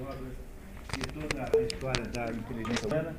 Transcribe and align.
obras 0.00 0.32
e 0.96 1.00
toda 1.12 1.42
a 1.42 1.62
história 1.62 2.04
da 2.04 2.32
inteligência 2.32 2.88
humana. 2.88 3.14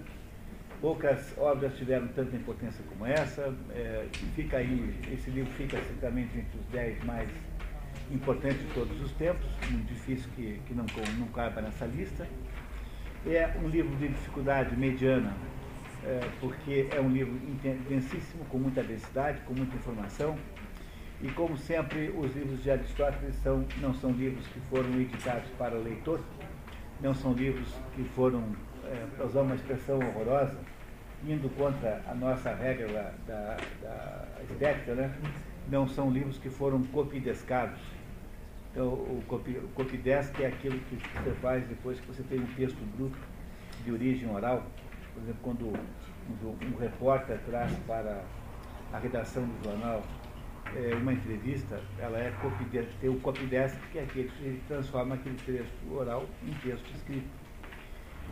Poucas 0.79 1.37
obras 1.37 1.77
tiveram 1.77 2.07
tanta 2.09 2.35
importância 2.35 2.83
como 2.89 3.05
essa. 3.05 3.53
É, 3.71 4.07
fica 4.35 4.57
aí, 4.57 4.95
esse 5.11 5.29
livro 5.29 5.51
fica 5.53 5.77
certamente 5.77 6.37
entre 6.37 6.59
os 6.59 6.65
dez 6.67 7.03
mais 7.03 7.29
importantes 8.11 8.59
de 8.59 8.73
todos 8.73 8.99
os 9.01 9.11
tempos, 9.13 9.45
muito 9.69 9.87
difícil 9.87 10.29
que, 10.35 10.59
que 10.65 10.73
não, 10.73 10.85
não 11.17 11.27
caiba 11.27 11.61
nessa 11.61 11.85
lista. 11.85 12.27
É 13.25 13.55
um 13.63 13.67
livro 13.69 13.95
de 13.97 14.07
dificuldade 14.07 14.75
mediana, 14.75 15.33
é, 16.03 16.19
porque 16.39 16.87
é 16.91 16.99
um 16.99 17.09
livro 17.09 17.33
densíssimo, 17.87 18.43
com 18.45 18.57
muita 18.57 18.81
densidade, 18.81 19.39
com 19.41 19.53
muita 19.53 19.75
informação. 19.75 20.35
E 21.21 21.29
como 21.29 21.55
sempre, 21.55 22.09
os 22.09 22.35
livros 22.35 22.63
de 22.63 22.71
Aristóteles 22.71 23.35
são, 23.43 23.63
não 23.79 23.93
são 23.93 24.11
livros 24.11 24.45
que 24.47 24.59
foram 24.61 24.89
editados 24.99 25.47
para 25.57 25.75
o 25.75 25.83
leitor, 25.83 26.19
não 27.01 27.13
são 27.13 27.33
livros 27.33 27.67
que 27.95 28.03
foram, 28.15 28.43
é, 28.85 29.05
para 29.15 29.25
usar 29.25 29.41
uma 29.41 29.55
expressão 29.55 29.99
horrorosa, 29.99 30.57
indo 31.27 31.49
contra 31.55 32.01
a 32.07 32.15
nossa 32.15 32.53
regra 32.53 33.13
da, 33.27 33.57
da 33.81 34.27
estética, 34.49 34.95
né? 34.95 35.13
não 35.69 35.87
são 35.87 36.09
livros 36.09 36.37
que 36.37 36.49
foram 36.49 36.83
copidescados. 36.83 37.79
Então, 38.71 38.87
o, 38.87 39.23
copi, 39.27 39.51
o 39.51 40.41
é 40.41 40.45
aquilo 40.45 40.79
que 40.79 40.95
você 40.95 41.31
faz 41.41 41.65
depois 41.67 41.99
que 41.99 42.07
você 42.07 42.23
tem 42.23 42.39
um 42.39 42.47
texto 42.55 42.79
bruto 42.95 43.17
de 43.83 43.91
origem 43.91 44.29
oral. 44.29 44.63
Por 45.13 45.23
exemplo, 45.23 45.39
quando 45.43 45.67
um, 45.67 46.73
um 46.73 46.77
repórter 46.77 47.39
traz 47.45 47.71
para 47.85 48.23
a 48.93 48.97
redação 48.97 49.43
do 49.43 49.63
jornal 49.63 50.03
é, 50.75 50.95
uma 50.95 51.13
entrevista, 51.13 51.81
ela 51.99 52.17
é 52.17 52.31
copy, 52.41 52.65
tem 52.99 53.09
o 53.09 53.19
copydesk, 53.19 53.77
que 53.91 53.99
é 53.99 54.03
aquele 54.03 54.29
que 54.29 54.61
transforma 54.67 55.15
aquele 55.15 55.37
texto 55.45 55.93
oral 55.93 56.25
em 56.43 56.53
texto 56.55 56.89
escrito. 56.95 57.27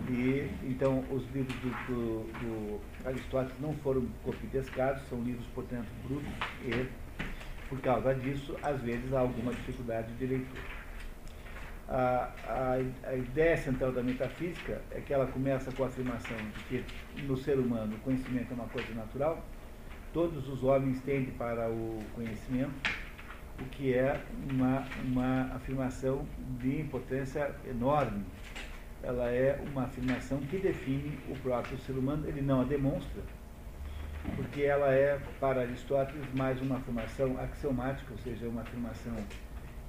E, 0.07 0.49
então, 0.63 1.03
os 1.11 1.29
livros 1.33 1.55
do, 1.59 1.69
do, 1.87 2.23
do 2.39 2.81
Aristóteles 3.05 3.59
não 3.59 3.73
foram 3.75 4.07
copidescados, 4.23 5.03
são 5.09 5.21
livros, 5.21 5.45
portanto, 5.53 5.87
brutos, 6.07 6.31
e, 6.63 6.87
por 7.67 7.79
causa 7.81 8.15
disso, 8.15 8.55
às 8.63 8.81
vezes 8.81 9.13
há 9.13 9.19
alguma 9.19 9.53
dificuldade 9.53 10.11
de 10.13 10.25
leitura. 10.25 10.61
A, 11.89 12.31
a, 12.47 13.09
a, 13.09 13.15
ideia 13.15 13.57
central 13.57 13.91
da 13.91 14.03
metafísica 14.03 14.79
é 14.91 15.01
que 15.01 15.11
ela 15.11 15.25
começa 15.25 15.71
com 15.71 15.83
a 15.83 15.87
afirmação 15.87 16.37
de 16.69 16.83
que 16.83 16.85
no 17.23 17.35
ser 17.35 17.57
humano 17.57 17.95
o 17.95 17.99
conhecimento 17.99 18.51
é 18.51 18.53
uma 18.53 18.67
coisa 18.67 18.93
natural, 18.93 19.43
todos 20.13 20.47
os 20.47 20.63
homens 20.63 21.01
tendem 21.01 21.31
para 21.31 21.69
o 21.69 21.99
conhecimento, 22.15 22.73
o 23.59 23.65
que 23.65 23.93
é 23.93 24.21
uma, 24.49 24.85
uma 25.05 25.55
afirmação 25.55 26.25
de 26.59 26.79
importância 26.79 27.53
enorme. 27.69 28.23
Ela 29.03 29.29
é 29.29 29.61
uma 29.71 29.83
afirmação 29.83 30.39
que 30.39 30.57
define 30.57 31.17
o 31.29 31.35
próprio 31.39 31.77
ser 31.79 31.93
humano, 31.93 32.27
ele 32.27 32.41
não 32.41 32.61
a 32.61 32.63
demonstra, 32.63 33.21
porque 34.35 34.63
ela 34.63 34.91
é, 34.93 35.19
para 35.39 35.61
Aristóteles, 35.61 36.25
mais 36.33 36.61
uma 36.61 36.77
afirmação 36.77 37.39
axiomática, 37.39 38.11
ou 38.11 38.17
seja, 38.19 38.47
uma 38.47 38.61
afirmação 38.61 39.15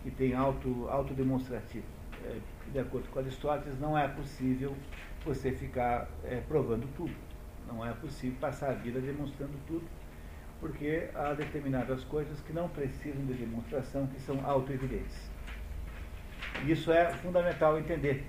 que 0.02 0.10
tem 0.10 0.34
auto, 0.34 0.86
autodemonstrativo. 0.88 1.84
É, 2.24 2.36
de 2.72 2.78
acordo 2.78 3.08
com 3.08 3.18
Aristóteles, 3.18 3.80
não 3.80 3.98
é 3.98 4.06
possível 4.06 4.76
você 5.24 5.50
ficar 5.50 6.08
é, 6.24 6.40
provando 6.46 6.86
tudo. 6.96 7.14
Não 7.66 7.84
é 7.86 7.92
possível 7.92 8.36
passar 8.40 8.70
a 8.70 8.74
vida 8.74 9.00
demonstrando 9.00 9.52
tudo 9.66 9.84
porque 10.60 11.08
há 11.14 11.32
determinadas 11.32 12.04
coisas 12.04 12.38
que 12.40 12.52
não 12.52 12.68
precisam 12.68 13.24
de 13.24 13.32
demonstração, 13.32 14.06
que 14.08 14.20
são 14.20 14.44
autoevidentes. 14.44 15.30
Isso 16.66 16.92
é 16.92 17.10
fundamental 17.10 17.78
entender, 17.78 18.26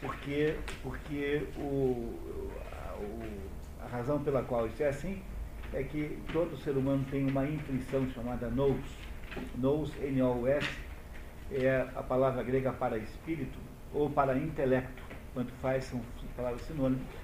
porque, 0.00 0.56
porque 0.82 1.46
o, 1.56 2.18
a, 3.80 3.84
a 3.84 3.88
razão 3.88 4.22
pela 4.22 4.42
qual 4.42 4.66
isso 4.66 4.82
é 4.82 4.88
assim 4.88 5.22
é 5.72 5.82
que 5.82 6.18
todo 6.32 6.56
ser 6.56 6.76
humano 6.76 7.04
tem 7.10 7.28
uma 7.28 7.46
intuição 7.46 8.08
chamada 8.10 8.48
nous. 8.48 8.80
Nous, 9.56 9.92
N-O-S, 10.02 10.66
é 11.52 11.86
a 11.94 12.02
palavra 12.02 12.42
grega 12.42 12.72
para 12.72 12.98
espírito 12.98 13.58
ou 13.92 14.10
para 14.10 14.36
intelecto, 14.36 15.02
quanto 15.32 15.52
faz 15.54 15.84
são 15.84 16.00
palavras 16.36 16.62
sinônimas 16.62 17.17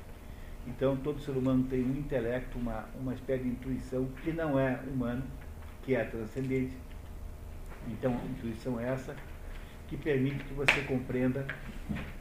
então, 0.66 0.97
todo 0.97 1.20
ser 1.20 1.32
humano 1.32 1.64
tem 1.64 1.84
um 1.84 1.97
intelecto, 1.97 2.58
uma, 2.58 2.86
uma 2.98 3.14
espécie 3.14 3.44
de 3.44 3.50
intuição 3.50 4.06
que 4.22 4.32
não 4.32 4.58
é 4.58 4.80
humano, 4.86 5.22
que 5.82 5.94
é 5.94 6.04
transcendente. 6.04 6.75
Então, 7.88 8.12
a 8.12 8.25
intuição 8.26 8.80
é 8.80 8.88
essa 8.88 9.14
que 9.88 9.97
permite 9.97 10.42
que 10.44 10.54
você 10.54 10.80
compreenda, 10.88 11.47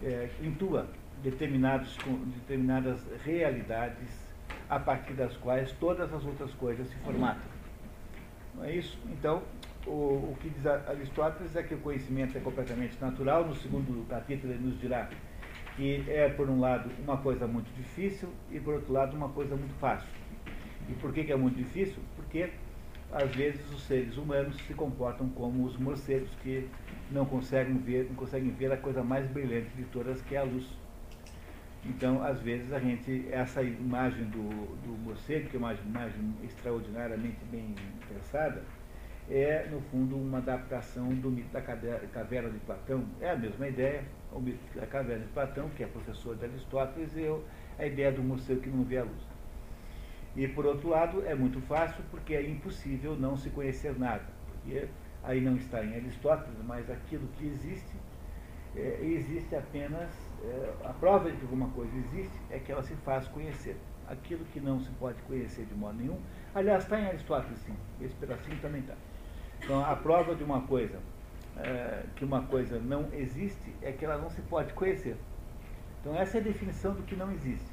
é, 0.04 0.30
intua 0.42 0.90
determinados, 1.24 1.98
determinadas 2.36 3.00
realidades 3.24 4.24
a 4.70 4.78
partir 4.78 5.14
das 5.14 5.36
quais 5.38 5.72
todas 5.74 6.14
as 6.14 6.25
outras 6.25 6.52
coisas 6.56 6.88
se 6.88 6.96
formatam. 6.98 7.54
Não 8.56 8.66
é 8.66 8.75
isso? 8.75 9.00
Então, 9.08 9.42
o, 9.88 10.31
o 10.31 10.38
que 10.42 10.50
diz 10.50 10.66
Aristóteles 10.66 11.56
é 11.56 11.64
que 11.64 11.74
o 11.74 11.80
conhecimento 11.80 12.38
é 12.38 12.42
completamente 12.42 13.00
natural. 13.00 13.48
No 13.48 13.56
segundo 13.56 14.06
capítulo, 14.08 14.54
ele 14.54 14.64
nos 14.64 14.80
dirá 14.80 15.10
que 15.76 16.04
é, 16.08 16.30
por 16.30 16.50
um 16.50 16.60
lado, 16.60 16.90
uma 17.04 17.18
coisa 17.18 17.48
muito 17.48 17.74
difícil 17.76 18.30
e, 18.52 18.60
por 18.60 18.76
outro 18.76 18.94
lado, 18.94 19.16
uma 19.16 19.30
coisa 19.30 19.56
muito 19.56 19.74
fácil. 19.80 20.08
E 20.90 20.94
por 20.94 21.14
que, 21.14 21.24
que 21.24 21.32
é 21.32 21.36
muito 21.36 21.56
difícil? 21.56 22.02
Porque, 22.16 22.50
às 23.12 23.34
vezes, 23.36 23.62
os 23.72 23.84
seres 23.84 24.18
humanos 24.18 24.56
se 24.68 24.74
comportam 24.74 25.30
como 25.30 25.66
os 25.66 25.78
morcegos 25.78 26.30
que 26.44 26.68
não 27.12 27.26
conseguem 27.26 27.78
ver, 27.78 28.06
não 28.10 28.16
conseguem 28.16 28.52
ver 28.52 28.72
a 28.72 28.78
coisa 28.78 29.04
mais 29.04 29.28
brilhante 29.28 29.70
de 29.76 29.84
todas, 29.86 30.22
que 30.22 30.36
é 30.36 30.40
a 30.40 30.44
luz. 30.44 30.66
Então, 31.86 32.24
às 32.24 32.40
vezes, 32.40 32.72
a 32.72 32.80
gente, 32.80 33.28
essa 33.32 33.62
imagem 33.62 34.26
do, 34.26 34.50
do 34.84 34.98
morcego, 35.04 35.50
que 35.50 35.58
é 35.58 35.60
uma 35.60 35.74
imagem 35.74 36.34
extraordinariamente 36.44 37.40
bem 37.52 37.76
pensada, 38.08 38.64
é, 39.30 39.68
no 39.70 39.82
fundo, 39.82 40.16
uma 40.16 40.38
adaptação 40.38 41.10
do 41.10 41.30
mito 41.30 41.52
da 41.52 41.62
caverna 41.62 42.50
de 42.50 42.60
Platão. 42.60 43.06
É 43.20 43.32
a 43.32 43.36
mesma 43.36 43.68
ideia, 43.68 44.04
da 44.76 44.86
caverna 44.88 45.26
de 45.26 45.32
Platão, 45.32 45.70
que 45.70 45.84
é 45.84 45.88
professor 45.88 46.36
de 46.36 46.46
Aristóteles, 46.46 47.16
e 47.16 47.22
eu, 47.22 47.44
a 47.78 47.86
ideia 47.86 48.12
do 48.12 48.24
morcego 48.24 48.62
que 48.62 48.70
não 48.70 48.84
vê 48.84 48.98
a 48.98 49.04
luz. 49.04 49.34
E, 50.36 50.48
por 50.48 50.66
outro 50.66 50.90
lado, 50.90 51.24
é 51.26 51.36
muito 51.36 51.62
fácil 51.62 52.04
porque 52.10 52.34
é 52.34 52.42
impossível 52.42 53.16
não 53.16 53.38
se 53.38 53.50
conhecer 53.52 53.98
nada. 53.98 54.26
Porque 54.48 54.88
aí 55.24 55.40
não 55.42 55.56
está 55.56 55.84
em 55.84 55.96
Aristóteles, 55.96 56.58
mas 56.66 56.90
aquilo 56.90 57.28
que 57.38 57.46
existe, 57.46 57.96
é, 58.76 59.00
existe 59.04 59.56
apenas. 59.56 60.10
É, 60.44 60.74
a 60.84 60.94
prova 60.94 61.30
de 61.30 61.38
que 61.38 61.44
alguma 61.44 61.70
coisa 61.70 61.96
existe 61.96 62.38
é 62.50 62.60
que 62.60 62.72
ela 62.72 62.82
se 62.84 62.96
faz 62.98 63.28
conhecer. 63.28 63.78
Aquilo 64.08 64.44
que 64.46 64.60
não 64.60 64.80
se 64.80 64.90
pode 64.92 65.22
conhecer 65.22 65.66
de 65.66 65.74
modo 65.76 65.98
nenhum, 65.98 66.20
aliás, 66.54 66.84
está 66.84 67.00
em 67.00 67.08
Aristóteles 67.08 67.58
sim, 67.60 67.74
esse 68.02 68.14
pedacinho 68.16 68.60
também 68.60 68.82
está. 68.82 68.96
Então, 69.64 69.86
a 69.86 69.96
prova 69.96 70.36
de 70.36 70.44
uma 70.44 70.62
coisa, 70.64 71.00
é, 71.58 72.03
que 72.16 72.25
uma 72.25 72.44
coisa 72.44 72.80
não 72.80 73.08
existe, 73.14 73.74
é 73.81 73.91
que 73.91 74.06
ela 74.06 74.18
não 74.18 74.30
se 74.30 74.41
pode 74.41 74.74
conhecer. 74.74 75.16
Então, 76.02 76.16
essa 76.16 76.38
é 76.38 76.41
a 76.41 76.44
definição 76.44 76.94
do 76.94 77.03
que 77.03 77.16
não 77.16 77.31
existe. 77.31 77.72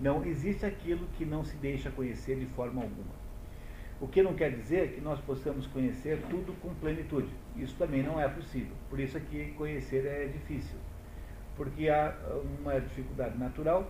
Não 0.00 0.24
existe 0.24 0.64
aquilo 0.64 1.06
que 1.16 1.24
não 1.24 1.44
se 1.44 1.56
deixa 1.56 1.90
conhecer 1.90 2.38
de 2.38 2.46
forma 2.46 2.82
alguma. 2.82 3.20
O 4.00 4.08
que 4.08 4.22
não 4.22 4.34
quer 4.34 4.50
dizer 4.50 4.92
que 4.92 5.00
nós 5.00 5.20
possamos 5.20 5.66
conhecer 5.66 6.22
tudo 6.30 6.54
com 6.60 6.74
plenitude. 6.74 7.28
Isso 7.54 7.76
também 7.76 8.02
não 8.02 8.18
é 8.18 8.26
possível. 8.28 8.74
Por 8.88 8.98
isso 8.98 9.18
é 9.18 9.20
que 9.20 9.52
conhecer 9.52 10.06
é 10.06 10.26
difícil. 10.26 10.78
Porque 11.54 11.90
há 11.90 12.14
uma 12.60 12.80
dificuldade 12.80 13.36
natural 13.36 13.86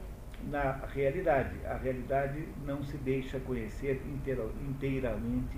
na 0.48 0.72
realidade. 0.92 1.54
A 1.64 1.76
realidade 1.76 2.44
não 2.64 2.82
se 2.82 2.96
deixa 2.98 3.38
conhecer 3.38 4.02
inteiramente 4.66 5.56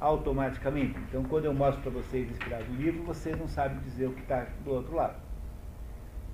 automaticamente. 0.00 0.98
Então, 0.98 1.22
quando 1.24 1.44
eu 1.44 1.54
mostro 1.54 1.82
para 1.82 1.90
vocês 1.90 2.28
inspirado 2.30 2.64
o 2.64 2.74
livro, 2.74 3.02
vocês 3.04 3.38
não 3.38 3.46
sabem 3.46 3.78
dizer 3.80 4.06
o 4.06 4.12
que 4.12 4.22
está 4.22 4.46
do 4.64 4.72
outro 4.72 4.94
lado. 4.94 5.16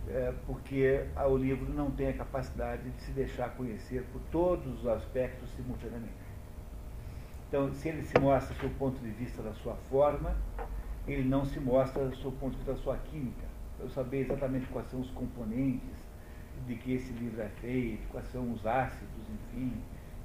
É 0.09 0.33
porque 0.47 1.05
o 1.29 1.37
livro 1.37 1.73
não 1.75 1.91
tem 1.91 2.09
a 2.09 2.13
capacidade 2.13 2.89
de 2.89 3.03
se 3.03 3.11
deixar 3.11 3.51
conhecer 3.57 4.05
por 4.13 4.21
todos 4.31 4.81
os 4.81 4.87
aspectos 4.87 5.51
simultaneamente. 5.57 6.15
Então, 7.49 7.73
se 7.73 7.89
ele 7.89 8.03
se 8.03 8.17
mostra 8.21 8.55
do 8.57 8.73
ponto 8.79 9.01
de 9.01 9.11
vista 9.11 9.43
da 9.43 9.53
sua 9.55 9.75
forma, 9.91 10.37
ele 11.09 11.29
não 11.29 11.45
se 11.45 11.59
mostra 11.59 12.07
do 12.09 12.33
ponto 12.33 12.53
de 12.53 12.57
vista 12.59 12.73
da 12.73 12.79
sua 12.79 12.97
química. 12.99 13.47
Eu 13.81 13.89
saber 13.91 14.21
exatamente 14.21 14.67
quais 14.67 14.89
são 14.89 15.01
os 15.01 15.11
componentes 15.11 16.07
de 16.67 16.75
que 16.77 16.95
esse 16.95 17.13
livro 17.13 17.43
é 17.43 17.49
feito, 17.61 18.07
quais 18.09 18.27
são 18.29 18.53
os 18.53 18.65
ácidos, 18.67 19.25
enfim, 19.35 19.73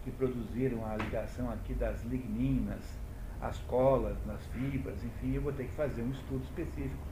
que 0.04 0.12
produziram 0.12 0.86
a 0.86 0.96
ligação 0.96 1.52
aqui 1.52 1.74
das 1.74 2.04
ligninas, 2.04 2.98
as 3.42 3.58
colas, 3.62 4.16
nas 4.26 4.46
fibras, 4.48 5.04
enfim, 5.04 5.34
eu 5.34 5.42
vou 5.42 5.52
ter 5.52 5.66
que 5.66 5.72
fazer 5.72 6.04
um 6.04 6.12
estudo 6.12 6.44
específico, 6.44 7.04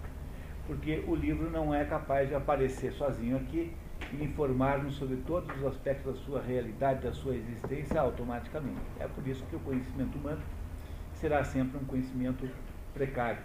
porque 0.68 1.04
o 1.08 1.16
livro 1.16 1.50
não 1.50 1.74
é 1.74 1.84
capaz 1.84 2.30
de 2.30 2.36
aparecer 2.36 2.92
sozinho 2.94 3.38
aqui 3.38 3.74
e 4.14 4.24
informar-nos 4.24 4.96
sobre 4.96 5.18
todos 5.26 5.50
os 5.58 5.66
aspectos 5.66 6.14
da 6.14 6.20
sua 6.22 6.42
realidade, 6.42 7.02
da 7.02 7.12
sua 7.12 7.36
existência 7.36 8.00
automaticamente. 8.00 8.80
É 9.00 9.08
por 9.08 9.28
isso 9.28 9.44
que 9.48 9.56
o 9.56 9.60
conhecimento 9.60 10.18
humano 10.18 10.42
será 11.14 11.44
sempre 11.44 11.78
um 11.78 11.86
conhecimento 11.86 12.48
precário. 12.94 13.42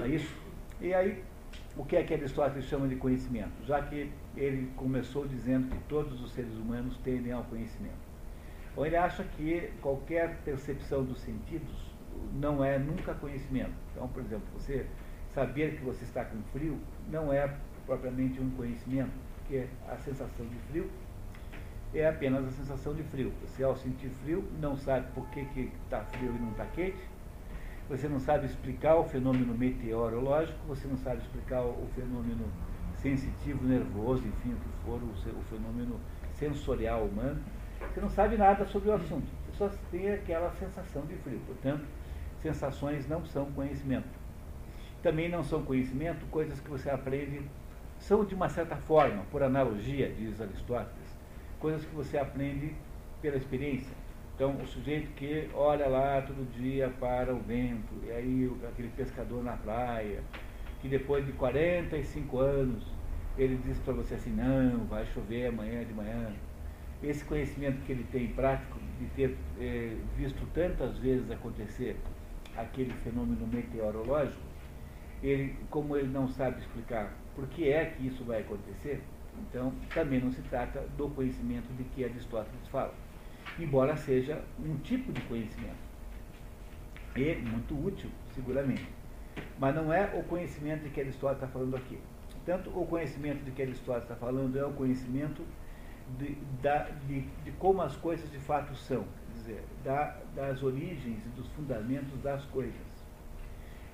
É 0.00 0.06
isso? 0.06 0.34
E 0.80 0.92
aí, 0.92 1.24
o 1.76 1.84
que 1.84 1.96
é 1.96 2.04
que 2.04 2.14
Aristóteles 2.14 2.66
chama 2.66 2.86
de 2.86 2.96
conhecimento? 2.96 3.64
Já 3.64 3.82
que 3.82 4.12
ele 4.36 4.70
começou 4.76 5.26
dizendo 5.26 5.68
que 5.70 5.78
todos 5.88 6.22
os 6.22 6.32
seres 6.32 6.52
humanos 6.54 6.96
tendem 6.98 7.32
ao 7.32 7.44
conhecimento. 7.44 8.10
Ou 8.76 8.86
ele 8.86 8.96
acha 8.96 9.24
que 9.24 9.70
qualquer 9.80 10.36
percepção 10.44 11.04
dos 11.04 11.20
sentidos 11.20 11.89
não 12.34 12.64
é 12.64 12.78
nunca 12.78 13.14
conhecimento. 13.14 13.72
Então, 13.92 14.08
por 14.08 14.22
exemplo, 14.22 14.46
você 14.54 14.86
saber 15.34 15.76
que 15.76 15.84
você 15.84 16.04
está 16.04 16.24
com 16.24 16.40
frio 16.52 16.78
não 17.08 17.32
é 17.32 17.54
propriamente 17.86 18.40
um 18.40 18.50
conhecimento, 18.50 19.12
porque 19.38 19.66
a 19.88 19.96
sensação 19.96 20.46
de 20.46 20.56
frio 20.70 20.90
é 21.94 22.06
apenas 22.06 22.46
a 22.46 22.50
sensação 22.50 22.94
de 22.94 23.02
frio. 23.04 23.32
Você, 23.42 23.62
ao 23.64 23.76
sentir 23.76 24.10
frio, 24.22 24.44
não 24.60 24.76
sabe 24.76 25.06
por 25.12 25.28
que 25.30 25.70
está 25.84 26.04
frio 26.04 26.34
e 26.34 26.38
não 26.38 26.50
está 26.52 26.66
quente, 26.66 26.98
você 27.88 28.08
não 28.08 28.20
sabe 28.20 28.46
explicar 28.46 28.94
o 28.94 29.04
fenômeno 29.04 29.52
meteorológico, 29.52 30.58
você 30.68 30.86
não 30.86 30.96
sabe 30.96 31.22
explicar 31.22 31.62
o 31.62 31.88
fenômeno 31.96 32.44
sensitivo, 32.94 33.64
nervoso, 33.66 34.22
enfim, 34.24 34.52
o 34.52 34.56
que 34.56 34.68
for, 34.84 35.00
o 35.02 35.42
fenômeno 35.44 35.98
sensorial 36.34 37.06
humano. 37.06 37.40
Você 37.92 38.00
não 38.00 38.08
sabe 38.08 38.36
nada 38.36 38.64
sobre 38.66 38.90
o 38.90 38.92
assunto, 38.92 39.26
você 39.46 39.56
só 39.56 39.68
tem 39.90 40.12
aquela 40.12 40.52
sensação 40.52 41.02
de 41.06 41.16
frio. 41.16 41.40
Portanto, 41.46 41.84
sensações 42.42 43.08
não 43.08 43.24
são 43.24 43.46
conhecimento. 43.52 44.08
Também 45.02 45.28
não 45.28 45.42
são 45.42 45.62
conhecimento 45.62 46.26
coisas 46.26 46.60
que 46.60 46.68
você 46.68 46.90
aprende, 46.90 47.42
são 47.98 48.24
de 48.24 48.34
uma 48.34 48.48
certa 48.48 48.76
forma, 48.76 49.22
por 49.30 49.42
analogia, 49.42 50.10
diz 50.10 50.40
Aristóteles, 50.40 51.16
coisas 51.58 51.84
que 51.84 51.94
você 51.94 52.18
aprende 52.18 52.74
pela 53.20 53.36
experiência. 53.36 53.94
Então, 54.34 54.56
o 54.56 54.66
sujeito 54.66 55.10
que 55.12 55.50
olha 55.54 55.86
lá 55.86 56.22
todo 56.22 56.50
dia 56.54 56.90
para 56.98 57.34
o 57.34 57.38
vento, 57.40 57.92
e 58.06 58.10
aí 58.10 58.50
aquele 58.66 58.88
pescador 58.88 59.44
na 59.44 59.52
praia, 59.52 60.22
que 60.80 60.88
depois 60.88 61.26
de 61.26 61.32
45 61.32 62.38
anos 62.38 62.86
ele 63.36 63.60
diz 63.64 63.78
para 63.80 63.92
você 63.92 64.14
assim: 64.14 64.30
não, 64.30 64.86
vai 64.86 65.04
chover 65.06 65.48
amanhã 65.48 65.84
de 65.84 65.92
manhã. 65.92 66.32
Esse 67.02 67.24
conhecimento 67.24 67.84
que 67.84 67.92
ele 67.92 68.06
tem 68.10 68.28
prático, 68.28 68.78
de 68.98 69.06
ter 69.08 69.36
é, 69.58 69.94
visto 70.16 70.46
tantas 70.54 70.96
vezes 70.98 71.30
acontecer 71.30 71.96
aquele 72.56 72.92
fenômeno 72.94 73.46
meteorológico, 73.46 74.42
ele, 75.22 75.56
como 75.70 75.96
ele 75.96 76.08
não 76.08 76.28
sabe 76.28 76.60
explicar 76.60 77.12
por 77.34 77.46
que 77.48 77.70
é 77.70 77.86
que 77.86 78.06
isso 78.06 78.24
vai 78.24 78.40
acontecer, 78.40 79.02
então 79.48 79.72
também 79.94 80.20
não 80.20 80.32
se 80.32 80.42
trata 80.42 80.80
do 80.96 81.08
conhecimento 81.10 81.72
de 81.76 81.84
que 81.84 82.04
Aristóteles 82.04 82.66
fala 82.68 82.94
embora 83.58 83.96
seja 83.96 84.42
um 84.58 84.76
tipo 84.78 85.12
de 85.12 85.20
conhecimento. 85.22 85.90
E 87.16 87.34
muito 87.36 87.74
útil, 87.74 88.10
seguramente. 88.34 88.86
Mas 89.58 89.74
não 89.74 89.92
é 89.92 90.12
o 90.14 90.22
conhecimento 90.24 90.84
de 90.84 90.90
que 90.90 91.00
Aristóteles 91.00 91.42
está 91.42 91.52
falando 91.52 91.76
aqui. 91.76 91.98
Tanto 92.46 92.70
o 92.70 92.86
conhecimento 92.86 93.44
de 93.44 93.50
que 93.50 93.62
Aristóteles 93.62 94.04
está 94.04 94.16
falando 94.16 94.56
é 94.58 94.64
o 94.64 94.72
conhecimento 94.72 95.42
de, 96.18 96.36
da, 96.62 96.88
de, 97.06 97.22
de 97.44 97.52
como 97.52 97.82
as 97.82 97.96
coisas 97.96 98.30
de 98.30 98.38
fato 98.38 98.74
são, 98.74 99.04
dizer, 99.50 99.62
da, 99.84 100.16
das 100.34 100.62
origens 100.62 101.24
e 101.24 101.28
dos 101.36 101.46
fundamentos 101.48 102.20
das 102.22 102.44
coisas. 102.46 102.74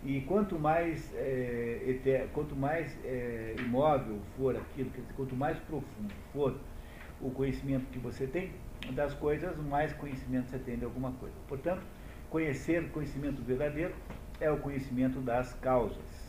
E 0.05 0.21
quanto 0.23 0.59
mais, 0.59 1.13
é, 1.15 2.29
quanto 2.33 2.55
mais 2.55 2.97
é, 3.05 3.57
imóvel 3.59 4.21
for 4.37 4.57
aquilo, 4.57 4.91
dizer, 4.91 5.05
quanto 5.17 5.35
mais 5.35 5.59
profundo 5.61 6.15
for 6.33 6.57
o 7.21 7.31
conhecimento 7.31 7.87
que 7.91 7.99
você 7.99 8.27
tem, 8.27 8.53
das 8.93 9.15
coisas, 9.15 9.57
mais 9.57 9.93
conhecimento 9.95 10.51
você 10.51 10.59
tem 10.59 10.77
de 10.77 10.85
alguma 10.85 11.11
coisa. 11.13 11.35
Portanto, 11.49 11.83
conhecer 12.31 12.89
conhecimento 12.91 13.43
verdadeiro 13.43 13.95
é 14.41 14.51
o 14.51 14.59
conhecimento 14.59 15.21
das 15.21 15.55
causas. 15.55 16.27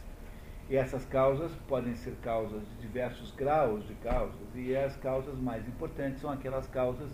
E 0.70 0.76
essas 0.76 1.06
causas 1.06 1.52
podem 1.68 1.96
ser 1.96 2.16
causas 2.22 2.62
de 2.62 2.82
diversos 2.82 3.32
graus 3.32 3.88
de 3.88 3.94
causas, 3.96 4.48
e 4.56 4.76
as 4.76 4.96
causas 4.98 5.38
mais 5.40 5.68
importantes 5.68 6.20
são 6.20 6.32
aquelas 6.32 6.68
causas 6.68 7.10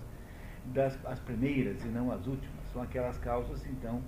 das 0.67 0.97
as 1.05 1.19
primeiras 1.19 1.83
e 1.83 1.87
não 1.87 2.11
as 2.11 2.25
últimas. 2.27 2.63
São 2.71 2.81
aquelas 2.81 3.17
causas, 3.17 3.65
então, 3.67 4.01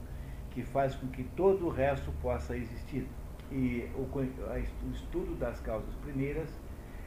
que 0.51 0.63
faz 0.63 0.95
com 0.95 1.07
que 1.07 1.23
todo 1.35 1.67
o 1.67 1.69
resto 1.69 2.11
possa 2.21 2.55
existir. 2.57 3.07
E 3.51 3.89
o, 3.95 4.01
o 4.01 4.91
estudo 4.91 5.35
das 5.35 5.59
causas 5.59 5.93
primeiras 5.95 6.49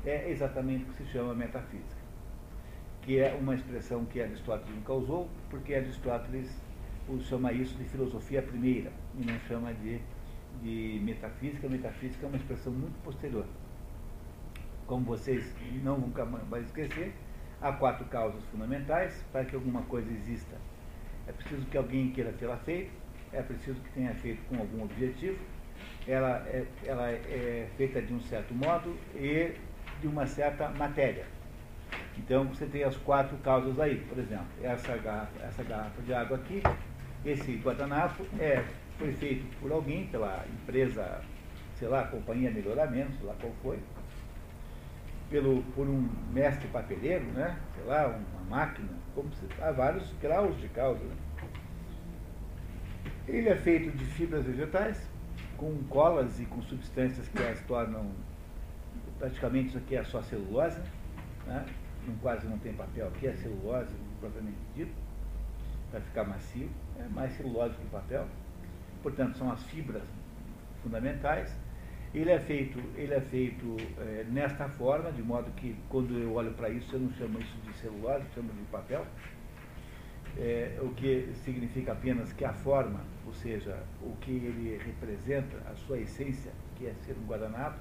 é 0.04 0.30
exatamente 0.30 0.84
o 0.84 0.86
que 0.88 1.04
se 1.04 1.10
chama 1.10 1.34
metafísica 1.34 2.08
que 3.08 3.18
é 3.18 3.34
uma 3.40 3.54
expressão 3.54 4.04
que 4.04 4.20
Aristóteles 4.20 4.74
nunca 4.74 4.92
usou, 4.92 5.30
porque 5.48 5.74
Aristóteles 5.74 6.54
chama 7.22 7.50
isso 7.54 7.74
de 7.78 7.84
filosofia 7.84 8.42
primeira 8.42 8.92
e 9.18 9.24
não 9.24 9.40
chama 9.48 9.72
de, 9.72 9.98
de 10.62 11.00
metafísica. 11.02 11.66
Metafísica 11.70 12.26
é 12.26 12.28
uma 12.28 12.36
expressão 12.36 12.70
muito 12.70 13.02
posterior. 13.02 13.46
Como 14.86 15.06
vocês 15.06 15.54
não 15.82 15.96
nunca 15.96 16.26
mais 16.26 16.66
esquecer, 16.66 17.14
há 17.60 17.72
quatro 17.72 18.04
causas 18.06 18.42
fundamentais 18.50 19.24
para 19.32 19.44
que 19.44 19.54
alguma 19.54 19.82
coisa 19.82 20.10
exista. 20.10 20.56
É 21.26 21.32
preciso 21.32 21.66
que 21.66 21.76
alguém 21.76 22.10
queira 22.10 22.32
tê-la 22.32 22.56
feito, 22.58 22.90
é 23.32 23.42
preciso 23.42 23.78
que 23.80 23.90
tenha 23.90 24.14
feito 24.14 24.40
com 24.48 24.58
algum 24.58 24.84
objetivo, 24.84 25.38
ela 26.06 26.38
é, 26.46 26.64
ela 26.86 27.10
é 27.10 27.68
feita 27.76 28.00
de 28.00 28.14
um 28.14 28.20
certo 28.20 28.54
modo 28.54 28.96
e 29.14 29.52
de 30.00 30.06
uma 30.06 30.26
certa 30.26 30.68
matéria. 30.70 31.26
Então 32.16 32.44
você 32.44 32.66
tem 32.66 32.82
as 32.82 32.96
quatro 32.96 33.36
causas 33.38 33.78
aí, 33.78 33.96
por 34.08 34.18
exemplo, 34.18 34.46
essa 34.62 34.96
garrafa, 34.96 35.42
essa 35.42 35.62
garrafa 35.62 36.02
de 36.02 36.12
água 36.12 36.36
aqui, 36.36 36.62
esse 37.24 37.56
guardanapo 37.56 38.24
é, 38.38 38.64
foi 38.98 39.12
feito 39.12 39.44
por 39.60 39.70
alguém, 39.70 40.06
pela 40.06 40.44
empresa, 40.62 41.20
sei 41.74 41.88
lá, 41.88 42.04
companhia 42.04 42.50
melhoramento, 42.50 43.12
sei 43.18 43.26
lá 43.26 43.34
qual 43.40 43.52
foi, 43.62 43.78
pelo, 45.30 45.62
por 45.74 45.86
um 45.86 46.08
mestre 46.32 46.66
papeleiro, 46.68 47.24
né? 47.26 47.58
sei 47.74 47.84
lá, 47.84 48.08
uma 48.08 48.56
máquina, 48.56 48.88
como 49.14 49.32
se, 49.34 49.46
há 49.60 49.70
vários 49.72 50.12
graus 50.20 50.58
de 50.60 50.68
causa. 50.68 51.02
Né? 51.04 51.16
Ele 53.26 53.48
é 53.48 53.56
feito 53.56 53.96
de 53.96 54.04
fibras 54.04 54.44
vegetais, 54.44 55.08
com 55.56 55.76
colas 55.88 56.40
e 56.40 56.46
com 56.46 56.62
substâncias 56.62 57.28
que 57.28 57.42
as 57.42 57.60
tornam, 57.62 58.10
praticamente 59.18 59.68
isso 59.68 59.78
aqui 59.78 59.96
é 59.96 60.04
só 60.04 60.22
celulose, 60.22 60.80
né? 61.46 61.66
não, 62.06 62.16
quase 62.16 62.46
não 62.46 62.58
tem 62.58 62.72
papel 62.72 63.08
aqui, 63.08 63.26
é 63.26 63.34
celulose 63.34 63.94
propriamente 64.20 64.58
dito, 64.74 64.92
para 65.90 66.00
ficar 66.00 66.24
macio, 66.24 66.68
é 66.98 67.08
mais 67.08 67.32
celulose 67.36 67.74
que 67.74 67.86
papel. 67.86 68.26
Portanto, 69.02 69.38
são 69.38 69.50
as 69.50 69.62
fibras 69.64 70.02
fundamentais. 70.82 71.54
Ele 72.14 72.30
é 72.30 72.40
feito, 72.40 72.78
ele 72.96 73.12
é 73.12 73.20
feito 73.20 73.76
é, 73.98 74.24
nesta 74.30 74.66
forma, 74.68 75.12
de 75.12 75.22
modo 75.22 75.50
que 75.52 75.76
quando 75.90 76.18
eu 76.18 76.32
olho 76.32 76.52
para 76.52 76.70
isso, 76.70 76.94
eu 76.94 77.00
não 77.00 77.12
chamo 77.12 77.38
isso 77.38 77.56
de 77.66 77.76
celulose, 77.76 78.24
chamo 78.34 78.50
de 78.50 78.62
papel. 78.70 79.06
É, 80.38 80.78
o 80.80 80.88
que 80.90 81.30
significa 81.44 81.92
apenas 81.92 82.32
que 82.32 82.44
a 82.44 82.52
forma, 82.52 83.00
ou 83.26 83.34
seja, 83.34 83.82
o 84.00 84.16
que 84.20 84.30
ele 84.30 84.80
representa, 84.84 85.58
a 85.70 85.74
sua 85.74 85.98
essência, 85.98 86.50
que 86.76 86.86
é 86.86 86.94
ser 87.04 87.14
um 87.22 87.26
guardanapo, 87.26 87.78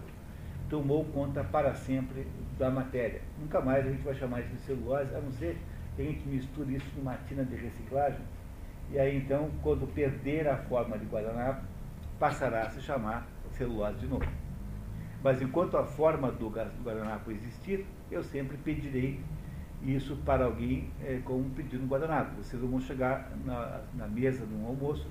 tomou 0.70 1.06
conta 1.06 1.44
para 1.46 1.74
sempre 1.74 2.28
da 2.58 2.70
matéria. 2.70 3.22
Nunca 3.40 3.62
mais 3.62 3.86
a 3.86 3.90
gente 3.90 4.01
vai 4.01 4.16
chamar 4.16 4.42
isso 4.42 4.50
de 4.50 4.62
celulose, 4.62 5.16
a 5.16 5.22
não 5.22 5.32
ser 5.32 5.58
que 5.96 6.01
a 6.01 6.06
gente 6.06 6.28
misture 6.28 6.75
isso 6.75 6.92
numa 6.98 7.16
tina 7.30 7.46
de 7.46 7.56
reciclagem. 7.56 8.20
E 8.92 9.00
aí 9.00 9.18
então, 9.18 9.50
quando 9.62 9.88
perder 9.94 10.48
a 10.48 10.58
forma 10.58 10.98
de 10.98 11.06
guardanapo, 11.06 11.62
passará 12.20 12.63
a 12.63 12.70
se 12.70 12.82
chamar 12.82 13.25
celulose 13.58 13.98
de 14.00 14.08
novo. 14.08 14.26
Mas 15.24 15.42
enquanto 15.42 15.78
a 15.78 15.84
forma 15.84 16.32
do 16.32 16.50
guardanapo 16.50 17.32
existir, 17.32 17.86
eu 18.12 18.24
sempre 18.24 18.58
pedirei 18.58 19.20
isso 19.82 20.16
para 20.26 20.46
alguém 20.46 20.90
é, 21.04 21.20
como 21.24 21.40
um 21.40 21.50
pedido 21.50 21.84
no 21.84 21.88
guardanapo. 21.88 22.36
Vocês 22.42 22.62
vão 22.62 22.80
chegar 22.80 23.32
na, 23.44 23.82
na 23.94 24.08
mesa 24.08 24.46
de 24.46 24.54
um 24.54 24.66
almoço. 24.66 25.08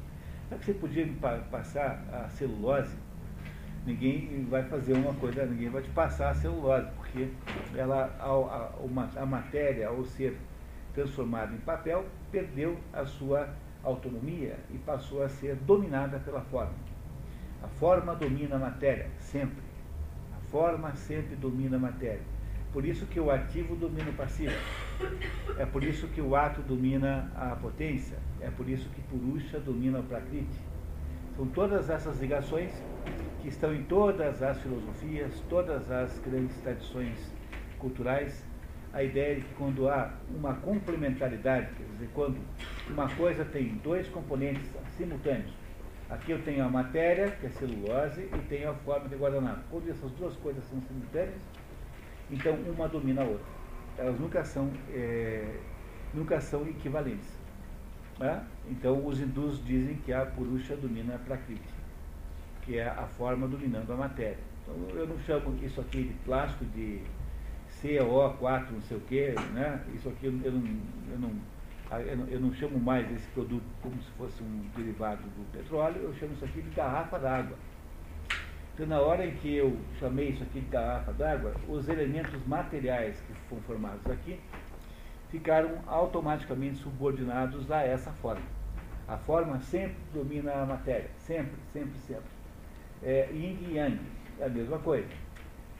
Será 0.49 0.59
que 0.59 0.67
você 0.67 0.75
podia 0.75 1.07
passar 1.50 2.05
a 2.12 2.29
celulose 2.29 2.97
ninguém 3.87 4.45
vai 4.50 4.65
fazer 4.65 4.95
uma 4.95 5.15
coisa, 5.15 5.47
ninguém 5.47 5.71
vai 5.71 5.81
te 5.81 5.88
passar 5.91 6.31
a 6.31 6.35
celulose, 6.35 6.88
porque 6.97 7.29
ela, 7.75 8.12
a, 8.19 8.26
a, 8.26 9.23
a 9.23 9.26
matéria, 9.26 9.88
ao 9.88 10.05
ser 10.05 10.37
transformada 10.93 11.55
em 11.55 11.59
papel, 11.59 12.05
perdeu 12.33 12.76
a 12.93 13.07
sua 13.07 13.49
autonomia 13.85 14.59
e 14.71 14.79
passou 14.79 15.23
a 15.23 15.29
ser 15.29 15.55
dominada 15.55 16.19
pela 16.19 16.41
forma. 16.41 16.75
A 17.66 17.68
forma 17.80 18.14
domina 18.14 18.54
a 18.54 18.58
matéria, 18.61 19.08
sempre. 19.18 19.64
A 20.37 20.40
forma 20.52 20.94
sempre 20.94 21.35
domina 21.35 21.76
a 21.76 21.80
matéria. 21.80 22.23
Por 22.73 22.85
isso 22.85 23.06
que 23.06 23.18
o 23.18 23.28
ativo 23.28 23.75
domina 23.75 24.08
o 24.08 24.12
passivo. 24.12 24.54
É 25.58 25.66
por 25.66 25.82
isso 25.82 26.06
que 26.06 26.20
o 26.20 26.37
ato 26.37 26.62
domina 26.62 27.28
a 27.35 27.56
potência. 27.56 28.18
É 28.40 28.49
por 28.50 28.68
isso 28.68 28.88
que 28.90 29.02
Purusha 29.02 29.58
domina 29.58 29.99
o 29.99 30.04
Prakriti. 30.04 30.61
São 31.35 31.49
todas 31.49 31.90
essas 31.90 32.20
ligações 32.20 32.70
que 33.42 33.49
estão 33.49 33.75
em 33.75 33.82
todas 33.82 34.44
as 34.44 34.61
filosofias, 34.61 35.42
todas 35.49 35.90
as 35.90 36.16
grandes 36.20 36.56
tradições 36.58 37.32
culturais, 37.80 38.44
a 38.92 39.02
ideia 39.02 39.35
de 39.35 39.40
que 39.40 39.54
quando 39.54 39.88
há 39.88 40.14
uma 40.30 40.54
complementaridade, 40.54 41.66
quer 41.76 41.82
dizer, 41.94 42.11
quando 42.14 42.38
uma 42.88 43.08
coisa 43.16 43.44
tem 43.44 43.75
dois 43.82 44.06
componentes 44.08 44.70
simultâneos, 44.96 45.65
Aqui 46.09 46.31
eu 46.31 46.43
tenho 46.43 46.65
a 46.65 46.69
matéria, 46.69 47.33
que 47.33 47.47
é 47.47 47.51
celulose, 47.51 48.23
e 48.23 48.39
tenho 48.49 48.71
a 48.71 48.75
forma 48.75 49.09
de 49.09 49.17
guardanapo. 49.17 49.61
Quando 49.71 49.91
essas 49.91 50.11
duas 50.13 50.37
coisas 50.37 50.63
são 50.65 50.81
simultâneas, 50.83 51.41
então 52.31 52.55
uma 52.55 52.89
domina 52.89 53.23
a 53.23 53.25
outra. 53.25 53.47
Elas 53.99 54.21
nunca 54.21 54.45
são, 54.45 54.71
é, 54.91 55.59
nunca 56.15 56.41
são 56.41 56.67
equivalentes. 56.69 57.37
Né? 58.21 58.45
Então 58.71 59.05
os 59.05 59.21
hindus 59.21 59.65
dizem 59.65 59.97
que 59.97 60.13
a 60.13 60.25
Purusha 60.25 60.77
domina 60.77 61.17
a 61.17 61.19
Prakriti, 61.19 61.75
que 62.63 62.79
é 62.79 62.89
a 62.89 63.07
forma 63.19 63.49
dominando 63.49 63.93
a 63.93 63.97
matéria. 63.97 64.39
Então 64.63 64.77
eu 64.97 65.09
não 65.09 65.19
chamo 65.21 65.57
isso 65.63 65.81
aqui 65.81 66.05
de 66.05 66.15
plástico 66.25 66.65
de 66.67 67.03
CO4, 67.83 68.71
não 68.71 68.83
sei 68.83 68.97
o 68.97 69.01
quê, 69.01 69.35
né? 69.53 69.85
Isso 69.95 70.09
aqui 70.09 70.27
eu 70.27 70.33
não, 70.33 70.43
eu 71.11 71.19
não 71.19 71.56
eu 71.90 72.40
não, 72.40 72.52
chamo 72.52 72.78
mais 72.78 73.11
esse 73.12 73.26
produto 73.28 73.64
como 73.81 73.95
se 74.02 74.11
fosse 74.12 74.43
um 74.43 74.69
derivado 74.76 75.23
do 75.23 75.52
petróleo, 75.52 76.00
eu 76.02 76.14
chamo 76.14 76.33
isso 76.35 76.45
aqui 76.45 76.61
de 76.61 76.71
garrafa 76.71 77.19
d'água. 77.19 77.57
Então, 78.75 78.87
na 78.87 79.00
hora 79.00 79.25
em 79.25 79.35
que 79.37 79.55
eu 79.55 79.76
chamei 79.99 80.31
isso 80.31 80.43
aqui 80.43 80.61
de 80.61 80.66
garrafa 80.66 81.12
d'água, 81.12 81.55
os 81.69 81.88
elementos 81.88 82.45
materiais 82.47 83.21
que 83.21 83.33
foram 83.49 83.62
formados 83.62 84.11
aqui 84.11 84.40
ficaram 85.31 85.78
automaticamente 85.87 86.78
subordinados 86.78 87.71
a 87.71 87.83
essa 87.83 88.11
forma. 88.12 88.45
A 89.07 89.16
forma 89.16 89.61
sempre 89.61 89.97
domina 90.12 90.52
a 90.52 90.66
matéria, 90.66 91.11
sempre, 91.19 91.55
sempre, 91.73 91.99
sempre. 92.00 92.25
É, 93.02 93.28
yin 93.33 93.59
e 93.69 93.76
yang, 93.76 94.00
é 94.40 94.47
a 94.47 94.49
mesma 94.49 94.78
coisa. 94.81 95.09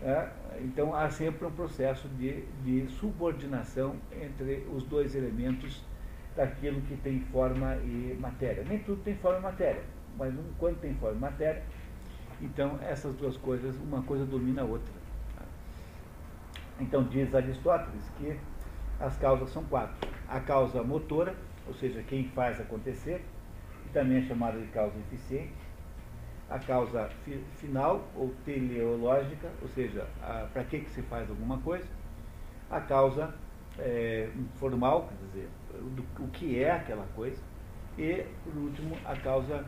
É, 0.03 0.29
então 0.61 0.95
há 0.95 1.11
sempre 1.11 1.47
um 1.47 1.51
processo 1.51 2.07
de, 2.11 2.43
de 2.65 2.87
subordinação 2.93 3.97
entre 4.13 4.67
os 4.73 4.85
dois 4.85 5.15
elementos 5.15 5.83
daquilo 6.37 6.81
que 6.83 6.97
tem 6.99 7.21
forma 7.33 7.77
e 7.77 8.17
matéria. 8.21 8.63
Nem 8.69 8.79
tudo 8.81 9.03
tem 9.03 9.17
forma 9.17 9.39
e 9.39 9.43
matéria, 9.43 9.83
mas 10.17 10.33
um, 10.35 10.45
quando 10.59 10.79
tem 10.81 10.95
forma 10.95 11.17
e 11.17 11.21
matéria, 11.21 11.63
então 12.41 12.79
essas 12.83 13.15
duas 13.17 13.37
coisas, 13.39 13.75
uma 13.77 14.03
coisa 14.03 14.25
domina 14.27 14.63
a 14.63 14.65
outra. 14.65 14.95
Então 16.79 17.05
diz 17.05 17.35
Aristóteles 17.35 18.05
que 18.19 18.39
as 19.01 19.17
causas 19.17 19.51
são 19.51 19.65
quatro. 19.65 20.09
A 20.29 20.41
causa 20.41 20.83
motora, 20.83 21.35
ou 21.67 21.75
seja, 21.75 22.03
quem 22.03 22.29
faz 22.29 22.61
acontecer, 22.61 23.25
que 23.83 23.89
também 23.91 24.19
é 24.19 24.23
chamada 24.23 24.59
de 24.59 24.67
causa 24.69 24.97
eficiente. 24.99 25.55
A 26.49 26.59
causa 26.59 27.09
fi 27.25 27.43
final, 27.57 28.07
ou 28.15 28.33
teleológica, 28.45 29.51
ou 29.61 29.69
seja, 29.69 30.07
para 30.53 30.63
que, 30.65 30.81
que 30.81 30.91
se 30.91 31.03
faz 31.03 31.29
alguma 31.29 31.59
coisa. 31.59 31.87
A 32.71 32.81
causa 32.81 33.35
é, 33.79 34.29
formal, 34.57 35.09
quer 35.09 35.27
dizer, 35.27 35.49
do, 35.77 36.05
o 36.25 36.29
que 36.29 36.63
é 36.63 36.71
aquela 36.71 37.07
coisa, 37.15 37.41
e, 37.99 38.25
por 38.45 38.57
último, 38.57 38.97
a 39.05 39.17
causa 39.17 39.65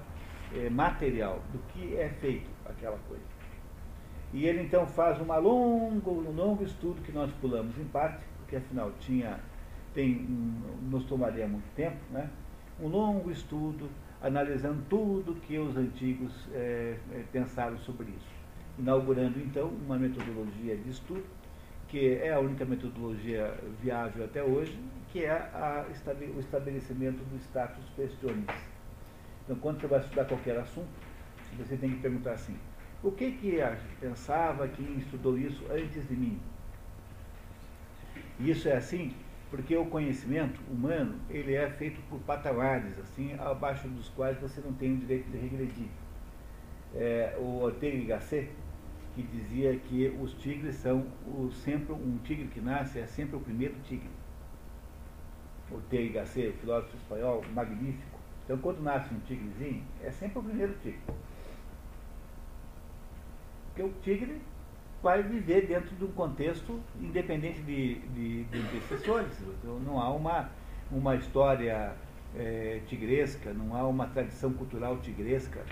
é, 0.54 0.68
material, 0.70 1.40
do 1.52 1.58
que 1.72 1.96
é 1.96 2.08
feito 2.20 2.48
aquela 2.64 2.98
coisa. 3.08 3.24
E 4.32 4.44
ele 4.44 4.62
então 4.62 4.86
faz 4.86 5.20
uma 5.20 5.36
longo, 5.36 6.10
um 6.10 6.32
longo 6.32 6.62
estudo 6.62 7.00
que 7.02 7.12
nós 7.12 7.30
pulamos 7.40 7.78
em 7.78 7.84
parte, 7.84 8.22
porque 8.38 8.56
afinal 8.56 8.92
tinha, 9.00 9.40
tem, 9.94 10.26
nos 10.90 11.04
tomaria 11.04 11.46
muito 11.48 11.68
tempo, 11.74 11.96
né? 12.10 12.28
um 12.80 12.88
longo 12.88 13.30
estudo 13.30 13.88
analisando 14.20 14.82
tudo 14.88 15.34
que 15.46 15.58
os 15.58 15.76
antigos 15.76 16.32
é, 16.52 16.96
pensaram 17.32 17.78
sobre 17.78 18.06
isso, 18.10 18.28
inaugurando 18.78 19.38
então 19.38 19.68
uma 19.68 19.98
metodologia 19.98 20.76
de 20.76 20.90
estudo 20.90 21.24
que 21.88 22.14
é 22.14 22.32
a 22.32 22.40
única 22.40 22.64
metodologia 22.64 23.54
viável 23.82 24.24
até 24.24 24.42
hoje, 24.42 24.78
que 25.10 25.24
é 25.24 25.30
a, 25.30 25.86
o 26.36 26.40
estabelecimento 26.40 27.24
do 27.24 27.36
status 27.38 27.84
questionis. 27.96 28.46
Então, 29.44 29.56
quando 29.56 29.80
você 29.80 29.86
vai 29.86 30.00
estudar 30.00 30.26
qualquer 30.26 30.58
assunto, 30.58 30.88
você 31.56 31.76
tem 31.76 31.90
que 31.90 32.00
perguntar 32.00 32.32
assim, 32.32 32.56
o 33.02 33.10
que 33.10 33.32
que 33.32 33.58
pensava 34.00 34.68
quem 34.68 34.98
estudou 34.98 35.38
isso 35.38 35.64
antes 35.70 36.06
de 36.06 36.14
mim? 36.14 36.38
Isso 38.38 38.68
é 38.68 38.76
assim 38.76 39.14
porque 39.50 39.76
o 39.76 39.86
conhecimento 39.86 40.60
humano 40.70 41.14
ele 41.30 41.54
é 41.54 41.68
feito 41.70 42.00
por 42.08 42.18
patamares, 42.20 42.98
assim, 42.98 43.34
abaixo 43.38 43.88
dos 43.88 44.08
quais 44.10 44.38
você 44.38 44.60
não 44.60 44.72
tem 44.74 44.92
o 44.92 44.96
direito 44.96 45.30
de 45.30 45.38
regredir. 45.38 45.88
É, 46.94 47.34
o 47.38 47.62
Ortega 47.62 47.96
y 47.96 48.04
Gasset, 48.04 48.50
que 49.18 49.36
dizia 49.36 49.76
que 49.76 50.08
os 50.20 50.32
tigres 50.34 50.76
são 50.76 51.04
o, 51.26 51.50
sempre 51.50 51.92
um 51.92 52.18
tigre 52.22 52.46
que 52.46 52.60
nasce 52.60 53.00
é 53.00 53.06
sempre 53.06 53.36
o 53.36 53.40
primeiro 53.40 53.74
tigre. 53.82 54.08
O 55.72 55.80
T. 55.80 56.08
Gasset, 56.10 56.52
filósofo 56.58 56.96
espanhol, 56.96 57.44
magnífico. 57.52 58.18
Então, 58.44 58.56
quando 58.58 58.80
nasce 58.80 59.12
um 59.12 59.18
tigrezinho, 59.20 59.82
é 60.02 60.10
sempre 60.10 60.38
o 60.38 60.42
primeiro 60.42 60.72
tigre. 60.82 61.00
Porque 63.66 63.82
o 63.82 63.92
tigre 64.02 64.40
vai 65.02 65.22
viver 65.22 65.66
dentro 65.66 65.94
de 65.96 66.04
um 66.04 66.12
contexto 66.12 66.80
independente 67.00 67.60
de, 67.62 67.96
de, 67.96 68.44
de 68.44 68.58
antecessores. 68.58 69.36
Então, 69.40 69.80
não 69.80 70.00
há 70.00 70.10
uma, 70.10 70.48
uma 70.92 71.16
história 71.16 71.92
é, 72.36 72.80
tigresca, 72.86 73.52
não 73.52 73.76
há 73.76 73.86
uma 73.86 74.06
tradição 74.06 74.52
cultural 74.52 74.96
tigresca 74.98 75.64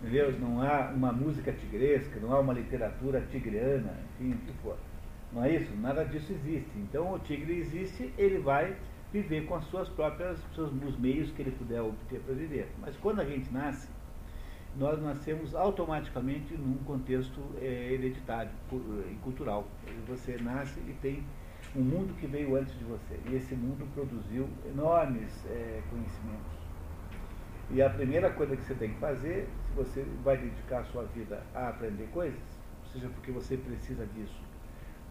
entendeu? 0.00 0.38
Não 0.38 0.62
há 0.62 0.90
uma 0.90 1.12
música 1.12 1.52
tigresca, 1.52 2.18
não 2.20 2.32
há 2.32 2.40
uma 2.40 2.52
literatura 2.52 3.20
tigreana, 3.30 3.94
enfim, 4.20 4.32
o 4.32 4.38
que 4.38 4.52
for. 4.62 4.76
Não 5.32 5.44
é 5.44 5.54
isso? 5.56 5.74
Nada 5.76 6.04
disso 6.04 6.32
existe. 6.32 6.70
Então 6.76 7.12
o 7.12 7.18
tigre 7.18 7.58
existe, 7.58 8.12
ele 8.16 8.38
vai 8.38 8.76
viver 9.12 9.46
com 9.46 9.54
as 9.54 9.64
suas 9.66 9.88
próprias, 9.88 10.38
seus, 10.54 10.72
os 10.72 10.98
meios 10.98 11.30
que 11.32 11.42
ele 11.42 11.50
puder 11.50 11.82
obter 11.82 12.20
para 12.20 12.34
viver. 12.34 12.68
Mas 12.80 12.96
quando 12.96 13.20
a 13.20 13.24
gente 13.24 13.52
nasce, 13.52 13.88
nós 14.76 15.00
nascemos 15.02 15.54
automaticamente 15.54 16.54
num 16.54 16.76
contexto 16.84 17.40
é, 17.60 17.92
hereditário 17.92 18.50
e 18.72 19.14
cultural. 19.22 19.66
Você 20.06 20.36
nasce 20.38 20.78
e 20.80 20.92
tem 21.02 21.22
um 21.74 21.82
mundo 21.82 22.14
que 22.18 22.26
veio 22.26 22.56
antes 22.56 22.78
de 22.78 22.84
você. 22.84 23.18
E 23.28 23.34
esse 23.34 23.54
mundo 23.54 23.86
produziu 23.94 24.48
enormes 24.72 25.44
é, 25.46 25.82
conhecimentos 25.90 26.57
e 27.70 27.82
a 27.82 27.90
primeira 27.90 28.30
coisa 28.30 28.56
que 28.56 28.64
você 28.64 28.74
tem 28.74 28.94
que 28.94 28.98
fazer, 28.98 29.46
se 29.66 29.72
você 29.76 30.02
vai 30.24 30.38
dedicar 30.38 30.80
a 30.80 30.84
sua 30.84 31.04
vida 31.04 31.42
a 31.54 31.68
aprender 31.68 32.08
coisas, 32.12 32.40
seja 32.90 33.08
porque 33.10 33.30
você 33.30 33.58
precisa 33.58 34.06
disso 34.06 34.40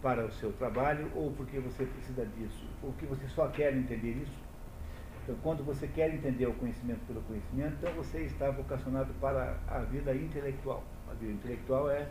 para 0.01 0.25
o 0.25 0.31
seu 0.31 0.51
trabalho, 0.53 1.11
ou 1.13 1.31
porque 1.31 1.59
você 1.59 1.85
precisa 1.85 2.25
disso, 2.25 2.67
ou 2.81 2.93
que 2.93 3.05
você 3.05 3.27
só 3.27 3.47
quer 3.47 3.75
entender 3.75 4.23
isso. 4.23 4.39
Então, 5.23 5.35
quando 5.43 5.63
você 5.63 5.87
quer 5.87 6.11
entender 6.11 6.47
o 6.47 6.53
conhecimento 6.53 7.01
pelo 7.05 7.21
conhecimento, 7.21 7.75
então 7.79 7.93
você 7.93 8.21
está 8.21 8.49
vocacionado 8.49 9.13
para 9.21 9.57
a 9.67 9.79
vida 9.79 10.15
intelectual. 10.15 10.83
A 11.11 11.13
vida 11.13 11.33
intelectual 11.33 11.91
é 11.91 12.07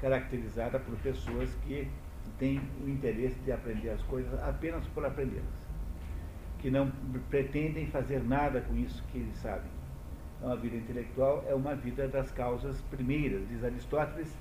caracterizada 0.00 0.78
por 0.78 0.96
pessoas 0.98 1.54
que 1.66 1.90
têm 2.38 2.60
o 2.84 2.88
interesse 2.88 3.38
de 3.40 3.52
aprender 3.52 3.90
as 3.90 4.02
coisas 4.02 4.38
apenas 4.42 4.86
por 4.88 5.04
aprendê-las, 5.06 5.46
que 6.58 6.70
não 6.70 6.90
pretendem 7.30 7.86
fazer 7.86 8.22
nada 8.22 8.60
com 8.60 8.76
isso 8.76 9.02
que 9.10 9.18
eles 9.18 9.36
sabem 9.38 9.77
então, 10.38 10.52
a 10.52 10.56
vida 10.56 10.76
intelectual 10.76 11.44
é 11.48 11.54
uma 11.54 11.74
vida 11.74 12.06
das 12.06 12.30
causas 12.30 12.80
primeiras. 12.82 13.46
Diz 13.48 13.64
Aristóteles 13.64 14.32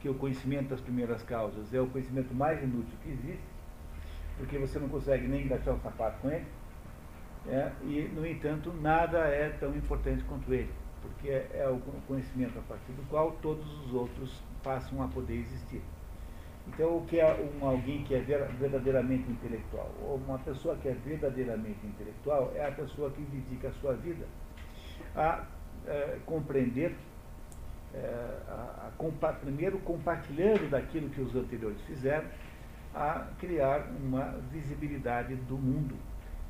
que 0.00 0.08
o 0.08 0.14
conhecimento 0.14 0.70
das 0.70 0.80
primeiras 0.80 1.22
causas 1.22 1.72
é 1.72 1.80
o 1.80 1.86
conhecimento 1.86 2.34
mais 2.34 2.60
inútil 2.62 2.94
que 3.02 3.10
existe, 3.10 3.44
porque 4.36 4.58
você 4.58 4.78
não 4.78 4.88
consegue 4.88 5.28
nem 5.28 5.44
engaixar 5.44 5.74
um 5.74 5.80
sapato 5.80 6.18
com 6.20 6.30
ele, 6.30 6.44
é, 7.46 7.70
e, 7.84 8.10
no 8.14 8.26
entanto, 8.26 8.72
nada 8.72 9.18
é 9.18 9.50
tão 9.60 9.76
importante 9.76 10.24
quanto 10.24 10.52
ele, 10.52 10.72
porque 11.02 11.28
é, 11.28 11.50
é 11.54 11.68
o 11.68 11.78
conhecimento 12.08 12.58
a 12.58 12.62
partir 12.62 12.92
do 12.92 13.08
qual 13.08 13.32
todos 13.42 13.66
os 13.84 13.94
outros 13.94 14.42
passam 14.62 15.02
a 15.02 15.08
poder 15.08 15.36
existir. 15.36 15.82
Então, 16.66 16.98
o 16.98 17.04
que 17.04 17.20
é 17.20 17.50
um, 17.60 17.66
alguém 17.66 18.02
que 18.04 18.14
é 18.14 18.20
verdadeiramente 18.20 19.30
intelectual? 19.30 19.90
Ou 20.02 20.16
uma 20.16 20.38
pessoa 20.38 20.76
que 20.76 20.88
é 20.88 20.92
verdadeiramente 20.92 21.84
intelectual 21.84 22.52
é 22.54 22.66
a 22.66 22.72
pessoa 22.72 23.10
que 23.10 23.20
dedica 23.22 23.68
a 23.68 23.72
sua 23.72 23.94
vida 23.94 24.24
a 25.16 25.44
é, 25.86 26.18
compreender, 26.24 26.94
é, 27.94 27.98
a, 28.48 28.90
a 28.98 29.32
primeiro 29.32 29.78
compartilhando 29.80 30.70
daquilo 30.70 31.10
que 31.10 31.20
os 31.20 31.34
anteriores 31.34 31.80
fizeram, 31.82 32.26
a 32.94 33.26
criar 33.38 33.86
uma 34.02 34.38
visibilidade 34.50 35.34
do 35.34 35.56
mundo, 35.56 35.96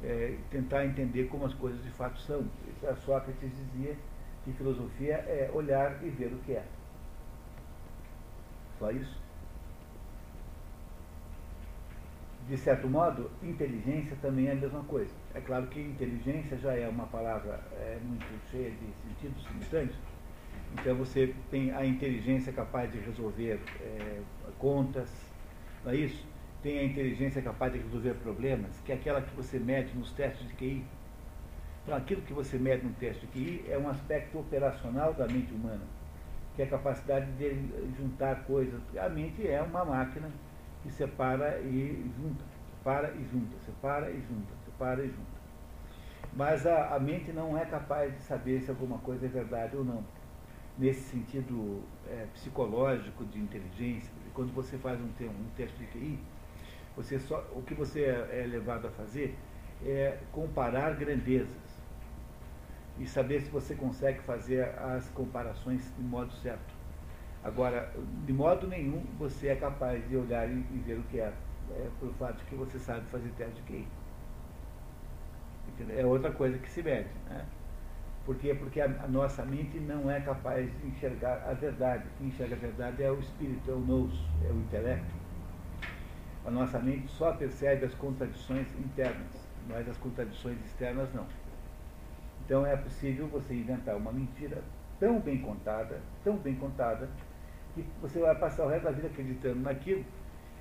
é, 0.02 0.36
tentar 0.50 0.84
entender 0.84 1.28
como 1.28 1.46
as 1.46 1.54
coisas 1.54 1.82
de 1.82 1.90
fato 1.90 2.18
são. 2.20 2.44
A 2.88 2.94
Sócrates 2.96 3.50
dizia 3.56 3.96
que 4.44 4.52
filosofia 4.52 5.14
é 5.14 5.50
olhar 5.52 6.02
e 6.02 6.10
ver 6.10 6.32
o 6.32 6.38
que 6.38 6.52
é. 6.52 6.64
Só 8.78 8.90
isso. 8.90 9.22
de 12.48 12.56
certo 12.56 12.88
modo, 12.88 13.30
inteligência 13.42 14.16
também 14.20 14.48
é 14.48 14.52
a 14.52 14.54
mesma 14.54 14.82
coisa. 14.84 15.12
É 15.34 15.40
claro 15.40 15.66
que 15.68 15.80
inteligência 15.80 16.58
já 16.58 16.74
é 16.74 16.86
uma 16.86 17.06
palavra 17.06 17.58
é, 17.72 17.98
muito 18.04 18.26
cheia 18.50 18.70
de 18.70 18.86
sentidos 19.08 19.42
simultâneos. 19.44 19.96
Então 20.74 20.94
você 20.94 21.34
tem 21.50 21.70
a 21.72 21.84
inteligência 21.86 22.52
capaz 22.52 22.92
de 22.92 22.98
resolver 22.98 23.58
é, 23.80 24.20
contas, 24.58 25.08
não 25.84 25.92
é 25.92 25.96
isso? 25.96 26.26
Tem 26.62 26.78
a 26.78 26.84
inteligência 26.84 27.40
capaz 27.40 27.72
de 27.72 27.78
resolver 27.78 28.14
problemas, 28.14 28.70
que 28.84 28.92
é 28.92 28.94
aquela 28.94 29.22
que 29.22 29.34
você 29.34 29.58
mede 29.58 29.96
nos 29.96 30.12
testes 30.12 30.46
de 30.46 30.54
QI. 30.54 30.84
Então, 31.82 31.96
aquilo 31.96 32.22
que 32.22 32.32
você 32.32 32.58
mede 32.58 32.86
no 32.86 32.92
teste 32.92 33.24
aqui 33.24 33.64
é 33.68 33.76
um 33.76 33.88
aspecto 33.88 34.38
operacional 34.38 35.12
da 35.14 35.26
mente 35.26 35.52
humana, 35.52 35.82
que 36.54 36.62
é 36.62 36.64
a 36.64 36.68
capacidade 36.68 37.26
de 37.32 37.50
juntar 37.98 38.44
coisas. 38.44 38.80
A 38.96 39.08
mente 39.08 39.46
é 39.48 39.60
uma 39.60 39.84
máquina 39.84 40.30
que 40.82 40.90
separa 40.92 41.58
e 41.60 42.08
junta, 42.16 42.44
separa 42.78 43.12
e 43.12 43.24
junta, 43.32 43.56
separa 43.66 44.10
e 44.10 44.20
junta, 44.28 44.61
separa 44.82 45.04
e 45.04 45.08
junta. 45.08 45.42
Mas 46.34 46.66
a, 46.66 46.94
a 46.94 46.98
mente 46.98 47.30
não 47.32 47.56
é 47.56 47.64
capaz 47.64 48.12
de 48.12 48.22
saber 48.22 48.60
se 48.62 48.70
alguma 48.70 48.98
coisa 48.98 49.26
é 49.26 49.28
verdade 49.28 49.76
ou 49.76 49.84
não. 49.84 50.02
Nesse 50.76 51.02
sentido 51.02 51.82
é, 52.08 52.26
psicológico 52.32 53.24
de 53.26 53.38
inteligência, 53.38 54.10
quando 54.34 54.52
você 54.52 54.76
faz 54.78 54.98
um, 55.00 55.04
um 55.04 55.50
teste 55.56 55.76
de 55.78 55.86
QI, 55.86 56.18
você 56.96 57.18
só, 57.18 57.46
o 57.54 57.62
que 57.62 57.74
você 57.74 58.04
é, 58.04 58.42
é 58.42 58.46
levado 58.46 58.88
a 58.88 58.90
fazer 58.90 59.36
é 59.84 60.18
comparar 60.32 60.96
grandezas 60.96 61.82
e 62.98 63.06
saber 63.06 63.40
se 63.42 63.50
você 63.50 63.74
consegue 63.74 64.20
fazer 64.20 64.64
as 64.78 65.08
comparações 65.10 65.92
de 65.96 66.02
modo 66.02 66.32
certo. 66.34 66.74
Agora, 67.44 67.92
de 68.24 68.32
modo 68.32 68.66
nenhum 68.66 69.04
você 69.18 69.48
é 69.48 69.56
capaz 69.56 70.06
de 70.08 70.16
olhar 70.16 70.48
e, 70.48 70.52
e 70.52 70.82
ver 70.86 70.98
o 70.98 71.02
que 71.04 71.20
é, 71.20 71.32
é 71.70 71.88
por 71.98 72.12
fato 72.14 72.38
de 72.38 72.44
que 72.44 72.54
você 72.54 72.78
sabe 72.78 73.04
fazer 73.06 73.30
teste 73.36 73.60
de 73.60 73.62
QI. 73.62 74.01
É 75.90 76.04
outra 76.04 76.30
coisa 76.30 76.58
que 76.58 76.70
se 76.70 76.82
mede. 76.82 77.08
Né? 77.28 77.44
Por 78.24 78.36
quê? 78.36 78.54
Porque 78.54 78.80
a, 78.80 78.84
a, 78.84 79.08
nossa 79.08 79.44
mente 79.44 79.78
não 79.80 80.10
é 80.10 80.20
capaz 80.20 80.70
de 80.80 80.86
enxergar 80.86 81.44
a 81.48 81.54
verdade. 81.54 82.04
Quem 82.18 82.28
enxerga 82.28 82.54
a 82.54 82.58
verdade 82.58 83.02
é 83.02 83.10
o 83.10 83.18
espírito, 83.18 83.70
é 83.70 83.74
o 83.74 83.78
nous, 83.78 84.14
é 84.44 84.52
o 84.52 84.56
intelecto. 84.56 85.12
A 86.44 86.50
nossa 86.50 86.78
mente 86.78 87.08
só 87.08 87.32
percebe 87.32 87.84
as 87.84 87.94
contradições 87.94 88.66
internas, 88.78 89.48
mas 89.68 89.88
as 89.88 89.96
contradições 89.96 90.58
externas 90.64 91.12
não. 91.14 91.26
Então 92.44 92.66
é 92.66 92.76
possível 92.76 93.28
você 93.28 93.54
inventar 93.54 93.96
uma 93.96 94.12
mentira 94.12 94.62
tão 94.98 95.18
bem 95.20 95.40
contada, 95.40 96.00
tão 96.22 96.36
bem 96.36 96.54
contada, 96.54 97.08
que 97.74 97.84
você 98.00 98.20
vai 98.20 98.34
passar 98.36 98.66
o 98.66 98.68
resto 98.68 98.84
da 98.84 98.90
vida 98.90 99.08
acreditando 99.08 99.60
naquilo, 99.60 100.04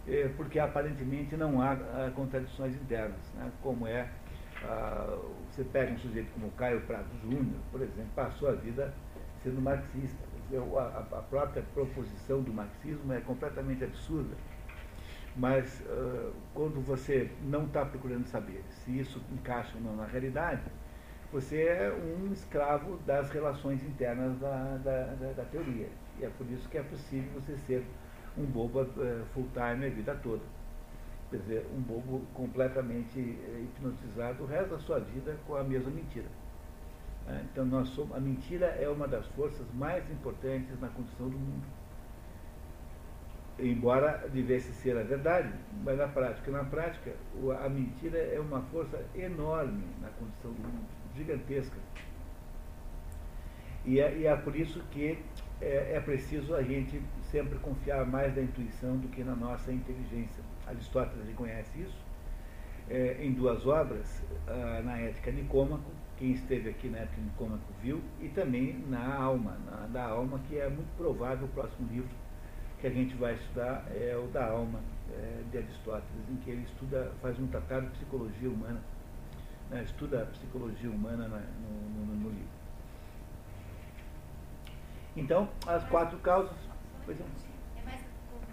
eh, 0.08 0.30
porque 0.38 0.58
aparentemente 0.60 1.36
não 1.36 1.62
há 1.62 1.74
ah, 1.74 2.12
contradições 2.16 2.76
internas, 2.76 3.20
né? 3.36 3.52
como 3.62 3.86
é, 3.86 4.08
ah, 4.64 5.18
você 5.50 5.64
pega 5.64 5.94
um 5.94 5.98
sujeito 5.98 6.32
como 6.34 6.52
Caio 6.52 6.82
Prado 6.82 7.10
Júnior, 7.24 7.60
por 7.72 7.82
exemplo, 7.82 8.10
passou 8.16 8.50
a 8.50 8.54
vida 8.54 8.94
sendo 9.44 9.62
marxista. 9.62 10.32
A 10.54 11.22
própria 11.30 11.64
proposição 11.74 12.42
do 12.42 12.52
marxismo 12.52 13.14
é 13.14 13.22
completamente 13.22 13.86
absurda. 13.86 14.36
Mas 15.36 15.82
uh, 15.82 16.34
quando 16.54 16.82
você 16.82 17.32
não 17.44 17.66
está 17.66 17.86
procurando 17.86 18.26
saber 18.26 18.62
se 18.70 19.00
isso 19.00 19.22
encaixa 19.32 19.78
ou 19.78 19.82
não 19.82 19.96
na 19.96 20.06
realidade, 20.06 20.64
você 21.32 21.64
é 21.64 21.94
um 21.94 22.34
escravo 22.34 22.98
das 23.06 23.30
relações 23.30 23.82
internas 23.84 24.38
da, 24.40 24.78
da, 24.84 25.04
da, 25.14 25.32
da 25.32 25.44
teoria. 25.46 25.88
E 26.20 26.26
é 26.26 26.30
por 26.30 26.46
isso 26.52 26.68
que 26.68 26.78
é 26.78 26.84
possível 26.84 27.32
você 27.40 27.56
ser 27.66 27.86
um 28.38 28.44
bobo 28.46 28.82
uh, 28.82 29.26
full-time 29.34 29.86
a 29.86 29.90
vida 29.90 30.14
toda. 30.22 30.44
Quer 31.32 31.38
dizer, 31.38 31.66
um 31.74 31.82
bobo 31.82 32.22
completamente 32.34 33.20
uh, 33.20 33.64
hipnotizado 33.64 34.44
o 34.44 34.46
resto 34.46 34.72
da 34.72 34.80
sua 34.80 35.00
vida 35.00 35.38
com 35.48 35.56
a 35.56 35.64
mesma 35.64 35.90
mentira. 35.90 36.28
Uh, 37.26 37.42
então, 37.50 37.66
nós 37.66 37.88
somos, 37.90 38.16
a 38.16 38.20
mentira 38.20 38.66
é 38.66 38.88
uma 38.90 39.08
das 39.08 39.26
forças 39.28 39.66
mais 39.74 40.04
importantes 40.12 40.78
na 40.80 40.90
condição 40.90 41.30
do 41.30 41.38
mundo. 41.38 41.66
Embora 43.58 44.28
devesse 44.34 44.74
ser 44.74 44.98
a 44.98 45.04
verdade, 45.04 45.54
mas 45.84 45.98
na 45.98 46.08
prática, 46.08 46.52
na 46.52 46.66
prática, 46.66 47.14
a 47.64 47.70
mentira 47.70 48.18
é 48.18 48.40
uma 48.40 48.62
força 48.64 49.04
enorme 49.16 49.86
na 50.02 50.10
condição 50.10 50.52
do 50.52 50.62
mundo 50.62 51.02
gigantesca. 51.16 51.78
E 53.86 54.00
é, 54.00 54.18
e 54.18 54.26
é 54.26 54.36
por 54.36 54.56
isso 54.56 54.82
que 54.92 55.18
é, 55.62 55.96
é, 55.96 56.00
preciso 56.00 56.56
a 56.56 56.62
gente 56.62 57.02
sempre 57.32 57.58
confiar 57.60 58.06
mais 58.06 58.36
na 58.36 58.42
intuição 58.42 58.98
do 58.98 59.08
que 59.08 59.24
na 59.24 59.36
nossa 59.36 59.72
inteligência. 59.72 60.44
Aristóteles 60.72 61.28
reconhece 61.28 61.82
isso 61.82 61.98
é, 62.90 63.24
em 63.24 63.32
duas 63.34 63.66
obras, 63.66 64.22
na 64.84 64.98
Ética 65.00 65.32
Nicômaco, 65.32 65.90
quem 66.18 66.32
esteve 66.32 66.70
aqui 66.70 66.90
na 66.90 67.00
Ética 67.00 67.22
Nicômaco 67.22 67.64
viu, 67.82 68.02
e 68.20 68.28
também 68.30 68.84
na 68.90 69.16
Alma, 69.16 69.58
na, 69.66 69.88
da 69.88 70.08
Alma, 70.08 70.40
que 70.50 70.58
é 70.58 70.68
muito 70.68 70.90
provável 70.98 71.46
o 71.46 71.52
próximo 71.52 71.88
livro 71.90 72.10
que 72.82 72.88
a 72.88 72.90
gente 72.90 73.16
vai 73.16 73.36
estudar 73.36 73.86
é 73.92 74.18
o 74.18 74.28
da 74.28 74.48
Alma, 74.48 74.82
é, 75.14 75.44
de 75.50 75.58
Aristóteles, 75.58 76.30
em 76.30 76.36
que 76.38 76.50
ele 76.50 76.64
estuda, 76.64 77.12
faz 77.22 77.40
um 77.40 77.48
tratado 77.48 77.86
de 77.86 77.92
psicologia 77.94 78.50
humana 78.50 78.82
né, 79.72 79.84
estuda 79.84 80.24
a 80.24 80.26
psicologia 80.26 80.90
humana 80.90 81.28
no, 81.28 82.06
no, 82.06 82.16
no, 82.16 82.30
livro. 82.30 82.62
Então, 85.16 85.50
as 85.66 85.84
quatro 85.86 86.20
causas. 86.20 86.56
Pois 87.06 87.20
é. 87.20 87.24
é 87.78 87.84
mais, 87.84 88.02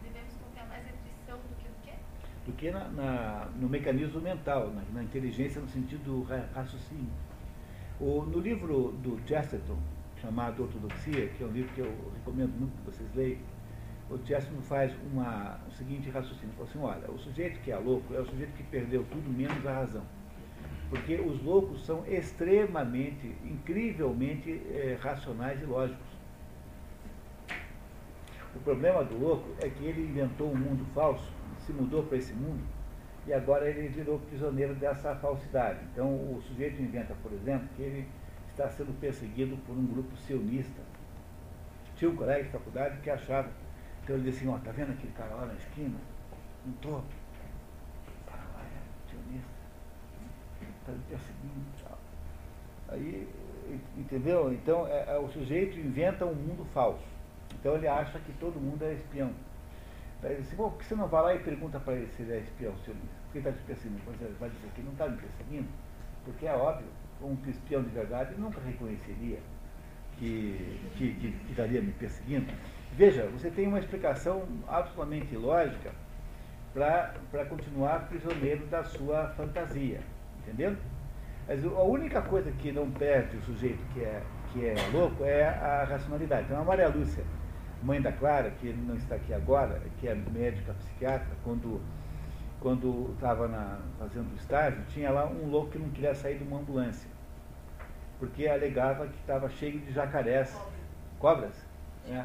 devemos 0.02 0.34
confiar 0.34 0.66
mais 0.68 0.84
na 0.84 0.90
intuição 0.90 1.38
do 1.38 1.56
que 1.56 1.68
no 1.68 1.74
quê? 1.82 1.94
Do 2.48 2.54
que 2.54 2.70
na, 2.70 2.88
na, 2.88 3.48
no 3.60 3.68
mecanismo 3.68 4.22
mental, 4.22 4.72
na, 4.72 4.80
na, 4.94 5.04
inteligência 5.04 5.60
no 5.60 5.68
sentido 5.68 6.02
do 6.02 6.22
raciocínio. 6.54 7.12
O, 8.00 8.22
no 8.22 8.38
livro 8.38 8.92
do 9.02 9.20
Chesterton, 9.28 9.76
chamado 10.18 10.62
Ortodoxia, 10.62 11.28
que 11.28 11.44
é 11.44 11.46
um 11.46 11.50
livro 11.50 11.70
que 11.74 11.82
eu 11.82 11.92
recomendo 12.14 12.58
muito 12.58 12.72
que 12.78 12.90
vocês 12.90 13.14
leiam, 13.14 13.38
o 14.08 14.16
Chesterton 14.16 14.62
faz 14.62 14.90
uma, 15.12 15.60
o 15.68 15.72
seguinte 15.72 16.08
raciocínio. 16.08 16.54
Ele 16.58 16.66
fala 16.66 16.68
assim, 16.70 17.02
olha, 17.02 17.10
o 17.10 17.18
sujeito 17.18 17.60
que 17.60 17.70
é 17.70 17.76
louco 17.76 18.14
é 18.14 18.20
o 18.20 18.24
sujeito 18.24 18.52
que 18.54 18.62
perdeu 18.62 19.04
tudo 19.10 19.28
menos 19.28 19.66
a 19.66 19.74
razão. 19.74 20.04
Porque 20.88 21.16
os 21.16 21.42
loucos 21.42 21.84
são 21.84 22.02
extremamente, 22.06 23.26
incrivelmente 23.44 24.50
é, 24.70 24.96
racionais 24.98 25.60
e 25.60 25.66
lógicos. 25.66 26.08
O 28.56 28.60
problema 28.60 29.04
do 29.04 29.18
louco 29.18 29.50
é 29.60 29.68
que 29.68 29.84
ele 29.84 30.00
inventou 30.00 30.50
um 30.50 30.56
mundo 30.56 30.86
falso, 30.94 31.30
se 31.68 31.72
mudou 31.72 32.02
para 32.02 32.16
esse 32.16 32.32
mundo, 32.32 32.64
e 33.26 33.32
agora 33.32 33.68
ele 33.68 33.88
virou 33.88 34.18
prisioneiro 34.18 34.74
dessa 34.74 35.14
falsidade. 35.16 35.80
Então 35.92 36.08
o 36.08 36.42
sujeito 36.48 36.80
inventa, 36.80 37.14
por 37.22 37.30
exemplo, 37.32 37.68
que 37.76 37.82
ele 37.82 38.08
está 38.48 38.68
sendo 38.70 38.98
perseguido 38.98 39.56
por 39.66 39.76
um 39.76 39.86
grupo 39.86 40.16
sionista. 40.16 40.80
Tinha 41.94 42.10
um 42.10 42.16
colega 42.16 42.44
de 42.44 42.50
faculdade 42.50 42.98
que 43.00 43.10
achava. 43.10 43.50
Então 44.02 44.16
ele 44.16 44.30
disse 44.30 44.38
assim, 44.38 44.48
ó, 44.48 44.58
tá 44.58 44.70
vendo 44.70 44.92
aquele 44.92 45.12
cara 45.12 45.34
lá 45.34 45.44
na 45.44 45.54
esquina? 45.54 45.98
Um 46.66 46.72
topo 46.72 47.04
está 50.88 50.92
me 50.92 51.04
perseguindo 51.08 51.98
Aí, 52.88 53.28
entendeu? 53.98 54.50
Então, 54.52 54.86
é, 54.86 55.04
é, 55.14 55.18
o 55.18 55.28
sujeito 55.28 55.78
inventa 55.78 56.24
um 56.24 56.34
mundo 56.34 56.64
falso. 56.72 57.04
Então, 57.60 57.74
ele 57.74 57.86
acha 57.86 58.18
que 58.20 58.32
todo 58.34 58.58
mundo 58.58 58.82
é 58.82 58.94
espião. 58.94 59.30
Daí 60.20 60.32
ele 60.32 60.44
bom, 60.56 60.70
por 60.70 60.78
que 60.78 60.84
você 60.86 60.94
não 60.94 61.06
vai 61.06 61.22
lá 61.22 61.34
e 61.34 61.38
pergunta 61.38 61.78
para 61.78 61.94
ele 61.94 62.08
se 62.16 62.22
ele 62.22 62.32
é 62.32 62.38
espião? 62.38 62.72
Por 62.72 63.32
que 63.32 63.38
está 63.38 63.52
te 63.52 63.62
perseguindo? 63.62 64.00
Ele 64.20 64.36
vai 64.40 64.50
dizer 64.50 64.68
que 64.74 64.82
não 64.82 64.92
está 64.92 65.08
me 65.08 65.16
perseguindo, 65.16 65.68
porque 66.24 66.46
é 66.46 66.52
óbvio, 66.52 66.88
um 67.22 67.36
espião 67.48 67.82
de 67.82 67.90
verdade 67.90 68.34
nunca 68.38 68.60
reconheceria 68.60 69.38
que, 70.18 70.80
que, 70.96 71.14
que, 71.14 71.32
que 71.32 71.50
estaria 71.50 71.80
me 71.80 71.92
perseguindo. 71.92 72.52
Veja, 72.92 73.26
você 73.26 73.50
tem 73.50 73.68
uma 73.68 73.78
explicação 73.78 74.42
absolutamente 74.66 75.36
lógica 75.36 75.92
para 76.74 77.44
continuar 77.48 78.08
prisioneiro 78.08 78.66
da 78.66 78.82
sua 78.84 79.28
fantasia. 79.36 80.00
Entendeu? 80.40 80.76
Mas 81.46 81.64
a 81.64 81.82
única 81.82 82.22
coisa 82.22 82.50
que 82.52 82.72
não 82.72 82.90
perde 82.90 83.36
o 83.36 83.42
sujeito 83.42 83.82
que 83.94 84.00
é, 84.00 84.22
que 84.52 84.66
é 84.66 84.74
louco 84.92 85.24
é 85.24 85.44
a 85.44 85.84
racionalidade. 85.84 86.46
Então 86.46 86.60
a 86.60 86.64
Maria 86.64 86.88
Lúcia, 86.88 87.24
mãe 87.82 88.00
da 88.00 88.12
Clara, 88.12 88.50
que 88.50 88.72
não 88.72 88.96
está 88.96 89.14
aqui 89.14 89.32
agora, 89.32 89.80
que 89.98 90.08
é 90.08 90.14
médica 90.14 90.72
psiquiatra, 90.74 91.28
quando 91.44 91.80
quando 92.60 93.12
estava 93.14 93.48
fazendo 93.98 94.32
o 94.32 94.36
estágio, 94.36 94.82
tinha 94.88 95.10
lá 95.10 95.26
um 95.26 95.48
louco 95.48 95.70
que 95.70 95.78
não 95.78 95.90
queria 95.90 96.14
sair 96.14 96.38
de 96.38 96.44
uma 96.44 96.58
ambulância. 96.58 97.08
Porque 98.18 98.48
alegava 98.48 99.06
que 99.06 99.14
estava 99.14 99.48
cheio 99.48 99.78
de 99.78 99.92
jacarés. 99.92 100.52
Cobras? 101.20 101.54
É. 102.08 102.24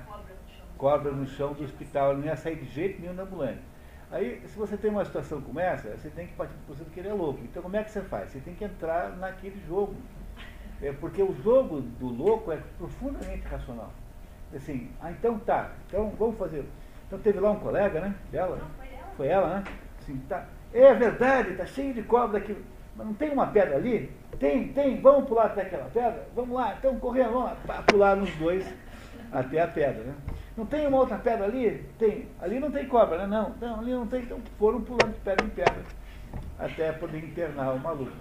Cobra 0.75 1.11
no 1.11 1.27
chão 1.27 1.53
do 1.53 1.63
hospital. 1.63 2.11
Ele 2.11 2.21
não 2.21 2.27
ia 2.27 2.35
sair 2.35 2.55
de 2.55 2.65
jeito 2.65 2.99
nenhum 2.99 3.15
da 3.15 3.23
ambulância. 3.23 3.61
Aí, 4.09 4.41
se 4.47 4.57
você 4.57 4.75
tem 4.75 4.89
uma 4.89 5.05
situação 5.05 5.41
como 5.41 5.59
essa, 5.59 5.89
você 5.89 6.09
tem 6.09 6.27
que 6.27 6.33
partir 6.33 6.53
do 6.53 6.65
princípio 6.65 6.93
que 6.93 6.99
ele 6.99 7.09
é 7.09 7.13
louco. 7.13 7.39
Então, 7.43 7.61
como 7.61 7.75
é 7.75 7.83
que 7.83 7.91
você 7.91 8.01
faz? 8.01 8.31
Você 8.31 8.39
tem 8.39 8.55
que 8.55 8.63
entrar 8.63 9.15
naquele 9.17 9.59
jogo. 9.67 9.95
É, 10.81 10.91
porque 10.93 11.21
o 11.21 11.33
jogo 11.43 11.81
do 11.81 12.07
louco 12.07 12.51
é 12.51 12.59
profundamente 12.77 13.47
racional. 13.47 13.91
Assim, 14.55 14.89
ah, 15.01 15.11
então 15.11 15.39
tá, 15.39 15.71
então 15.87 16.13
vamos 16.17 16.37
fazer. 16.37 16.63
Então, 17.07 17.19
teve 17.19 17.39
lá 17.39 17.51
um 17.51 17.59
colega, 17.59 17.99
né, 17.99 18.15
dela. 18.31 18.57
Não, 18.57 18.69
foi 18.69 18.87
ela. 18.87 19.13
Foi 19.17 19.27
ela, 19.27 19.47
né? 19.55 19.63
Assim, 19.99 20.17
tá. 20.29 20.45
É 20.73 20.93
verdade, 20.93 21.55
tá 21.55 21.65
cheio 21.65 21.93
de 21.93 22.01
cobra 22.03 22.39
aqui. 22.39 22.55
Mas 22.95 23.07
não 23.07 23.13
tem 23.13 23.31
uma 23.31 23.47
pedra 23.47 23.75
ali? 23.75 24.11
Tem, 24.39 24.67
tem. 24.69 25.01
Vamos 25.01 25.27
pular 25.27 25.45
até 25.45 25.61
aquela 25.63 25.85
pedra? 25.85 26.27
Vamos 26.35 26.55
lá. 26.55 26.75
Então, 26.77 26.99
correndo, 26.99 27.31
vamos 27.31 27.51
lá. 27.67 27.83
Pular 27.83 28.15
nos 28.15 28.33
dois 28.35 28.71
até 29.31 29.61
a 29.61 29.67
pedra, 29.67 30.03
né? 30.03 30.13
Não 30.55 30.65
tem 30.65 30.85
uma 30.87 30.97
outra 30.97 31.17
pedra 31.17 31.45
ali? 31.45 31.83
Tem. 31.97 32.27
Ali 32.39 32.59
não 32.59 32.71
tem 32.71 32.87
cobra, 32.87 33.17
né? 33.19 33.27
Não, 33.27 33.55
não 33.59 33.79
ali 33.79 33.91
não 33.91 34.05
tem. 34.05 34.21
Então 34.21 34.39
foram 34.59 34.81
pulando 34.81 35.13
de 35.13 35.19
pedra 35.19 35.45
em 35.45 35.49
pedra. 35.49 35.83
até 36.59 36.91
poder 36.91 37.17
internar 37.17 37.73
o 37.73 37.79
maluco. 37.79 38.11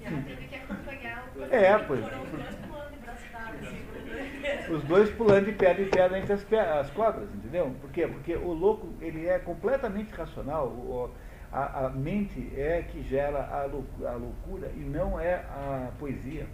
E 0.00 0.04
ela 0.04 0.22
teve 0.26 0.48
que 0.48 0.56
acompanhar 0.56 1.24
o 1.36 1.54
É, 1.54 1.78
pois. 1.78 2.00
Foram 2.00 2.22
os 2.22 2.30
dois 2.30 2.54
pulando 2.56 2.90
de 2.90 2.98
braço 2.98 3.24
dado, 3.32 3.56
assim. 3.62 4.35
Os 4.68 4.82
dois 4.84 5.10
pulando 5.10 5.46
de 5.46 5.52
pedra 5.52 5.82
em 5.82 5.88
pedra 5.88 6.18
entre 6.18 6.32
as, 6.32 6.52
as 6.52 6.90
cobras, 6.90 7.28
entendeu? 7.34 7.72
Por 7.80 7.90
quê? 7.90 8.06
Porque 8.06 8.34
o 8.34 8.52
louco, 8.52 8.88
ele 9.00 9.26
é 9.26 9.38
completamente 9.38 10.12
racional. 10.12 10.66
O- 10.68 11.10
a, 11.52 11.86
a 11.86 11.90
mente 11.90 12.52
é 12.56 12.82
que 12.82 13.02
gera 13.02 13.38
a 13.46 13.64
loucura, 13.66 14.10
a 14.10 14.14
loucura 14.16 14.70
e 14.74 14.80
não 14.80 15.18
é 15.18 15.34
a 15.34 15.90
poesia. 15.98 16.46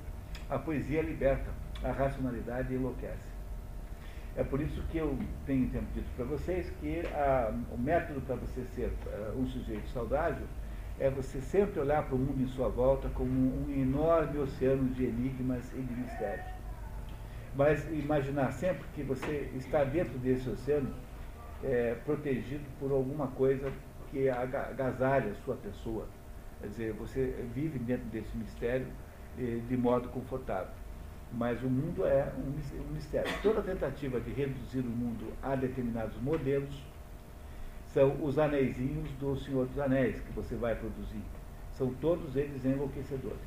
A 0.48 0.58
poesia 0.58 1.00
liberta, 1.02 1.50
a 1.82 1.90
racionalidade 1.90 2.74
enlouquece. 2.74 3.32
É 4.36 4.44
por 4.44 4.60
isso 4.60 4.82
que 4.90 4.98
eu 4.98 5.18
tenho 5.46 5.68
tempo 5.70 5.86
dito 5.94 6.06
para 6.16 6.24
vocês 6.26 6.70
que 6.80 7.00
a- 7.14 7.52
o 7.70 7.78
método 7.78 8.20
para 8.20 8.36
você 8.36 8.62
ser 8.74 8.92
eh, 9.06 9.32
um 9.36 9.46
sujeito 9.46 9.88
saudável 9.88 10.46
é 11.00 11.08
você 11.10 11.40
sempre 11.40 11.80
olhar 11.80 12.02
para 12.04 12.14
o 12.14 12.18
mundo 12.18 12.42
em 12.42 12.46
sua 12.48 12.68
volta 12.68 13.08
como 13.14 13.30
um 13.30 13.70
enorme 13.74 14.38
oceano 14.38 14.88
de 14.90 15.04
enigmas 15.04 15.64
e 15.72 15.80
de 15.80 15.94
mistérios. 15.94 16.51
Mas 17.54 17.86
imaginar 17.92 18.50
sempre 18.52 18.84
que 18.94 19.02
você 19.02 19.50
está 19.54 19.84
dentro 19.84 20.18
desse 20.18 20.48
oceano, 20.48 20.94
eh, 21.62 21.96
protegido 22.04 22.64
por 22.80 22.90
alguma 22.90 23.26
coisa 23.28 23.70
que 24.10 24.28
aga- 24.28 24.68
agasalha 24.70 25.32
a 25.32 25.34
sua 25.44 25.56
pessoa. 25.56 26.06
Quer 26.60 26.68
dizer, 26.68 26.92
você 26.94 27.34
vive 27.54 27.78
dentro 27.78 28.04
desse 28.06 28.36
mistério 28.36 28.86
de 29.36 29.76
modo 29.76 30.08
confortável. 30.08 30.72
Mas 31.32 31.62
o 31.62 31.68
mundo 31.68 32.06
é 32.06 32.30
um 32.36 32.52
um 32.82 32.92
mistério. 32.94 33.30
Toda 33.42 33.62
tentativa 33.62 34.20
de 34.20 34.30
reduzir 34.32 34.80
o 34.80 34.84
mundo 34.90 35.32
a 35.42 35.54
determinados 35.56 36.20
modelos 36.20 36.82
são 37.86 38.22
os 38.22 38.38
anéisinhos 38.38 39.10
do 39.12 39.36
Senhor 39.36 39.66
dos 39.66 39.78
Anéis 39.78 40.20
que 40.20 40.32
você 40.32 40.54
vai 40.56 40.74
produzir. 40.74 41.22
São 41.72 41.92
todos 41.94 42.36
eles 42.36 42.64
enlouquecedores. 42.64 43.40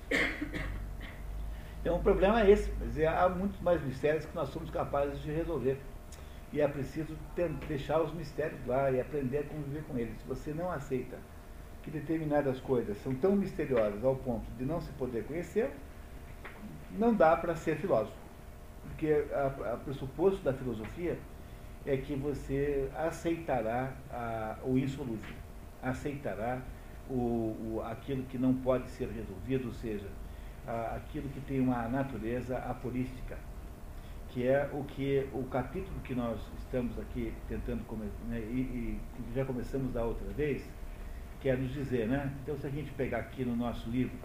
Então 1.85 1.97
o 1.97 1.99
problema 2.01 2.41
é 2.41 2.49
esse, 2.49 2.71
quer 2.71 2.85
dizer, 2.85 3.07
há 3.07 3.29
muitos 3.29 3.61
mais 3.61 3.79
mistérios 3.83 4.25
que 4.25 4.33
nós 4.33 4.49
somos 4.49 4.71
capazes 4.71 5.21
de 5.21 5.31
resolver. 5.31 5.79
E 6.51 6.59
é 6.59 6.67
preciso 6.67 7.15
ter- 7.35 7.51
deixar 7.67 8.01
os 8.01 8.11
mistérios 8.11 8.59
lá 8.65 8.89
e 8.89 8.99
aprender 8.99 9.37
a 9.37 9.43
conviver 9.43 9.83
com 9.83 9.95
eles. 9.95 10.17
Se 10.17 10.27
você 10.27 10.51
não 10.51 10.71
aceita 10.71 11.19
que 11.83 11.91
determinadas 11.91 12.59
coisas 12.59 12.97
são 13.03 13.13
tão 13.13 13.35
misteriosas 13.35 14.03
ao 14.03 14.15
ponto 14.15 14.49
de 14.57 14.65
não 14.65 14.81
se 14.81 14.91
poder 14.93 15.25
conhecer, 15.25 15.69
não 16.97 17.13
dá 17.13 17.37
para 17.37 17.55
ser 17.55 17.75
filósofo. 17.75 18.17
Porque 18.81 19.23
a 19.33 19.77
pressuposto 19.85 20.41
da 20.43 20.53
filosofia 20.53 21.19
é 21.85 21.97
que 21.97 22.15
você 22.15 22.89
aceitará 22.95 23.93
a- 24.11 24.55
o 24.63 24.75
insolúvel, 24.75 25.35
aceitará 25.83 26.63
o, 27.07 27.13
o- 27.13 27.83
aquilo 27.85 28.23
que 28.23 28.39
não 28.39 28.55
pode 28.55 28.89
ser 28.89 29.07
resolvido, 29.09 29.67
ou 29.67 29.73
seja, 29.75 30.07
aquilo 30.67 31.29
que 31.29 31.39
tem 31.41 31.59
uma 31.59 31.87
natureza 31.87 32.57
aporística, 32.57 33.37
que 34.29 34.47
é 34.47 34.69
o 34.73 34.83
que 34.83 35.27
o 35.33 35.43
capítulo 35.43 35.99
que 36.03 36.13
nós 36.15 36.39
estamos 36.57 36.97
aqui 36.99 37.33
tentando 37.47 37.81
né, 38.27 38.39
e, 38.39 38.99
e 38.99 39.33
já 39.33 39.45
começamos 39.45 39.93
da 39.93 40.03
outra 40.03 40.27
vez, 40.33 40.67
quer 41.41 41.57
nos 41.57 41.71
dizer, 41.73 42.07
né? 42.07 42.33
Então 42.43 42.57
se 42.57 42.65
a 42.67 42.69
gente 42.69 42.91
pegar 42.91 43.19
aqui 43.19 43.45
no 43.45 43.55
nosso 43.55 43.89
livro, 43.89 44.17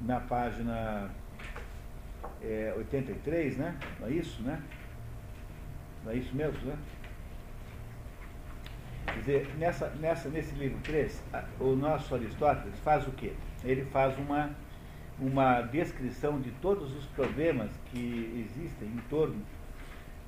na 0.00 0.18
página 0.20 1.10
é, 2.42 2.72
83, 2.76 3.56
né? 3.58 3.76
Não 4.00 4.08
é 4.08 4.12
isso, 4.12 4.42
né? 4.42 4.60
Não 6.04 6.12
é 6.12 6.16
isso 6.16 6.34
mesmo, 6.34 6.58
né? 6.66 6.76
Quer 9.06 9.18
dizer, 9.18 9.54
nessa, 9.58 9.90
nessa, 10.00 10.28
nesse 10.28 10.54
livro 10.54 10.78
3, 10.82 11.22
a- 11.32 11.44
o 11.58 11.74
nosso 11.76 12.14
Aristóteles 12.14 12.78
faz 12.80 13.06
o 13.06 13.12
quê? 13.12 13.32
Ele 13.64 13.84
faz 13.86 14.16
uma, 14.18 14.50
uma 15.20 15.60
descrição 15.62 16.40
de 16.40 16.50
todos 16.62 16.94
os 16.96 17.04
problemas 17.06 17.70
que 17.86 18.46
existem 18.48 18.88
em 18.88 19.00
torno, 19.10 19.40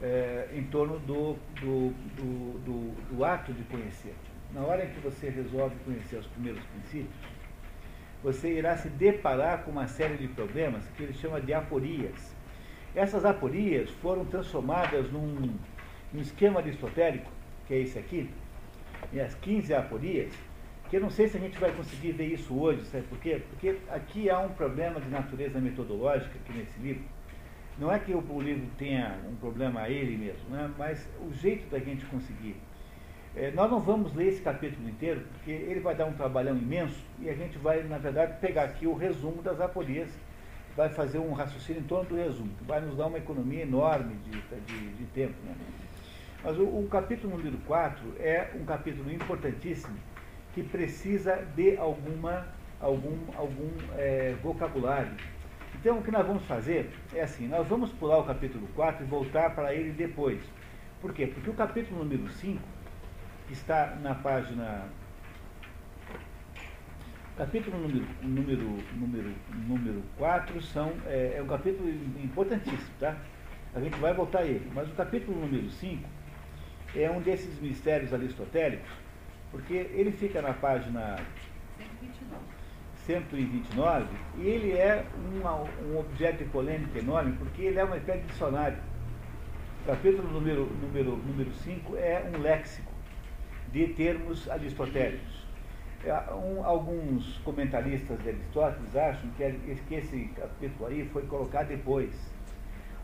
eh, 0.02 0.48
em 0.55 0.64
torno 0.64 0.98
do, 1.00 1.37
do, 1.61 1.90
do, 2.16 2.59
do, 2.59 3.16
do 3.16 3.24
ato 3.24 3.52
de 3.52 3.62
conhecer. 3.64 4.14
Na 4.52 4.61
hora 4.61 4.85
em 4.85 4.90
que 4.90 5.00
você 5.00 5.31
resolve 5.31 5.74
conhecer 5.85 6.16
os 6.16 6.26
primeiros 6.26 6.62
princípios, 6.66 7.16
você 8.22 8.52
irá 8.52 8.76
se 8.76 8.88
deparar 8.90 9.62
com 9.64 9.70
uma 9.70 9.88
série 9.88 10.16
de 10.16 10.28
problemas 10.28 10.85
que 10.96 11.02
ele 11.05 11.14
chama 11.14 11.40
de 11.40 11.55
aporias. 11.55 12.35
Essas 12.94 13.24
aporias 13.24 13.88
foram 14.02 14.26
transformadas 14.26 15.11
num, 15.11 15.57
num 16.12 16.20
esquema 16.20 16.61
aristotélico, 16.61 17.31
que 17.66 17.74
é 17.74 17.78
esse 17.78 17.98
aqui, 17.98 18.28
e 19.11 19.20
as 19.20 19.35
15 19.37 19.72
aporias, 19.74 20.33
que 20.92 20.98
eu 20.98 21.00
não 21.00 21.09
sei 21.09 21.26
se 21.26 21.38
a 21.38 21.40
gente 21.40 21.59
vai 21.59 21.72
conseguir 21.72 22.12
ver 22.12 22.26
isso 22.26 22.55
hoje, 22.55 22.85
sabe 22.85 23.05
por 23.05 23.18
quê? 23.18 23.40
Porque 23.48 23.78
aqui 23.88 24.28
há 24.28 24.38
um 24.40 24.50
problema 24.50 25.00
de 25.00 25.09
natureza 25.09 25.59
metodológica 25.59 26.33
aqui 26.44 26.52
nesse 26.52 26.78
livro. 26.81 27.02
Não 27.78 27.90
é 27.90 27.98
que 27.98 28.12
o, 28.12 28.40
livro 28.42 28.68
tenha 28.76 29.18
um 29.26 29.35
problema 29.37 29.81
a 29.81 29.88
ele 29.88 30.18
mesmo, 30.18 30.50
né? 30.50 30.70
mas 30.76 31.09
o 31.26 31.33
jeito 31.33 31.66
da 31.70 31.78
gente 31.78 32.05
conseguir 32.05 32.57
é, 33.35 33.50
nós 33.52 33.70
não 33.70 33.81
vamos 33.81 34.14
ler 34.14 34.26
esse 34.26 34.42
capítulo 34.42 34.87
inteiro, 34.87 35.22
porque 35.33 35.50
ele 35.50 35.81
vai 35.81 35.94
dar 35.94 36.05
um 36.05 36.12
trabalhão 36.12 36.55
imenso 36.55 37.02
e 37.18 37.31
a 37.31 37.35
gente 37.35 37.57
vai, 37.57 37.83
na 37.85 37.96
verdade, 37.96 38.38
pegar 38.38 38.64
aqui 38.64 38.87
o 38.87 38.92
resumo 38.92 39.40
das 39.40 39.62
aporias, 39.62 40.11
vai 40.76 40.90
fazer 40.90 41.20
um 41.20 41.33
raciocínio 41.33 41.81
em 41.81 41.87
torno 41.87 42.11
do 42.11 42.16
resumo, 42.16 42.50
que 42.59 42.64
vai 42.64 42.83
nos 42.83 42.98
dar 42.98 43.07
uma 43.07 43.16
economia 43.16 43.62
enorme 43.62 44.14
de, 44.26 44.38
de, 44.66 44.88
de 44.90 45.05
tempo. 45.14 45.37
Né? 45.42 45.55
Mas 46.44 46.59
o, 46.59 46.64
o 46.64 46.87
capítulo 46.90 47.35
número 47.35 47.57
4 47.66 48.16
é 48.20 48.50
um 48.61 48.66
capítulo 48.66 49.11
importantíssimo 49.11 49.96
que 50.54 50.62
precisa 50.62 51.36
de 51.56 51.76
alguma, 51.76 52.46
algum, 52.80 53.16
algum 53.36 53.70
é, 53.96 54.34
vocabulário. 54.42 55.12
Então, 55.74 55.98
o 55.98 56.02
que 56.02 56.10
nós 56.10 56.26
vamos 56.26 56.44
fazer 56.44 56.90
é 57.14 57.22
assim: 57.22 57.48
nós 57.48 57.66
vamos 57.66 57.90
pular 57.92 58.18
o 58.18 58.24
capítulo 58.24 58.68
4 58.74 59.04
e 59.04 59.08
voltar 59.08 59.54
para 59.54 59.74
ele 59.74 59.90
depois. 59.92 60.40
Por 61.00 61.12
quê? 61.12 61.26
Porque 61.26 61.50
o 61.50 61.54
capítulo 61.54 62.04
número 62.04 62.28
5 62.28 62.62
que 63.46 63.52
está 63.52 63.96
na 64.00 64.14
página. 64.14 64.88
Capítulo 67.36 67.78
número, 67.78 68.06
número, 68.22 68.78
número, 68.94 69.34
número 69.66 70.02
4 70.18 70.60
são, 70.62 70.92
é, 71.06 71.34
é 71.36 71.42
um 71.42 71.46
capítulo 71.46 71.88
importantíssimo, 72.22 72.90
tá? 73.00 73.16
A 73.74 73.80
gente 73.80 73.98
vai 73.98 74.12
voltar 74.12 74.40
a 74.40 74.44
ele. 74.44 74.70
Mas 74.74 74.88
o 74.88 74.92
capítulo 74.92 75.40
número 75.40 75.68
5 75.70 76.08
é 76.94 77.10
um 77.10 77.20
desses 77.20 77.58
mistérios 77.58 78.12
aristotélicos, 78.12 78.90
porque 79.52 79.74
ele 79.74 80.10
fica 80.10 80.42
na 80.42 80.52
página 80.54 81.18
129 83.06 84.06
e 84.38 84.46
ele 84.46 84.72
é 84.72 85.04
uma- 85.36 85.56
um 85.62 85.98
objeto 85.98 86.38
de 86.38 86.50
polêmica 86.50 86.98
enorme, 86.98 87.36
porque 87.38 87.62
ele 87.62 87.78
é 87.78 87.84
uma 87.84 87.96
espécie 87.96 88.20
de 88.22 88.28
dicionário. 88.28 88.78
O 89.82 89.86
capítulo 89.86 90.28
número 90.28 90.66
5 90.66 90.86
número, 90.86 91.16
número 91.16 91.52
cinco 91.54 91.96
é 91.96 92.24
um 92.32 92.40
léxico 92.40 92.92
de 93.72 93.88
termos 93.88 94.48
aristotélicos. 94.48 95.42
É, 96.04 96.12
um- 96.34 96.64
alguns 96.64 97.38
comentaristas 97.44 98.18
de 98.22 98.28
Aristóteles 98.30 98.96
acham 98.96 99.30
que, 99.36 99.76
que 99.88 99.94
esse 99.94 100.24
capítulo 100.36 100.88
aí 100.88 101.08
foi 101.12 101.22
colocado 101.22 101.68
depois. 101.68 102.10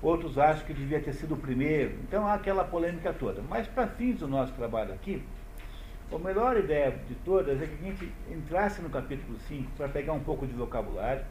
Outros 0.00 0.38
acham 0.38 0.64
que 0.64 0.72
devia 0.72 1.00
ter 1.00 1.12
sido 1.12 1.34
o 1.34 1.36
primeiro. 1.36 1.94
Então 2.04 2.26
há 2.26 2.34
aquela 2.34 2.64
polêmica 2.64 3.12
toda. 3.12 3.42
Mas 3.48 3.66
para 3.66 3.86
fins 3.88 4.18
do 4.20 4.28
nosso 4.28 4.52
trabalho 4.52 4.92
aqui, 4.94 5.22
a 6.10 6.18
melhor 6.18 6.56
ideia 6.56 6.90
de 7.06 7.14
todas 7.16 7.60
é 7.60 7.66
que 7.66 7.74
a 7.74 7.90
gente 7.90 8.12
entrasse 8.30 8.80
no 8.80 8.88
capítulo 8.88 9.38
5 9.40 9.72
para 9.76 9.88
pegar 9.88 10.14
um 10.14 10.20
pouco 10.20 10.46
de 10.46 10.54
vocabulário. 10.54 11.22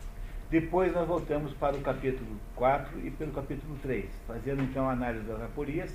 Depois 0.52 0.94
nós 0.94 1.08
voltamos 1.08 1.52
para 1.54 1.76
o 1.76 1.82
capítulo 1.82 2.40
4 2.56 3.06
e 3.06 3.12
pelo 3.12 3.32
capítulo 3.32 3.76
3, 3.82 4.06
fazendo 4.28 4.62
então 4.64 4.88
a 4.88 4.94
análise 4.94 5.26
das 5.26 5.42
aporias 5.42 5.94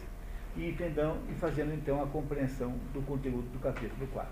e, 0.57 0.68
entendão, 0.68 1.16
e 1.31 1.35
fazendo 1.35 1.73
então 1.73 2.03
a 2.03 2.07
compreensão 2.07 2.75
do 2.92 3.01
conteúdo 3.03 3.51
do 3.53 3.59
capítulo 3.61 4.07
4. 4.12 4.29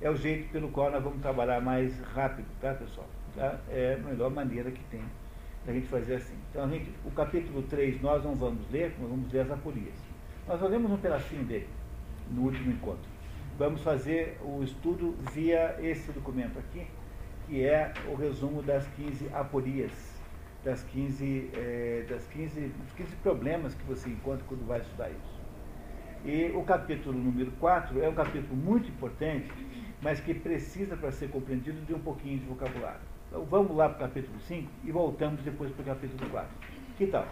É 0.00 0.08
o 0.08 0.16
jeito 0.16 0.50
pelo 0.50 0.68
qual 0.68 0.90
nós 0.90 1.02
vamos 1.02 1.20
trabalhar 1.20 1.60
mais 1.60 2.00
rápido, 2.14 2.46
tá 2.60 2.72
pessoal? 2.72 3.08
Tá? 3.36 3.58
É 3.68 3.98
a 4.00 4.08
melhor 4.08 4.30
maneira 4.30 4.70
que 4.70 4.82
tem 4.84 5.02
da 5.66 5.72
gente 5.72 5.88
fazer 5.88 6.14
assim. 6.14 6.34
Então, 6.50 6.64
a 6.64 6.68
gente, 6.68 6.90
o 7.04 7.10
capítulo 7.10 7.62
3 7.64 8.00
nós 8.00 8.24
não 8.24 8.34
vamos 8.34 8.70
ler, 8.70 8.94
nós 8.98 9.10
vamos 9.10 9.30
ler 9.32 9.40
as 9.40 9.50
aporias. 9.50 9.94
Nós 10.48 10.60
lemos 10.62 10.90
um 10.90 10.96
pedacinho 10.96 11.44
dele 11.44 11.68
no 12.30 12.42
último 12.42 12.70
encontro. 12.70 13.09
Vamos 13.58 13.82
fazer 13.82 14.38
o 14.42 14.62
estudo 14.62 15.14
via 15.32 15.76
esse 15.80 16.10
documento 16.12 16.58
aqui, 16.58 16.86
que 17.46 17.64
é 17.64 17.92
o 18.10 18.14
resumo 18.14 18.62
das 18.62 18.86
15 18.96 19.28
aporias, 19.34 19.92
das 20.64 20.82
15, 20.84 21.50
eh, 21.54 22.06
das 22.08 22.26
15, 22.28 22.60
dos 22.60 22.92
15 22.92 23.16
problemas 23.16 23.74
que 23.74 23.84
você 23.84 24.08
encontra 24.08 24.44
quando 24.48 24.66
vai 24.66 24.80
estudar 24.80 25.10
isso. 25.10 25.40
E 26.24 26.50
o 26.54 26.62
capítulo 26.62 27.18
número 27.18 27.50
4 27.52 28.02
é 28.02 28.08
um 28.08 28.14
capítulo 28.14 28.54
muito 28.54 28.88
importante, 28.88 29.50
mas 30.02 30.20
que 30.20 30.34
precisa, 30.34 30.96
para 30.96 31.10
ser 31.12 31.30
compreendido, 31.30 31.80
de 31.84 31.94
um 31.94 32.00
pouquinho 32.00 32.38
de 32.38 32.46
vocabulário. 32.46 33.00
Então 33.28 33.44
vamos 33.44 33.76
lá 33.76 33.88
para 33.88 33.96
o 33.96 34.08
capítulo 34.08 34.38
5 34.40 34.70
e 34.84 34.90
voltamos 34.90 35.42
depois 35.42 35.70
para 35.72 35.82
o 35.82 35.86
capítulo 35.86 36.30
4. 36.30 36.50
Que 36.98 37.06
tal? 37.06 37.26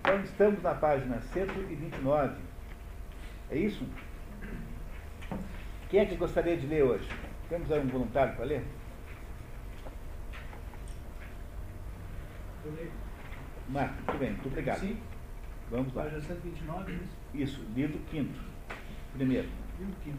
Então 0.00 0.20
estamos 0.22 0.62
na 0.62 0.74
página 0.74 1.20
129. 1.20 2.34
É 3.50 3.56
isso? 3.56 3.86
Quem 5.90 5.98
é 5.98 6.06
que 6.06 6.14
gostaria 6.14 6.56
de 6.56 6.68
ler 6.68 6.84
hoje? 6.84 7.08
Temos 7.48 7.70
aí 7.72 7.80
um 7.80 7.88
voluntário 7.88 8.36
para 8.36 8.44
ler? 8.44 8.64
Eu 12.64 12.72
leio. 12.74 12.92
Marco, 13.68 13.94
muito 13.94 14.18
bem, 14.18 14.30
muito 14.30 14.46
obrigado. 14.46 14.78
Sim. 14.78 14.96
Vamos 15.68 15.92
lá. 15.92 16.04
Página 16.04 16.20
129, 16.20 16.92
é 16.92 16.94
isso? 16.94 17.16
Isso, 17.34 17.66
livro 17.74 17.98
quinto. 18.08 18.40
Primeiro. 19.14 19.48
Livro 19.80 19.94
quinto. 20.04 20.18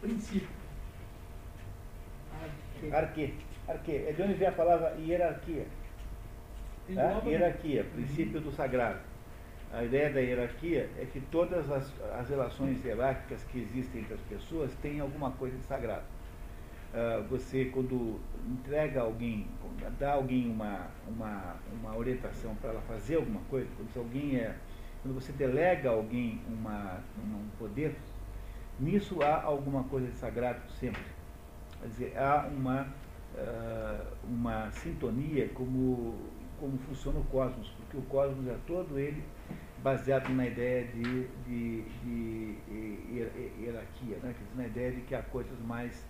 Princípio. 0.00 0.48
Arque. 2.42 2.92
Arque. 2.92 3.34
Arque. 3.68 3.92
É 3.92 4.12
de 4.12 4.22
onde 4.22 4.34
vem 4.34 4.48
a 4.48 4.52
palavra 4.52 4.96
hierarquia. 4.98 5.66
Tá? 6.92 7.22
Hierarquia, 7.24 7.84
princípio 7.84 8.40
do 8.40 8.50
sagrado. 8.50 8.98
A 9.72 9.84
ideia 9.84 10.10
da 10.10 10.20
hierarquia 10.20 10.88
é 10.98 11.04
que 11.04 11.20
todas 11.20 11.70
as, 11.70 11.92
as 12.18 12.28
relações 12.28 12.82
hierárquicas 12.82 13.44
que 13.44 13.60
existem 13.60 14.00
entre 14.00 14.14
as 14.14 14.20
pessoas 14.22 14.72
têm 14.80 15.00
alguma 15.00 15.30
coisa 15.32 15.56
de 15.58 15.64
sagrado. 15.64 16.04
Ah, 16.94 17.22
você, 17.28 17.66
quando 17.66 18.18
entrega 18.46 19.02
alguém, 19.02 19.46
dá 19.98 20.14
alguém 20.14 20.50
uma, 20.50 20.86
uma, 21.06 21.56
uma 21.70 21.96
orientação 21.96 22.54
para 22.56 22.70
ela 22.70 22.80
fazer 22.82 23.16
alguma 23.16 23.40
coisa, 23.50 23.68
quando 23.76 24.04
alguém 24.04 24.36
é, 24.36 24.56
quando 25.02 25.14
você 25.14 25.32
delega 25.32 25.90
a 25.90 25.92
alguém 25.92 26.40
uma, 26.48 27.00
um 27.18 27.46
poder, 27.58 27.94
nisso 28.80 29.22
há 29.22 29.42
alguma 29.42 29.84
coisa 29.84 30.06
de 30.06 30.16
sagrado 30.16 30.60
sempre. 30.80 31.02
Quer 31.80 31.88
dizer, 31.88 32.18
há 32.18 32.48
uma, 32.50 32.88
ah, 33.36 34.06
uma 34.24 34.70
sintonia 34.70 35.48
como, 35.50 36.14
como 36.58 36.78
funciona 36.78 37.18
o 37.18 37.24
cosmos, 37.24 37.68
porque 37.80 37.98
o 37.98 38.02
cosmos 38.02 38.48
é 38.48 38.56
todo 38.66 38.98
ele 38.98 39.22
baseado 39.82 40.28
na 40.30 40.46
ideia 40.46 40.84
de, 40.86 41.26
de, 41.46 41.82
de 41.82 42.58
hier- 42.68 43.52
hierarquia, 43.60 44.16
né? 44.22 44.34
Dizer, 44.38 44.56
na 44.56 44.66
ideia 44.66 44.92
de 44.92 45.00
que 45.02 45.14
há 45.14 45.22
coisas 45.22 45.58
mais, 45.60 46.04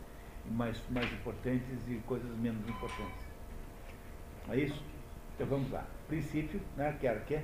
mais, 0.51 0.83
mais 0.91 1.13
importantes 1.13 1.79
e 1.89 1.97
coisas 2.07 2.31
menos 2.39 2.67
importantes. 2.69 3.27
É 4.49 4.57
isso? 4.57 4.83
Então 5.35 5.47
vamos 5.47 5.71
lá. 5.71 5.87
Princípio, 6.07 6.61
né? 6.77 6.97
que 6.99 7.07
era 7.07 7.21
o 7.21 7.25
quê? 7.25 7.43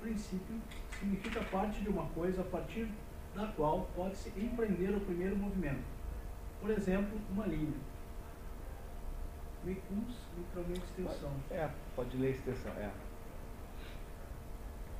Princípio 0.00 0.56
significa 0.98 1.42
parte 1.44 1.80
de 1.80 1.88
uma 1.88 2.06
coisa 2.06 2.40
a 2.40 2.44
partir 2.44 2.88
da 3.34 3.46
qual 3.48 3.88
pode-se 3.94 4.30
empreender 4.30 4.90
o 4.96 5.00
primeiro 5.00 5.36
movimento. 5.36 5.84
Por 6.60 6.70
exemplo, 6.70 7.20
uma 7.30 7.46
linha. 7.46 7.74
Mecums, 9.64 10.16
literalmente 10.38 10.80
extensão. 10.80 11.32
É, 11.50 11.68
pode 11.94 12.16
ler 12.16 12.28
a 12.28 12.30
extensão. 12.30 12.72
É. 12.72 12.90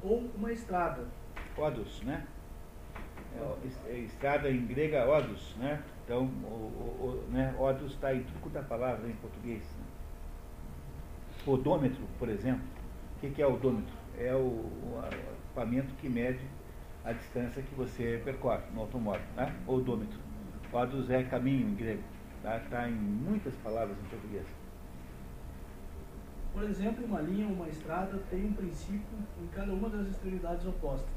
Ou 0.07 0.31
uma 0.37 0.53
estrada. 0.53 1.05
Odus, 1.57 2.01
né? 2.03 2.25
É, 3.37 3.90
é, 3.90 3.99
estrada 3.99 4.49
em 4.49 4.64
grega 4.64 5.05
odus, 5.05 5.57
né? 5.59 5.83
Então, 6.05 6.27
o, 6.45 7.27
o, 7.27 7.29
né? 7.33 7.53
está 7.87 8.14
em 8.14 8.23
tudo 8.23 8.40
quanto 8.40 8.59
é 8.59 8.62
palavra 8.62 9.09
em 9.09 9.16
português. 9.16 9.62
Né? 9.62 9.85
Odômetro, 11.45 12.05
por 12.21 12.29
exemplo. 12.29 12.62
O 13.16 13.21
que, 13.21 13.31
que 13.31 13.42
é 13.42 13.47
odômetro? 13.47 13.92
É 14.16 14.33
o, 14.33 14.38
o 14.38 15.03
equipamento 15.11 15.92
que 15.97 16.09
mede 16.09 16.40
a 17.05 17.12
distância 17.12 17.62
que 17.62 17.75
você 17.75 18.21
percorre 18.25 18.62
no 18.73 18.83
automóvel, 18.83 19.27
né? 19.37 19.53
Odômetro. 19.66 20.19
Odus 20.73 21.11
é 21.11 21.25
caminho 21.25 21.69
em 21.69 21.75
grego. 21.75 22.03
Está 22.37 22.61
tá 22.71 22.88
em 22.88 22.95
muitas 22.95 23.55
palavras 23.57 23.97
em 23.99 24.09
português. 24.09 24.47
Por 26.57 26.64
exemplo, 26.64 27.05
uma 27.05 27.21
linha 27.21 27.47
ou 27.49 27.53
uma 27.53 27.69
estrada 27.69 28.19
tem 28.31 28.47
um 28.47 28.53
princípio 28.55 29.19
em 29.38 29.47
cada 29.49 29.71
uma 29.75 29.90
das 29.90 30.07
extremidades 30.09 30.66
opostas. 30.66 31.12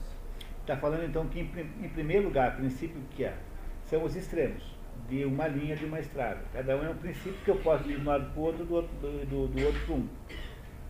Está 0.60 0.75
falando 0.75 1.06
então 1.06 1.25
que, 1.28 1.39
em, 1.39 1.86
em 1.86 1.88
primeiro 1.88 2.25
lugar, 2.25 2.58
princípio 2.58 3.02
que 3.12 3.23
é? 3.23 3.38
São 3.86 4.04
os 4.04 4.17
extremos 4.17 4.62
de 5.08 5.23
uma 5.23 5.47
linha 5.47 5.78
de 5.78 5.86
uma 5.86 5.97
estrada. 6.02 6.41
Cada 6.52 6.75
um 6.75 6.84
é 6.84 6.89
um 6.89 6.97
princípio 6.97 7.39
que 7.45 7.52
eu 7.52 7.56
posso 7.60 7.89
ir 7.89 7.95
de 7.95 8.02
um 8.02 8.06
lado 8.06 8.30
para 8.34 8.38
o 8.41 8.43
outro, 8.43 8.65
do 8.65 8.73
outro, 8.75 8.93
do, 8.97 9.25
do, 9.28 9.47
do 9.47 9.65
outro 9.65 9.80
para 9.86 9.95
um. 9.95 10.08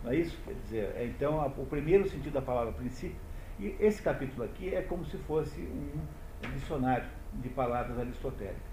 Não 0.03 0.11
é 0.11 0.15
isso? 0.15 0.35
Quer 0.43 0.55
dizer, 0.63 0.95
é, 0.95 1.05
então, 1.05 1.39
a- 1.39 1.45
o 1.45 1.65
primeiro 1.67 2.09
sentido 2.09 2.33
da 2.33 2.41
palavra 2.41 2.73
princípio, 2.73 3.17
e 3.59 3.75
esse 3.79 4.01
capítulo 4.01 4.45
aqui 4.45 4.73
é 4.73 4.81
como 4.81 5.05
se 5.05 5.17
fosse 5.19 5.61
um 5.61 5.91
dicionário 6.55 7.05
de 7.33 7.49
palavras 7.49 7.99
aristotélicas. 7.99 8.68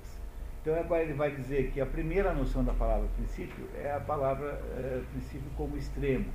Então, 0.67 0.77
agora 0.81 1.05
ele 1.05 1.13
vai 1.13 1.31
dizer 1.31 1.71
que 1.71 1.81
a 1.81 1.87
primeira 1.87 2.35
noção 2.35 2.65
da 2.65 2.73
palavra 2.73 3.07
princípio 3.15 3.69
é 3.77 3.93
a 3.93 4.01
palavra 4.01 4.61
eh, 4.77 5.01
princípio 5.13 5.49
como 5.57 5.77
extremo. 5.77 6.27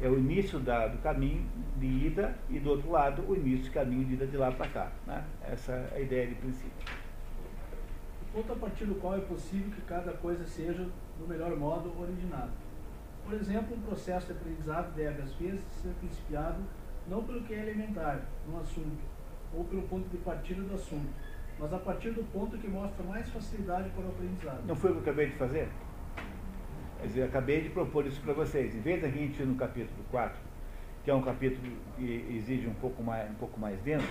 É 0.00 0.08
o 0.08 0.18
início 0.18 0.58
da- 0.58 0.88
do 0.88 0.98
caminho 0.98 1.48
de 1.76 1.86
ida 1.86 2.34
e 2.50 2.58
do 2.58 2.70
outro 2.70 2.90
lado 2.90 3.22
o 3.28 3.36
início 3.36 3.66
do 3.66 3.70
caminho 3.70 4.04
de 4.04 4.14
ida 4.14 4.26
de 4.26 4.36
lá 4.36 4.50
para 4.50 4.66
cá. 4.68 4.90
Né? 5.06 5.24
Essa 5.48 5.74
é 5.92 5.98
a 5.98 6.00
ideia 6.00 6.26
de 6.26 6.34
princípio. 6.34 6.72
O 8.20 8.36
ponto 8.38 8.52
a 8.52 8.56
partir 8.56 8.84
do 8.84 8.96
qual 8.96 9.16
é 9.16 9.20
possível 9.20 9.70
que 9.70 9.82
cada 9.82 10.12
coisa 10.14 10.44
seja, 10.44 10.84
do 11.16 11.28
melhor 11.28 11.56
modo, 11.56 11.92
originada. 12.00 12.50
Por 13.24 13.34
exemplo, 13.34 13.76
um 13.76 13.80
processo 13.82 14.26
de 14.26 14.32
aprendizado 14.32 14.92
deve, 14.96 15.22
às 15.22 15.34
vezes, 15.34 15.62
ser 15.80 15.90
principiado 16.00 16.58
não 17.06 17.22
pelo 17.22 17.42
que 17.44 17.54
é 17.54 17.60
elementar 17.60 18.22
no 18.50 18.58
assunto, 18.58 18.98
ou 19.54 19.62
pelo 19.62 19.82
ponto 19.82 20.08
de 20.08 20.16
partida 20.16 20.62
do 20.62 20.74
assunto, 20.74 21.27
mas 21.58 21.72
a 21.72 21.78
partir 21.78 22.10
do 22.12 22.22
ponto 22.24 22.56
que 22.58 22.68
mostra 22.68 23.02
mais 23.04 23.28
facilidade 23.30 23.90
para 23.90 24.04
o 24.04 24.08
aprendizado. 24.08 24.64
Não 24.66 24.76
foi 24.76 24.90
o 24.90 24.94
que 24.94 24.98
eu 24.98 25.02
acabei 25.02 25.26
de 25.26 25.36
fazer? 25.36 25.68
Quer 27.00 27.06
dizer, 27.06 27.20
eu 27.20 27.26
acabei 27.26 27.60
de 27.62 27.68
propor 27.70 28.06
isso 28.06 28.20
para 28.22 28.32
vocês. 28.32 28.74
Em 28.74 28.80
vez 28.80 29.00
da 29.00 29.08
gente 29.08 29.40
ir 29.40 29.46
no 29.46 29.54
capítulo 29.54 30.04
4, 30.10 30.36
que 31.04 31.10
é 31.10 31.14
um 31.14 31.22
capítulo 31.22 31.66
que 31.96 32.26
exige 32.36 32.66
um 32.66 32.74
pouco 32.74 33.02
mais, 33.02 33.30
um 33.30 33.34
pouco 33.34 33.58
mais 33.58 33.80
denso, 33.82 34.06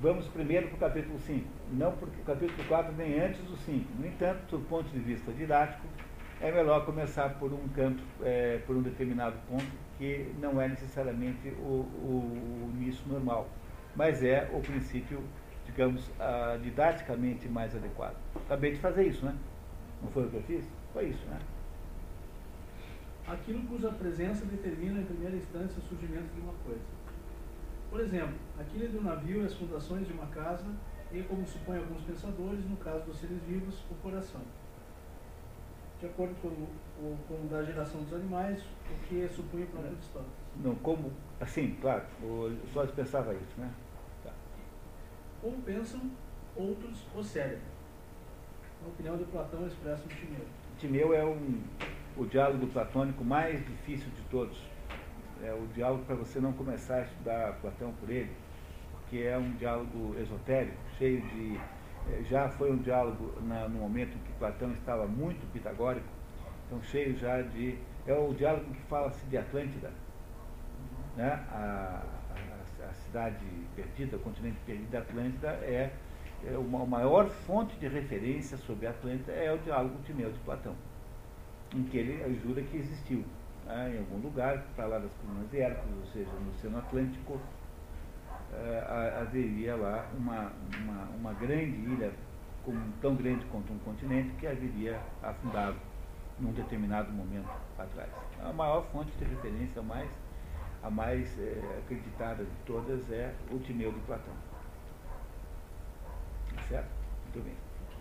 vamos 0.00 0.26
primeiro 0.28 0.68
para 0.68 0.76
o 0.76 0.78
capítulo 0.78 1.18
5. 1.18 1.44
Não 1.72 1.92
porque 1.92 2.20
o 2.20 2.24
capítulo 2.24 2.62
4 2.68 2.92
vem 2.94 3.20
antes 3.20 3.40
do 3.42 3.56
5. 3.56 3.86
No 3.98 4.06
entanto, 4.06 4.56
do 4.58 4.64
ponto 4.66 4.88
de 4.90 4.98
vista 5.00 5.32
didático, 5.32 5.86
é 6.40 6.50
melhor 6.50 6.84
começar 6.84 7.28
por 7.38 7.52
um 7.52 7.68
canto, 7.68 8.02
é, 8.22 8.58
por 8.66 8.76
um 8.76 8.82
determinado 8.82 9.36
ponto, 9.48 9.66
que 9.98 10.32
não 10.40 10.60
é 10.60 10.68
necessariamente 10.68 11.48
o, 11.58 11.62
o- 11.62 12.70
o 12.72 12.72
início 12.76 13.02
normal, 13.08 13.48
mas 13.94 14.22
é 14.24 14.48
o 14.52 14.60
princípio, 14.60 15.22
digamos, 15.66 16.10
ah, 16.18 16.58
didaticamente 16.62 17.48
mais 17.48 17.74
adequado. 17.74 18.16
Acabei 18.34 18.72
de 18.72 18.78
fazer 18.78 19.06
isso, 19.06 19.24
né? 19.24 19.34
Não 20.02 20.10
foi 20.10 20.26
o 20.26 20.30
que 20.30 20.36
eu 20.36 20.42
fiz? 20.42 20.64
Foi 20.92 21.06
isso, 21.06 21.24
né? 21.26 21.38
aquilo 23.26 23.62
cuja 23.66 23.90
presença 23.90 24.44
determina 24.44 25.00
em 25.00 25.04
primeira 25.04 25.36
instância 25.36 25.78
o 25.78 25.88
surgimento 25.88 26.34
de 26.34 26.40
uma 26.40 26.52
coisa. 26.64 26.84
Por 27.90 28.00
exemplo, 28.00 28.34
aquilo 28.58 28.88
do 28.88 29.02
navio 29.02 29.42
e 29.42 29.46
as 29.46 29.54
fundações 29.54 30.06
de 30.06 30.12
uma 30.12 30.26
casa 30.26 30.66
e, 31.12 31.22
como 31.22 31.46
supõem 31.46 31.78
alguns 31.78 32.02
pensadores, 32.02 32.64
no 32.68 32.76
caso 32.76 33.04
dos 33.04 33.18
seres 33.18 33.38
vivos, 33.46 33.84
o 33.90 33.94
coração. 33.96 34.40
De 36.00 36.06
acordo 36.06 36.34
com 36.40 36.48
o, 36.48 37.18
com 37.28 37.34
o 37.34 37.48
da 37.48 37.62
geração 37.62 38.02
dos 38.02 38.14
animais, 38.14 38.62
o 38.62 39.06
que 39.06 39.28
supunha 39.28 39.64
o 39.64 39.68
próprio 39.68 39.92
Aristóteles. 39.92 40.32
Não, 40.56 40.74
como, 40.76 41.12
assim, 41.40 41.76
claro, 41.80 42.04
o 42.22 42.50
Sócrates 42.72 42.94
pensava 42.94 43.34
isso, 43.34 43.60
né? 43.60 43.70
Como 45.42 45.60
pensam 45.62 46.00
outros 46.56 47.04
o 47.14 47.22
cérebro. 47.22 47.64
A 48.84 48.88
opinião 48.88 49.16
de 49.16 49.24
Platão 49.24 49.66
expressa 49.66 50.04
no 50.04 50.14
Timeu. 50.14 50.46
Timeu 50.78 51.12
é 51.14 51.24
um, 51.24 51.60
o 52.16 52.24
diálogo 52.24 52.66
platônico 52.68 53.24
mais 53.24 53.58
difícil 53.66 54.08
de 54.12 54.22
todos. 54.22 54.56
É 55.42 55.52
o 55.52 55.66
diálogo 55.74 56.04
para 56.04 56.14
você 56.14 56.38
não 56.40 56.52
começar 56.52 56.96
a 56.98 57.02
estudar 57.02 57.54
Platão 57.60 57.92
por 57.94 58.08
ele, 58.08 58.32
porque 58.92 59.18
é 59.18 59.36
um 59.36 59.50
diálogo 59.54 60.14
esotérico, 60.18 60.76
cheio 60.96 61.20
de. 61.20 61.56
eh, 62.08 62.22
Já 62.28 62.48
foi 62.48 62.70
um 62.70 62.78
diálogo 62.78 63.40
na- 63.42 63.68
no 63.68 63.80
momento 63.80 64.16
em 64.16 64.20
que 64.20 64.32
Platão 64.34 64.72
estava 64.72 65.06
muito 65.08 65.44
pitagórico, 65.52 66.06
então 66.66 66.80
cheio 66.84 67.16
já 67.18 67.42
de. 67.42 67.78
É 68.06 68.14
o 68.14 68.32
diálogo 68.34 68.72
que 68.72 68.82
fala-se 68.82 69.24
de 69.26 69.36
Atlântida, 69.38 69.90
né? 71.16 71.32
a 71.50 72.02
cidade 73.12 73.44
perdida, 73.76 74.16
continente 74.18 74.56
perdido 74.64 74.90
da 74.90 75.00
Atlântida 75.00 75.48
é, 75.62 75.90
é 76.46 76.56
uma 76.56 76.82
a 76.82 76.86
maior 76.86 77.28
fonte 77.28 77.76
de 77.76 77.86
referência 77.86 78.56
sobre 78.56 78.86
a 78.86 78.90
Atlântida 78.90 79.32
é 79.32 79.52
o 79.52 79.58
diálogo 79.58 79.94
Timeu 80.06 80.32
de 80.32 80.38
Platão, 80.40 80.74
em 81.74 81.82
que 81.84 81.98
ele 81.98 82.40
jura 82.42 82.62
que 82.62 82.78
existiu 82.78 83.22
né, 83.66 83.92
em 83.94 83.98
algum 83.98 84.16
lugar, 84.18 84.64
para 84.74 84.86
lá 84.86 84.98
das 84.98 85.10
colunas 85.20 85.50
de 85.50 85.60
Hércules, 85.60 85.94
ou 86.00 86.06
seja, 86.06 86.30
no 86.32 86.50
Oceano 86.52 86.78
Atlântico, 86.78 87.38
ha- 88.52 89.20
haveria 89.20 89.76
lá 89.76 90.06
uma, 90.16 90.50
uma, 90.80 91.04
uma 91.20 91.32
grande 91.34 91.76
ilha, 91.76 92.12
tão 93.00 93.14
grande 93.14 93.44
quanto 93.46 93.72
um 93.72 93.78
continente, 93.80 94.30
que 94.40 94.46
haveria 94.46 94.98
afundado 95.22 95.76
num 96.40 96.52
determinado 96.52 97.12
momento 97.12 97.48
atrás. 97.78 98.10
A 98.42 98.52
maior 98.52 98.84
fonte 98.90 99.12
de 99.18 99.24
referência, 99.24 99.80
mais, 99.82 100.08
a 100.82 100.90
mais 100.90 101.38
eh, 101.38 101.78
acreditada 101.78 102.44
de 102.44 102.56
todas, 102.66 103.10
é 103.10 103.34
o 103.50 103.58
Timeu 103.58 103.92
de 103.92 104.00
Platão. 104.00 104.34
Certo? 106.68 106.90
Muito 107.24 107.44
bem. 107.44 107.54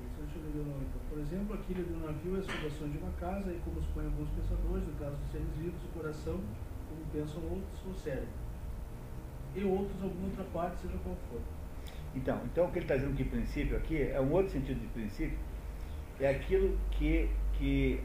Isso 0.06 0.18
deixa 0.20 0.38
eu 0.38 0.44
ler 0.44 0.62
o 0.62 0.72
nome, 0.72 0.86
então. 0.90 1.02
Por 1.10 1.20
exemplo, 1.20 1.54
aquilo 1.54 1.84
do 1.84 2.06
navio 2.06 2.36
é 2.36 2.40
as 2.40 2.48
fundações 2.48 2.92
de 2.92 2.98
uma 2.98 3.12
casa, 3.14 3.52
e 3.52 3.60
como 3.64 3.82
supõem 3.82 4.06
alguns 4.06 4.30
pensadores, 4.30 4.88
no 4.88 4.94
caso 4.94 5.16
dos 5.16 5.32
seres 5.32 5.48
vivos, 5.58 5.84
o 5.84 6.00
coração, 6.00 6.40
como 6.90 7.02
pensam 7.14 7.44
outros, 7.44 7.86
o 7.86 7.94
cérebro. 7.94 8.42
E 9.56 9.64
outros, 9.64 10.02
alguma 10.02 10.28
outra 10.28 10.44
parte, 10.46 10.82
seja 10.82 10.98
qual 11.04 11.16
for. 11.30 11.42
Então, 12.16 12.42
então 12.46 12.66
o 12.66 12.72
que 12.72 12.80
ele 12.80 12.86
está 12.86 12.96
dizendo 12.96 13.16
que 13.16 13.24
princípio 13.24 13.78
aqui 13.78 14.02
é 14.02 14.20
um 14.20 14.32
outro 14.32 14.52
sentido 14.52 14.80
de 14.80 14.88
princípio, 14.88 15.38
é 16.20 16.30
aquilo 16.30 16.78
que, 16.92 17.30
que 17.62 18.02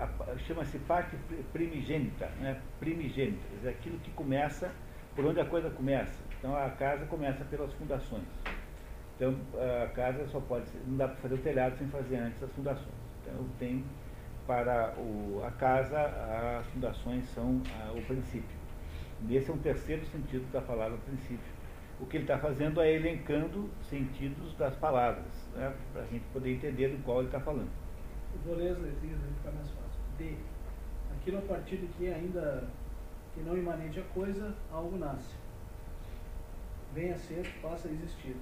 chama-se 0.47 0.79
parte 0.81 1.17
primigênita, 1.51 2.27
né? 2.41 2.61
primigênita, 2.79 3.43
é 3.65 3.71
aquilo 3.71 3.99
que 4.01 4.11
começa 4.11 4.71
por 5.15 5.25
onde 5.25 5.41
a 5.41 5.47
coisa 5.47 5.71
começa. 5.71 6.23
Então 6.39 6.55
a 6.55 6.69
casa 6.69 7.07
começa 7.07 7.43
pelas 7.47 7.73
fundações. 7.73 8.27
Então 9.17 9.35
a 9.83 9.89
casa 9.89 10.27
só 10.29 10.41
pode 10.41 10.67
ser, 10.69 10.79
não 10.87 10.99
dá 10.99 11.09
para 11.09 11.17
fazer 11.17 11.35
o 11.37 11.39
telhado 11.39 11.79
sem 11.79 11.89
fazer 11.89 12.17
antes 12.17 12.43
as 12.43 12.53
fundações. 12.53 12.95
Então 13.23 13.47
tem 13.59 13.83
para 14.47 14.95
o, 14.99 15.43
a 15.43 15.51
casa 15.53 16.03
as 16.61 16.67
fundações 16.67 17.25
são 17.31 17.63
a, 17.81 17.93
o 17.93 18.03
princípio. 18.03 18.57
Esse 19.31 19.51
é 19.51 19.55
um 19.55 19.59
terceiro 19.59 20.05
sentido 20.05 20.53
da 20.53 20.61
palavra 20.61 20.99
princípio. 20.99 21.57
O 21.99 22.05
que 22.05 22.19
ele 22.19 22.25
está 22.25 22.37
fazendo 22.37 22.83
é 22.83 22.93
elencando 22.93 23.71
sentidos 23.89 24.55
das 24.59 24.75
palavras, 24.75 25.49
né, 25.55 25.73
para 25.95 26.03
a 26.03 26.07
gente 26.09 26.27
poder 26.31 26.53
entender 26.53 26.89
do 26.89 27.03
qual 27.03 27.21
ele 27.21 27.29
está 27.29 27.41
falando. 27.41 27.86
Vou 28.45 28.57
ler 28.57 28.73
as 28.73 28.79
letrinhas 28.79 29.19
aí 29.23 29.33
ficar 29.39 29.53
mais 29.53 29.69
fácil. 29.71 30.01
D. 30.19 30.35
Aquilo 31.17 31.39
a 31.39 31.43
partir 31.43 31.77
de 31.77 31.87
que 31.89 32.13
ainda 32.13 32.69
que 33.35 33.43
não 33.43 33.57
imanente 33.57 34.01
a 34.01 34.03
coisa, 34.15 34.55
algo 34.73 34.97
nasce. 34.97 35.35
Venha 36.95 37.15
a 37.15 37.19
ser, 37.19 37.47
passa 37.61 37.89
a 37.89 37.93
existir. 37.93 38.35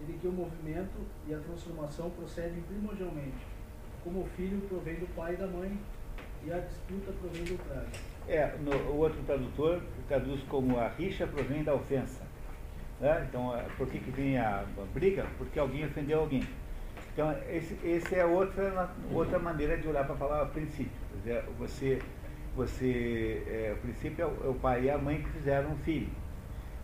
E 0.00 0.04
de 0.04 0.12
que 0.12 0.28
o 0.28 0.32
movimento 0.32 1.00
e 1.26 1.34
a 1.34 1.38
transformação 1.38 2.10
procedem 2.10 2.60
primordialmente, 2.62 3.46
como 4.04 4.20
o 4.20 4.26
filho 4.36 4.60
provém 4.68 4.96
do 4.96 5.06
pai 5.14 5.34
e 5.34 5.36
da 5.36 5.46
mãe, 5.46 5.78
e 6.44 6.52
a 6.52 6.58
disputa 6.58 7.10
provém 7.12 7.44
do 7.44 7.58
contrário. 7.58 7.88
É, 8.28 8.56
no, 8.58 8.70
o 8.92 8.98
outro 8.98 9.20
tradutor 9.22 9.82
traduz 10.06 10.42
como 10.44 10.78
a 10.78 10.88
rixa 10.88 11.26
provém 11.26 11.64
da 11.64 11.74
ofensa. 11.74 12.22
Né? 13.00 13.26
Então, 13.28 13.56
é, 13.56 13.62
por 13.76 13.88
que, 13.88 13.98
que 13.98 14.10
vem 14.10 14.38
a, 14.38 14.60
a 14.60 14.84
briga? 14.92 15.26
Porque 15.38 15.58
alguém 15.58 15.86
ofendeu 15.86 16.20
alguém. 16.20 16.46
Então, 17.18 17.36
esse, 17.48 17.76
esse 17.84 18.14
é 18.14 18.24
outra, 18.24 18.88
outra 19.12 19.40
maneira 19.40 19.76
de 19.76 19.88
olhar 19.88 20.04
para 20.04 20.14
a 20.14 20.18
palavra 20.18 20.46
princípio. 20.52 20.92
Dizer, 21.16 21.42
você, 21.58 22.00
você 22.54 23.42
é, 23.48 23.72
o 23.76 23.78
princípio 23.78 24.22
é 24.22 24.26
o, 24.28 24.54
é 24.54 24.58
pai 24.60 24.84
e 24.84 24.90
a 24.90 24.96
mãe 24.96 25.20
que 25.20 25.28
fizeram 25.30 25.72
um 25.72 25.76
filho. 25.78 26.08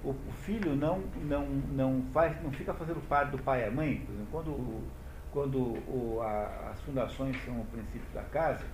O, 0.03 0.11
o, 0.11 0.33
filho 0.42 0.75
não, 0.75 1.05
não, 1.23 1.47
não, 1.47 2.03
faz, 2.12 2.42
não 2.42 2.51
fica 2.51 2.75
fazendo 2.75 3.01
parte 3.09 3.31
do 3.31 3.38
pai 3.38 3.61
e 3.61 3.68
a 3.68 3.70
mãe. 3.70 3.99
Por 3.99 4.12
exemplo, 4.12 4.29
quando, 4.33 4.83
quando 5.31 5.59
o, 5.88 6.20
a, 6.20 6.70
as 6.73 6.81
fundações 6.81 7.37
são 7.44 7.61
o 7.61 7.66
princípio 7.66 8.12
da 8.12 8.25
casa, 8.25 8.64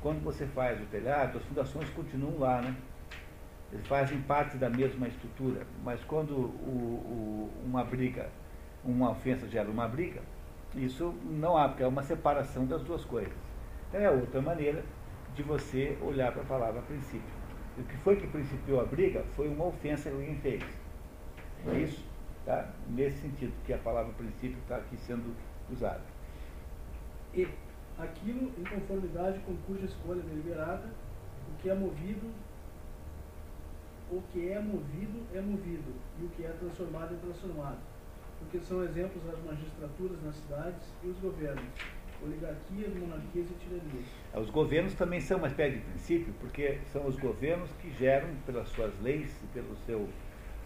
quando 0.00 0.24
você 0.24 0.46
faz 0.46 0.80
o 0.80 0.86
telhado, 0.86 1.36
as 1.36 1.44
fundações 1.44 1.90
continuam 1.90 2.38
lá, 2.38 2.62
né? 2.62 2.74
Eles 3.70 3.86
fazem 3.86 4.18
parte 4.22 4.56
da 4.56 4.70
mesma 4.70 5.08
estrutura, 5.08 5.66
mas 5.84 6.02
quando 6.04 6.30
o, 6.30 7.50
o, 7.52 7.66
uma 7.66 7.84
briga, 7.84 8.30
uma 8.82 9.10
ofensa 9.10 9.46
gera 9.46 9.68
uma 9.68 9.86
briga, 9.86 10.22
isso 10.74 11.14
não 11.24 11.56
há, 11.56 11.68
porque 11.68 11.82
é 11.82 11.86
uma 11.86 12.02
separação 12.02 12.66
das 12.66 12.82
duas 12.82 13.04
coisas. 13.04 13.32
Então 13.88 14.00
é 14.00 14.10
outra 14.10 14.40
maneira 14.40 14.84
de 15.34 15.42
você 15.42 15.96
olhar 16.00 16.32
para 16.32 16.42
a 16.42 16.46
palavra 16.46 16.82
princípio. 16.82 17.42
O 17.78 17.82
que 17.82 17.96
foi 17.98 18.16
que 18.16 18.26
principiou 18.26 18.80
a 18.80 18.84
briga 18.84 19.24
foi 19.34 19.48
uma 19.48 19.66
ofensa 19.66 20.10
que 20.10 20.16
alguém 20.16 20.36
fez. 20.36 20.62
É 21.66 21.78
isso? 21.78 22.04
Tá? 22.44 22.70
Nesse 22.88 23.18
sentido 23.18 23.52
que 23.64 23.72
a 23.72 23.78
palavra 23.78 24.12
princípio 24.14 24.58
está 24.58 24.76
aqui 24.76 24.96
sendo 24.96 25.34
usada. 25.70 26.02
E 27.34 27.48
aquilo 27.98 28.52
em 28.58 28.64
conformidade 28.64 29.38
com 29.40 29.56
cuja 29.66 29.84
escolha 29.84 30.22
deliberada, 30.22 30.90
o 31.48 31.62
que 31.62 31.70
é 31.70 31.74
movido, 31.74 32.30
o 34.10 34.20
que 34.32 34.50
é 34.50 34.60
movido 34.60 35.22
é 35.34 35.40
movido, 35.40 35.94
e 36.20 36.24
o 36.24 36.28
que 36.30 36.44
é 36.44 36.48
transformado 36.48 37.14
é 37.14 37.16
transformado. 37.18 37.78
Porque 38.42 38.60
são 38.60 38.82
exemplos 38.84 39.22
as 39.28 39.44
magistraturas 39.44 40.22
nas 40.22 40.36
cidades 40.36 40.94
e 41.02 41.08
os 41.08 41.18
governos, 41.18 41.64
oligarquias, 42.22 42.94
monarquias 42.94 43.50
e 43.50 43.54
tiranias. 43.54 44.06
Os 44.34 44.50
governos 44.50 44.94
também 44.94 45.20
são 45.20 45.38
uma 45.38 45.48
espécie 45.48 45.76
de 45.76 45.82
princípio, 45.82 46.34
porque 46.40 46.78
são 46.92 47.06
os 47.06 47.16
governos 47.16 47.70
que 47.80 47.90
geram, 47.92 48.28
pelas 48.44 48.68
suas 48.68 48.92
leis 49.00 49.34
e 49.42 49.46
pelo 49.48 49.74
seu, 49.86 50.08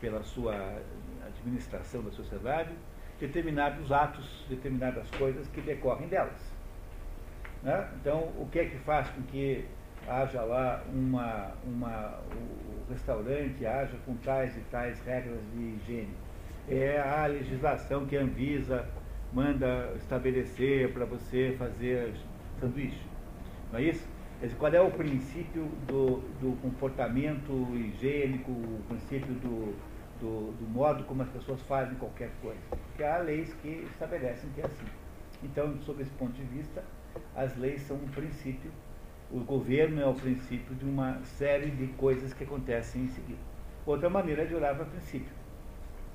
pela 0.00 0.22
sua 0.22 0.82
administração 1.26 2.02
da 2.02 2.10
sociedade, 2.10 2.72
determinados 3.20 3.90
atos, 3.92 4.44
determinadas 4.48 5.08
coisas 5.12 5.46
que 5.48 5.60
decorrem 5.60 6.08
delas. 6.08 6.52
Né? 7.62 7.88
Então, 8.00 8.32
o 8.36 8.48
que 8.50 8.58
é 8.58 8.64
que 8.66 8.78
faz 8.78 9.08
com 9.10 9.22
que 9.22 9.64
haja 10.06 10.42
lá 10.42 10.84
uma, 10.92 11.52
uma, 11.64 12.20
o 12.32 12.90
restaurante 12.90 13.64
haja 13.66 13.96
com 14.04 14.14
tais 14.16 14.56
e 14.56 14.60
tais 14.70 15.00
regras 15.00 15.40
de 15.52 15.60
higiene? 15.60 16.25
É 16.68 17.00
a 17.00 17.26
legislação 17.26 18.06
que 18.06 18.16
a 18.16 18.22
Anvisa 18.22 18.88
manda 19.32 19.92
estabelecer 19.96 20.92
para 20.92 21.04
você 21.04 21.54
fazer 21.58 22.12
sanduíche. 22.60 23.02
Não 23.72 23.78
é 23.78 23.82
isso? 23.82 24.06
qual 24.58 24.72
é 24.72 24.80
o 24.80 24.90
princípio 24.90 25.64
do, 25.86 26.18
do 26.40 26.60
comportamento 26.60 27.52
higiênico, 27.74 28.50
o 28.50 28.82
princípio 28.88 29.34
do, 29.34 29.74
do, 30.20 30.52
do, 30.52 30.68
modo 30.68 31.04
como 31.04 31.22
as 31.22 31.28
pessoas 31.28 31.60
fazem 31.62 31.96
qualquer 31.96 32.30
coisa? 32.42 32.60
Porque 32.68 33.02
há 33.02 33.18
leis 33.18 33.54
que 33.62 33.86
estabelecem 33.90 34.50
que 34.50 34.60
é 34.60 34.66
assim. 34.66 34.86
Então, 35.42 35.78
sob 35.82 36.02
esse 36.02 36.10
ponto 36.12 36.32
de 36.32 36.44
vista, 36.44 36.84
as 37.34 37.56
leis 37.56 37.80
são 37.82 37.96
um 37.96 38.08
princípio, 38.08 38.70
o 39.30 39.40
governo 39.40 40.00
é 40.00 40.06
o 40.06 40.14
princípio 40.14 40.74
de 40.74 40.84
uma 40.84 41.18
série 41.22 41.70
de 41.70 41.86
coisas 41.94 42.32
que 42.34 42.44
acontecem 42.44 43.02
em 43.02 43.08
seguida. 43.08 43.40
Outra 43.86 44.10
maneira 44.10 44.44
de 44.46 44.54
olhar 44.54 44.74
para 44.74 44.84
o 44.84 44.90
princípio. 44.90 45.32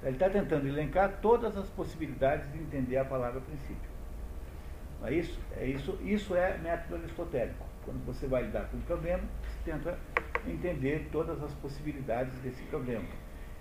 Ele 0.03 0.15
está 0.15 0.29
tentando 0.29 0.67
elencar 0.67 1.19
todas 1.21 1.55
as 1.55 1.69
possibilidades 1.69 2.51
de 2.51 2.59
entender 2.59 2.97
a 2.97 3.05
palavra 3.05 3.39
princípio. 3.41 3.91
Não 4.99 5.07
é 5.07 5.13
isso? 5.13 5.39
É 5.57 5.65
isso, 5.65 5.97
isso 6.03 6.35
é 6.35 6.57
método 6.57 6.95
aristotélico. 6.95 7.65
Quando 7.85 8.05
você 8.05 8.27
vai 8.27 8.43
lidar 8.43 8.65
com 8.65 8.77
um 8.77 8.81
problema, 8.81 9.23
você 9.43 9.71
tenta 9.71 9.97
entender 10.47 11.09
todas 11.11 11.41
as 11.43 11.53
possibilidades 11.55 12.33
desse 12.39 12.63
problema. 12.63 13.07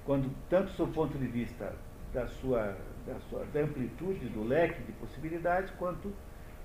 Quando, 0.04 0.30
tanto 0.48 0.72
do 0.72 0.88
ponto 0.92 1.16
de 1.18 1.26
vista 1.26 1.74
da 2.12 2.26
sua, 2.26 2.76
da 3.06 3.18
sua 3.28 3.44
da 3.46 3.60
amplitude 3.60 4.28
do 4.28 4.42
leque 4.42 4.82
de 4.82 4.92
possibilidades, 4.92 5.70
quanto 5.78 6.12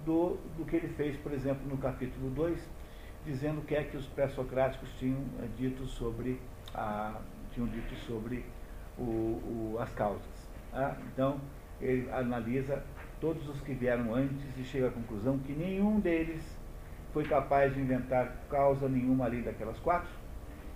do, 0.06 0.38
do 0.58 0.66
que 0.66 0.78
ele 0.78 0.88
fez, 0.90 1.18
por 1.18 1.32
exemplo, 1.34 1.68
no 1.68 1.78
capítulo 1.78 2.30
2, 2.32 2.60
dizendo 3.26 3.62
o 3.62 3.64
que 3.64 3.76
é 3.76 3.84
que 3.84 3.98
os 3.98 4.06
pré-socráticos 4.08 4.90
tinham 5.00 5.24
é, 5.42 5.48
dito 5.58 5.86
sobre 5.86 6.40
a, 6.74 7.20
tinham 7.54 7.68
dito 7.68 7.96
sobre 7.96 8.46
o, 8.98 9.02
o, 9.02 9.78
as 9.80 9.92
causas. 9.94 10.22
Ah, 10.74 10.96
então, 11.14 11.40
ele 11.82 12.10
analisa 12.12 12.84
todos 13.20 13.48
os 13.48 13.62
que 13.62 13.74
vieram 13.74 14.14
antes 14.14 14.46
e 14.58 14.64
chega 14.64 14.88
à 14.88 14.92
conclusão 14.92 15.40
que 15.40 15.54
nenhum 15.54 16.00
deles 16.00 16.44
foi 17.14 17.24
capaz 17.24 17.74
de 17.74 17.80
inventar 17.80 18.36
causa 18.50 18.90
nenhuma 18.90 19.26
ali 19.26 19.42
daquelas 19.42 19.80
quatro, 19.80 20.10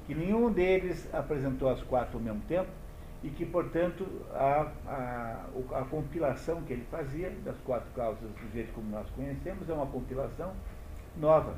que 0.08 0.16
nenhum 0.16 0.52
deles 0.52 1.08
apresentou 1.14 1.70
as 1.70 1.82
quatro 1.84 2.18
ao 2.18 2.24
mesmo 2.24 2.42
tempo, 2.48 2.70
e 3.22 3.30
que, 3.30 3.46
portanto, 3.46 4.08
a, 4.34 4.72
a, 4.88 5.80
a, 5.80 5.86
compilação 5.86 6.62
que 6.62 6.74
ele 6.74 6.86
fazia 6.90 7.30
das 7.44 7.58
quatro 7.66 7.90
causas 7.94 8.30
do 8.32 8.54
jeito 8.54 8.72
como 8.74 8.90
nós 8.90 9.10
conhecemos 9.10 9.70
é 9.70 9.74
uma 9.74 9.88
compilação 9.88 10.54
nova 11.18 11.54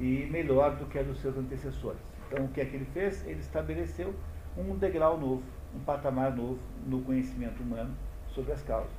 e 0.00 0.26
melhor 0.30 0.74
do 0.76 0.86
que 0.86 0.98
a 0.98 1.02
dos 1.02 1.20
seus 1.20 1.36
antecessores. 1.36 2.00
Então, 2.26 2.44
o 2.44 2.48
que 2.48 2.60
é 2.60 2.64
que 2.64 2.76
ele 2.76 2.86
fez? 2.86 3.24
Ele 3.26 3.38
estabeleceu 3.38 4.12
um 4.56 4.76
degrau 4.76 5.18
novo, 5.18 5.42
um 5.74 5.80
patamar 5.80 6.34
novo 6.34 6.58
no 6.86 7.00
conhecimento 7.02 7.62
humano 7.62 7.94
sobre 8.28 8.52
as 8.52 8.62
causas. 8.62 8.92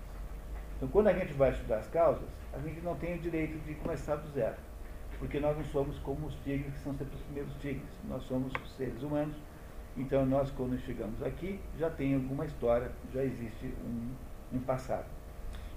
Então, 0.78 0.88
quando 0.90 1.08
a 1.08 1.14
gente 1.14 1.34
vai 1.34 1.52
estudar 1.52 1.78
as 1.78 1.88
causas, 1.88 2.28
a 2.54 2.60
gente 2.60 2.82
não 2.82 2.96
tem 2.96 3.16
o 3.16 3.20
direito 3.20 3.58
de 3.66 3.74
começar 3.76 4.16
do 4.16 4.30
zero, 4.32 4.56
porque 5.18 5.40
nós 5.40 5.58
não 5.58 5.66
somos 5.66 5.98
como 6.00 6.28
os 6.28 6.36
tigres, 6.44 6.74
que 6.74 6.80
são 6.80 6.94
sempre 6.96 7.16
os 7.16 7.22
primeiros 7.24 7.54
tigres. 7.56 7.90
Nós 8.08 8.24
somos 8.24 8.54
seres 8.78 9.02
humanos 9.04 9.36
então, 10.00 10.26
nós, 10.26 10.50
quando 10.52 10.80
chegamos 10.80 11.22
aqui, 11.22 11.60
já 11.78 11.90
tem 11.90 12.16
alguma 12.16 12.46
história, 12.46 12.90
já 13.14 13.22
existe 13.22 13.74
um, 13.84 14.12
um 14.54 14.60
passado. 14.60 15.06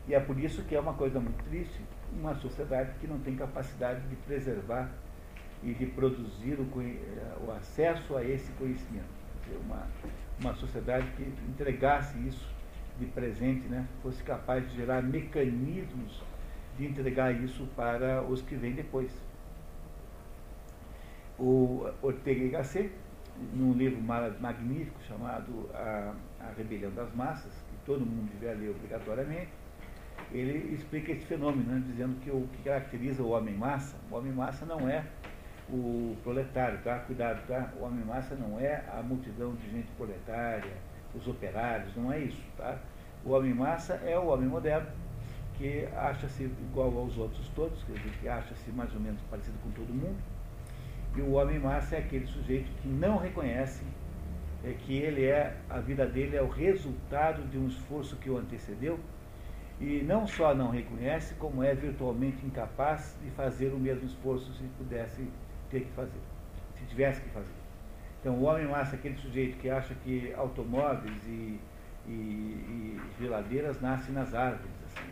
E 0.07 0.15
é 0.15 0.21
por 0.21 0.39
isso 0.39 0.63
que 0.63 0.77
é 0.77 0.81
uma 0.81 0.95
coisa 0.95 1.19
muito 1.19 1.43
triste 1.45 1.81
uma 2.13 2.35
sociedade 2.35 2.93
que 3.01 3.07
não 3.07 3.19
tem 3.21 3.35
capacidade 3.35 4.07
de 4.07 4.15
preservar 4.17 4.91
e 5.63 5.73
de 5.73 5.87
produzir 5.87 6.59
o, 6.61 7.47
o 7.47 7.51
acesso 7.51 8.17
a 8.17 8.23
esse 8.23 8.53
conhecimento. 8.53 9.09
Uma, 9.65 9.89
uma 10.41 10.55
sociedade 10.55 11.07
que 11.17 11.23
entregasse 11.49 12.19
isso 12.27 12.49
de 12.99 13.07
presente, 13.07 13.67
né, 13.69 13.87
fosse 14.03 14.23
capaz 14.23 14.69
de 14.71 14.77
gerar 14.77 15.03
mecanismos 15.03 16.23
de 16.77 16.87
entregar 16.87 17.33
isso 17.33 17.67
para 17.77 18.23
os 18.23 18.43
que 18.43 18.55
vêm 18.55 18.73
depois. 18.73 19.11
O 21.39 21.87
Ortega 22.03 22.45
y 22.45 22.51
Gasset 22.51 22.93
num 23.55 23.73
livro 23.73 24.01
magnífico 24.03 25.01
chamado 25.03 25.69
a, 25.75 26.15
a 26.41 26.53
Rebelião 26.57 26.93
das 26.93 27.13
Massas, 27.15 27.53
que 27.53 27.77
todo 27.85 28.05
mundo 28.05 28.31
deveria 28.39 28.61
ler 28.61 28.71
obrigatoriamente, 28.71 29.49
ele 30.31 30.75
explica 30.75 31.13
esse 31.13 31.25
fenômeno, 31.27 31.65
né, 31.65 31.83
dizendo 31.87 32.21
que 32.21 32.31
o 32.31 32.47
que 32.53 32.63
caracteriza 32.63 33.23
o 33.23 33.31
homem-massa, 33.31 33.97
o 34.11 34.15
homem-massa 34.15 34.65
não 34.65 34.89
é 34.89 35.05
o 35.73 36.17
proletário, 36.23 36.79
tá? 36.85 36.99
Cuidado, 37.01 37.47
tá? 37.47 37.73
O 37.81 37.85
homem-massa 37.85 38.35
não 38.35 38.61
é 38.61 38.85
a 38.93 39.03
multidão 39.03 39.55
de 39.55 39.71
gente 39.71 39.89
proletária, 39.97 40.73
os 41.15 41.27
operários, 41.27 41.95
não 41.97 42.13
é 42.13 42.19
isso, 42.19 42.43
tá? 42.57 42.79
O 43.25 43.31
homem-massa 43.31 43.95
é 44.05 44.19
o 44.19 44.27
homem 44.27 44.49
moderno, 44.49 44.89
que 45.57 45.87
acha-se 45.97 46.45
igual 46.45 46.97
aos 46.99 47.17
outros 47.17 47.49
todos, 47.55 47.83
quer 47.85 47.95
dizer, 47.95 48.13
que 48.21 48.29
acha-se 48.29 48.71
mais 48.71 48.93
ou 48.95 49.01
menos 49.01 49.21
parecido 49.31 49.57
com 49.63 49.71
todo 49.71 49.89
mundo. 49.89 50.17
E 51.17 51.21
o 51.21 51.33
homem 51.33 51.59
massa 51.59 51.97
é 51.97 51.99
aquele 51.99 52.27
sujeito 52.27 52.71
que 52.81 52.89
não 52.89 53.19
reconhece 53.19 53.83
é 54.65 54.73
que 54.73 54.97
ele 54.97 55.25
é, 55.25 55.57
a 55.69 55.81
vida 55.81 56.07
dele 56.07 56.37
é 56.37 56.43
o 56.43 56.49
resultado 56.49 57.43
de 57.51 57.59
um 57.59 57.67
esforço 57.67 58.17
que 58.17 58.31
o 58.31 58.39
antecedeu 58.39 58.99
e 59.81 60.03
não 60.03 60.27
só 60.27 60.55
não 60.55 60.71
reconhece, 60.71 61.35
como 61.35 61.63
é 61.63 61.75
virtualmente 61.75 62.47
incapaz 62.47 63.17
de 63.23 63.31
fazer 63.31 63.73
o 63.73 63.79
mesmo 63.79 64.07
esforço 64.07 64.53
se 64.55 64.63
pudesse 64.79 65.27
ter 65.73 65.81
que 65.81 65.93
fazer, 65.93 66.21
se 66.79 66.85
tivesse 66.85 67.21
que 67.23 67.31
fazer. 67.31 67.63
Então 68.21 68.35
o 68.35 68.43
homem 68.43 68.69
massa 68.69 68.95
é 68.95 68.99
aquele 68.99 69.17
sujeito 69.17 69.59
que 69.59 69.69
acha 69.69 69.95
que 70.05 70.33
automóveis 70.35 71.27
e, 71.27 71.59
e, 72.07 72.11
e 72.11 73.01
geladeiras 73.19 73.81
nascem 73.81 74.15
nas 74.15 74.33
árvores. 74.35 74.71
Assim. 74.87 75.11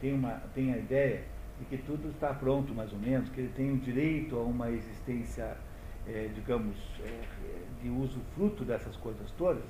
Tem, 0.00 0.14
uma, 0.14 0.40
tem 0.54 0.72
a 0.72 0.78
ideia 0.78 1.24
de 1.58 1.64
que 1.66 1.76
tudo 1.78 2.08
está 2.10 2.32
pronto, 2.32 2.72
mais 2.72 2.92
ou 2.92 2.98
menos, 2.98 3.28
que 3.30 3.40
ele 3.40 3.52
tem 3.54 3.72
o 3.72 3.76
direito 3.76 4.36
a 4.36 4.42
uma 4.42 4.70
existência, 4.70 5.56
é, 6.06 6.30
digamos, 6.34 6.76
é, 7.04 7.20
de 7.82 7.90
uso 7.90 8.20
fruto 8.34 8.64
dessas 8.64 8.96
coisas 8.96 9.30
todas, 9.32 9.64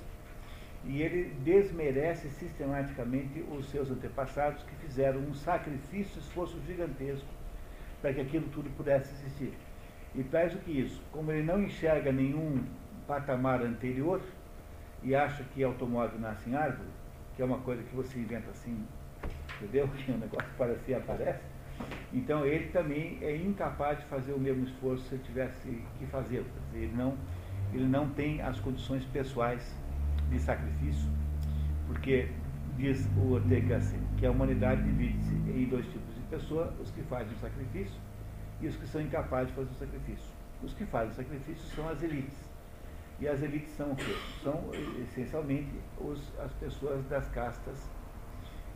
e 0.84 1.02
ele 1.02 1.34
desmerece 1.42 2.28
sistematicamente 2.28 3.44
os 3.50 3.68
seus 3.70 3.90
antepassados 3.90 4.62
que 4.62 4.74
fizeram 4.76 5.20
um 5.20 5.34
sacrifício, 5.34 6.20
esforço 6.20 6.60
gigantesco 6.66 7.26
para 8.00 8.14
que 8.14 8.20
aquilo 8.20 8.46
tudo 8.50 8.70
pudesse 8.76 9.12
existir. 9.14 9.52
E 10.14 10.22
mais 10.32 10.52
do 10.52 10.58
que 10.60 10.70
isso, 10.70 11.02
como 11.12 11.30
ele 11.30 11.42
não 11.42 11.62
enxerga 11.62 12.10
nenhum 12.10 12.62
patamar 13.06 13.62
anterior 13.62 14.20
e 15.02 15.14
acha 15.14 15.44
que 15.54 15.62
automóvel 15.62 16.18
nasce 16.18 16.48
em 16.48 16.54
árvore, 16.54 16.88
que 17.36 17.42
é 17.42 17.44
uma 17.44 17.58
coisa 17.58 17.82
que 17.82 17.94
você 17.94 18.18
inventa 18.18 18.50
assim, 18.50 18.84
entendeu? 19.56 19.88
Que 19.96 20.10
um 20.10 20.18
negócio 20.18 20.48
parece 20.56 20.94
aparece, 20.94 21.40
então 22.12 22.44
ele 22.44 22.68
também 22.68 23.18
é 23.22 23.36
incapaz 23.36 23.98
de 23.98 24.04
fazer 24.06 24.32
o 24.32 24.38
mesmo 24.38 24.64
esforço 24.64 25.04
se 25.04 25.18
tivesse 25.18 25.82
que 25.98 26.06
fazê-lo. 26.06 26.46
Ele 26.74 26.92
não, 26.96 27.14
ele 27.72 27.86
não 27.86 28.08
tem 28.08 28.40
as 28.40 28.58
condições 28.60 29.04
pessoais 29.04 29.76
de 30.30 30.38
sacrifício, 30.40 31.08
porque 31.86 32.28
diz 32.76 33.08
o 33.16 33.32
Ortega 33.32 33.76
assim, 33.76 34.00
que 34.16 34.26
a 34.26 34.30
humanidade 34.30 34.82
divide-se 34.82 35.34
em 35.34 35.66
dois 35.66 35.86
tipos 35.86 36.14
de 36.14 36.22
pessoas, 36.22 36.72
os 36.80 36.90
que 36.90 37.02
fazem 37.02 37.32
o 37.34 37.38
sacrifício 37.38 38.07
e 38.60 38.66
os 38.66 38.76
que 38.76 38.86
são 38.86 39.00
incapazes 39.00 39.48
de 39.48 39.54
fazer 39.54 39.70
o 39.70 39.74
sacrifício. 39.74 40.30
Os 40.62 40.74
que 40.74 40.84
fazem 40.86 41.10
o 41.10 41.14
sacrifício 41.14 41.64
são 41.74 41.88
as 41.88 42.02
elites. 42.02 42.36
E 43.20 43.28
as 43.28 43.42
elites 43.42 43.72
são 43.72 43.92
o 43.92 43.96
quê? 43.96 44.14
São 44.42 44.70
essencialmente 45.02 45.74
os, 45.98 46.32
as 46.38 46.52
pessoas 46.54 47.04
das 47.06 47.28
castas 47.28 47.88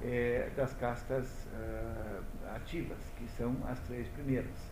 é, 0.05 0.51
das 0.57 0.75
castas 0.75 1.47
uh, 1.47 2.55
ativas, 2.57 2.99
que 3.17 3.27
são 3.29 3.57
as 3.69 3.79
três 3.81 4.09
primeiras. 4.09 4.71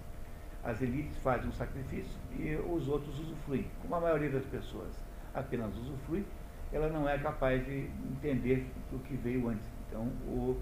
As 0.63 0.83
elites 0.83 1.17
fazem 1.19 1.49
um 1.49 1.53
sacrifício 1.53 2.19
e 2.39 2.55
os 2.57 2.89
outros 2.89 3.19
usufruem. 3.19 3.71
Como 3.81 3.95
a 3.95 4.01
maioria 4.01 4.31
das 4.31 4.45
pessoas 4.45 4.93
apenas 5.33 5.75
usufrui, 5.77 6.25
ela 6.73 6.89
não 6.89 7.09
é 7.09 7.17
capaz 7.19 7.65
de 7.65 7.89
entender 8.11 8.67
o 8.93 8.99
que 8.99 9.15
veio 9.17 9.49
antes. 9.49 9.67
Então, 9.89 10.03
o, 10.27 10.61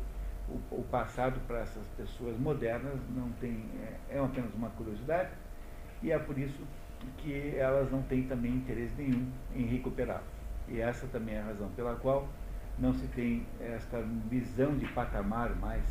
o, 0.71 0.83
passado 0.91 1.41
para 1.47 1.61
essas 1.61 1.87
pessoas 1.97 2.39
modernas 2.39 2.99
não 3.15 3.31
tem, 3.41 3.65
é, 4.11 4.17
é 4.17 4.19
apenas 4.19 4.53
uma 4.55 4.71
curiosidade 4.71 5.31
e 6.03 6.11
é 6.11 6.19
por 6.19 6.39
isso 6.39 6.63
que 7.19 7.57
elas 7.57 7.91
não 7.91 8.03
têm 8.03 8.25
também 8.25 8.53
interesse 8.53 8.95
nenhum 8.97 9.31
em 9.55 9.67
recuperá-lo. 9.67 10.25
E 10.67 10.81
essa 10.81 11.07
também 11.09 11.35
é 11.35 11.41
a 11.41 11.45
razão 11.45 11.69
pela 11.71 11.95
qual 11.97 12.29
não 12.79 12.95
se 12.95 13.07
tem 13.09 13.47
esta 13.61 14.01
visão 14.31 14.77
de 14.77 14.87
patamar 14.89 15.55
mais. 15.57 15.85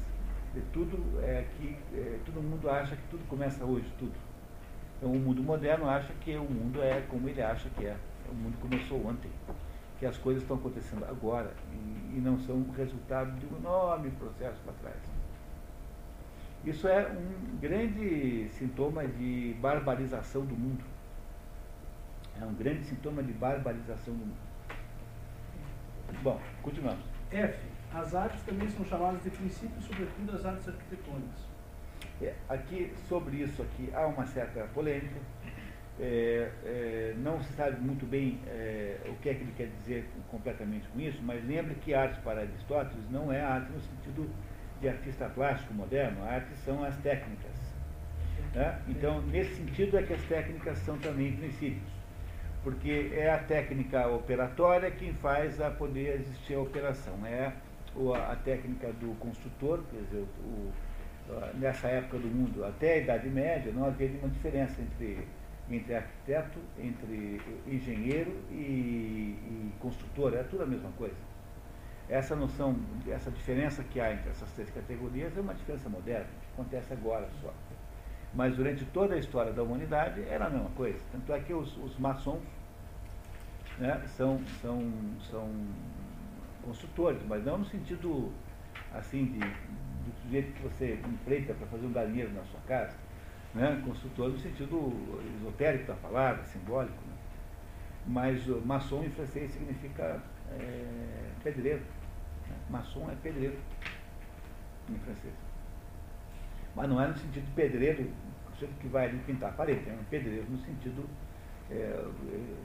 De 0.54 0.62
tudo 0.74 0.98
é 1.22 1.46
que 1.58 1.78
é, 1.94 2.20
todo 2.26 2.42
mundo 2.42 2.70
acha 2.70 2.96
que 2.96 3.08
tudo 3.10 3.28
começa 3.28 3.64
hoje, 3.64 3.92
tudo. 4.00 4.14
Então 4.98 5.12
o 5.12 5.20
mundo 5.20 5.44
moderno 5.44 5.88
acha 5.90 6.14
que 6.22 6.36
o 6.36 6.44
mundo 6.44 6.82
é 6.82 7.02
como 7.10 7.28
ele 7.30 7.42
acha 7.42 7.70
que 7.70 7.86
é. 7.86 7.96
O 8.30 8.34
mundo 8.34 8.58
começou 8.60 9.06
ontem, 9.06 9.32
que 10.00 10.06
as 10.06 10.18
coisas 10.18 10.44
estão 10.44 10.58
acontecendo 10.58 11.06
agora 11.06 11.54
e, 11.72 12.18
e 12.18 12.22
não 12.22 12.40
são 12.40 12.66
resultado 12.72 13.32
de 13.40 13.46
um 13.48 13.58
enorme 13.58 14.12
processo 14.12 14.60
para 14.64 14.74
trás. 14.74 15.02
Isso 16.66 16.88
é 16.88 17.08
um 17.08 17.58
grande 17.60 18.50
sintoma 18.50 19.08
de 19.08 19.56
barbarização 19.62 20.46
do 20.46 20.56
mundo. 20.56 20.84
É 22.40 22.46
um 22.46 22.54
grande 22.54 22.84
sintoma 22.84 23.24
de 23.24 23.32
barbarização 23.34 24.14
do 24.14 24.26
mundo. 24.26 24.48
Bom, 26.22 26.40
continuamos. 26.62 27.04
F. 27.32 27.58
As 27.94 28.14
artes 28.14 28.42
também 28.44 28.70
são 28.70 28.86
chamadas 28.86 29.24
de 29.24 29.30
princípios, 29.30 29.86
sobretudo 29.86 30.36
as 30.36 30.46
artes 30.46 30.68
arquitetônicas. 30.68 31.48
É, 32.22 32.34
aqui, 32.50 32.94
sobre 33.08 33.38
isso 33.38 33.62
aqui, 33.62 33.90
há 33.94 34.06
uma 34.06 34.26
certa 34.26 34.66
polêmica. 34.74 35.20
É, 36.00 36.52
é, 36.64 37.16
não 37.18 37.42
se 37.42 37.52
sabe 37.54 37.82
muito 37.82 38.06
bem 38.06 38.40
é, 38.48 38.98
o 39.08 39.16
que 39.16 39.30
é 39.30 39.34
que 39.34 39.42
ele 39.42 39.54
quer 39.58 39.68
dizer 39.80 40.08
completamente 40.30 40.88
com 40.90 41.00
isso, 41.00 41.20
mas 41.24 41.44
lembre 41.44 41.74
que 41.76 41.94
arte 41.94 42.20
para 42.22 42.42
Aristóteles 42.42 43.10
não 43.10 43.34
é 43.34 43.42
arte 43.42 43.72
no 43.72 43.80
sentido 43.82 44.30
de 44.80 44.90
artista 44.90 45.28
plástico 45.30 45.74
moderno, 45.74 46.24
a 46.24 46.34
arte 46.34 46.54
são 46.58 46.84
as 46.84 46.96
técnicas. 46.98 47.58
Né? 48.54 48.80
Então, 48.88 49.22
nesse 49.24 49.56
sentido 49.56 49.98
é 49.98 50.04
que 50.04 50.14
as 50.14 50.22
técnicas 50.24 50.78
são 50.80 51.00
também 51.00 51.36
princípios 51.36 51.98
porque 52.68 53.12
é 53.14 53.32
a 53.32 53.38
técnica 53.38 54.08
operatória 54.10 54.92
quem 54.92 55.14
faz 55.14 55.62
a 55.62 55.70
poder 55.70 56.20
existir 56.20 56.56
a 56.56 56.60
operação. 56.60 57.26
É 57.26 57.54
a 58.30 58.36
técnica 58.36 58.92
do 58.92 59.16
construtor, 59.20 59.80
quer 59.90 60.02
dizer, 60.02 60.26
o, 60.44 60.72
nessa 61.54 61.88
época 61.88 62.18
do 62.18 62.28
mundo, 62.28 62.66
até 62.66 62.96
a 62.96 62.98
Idade 62.98 63.30
Média, 63.30 63.72
não 63.72 63.86
havia 63.86 64.10
nenhuma 64.10 64.28
diferença 64.28 64.82
entre, 64.82 65.26
entre 65.70 65.96
arquiteto, 65.96 66.60
entre 66.80 67.42
engenheiro 67.68 68.32
e, 68.52 68.56
e 68.56 69.74
construtor, 69.80 70.34
era 70.34 70.44
tudo 70.46 70.64
a 70.64 70.66
mesma 70.66 70.92
coisa. 70.98 71.16
Essa 72.10 72.36
noção, 72.36 72.76
essa 73.10 73.30
diferença 73.30 73.84
que 73.84 74.00
há 74.00 74.14
entre 74.14 74.30
essas 74.30 74.50
três 74.52 74.70
categorias 74.70 75.36
é 75.38 75.42
uma 75.42 75.54
diferença 75.54 75.90
moderna, 75.90 76.28
que 76.42 76.48
acontece 76.54 76.94
agora 76.94 77.28
só. 77.42 77.54
Mas 78.34 78.56
durante 78.56 78.86
toda 78.86 79.16
a 79.16 79.18
história 79.18 79.52
da 79.52 79.62
humanidade 79.62 80.24
era 80.30 80.46
a 80.46 80.50
mesma 80.50 80.70
coisa. 80.72 81.00
Tanto 81.12 81.34
é 81.34 81.40
que 81.40 81.54
os, 81.54 81.76
os 81.78 81.98
maçons 81.98 82.42
né, 83.78 84.02
são, 84.16 84.40
são, 84.62 84.90
são 85.30 85.50
construtores, 86.64 87.22
mas 87.28 87.44
não 87.44 87.60
no 87.60 87.66
sentido 87.66 88.32
assim 88.94 89.26
de, 89.26 89.40
do 89.40 90.22
sujeito 90.22 90.54
que 90.54 90.64
você 90.64 91.00
empreita 91.06 91.54
para 91.54 91.68
fazer 91.68 91.86
um 91.86 91.92
galinheiro 91.92 92.34
na 92.34 92.44
sua 92.46 92.60
casa, 92.68 92.96
né, 93.58 93.82
construtor 93.84 94.30
no 94.30 94.38
sentido 94.38 94.94
esotérico 95.40 95.88
da 95.88 95.96
palavra, 95.96 96.44
simbólico. 96.46 96.96
Né? 97.08 97.14
Mas 98.06 98.46
maçom 98.66 99.04
em 99.04 99.10
francês 99.10 99.52
significa 99.52 100.22
é, 100.52 101.30
pedreiro. 101.44 101.82
Né? 102.48 102.56
Maçom 102.70 103.10
é 103.10 103.16
pedreiro 103.16 103.58
em 104.90 104.98
francês. 105.00 105.34
Mas 106.76 106.88
não 106.88 107.02
é 107.02 107.08
no 107.08 107.18
sentido 107.18 107.56
pedreiro, 107.56 108.10
que 108.80 108.88
vai 108.88 109.08
ali 109.08 109.18
pintar 109.26 109.50
a 109.50 109.54
parede, 109.54 109.90
é 109.90 109.94
um 109.94 110.04
pedreiro 110.06 110.46
no 110.50 110.60
sentido 110.60 111.08
é, 111.72 112.06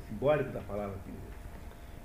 simbólico 0.08 0.50
da 0.52 0.60
palavra 0.60 0.94
aqui. 0.96 1.12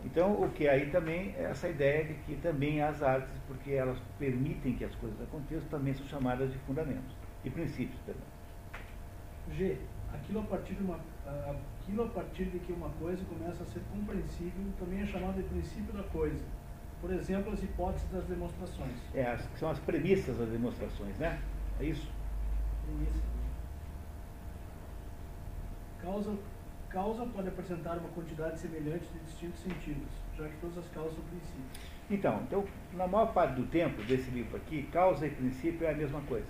Então, 0.05 0.41
o 0.41 0.49
que 0.51 0.67
aí 0.67 0.89
também 0.89 1.35
é 1.37 1.43
essa 1.43 1.67
ideia 1.67 2.05
de 2.05 2.13
que 2.13 2.35
também 2.37 2.81
as 2.81 3.01
artes, 3.03 3.33
porque 3.47 3.71
elas 3.71 3.97
permitem 4.17 4.73
que 4.75 4.85
as 4.85 4.95
coisas 4.95 5.19
aconteçam, 5.21 5.67
também 5.69 5.93
são 5.93 6.05
chamadas 6.07 6.51
de 6.51 6.57
fundamentos 6.59 7.13
e 7.43 7.49
princípios 7.49 7.99
também. 8.05 8.36
G. 9.55 9.77
Aquilo 10.13 10.39
a 10.39 10.43
partir 10.43 10.75
de 10.75 10.83
uma 10.83 10.99
aquilo 11.81 12.03
a 12.03 12.07
partir 12.07 12.45
de 12.45 12.59
que 12.59 12.71
uma 12.71 12.89
coisa 12.91 13.23
começa 13.25 13.63
a 13.63 13.65
ser 13.65 13.81
compreensível 13.91 14.63
também 14.79 15.01
é 15.01 15.05
chamado 15.05 15.35
de 15.35 15.43
princípio 15.43 15.93
da 15.93 16.03
coisa. 16.03 16.43
Por 17.01 17.11
exemplo, 17.11 17.53
as 17.53 17.61
hipóteses 17.61 18.09
das 18.09 18.25
demonstrações. 18.25 18.97
É, 19.13 19.25
as, 19.25 19.47
são 19.57 19.69
as 19.69 19.79
premissas 19.79 20.37
das 20.37 20.49
demonstrações, 20.49 21.15
né? 21.17 21.39
É 21.79 21.85
isso? 21.85 22.09
Premissa. 22.85 23.21
Causa 26.01 26.37
causa 26.89 27.25
pode 27.25 27.47
apresentar 27.49 27.97
uma 27.97 28.09
quantidade 28.09 28.59
semelhante 28.59 29.05
de 29.13 29.19
distintos 29.19 29.59
sentidos, 29.59 30.07
já 30.37 30.47
que 30.47 30.57
todas 30.57 30.77
as 30.77 30.87
causas 30.89 31.13
são 31.13 31.23
princípios. 31.25 31.97
Então, 32.09 32.41
então, 32.43 32.65
na 32.93 33.07
maior 33.07 33.33
parte 33.33 33.55
do 33.55 33.67
tempo 33.67 34.01
desse 34.03 34.31
livro 34.31 34.57
aqui, 34.57 34.83
causa 34.91 35.27
e 35.27 35.29
princípio 35.29 35.85
é 35.85 35.91
a 35.91 35.95
mesma 35.95 36.21
coisa. 36.21 36.47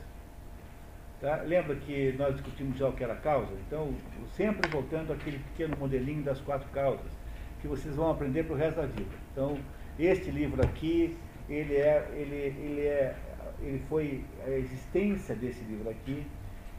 Tá? 1.20 1.38
Lembra 1.38 1.76
que 1.76 2.13
nós 2.18 2.36
discutimos 2.36 2.78
já 2.78 2.88
o 2.88 2.93
que 2.93 3.03
era 3.03 3.15
causa? 3.15 3.51
Então, 3.65 3.93
sempre 4.36 4.70
voltando 4.70 5.11
àquele 5.11 5.39
pequeno 5.39 5.76
modelinho 5.78 6.24
das 6.24 6.39
quatro 6.39 6.70
causas, 6.70 7.11
que 7.59 7.68
vocês 7.68 7.95
vão 7.95 8.11
aprender 8.11 8.43
para 8.43 8.53
o 8.53 8.57
resto 8.57 8.82
da 8.82 8.86
vida. 8.86 9.15
Então, 9.32 9.57
este 9.97 10.30
livro 10.30 10.61
aqui, 10.63 11.18
ele 11.49 11.76
é, 11.76 12.07
ele, 12.13 12.36
ele 12.36 12.82
é, 12.82 13.15
ele 13.61 13.82
foi 13.89 14.24
a 14.45 14.51
existência 14.51 15.34
desse 15.34 15.63
livro 15.63 15.89
aqui 15.89 16.24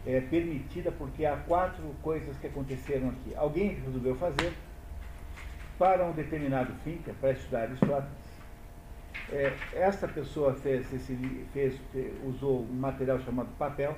é, 0.07 0.20
permitida 0.20 0.93
porque 0.93 1.26
há 1.26 1.36
quatro 1.36 1.82
coisas 2.01 2.36
que 2.39 2.47
aconteceram 2.47 3.09
aqui. 3.09 3.34
Alguém 3.34 3.74
resolveu 3.84 4.14
fazer 4.14 4.53
para 5.76 6.05
um 6.07 6.12
determinado 6.12 6.72
fim, 6.84 6.99
que 6.99 7.11
é 7.11 7.14
para 7.20 7.32
estudar 7.32 7.62
Aristóteles, 7.62 8.28
é, 9.30 9.53
essa 9.74 10.09
pessoa 10.09 10.55
fez, 10.55 10.93
esse, 10.93 11.14
fez, 11.53 11.78
usou 12.24 12.62
um 12.62 12.72
material 12.72 13.20
chamado 13.20 13.49
papel 13.59 13.97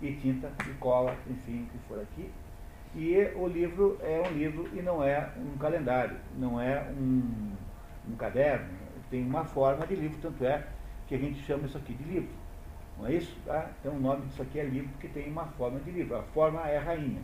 e 0.00 0.12
tinta 0.12 0.50
e 0.68 0.74
cola, 0.74 1.16
enfim, 1.28 1.64
o 1.64 1.66
que 1.66 1.78
for 1.88 2.00
aqui. 2.00 2.30
E 2.94 3.16
o 3.36 3.46
livro 3.46 3.98
é 4.02 4.22
um 4.26 4.32
livro 4.32 4.68
e 4.72 4.82
não 4.82 5.02
é 5.04 5.30
um 5.36 5.58
calendário, 5.58 6.16
não 6.36 6.60
é 6.60 6.90
um, 6.90 7.52
um 8.08 8.16
caderno, 8.16 8.66
tem 9.10 9.24
uma 9.24 9.44
forma 9.44 9.86
de 9.86 9.94
livro, 9.94 10.18
tanto 10.20 10.44
é 10.44 10.64
que 11.06 11.14
a 11.14 11.18
gente 11.18 11.40
chama 11.44 11.66
isso 11.66 11.76
aqui 11.76 11.94
de 11.94 12.04
livro. 12.04 12.30
Não 12.98 13.06
é 13.06 13.14
isso? 13.14 13.36
Tá? 13.46 13.70
Então 13.80 13.92
o 13.92 14.00
nome 14.00 14.26
disso 14.26 14.42
aqui 14.42 14.58
é 14.58 14.64
livro 14.64 14.88
porque 14.90 15.08
tem 15.08 15.30
uma 15.30 15.46
forma 15.46 15.78
de 15.80 15.90
livro. 15.90 16.16
A 16.16 16.22
forma 16.22 16.68
é 16.68 16.78
a 16.78 16.82
rainha. 16.82 17.22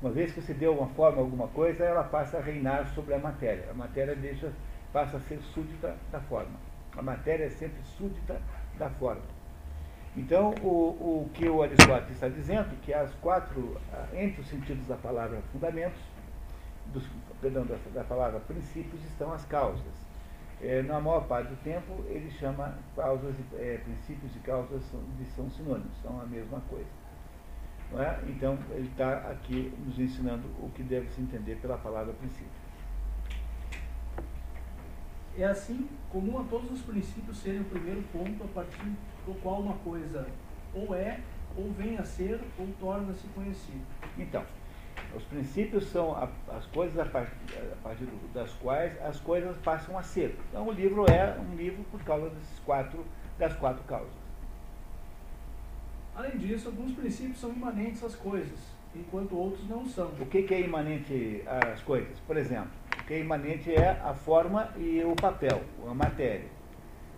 Uma 0.00 0.10
vez 0.10 0.32
que 0.32 0.40
você 0.40 0.54
deu 0.54 0.72
uma 0.72 0.86
forma 0.88 1.18
a 1.18 1.20
alguma 1.20 1.48
coisa, 1.48 1.84
ela 1.84 2.04
passa 2.04 2.38
a 2.38 2.40
reinar 2.40 2.86
sobre 2.94 3.14
a 3.14 3.18
matéria. 3.18 3.66
A 3.70 3.74
matéria 3.74 4.14
deixa, 4.14 4.50
passa 4.92 5.18
a 5.18 5.20
ser 5.20 5.40
súdita 5.40 5.94
da 6.10 6.20
forma. 6.20 6.58
A 6.96 7.02
matéria 7.02 7.44
é 7.44 7.50
sempre 7.50 7.82
súdita 7.82 8.40
da 8.78 8.88
forma. 8.88 9.22
Então, 10.16 10.50
o, 10.62 11.22
o 11.24 11.30
que 11.32 11.48
o 11.48 11.62
Aristóteles 11.62 12.10
está 12.10 12.28
dizendo, 12.28 12.76
que 12.82 12.92
as 12.92 13.14
quatro, 13.16 13.80
ah, 13.92 14.08
entre 14.12 14.40
os 14.40 14.48
sentidos 14.48 14.86
da 14.86 14.96
palavra 14.96 15.40
fundamentos, 15.52 16.00
dos, 16.86 17.04
perdão, 17.40 17.64
da, 17.64 17.76
da 17.94 18.02
palavra 18.02 18.40
princípios, 18.40 19.04
estão 19.04 19.32
as 19.32 19.44
causas. 19.44 20.10
É, 20.60 20.82
na 20.82 21.00
maior 21.00 21.26
parte 21.26 21.48
do 21.48 21.56
tempo, 21.62 22.04
ele 22.08 22.30
chama 22.32 22.76
causas, 22.94 23.34
é, 23.54 23.78
princípios 23.78 24.34
e 24.34 24.38
causas 24.40 24.82
são, 24.90 25.00
são 25.36 25.50
sinônimos, 25.50 25.96
são 26.02 26.20
a 26.20 26.26
mesma 26.26 26.60
coisa. 26.68 26.90
É? 27.92 28.20
Então, 28.28 28.58
ele 28.70 28.88
está 28.88 29.30
aqui 29.30 29.72
nos 29.84 29.98
ensinando 29.98 30.46
o 30.60 30.70
que 30.74 30.82
deve 30.82 31.08
se 31.10 31.20
entender 31.20 31.56
pela 31.56 31.78
palavra 31.78 32.12
princípio. 32.14 32.46
É 35.38 35.44
assim 35.44 35.88
comum 36.10 36.40
a 36.40 36.44
todos 36.44 36.70
os 36.70 36.82
princípios 36.82 37.38
serem 37.38 37.62
o 37.62 37.64
primeiro 37.64 38.02
ponto 38.12 38.44
a 38.44 38.48
partir 38.48 38.92
do 39.26 39.34
qual 39.42 39.60
uma 39.60 39.74
coisa 39.78 40.26
ou 40.74 40.94
é, 40.94 41.20
ou 41.56 41.70
vem 41.72 41.98
a 41.98 42.04
ser, 42.04 42.40
ou 42.58 42.68
torna-se 42.78 43.26
conhecida. 43.28 43.84
Então, 44.16 44.44
os 45.14 45.24
princípios 45.24 45.88
são 45.88 46.16
as 46.48 46.66
coisas 46.66 46.98
a 46.98 47.04
partir, 47.04 47.34
a 47.72 47.76
partir, 47.82 48.06
das 48.32 48.52
quais 48.54 49.00
as 49.02 49.18
coisas 49.18 49.56
passam 49.58 49.98
a 49.98 50.02
ser. 50.02 50.38
Então 50.48 50.68
o 50.68 50.72
livro 50.72 51.04
é 51.10 51.36
um 51.38 51.56
livro 51.56 51.84
por 51.90 52.02
causa 52.04 52.30
desses 52.30 52.58
quatro, 52.60 53.04
das 53.38 53.54
quatro 53.54 53.82
causas. 53.84 54.20
Além 56.14 56.36
disso, 56.38 56.68
alguns 56.68 56.92
princípios 56.92 57.38
são 57.38 57.50
imanentes 57.50 58.04
às 58.04 58.14
coisas, 58.14 58.58
enquanto 58.94 59.36
outros 59.36 59.68
não 59.68 59.86
são. 59.86 60.08
O 60.20 60.26
que, 60.26 60.42
que 60.42 60.54
é 60.54 60.60
imanente 60.60 61.42
às 61.46 61.80
coisas? 61.82 62.18
Por 62.20 62.36
exemplo, 62.36 62.70
o 63.00 63.04
que 63.04 63.14
é 63.14 63.20
imanente 63.20 63.72
é 63.74 63.90
a 64.02 64.14
forma 64.14 64.70
e 64.76 65.02
o 65.02 65.16
papel, 65.16 65.62
a 65.88 65.94
matéria. 65.94 66.59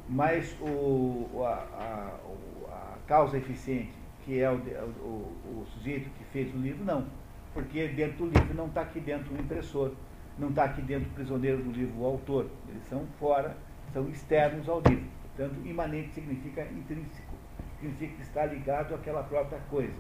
Mas 0.09 0.57
o, 0.61 1.43
a, 1.45 1.49
a, 1.49 2.75
a 2.75 2.99
causa 3.07 3.39
eficiente, 3.39 3.93
que 4.25 4.41
é 4.41 4.51
o, 4.51 4.57
o, 4.57 5.61
o 5.61 5.67
sujeito 5.75 6.11
que 6.11 6.25
fez 6.25 6.53
o 6.55 6.59
livro, 6.59 6.85
não 6.85 7.07
porque 7.55 7.87
dentro 7.89 8.27
do 8.27 8.27
livro 8.27 8.55
não 8.55 8.67
está 8.67 8.83
aqui 8.83 9.01
dentro 9.01 9.35
o 9.35 9.39
impressor, 9.39 9.93
não 10.39 10.49
está 10.49 10.65
aqui 10.65 10.81
dentro 10.83 11.09
o 11.11 11.13
prisioneiro 11.13 11.63
do 11.63 11.71
livro 11.71 12.01
o 12.01 12.07
autor. 12.07 12.49
Eles 12.69 12.85
são 12.85 13.07
fora, 13.19 13.57
são 13.93 14.09
externos 14.09 14.69
ao 14.69 14.81
livro. 14.81 15.05
Portanto, 15.37 15.67
imanente 15.67 16.13
significa 16.13 16.63
intrínseco, 16.65 17.35
significa 17.79 18.15
que 18.17 18.23
está 18.23 18.47
ligado 18.47 18.95
àquela 18.95 19.23
própria 19.23 19.59
coisa. 19.71 19.95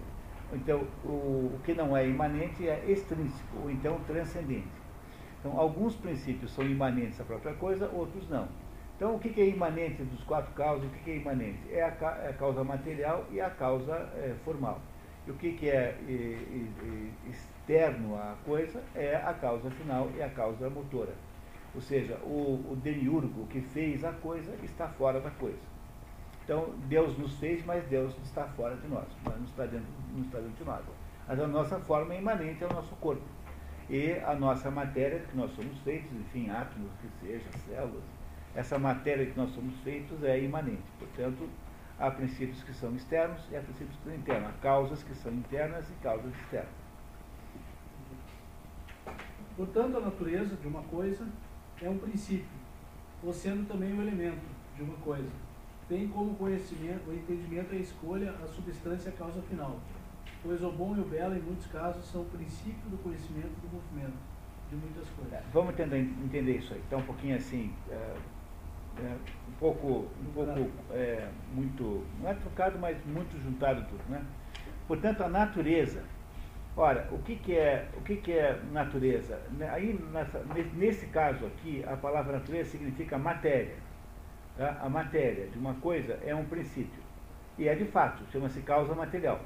Então, 0.52 0.86
o, 1.04 1.52
o 1.54 1.60
que 1.64 1.74
não 1.74 1.96
é 1.96 2.06
imanente 2.06 2.68
é 2.68 2.84
extrínseco, 2.86 3.58
ou 3.62 3.70
então 3.70 3.98
transcendente. 4.06 4.68
Então, 5.40 5.58
alguns 5.58 5.94
princípios 5.94 6.52
são 6.52 6.64
imanentes 6.64 7.20
à 7.20 7.24
própria 7.24 7.54
coisa, 7.54 7.88
outros 7.92 8.28
não. 8.28 8.48
Então, 9.02 9.16
o 9.16 9.18
que 9.18 9.40
é 9.40 9.48
imanente 9.48 10.00
dos 10.04 10.22
quatro 10.22 10.54
causas? 10.54 10.88
O 10.88 10.94
que 11.02 11.10
é 11.10 11.16
imanente? 11.16 11.58
É 11.72 11.82
a, 11.82 11.88
é 12.22 12.28
a 12.28 12.32
causa 12.34 12.62
material 12.62 13.26
e 13.32 13.40
a 13.40 13.50
causa 13.50 13.94
é, 14.14 14.32
formal. 14.44 14.80
E 15.26 15.32
o 15.32 15.34
que, 15.34 15.68
é 15.68 15.98
externo 17.28 18.14
à 18.14 18.36
coisa 18.44 18.80
é 18.94 19.16
a 19.16 19.34
causa 19.34 19.68
final 19.72 20.08
e 20.16 20.22
a 20.22 20.30
causa 20.30 20.70
motora. 20.70 21.12
Ou 21.74 21.80
seja, 21.80 22.14
o, 22.18 22.64
o 22.70 22.78
demiurgo 22.80 23.44
que 23.48 23.60
fez 23.60 24.04
a 24.04 24.12
coisa 24.12 24.54
está 24.62 24.86
fora 24.86 25.20
da 25.20 25.32
coisa. 25.32 25.58
Então, 26.44 26.72
Deus 26.86 27.18
nos 27.18 27.36
fez, 27.40 27.66
mas 27.66 27.84
Deus 27.88 28.16
está 28.22 28.44
fora 28.50 28.76
de 28.76 28.86
nós, 28.86 29.08
mas 29.24 29.36
não 29.36 29.44
está 29.46 29.66
dentro, 29.66 29.88
não 30.14 30.22
está 30.22 30.38
dentro 30.38 30.58
de 30.58 30.64
nós. 30.64 30.84
Mas 31.26 31.40
a 31.40 31.48
nossa 31.48 31.80
forma 31.80 32.14
é 32.14 32.18
imanente 32.18 32.62
ao 32.62 32.72
nosso 32.72 32.94
corpo. 33.00 33.24
E 33.90 34.12
a 34.24 34.34
nossa 34.36 34.70
matéria, 34.70 35.18
que 35.18 35.36
nós 35.36 35.50
somos 35.56 35.76
feitos, 35.80 36.12
enfim, 36.12 36.48
átomos, 36.50 36.92
que 37.00 37.26
seja, 37.26 37.50
células, 37.66 38.04
essa 38.54 38.78
matéria 38.78 39.26
que 39.26 39.36
nós 39.36 39.50
somos 39.54 39.74
feitos 39.80 40.22
é 40.22 40.42
imanente. 40.42 40.82
Portanto, 40.98 41.48
há 41.98 42.10
princípios 42.10 42.62
que 42.62 42.72
são 42.74 42.94
externos 42.94 43.40
e 43.50 43.56
há 43.56 43.60
princípios 43.60 43.96
que 43.96 44.04
são 44.04 44.14
internos. 44.14 44.48
Há 44.48 44.52
causas 44.60 45.02
que 45.02 45.14
são 45.14 45.32
internas 45.32 45.88
e 45.88 45.92
causas 46.02 46.34
externas. 46.34 46.82
Portanto, 49.56 49.96
a 49.98 50.00
natureza 50.00 50.56
de 50.56 50.66
uma 50.66 50.82
coisa 50.82 51.26
é 51.80 51.88
um 51.88 51.98
princípio, 51.98 52.46
ou 53.22 53.32
sendo 53.32 53.68
também 53.68 53.92
um 53.92 54.00
elemento 54.00 54.46
de 54.76 54.82
uma 54.82 54.96
coisa. 54.96 55.28
Tem 55.88 56.08
como 56.08 56.34
conhecimento, 56.34 57.10
o 57.10 57.14
entendimento 57.14 57.74
e 57.74 57.78
a 57.78 57.80
escolha 57.80 58.32
a 58.42 58.46
substância 58.46 59.10
e 59.10 59.12
a 59.12 59.16
causa 59.16 59.42
final. 59.42 59.78
Pois 60.42 60.62
o 60.62 60.70
bom 60.72 60.96
e 60.96 61.00
o 61.00 61.04
belo, 61.04 61.36
em 61.36 61.40
muitos 61.40 61.66
casos, 61.66 62.04
são 62.06 62.22
o 62.22 62.24
princípio 62.26 62.90
do 62.90 62.96
conhecimento 63.02 63.52
do 63.60 63.68
movimento 63.72 64.16
de 64.70 64.76
muitas 64.76 65.08
coisas. 65.10 65.40
Vamos 65.52 65.74
tentar 65.74 65.98
entender 65.98 66.56
isso 66.56 66.72
aí. 66.72 66.82
Então, 66.86 67.00
um 67.00 67.04
pouquinho 67.04 67.36
assim, 67.36 67.72
é, 67.90 68.16
é, 68.98 69.16
um 69.48 69.52
pouco, 69.58 70.08
um 70.20 70.32
pouco 70.34 70.70
é, 70.90 71.28
muito, 71.54 72.04
não 72.20 72.30
é 72.30 72.34
trocado, 72.34 72.78
mas 72.78 72.96
muito 73.06 73.40
juntado 73.42 73.84
tudo, 73.88 74.02
né? 74.08 74.22
Portanto, 74.86 75.22
a 75.22 75.28
natureza, 75.28 76.02
ora, 76.76 77.08
o 77.10 77.18
que, 77.18 77.36
que 77.36 77.56
é, 77.56 77.88
o 77.96 78.02
que, 78.02 78.16
que 78.16 78.32
é 78.32 78.60
natureza? 78.72 79.40
Né, 79.52 79.68
aí, 79.70 79.98
nessa, 80.12 80.44
nesse 80.74 81.06
caso 81.06 81.46
aqui, 81.46 81.84
a 81.86 81.96
palavra 81.96 82.32
natureza 82.32 82.70
significa 82.70 83.16
matéria. 83.16 83.76
Tá? 84.56 84.78
A 84.82 84.88
matéria 84.88 85.46
de 85.46 85.58
uma 85.58 85.74
coisa 85.74 86.18
é 86.24 86.34
um 86.34 86.44
princípio. 86.44 87.02
E 87.58 87.68
é 87.68 87.74
de 87.74 87.84
fato, 87.86 88.24
chama-se 88.30 88.60
causa 88.62 88.94
material. 88.94 89.40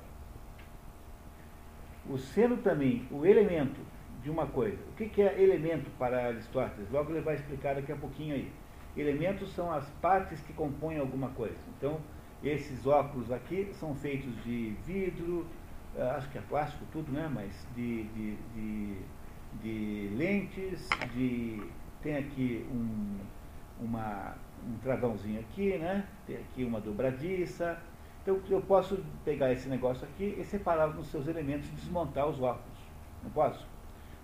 O 2.08 2.16
sendo 2.16 2.56
também 2.62 3.06
o 3.10 3.26
elemento 3.26 3.80
de 4.22 4.30
uma 4.30 4.46
coisa. 4.46 4.78
O 4.90 4.96
que, 4.96 5.08
que 5.08 5.22
é 5.22 5.40
elemento 5.40 5.90
para 5.98 6.28
Aristóteles? 6.28 6.90
Logo 6.90 7.12
ele 7.12 7.20
vai 7.20 7.34
explicar 7.34 7.74
daqui 7.74 7.92
a 7.92 7.96
pouquinho 7.96 8.34
aí. 8.34 8.50
Elementos 8.96 9.52
são 9.54 9.70
as 9.70 9.86
partes 10.00 10.40
que 10.40 10.52
compõem 10.52 10.98
alguma 10.98 11.28
coisa. 11.30 11.58
Então, 11.76 12.00
esses 12.42 12.86
óculos 12.86 13.30
aqui 13.30 13.70
são 13.74 13.94
feitos 13.94 14.32
de 14.44 14.74
vidro, 14.86 15.46
eh, 15.96 16.02
acho 16.16 16.30
que 16.30 16.38
é 16.38 16.40
plástico 16.42 16.84
tudo, 16.92 17.12
né? 17.12 17.30
Mas 17.32 17.66
de, 17.74 18.04
de, 18.04 18.36
de, 18.54 18.96
de 19.62 20.14
lentes, 20.16 20.88
de 21.14 21.62
tem 22.02 22.16
aqui 22.16 22.66
um, 22.70 23.18
uma, 23.80 24.34
um 24.66 24.78
travãozinho 24.78 25.40
aqui, 25.40 25.76
né? 25.76 26.06
Tem 26.26 26.36
aqui 26.36 26.64
uma 26.64 26.80
dobradiça. 26.80 27.78
Então 28.22 28.40
eu 28.48 28.60
posso 28.60 29.04
pegar 29.24 29.52
esse 29.52 29.68
negócio 29.68 30.04
aqui 30.04 30.36
e 30.38 30.44
separá-lo 30.44 30.94
nos 30.94 31.08
seus 31.08 31.26
elementos 31.26 31.68
e 31.68 31.72
desmontar 31.72 32.26
os 32.28 32.40
óculos. 32.40 32.78
Não 33.22 33.30
posso? 33.30 33.66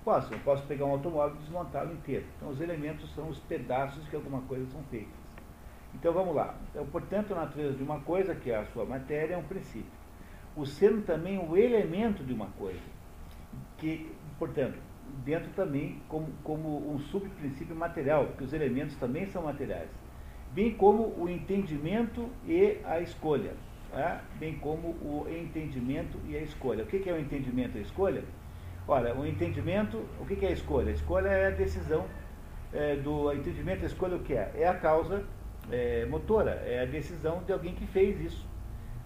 Posso, 0.05 0.35
eu 0.35 0.39
posso 0.41 0.67
pegar 0.67 0.85
um 0.85 0.91
automóvel 0.91 1.37
e 1.37 1.39
desmontá-lo 1.39 1.93
inteiro. 1.93 2.25
Então, 2.37 2.49
os 2.49 2.61
elementos 2.61 3.09
são 3.15 3.29
os 3.29 3.39
pedaços 3.39 4.07
que 4.09 4.17
alguma 4.17 4.41
coisa 4.43 4.67
são 4.73 4.83
feitas. 4.85 5.15
Então, 5.95 6.13
vamos 6.13 6.35
lá. 6.35 6.57
Então, 6.71 6.85
portanto, 6.87 7.33
a 7.33 7.37
natureza 7.37 7.77
de 7.77 7.83
uma 7.83 8.01
coisa, 8.01 8.35
que 8.35 8.51
é 8.51 8.57
a 8.57 8.65
sua 8.67 8.85
matéria, 8.85 9.35
é 9.35 9.39
um 9.39 9.45
princípio. 9.45 9.91
O 10.57 10.67
sendo 10.67 11.03
também 11.07 11.39
o 11.39 11.57
elemento 11.57 12.25
de 12.25 12.33
uma 12.33 12.47
coisa, 12.59 12.81
que, 13.79 14.11
portanto, 14.39 14.77
dentro 15.25 15.51
também 15.53 16.01
como, 16.09 16.27
como 16.43 16.93
um 16.93 16.99
subprincípio 16.99 17.77
material, 17.77 18.27
porque 18.27 18.45
os 18.45 18.53
elementos 18.53 18.97
também 18.97 19.27
são 19.27 19.43
materiais, 19.43 19.89
bem 20.53 20.75
como 20.75 21.15
o 21.19 21.29
entendimento 21.29 22.29
e 22.45 22.79
a 22.85 23.01
escolha, 23.01 23.55
tá? 23.91 24.23
bem 24.39 24.59
como 24.59 24.89
o 24.89 25.27
entendimento 25.29 26.19
e 26.27 26.37
a 26.37 26.41
escolha. 26.41 26.85
O 26.85 26.87
que 26.87 27.09
é 27.09 27.13
o 27.13 27.21
entendimento 27.21 27.77
e 27.77 27.81
a 27.81 27.83
escolha? 27.83 28.25
Olha, 28.87 29.15
o 29.15 29.25
entendimento, 29.25 30.05
o 30.19 30.27
que 30.27 30.45
é 30.45 30.49
a 30.49 30.53
escolha? 30.53 30.91
A 30.91 30.93
escolha 30.93 31.29
é 31.29 31.47
a 31.47 31.51
decisão 31.51 32.05
é, 32.73 32.97
do 32.97 33.33
entendimento, 33.33 33.85
a 33.85 33.87
escolha 33.87 34.17
o 34.17 34.21
que 34.21 34.35
é? 34.35 34.51
É 34.57 34.67
a 34.67 34.75
causa 34.75 35.23
é, 35.71 36.05
motora, 36.07 36.63
é 36.67 36.83
a 36.83 36.85
decisão 36.85 37.43
de 37.45 37.53
alguém 37.53 37.75
que 37.75 37.87
fez 37.87 38.21
isso. 38.21 38.45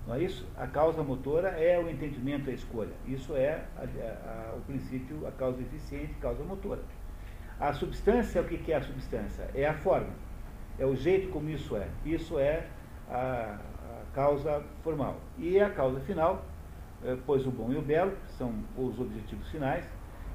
Não 0.07 0.15
é 0.15 0.23
isso? 0.23 0.47
A 0.57 0.67
causa 0.67 1.03
motora 1.03 1.49
é 1.49 1.79
o 1.79 1.91
entendimento, 1.91 2.49
a 2.49 2.53
escolha. 2.53 2.93
Isso 3.07 3.37
é 3.37 3.65
a, 3.77 3.83
a, 3.83 4.57
o 4.57 4.61
princípio, 4.63 5.27
a 5.27 5.33
causa 5.33 5.61
eficiente, 5.61 6.15
causa 6.23 6.43
motora. 6.43 6.81
A 7.61 7.73
substância, 7.73 8.41
o 8.41 8.45
que 8.45 8.73
é 8.73 8.77
a 8.77 8.83
substância? 8.83 9.51
É 9.55 9.67
a 9.67 9.75
forma, 9.75 10.11
é 10.79 10.87
o 10.87 10.95
jeito 10.95 11.29
como 11.31 11.51
isso 11.51 11.77
é. 11.77 11.89
Isso 12.05 12.39
é 12.39 12.67
a, 13.11 13.59
a 13.59 14.15
causa 14.15 14.63
formal. 14.83 15.17
E 15.37 15.61
a 15.61 15.69
causa 15.69 16.01
final 16.01 16.43
é, 17.05 17.17
pois 17.27 17.47
o 17.47 17.51
bom 17.51 17.73
e 17.73 17.77
o 17.77 17.83
belo, 17.83 18.13
são 18.37 18.55
os 18.77 18.99
objetivos 18.99 19.49
finais, 19.51 19.85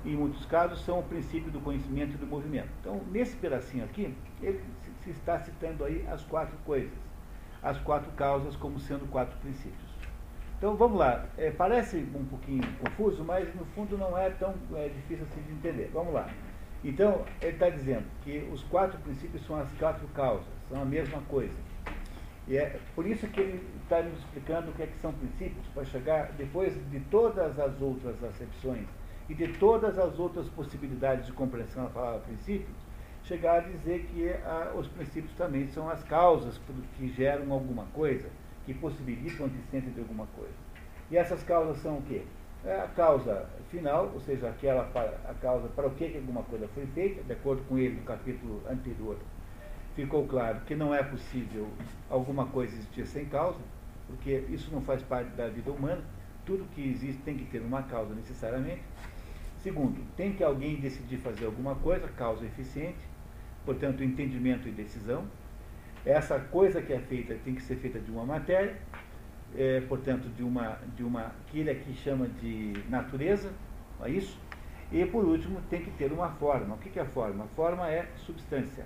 em 0.04 0.16
muitos 0.16 0.46
casos, 0.46 0.82
são 0.84 1.00
o 1.00 1.04
princípio 1.04 1.52
do 1.52 1.60
conhecimento 1.60 2.16
e 2.16 2.18
do 2.18 2.26
movimento. 2.26 2.70
Então, 2.80 3.02
nesse 3.12 3.36
pedacinho 3.36 3.84
aqui, 3.86 4.16
ele 4.42 4.60
se 5.04 5.12
está 5.12 5.40
citando 5.40 5.86
aí 5.86 6.06
as 6.10 6.24
quatro 6.24 6.58
coisas, 6.66 6.92
as 7.62 7.78
quatro 7.80 8.12
causas 8.14 8.56
como 8.56 8.80
sendo 8.80 9.10
quatro 9.12 9.38
princípios. 9.40 9.92
Então, 10.58 10.76
vamos 10.76 10.98
lá. 10.98 11.26
É, 11.38 11.52
parece 11.52 11.98
um 12.16 12.26
pouquinho 12.26 12.64
confuso, 12.80 13.24
mas 13.24 13.54
no 13.54 13.66
fundo 13.76 13.98
não 13.98 14.18
é 14.18 14.30
tão 14.32 14.56
é, 14.74 14.90
difícil 14.90 15.26
assim 15.30 15.42
de 15.42 15.54
entender. 15.54 15.92
Vamos 15.94 16.14
lá. 16.14 16.28
Então, 16.84 17.24
ele 17.40 17.52
está 17.52 17.70
dizendo 17.70 18.06
que 18.24 18.50
os 18.52 18.64
quatro 18.64 19.00
princípios 19.00 19.46
são 19.46 19.56
as 19.60 19.72
quatro 19.74 20.08
causas, 20.10 20.48
são 20.68 20.82
a 20.82 20.86
mesma 20.86 21.22
coisa. 21.30 21.54
E 22.48 22.58
é 22.58 22.80
por 22.96 23.06
isso 23.06 23.28
que 23.28 23.40
ele 23.40 23.62
está 23.84 24.02
nos 24.02 24.18
explicando 24.20 24.72
o 24.72 24.74
que, 24.74 24.84
é 24.84 24.88
que 24.88 24.98
são 25.00 25.14
princípios, 25.14 25.66
para 25.74 25.86
chegar, 25.86 26.32
depois 26.34 26.74
de 26.90 27.00
todas 27.02 27.60
as 27.60 27.82
outras 27.82 28.24
acepções 28.24 28.88
e 29.30 29.34
de 29.34 29.48
todas 29.54 29.98
as 29.98 30.18
outras 30.20 30.48
possibilidades 30.50 31.28
de 31.28 31.32
compreensão 31.32 31.84
da 31.84 31.90
palavra 31.90 32.20
princípios, 32.22 32.76
chegar 33.24 33.58
a 33.58 33.60
dizer 33.62 34.06
que 34.12 34.30
a, 34.30 34.74
os 34.76 34.88
princípios 34.88 35.34
também 35.36 35.68
são 35.68 35.90
as 35.90 36.04
causas 36.04 36.60
que 36.98 37.10
geram 37.10 37.52
alguma 37.52 37.86
coisa, 37.94 38.28
que 38.66 38.74
possibilitam 38.74 39.46
a 39.46 39.50
existência 39.50 39.92
de 39.92 40.00
alguma 40.00 40.28
coisa. 40.36 40.54
E 41.10 41.18
essas 41.18 41.44
causas 41.44 41.78
são 41.78 41.98
o 41.98 42.02
quê? 42.04 42.24
É 42.66 42.82
a 42.82 42.88
causa 42.88 43.48
final, 43.70 44.12
ou 44.14 44.20
seja, 44.20 44.50
aquela 44.50 44.84
para, 44.86 45.18
a 45.28 45.34
causa 45.36 45.68
para 45.70 45.88
o 45.88 45.92
que 45.92 46.16
alguma 46.16 46.44
coisa 46.44 46.68
foi 46.74 46.86
feita, 46.88 47.24
de 47.24 47.34
acordo 47.34 47.64
com 47.64 47.78
ele 47.78 47.96
no 47.96 48.04
capítulo 48.04 48.62
anterior, 48.70 49.18
ficou 49.96 50.28
claro 50.28 50.62
que 50.62 50.76
não 50.76 50.94
é 50.94 51.04
possível 51.04 51.68
alguma 52.10 52.46
coisa 52.46 52.74
existir 52.74 53.06
sem 53.06 53.26
causa, 53.26 53.60
porque 54.08 54.44
isso 54.50 54.72
não 54.72 54.82
faz 54.82 55.02
parte 55.02 55.30
da 55.32 55.48
vida 55.48 55.72
humana, 55.72 56.04
tudo 56.46 56.66
que 56.74 56.82
existe 56.82 57.22
tem 57.22 57.38
que 57.38 57.46
ter 57.46 57.60
uma 57.62 57.84
causa 57.84 58.14
necessariamente. 58.14 58.82
Segundo, 59.60 60.02
tem 60.18 60.34
que 60.34 60.44
alguém 60.44 60.78
decidir 60.78 61.18
fazer 61.18 61.46
alguma 61.46 61.76
coisa, 61.76 62.08
causa 62.10 62.46
eficiente, 62.46 62.98
portanto, 63.66 64.04
entendimento 64.04 64.68
e 64.68 64.72
decisão. 64.72 65.26
Essa 66.04 66.40
coisa 66.40 66.82
que 66.82 66.92
é 66.92 67.00
feita 67.00 67.36
tem 67.46 67.54
que 67.54 67.62
ser 67.62 67.76
feita 67.76 68.00
de 68.00 68.10
uma 68.10 68.26
matéria, 68.26 68.76
é, 69.56 69.82
portanto, 69.82 70.28
de 70.30 70.44
uma, 70.44 70.80
de 70.96 71.04
uma, 71.04 71.32
que 71.48 71.60
ele 71.60 71.70
aqui 71.70 71.94
chama 71.94 72.28
de 72.28 72.74
natureza, 72.90 73.52
é 74.02 74.10
isso? 74.10 74.40
E, 74.92 75.06
por 75.06 75.24
último, 75.24 75.62
tem 75.70 75.82
que 75.82 75.92
ter 75.92 76.12
uma 76.12 76.30
forma. 76.32 76.76
O 76.76 76.78
que 76.80 77.00
é 77.00 77.06
forma? 77.06 77.46
Forma 77.56 77.88
é 77.88 78.08
substância. 78.18 78.86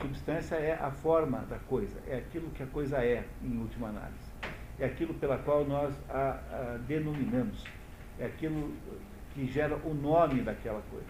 Substância 0.00 0.56
é 0.56 0.74
a 0.74 0.90
forma 0.90 1.38
da 1.48 1.58
coisa, 1.58 2.00
é 2.06 2.16
aquilo 2.16 2.50
que 2.50 2.62
a 2.62 2.66
coisa 2.66 2.98
é, 2.98 3.24
em 3.42 3.58
última 3.58 3.88
análise. 3.88 4.30
É 4.78 4.86
aquilo 4.86 5.14
pela 5.14 5.38
qual 5.38 5.64
nós 5.64 5.94
a, 6.08 6.30
a 6.30 6.78
denominamos. 6.86 7.64
É 8.18 8.26
aquilo 8.26 8.74
que 9.34 9.46
gera 9.46 9.76
o 9.76 9.94
nome 9.94 10.42
daquela 10.42 10.82
coisa. 10.90 11.06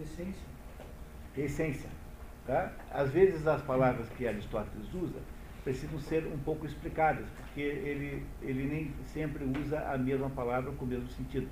Essência. 0.00 0.46
Essência. 1.36 1.90
Tá? 2.46 2.72
Às 2.90 3.10
vezes 3.10 3.46
as 3.46 3.62
palavras 3.62 4.08
que 4.10 4.26
Aristóteles 4.26 4.92
usa 4.94 5.20
precisam 5.62 5.98
ser 6.00 6.26
um 6.26 6.38
pouco 6.38 6.66
explicadas, 6.66 7.26
porque 7.36 7.60
ele, 7.60 8.26
ele 8.42 8.64
nem 8.64 8.92
sempre 9.06 9.44
usa 9.44 9.78
a 9.80 9.96
mesma 9.96 10.28
palavra 10.30 10.72
com 10.72 10.84
o 10.84 10.88
mesmo 10.88 11.08
sentido. 11.10 11.48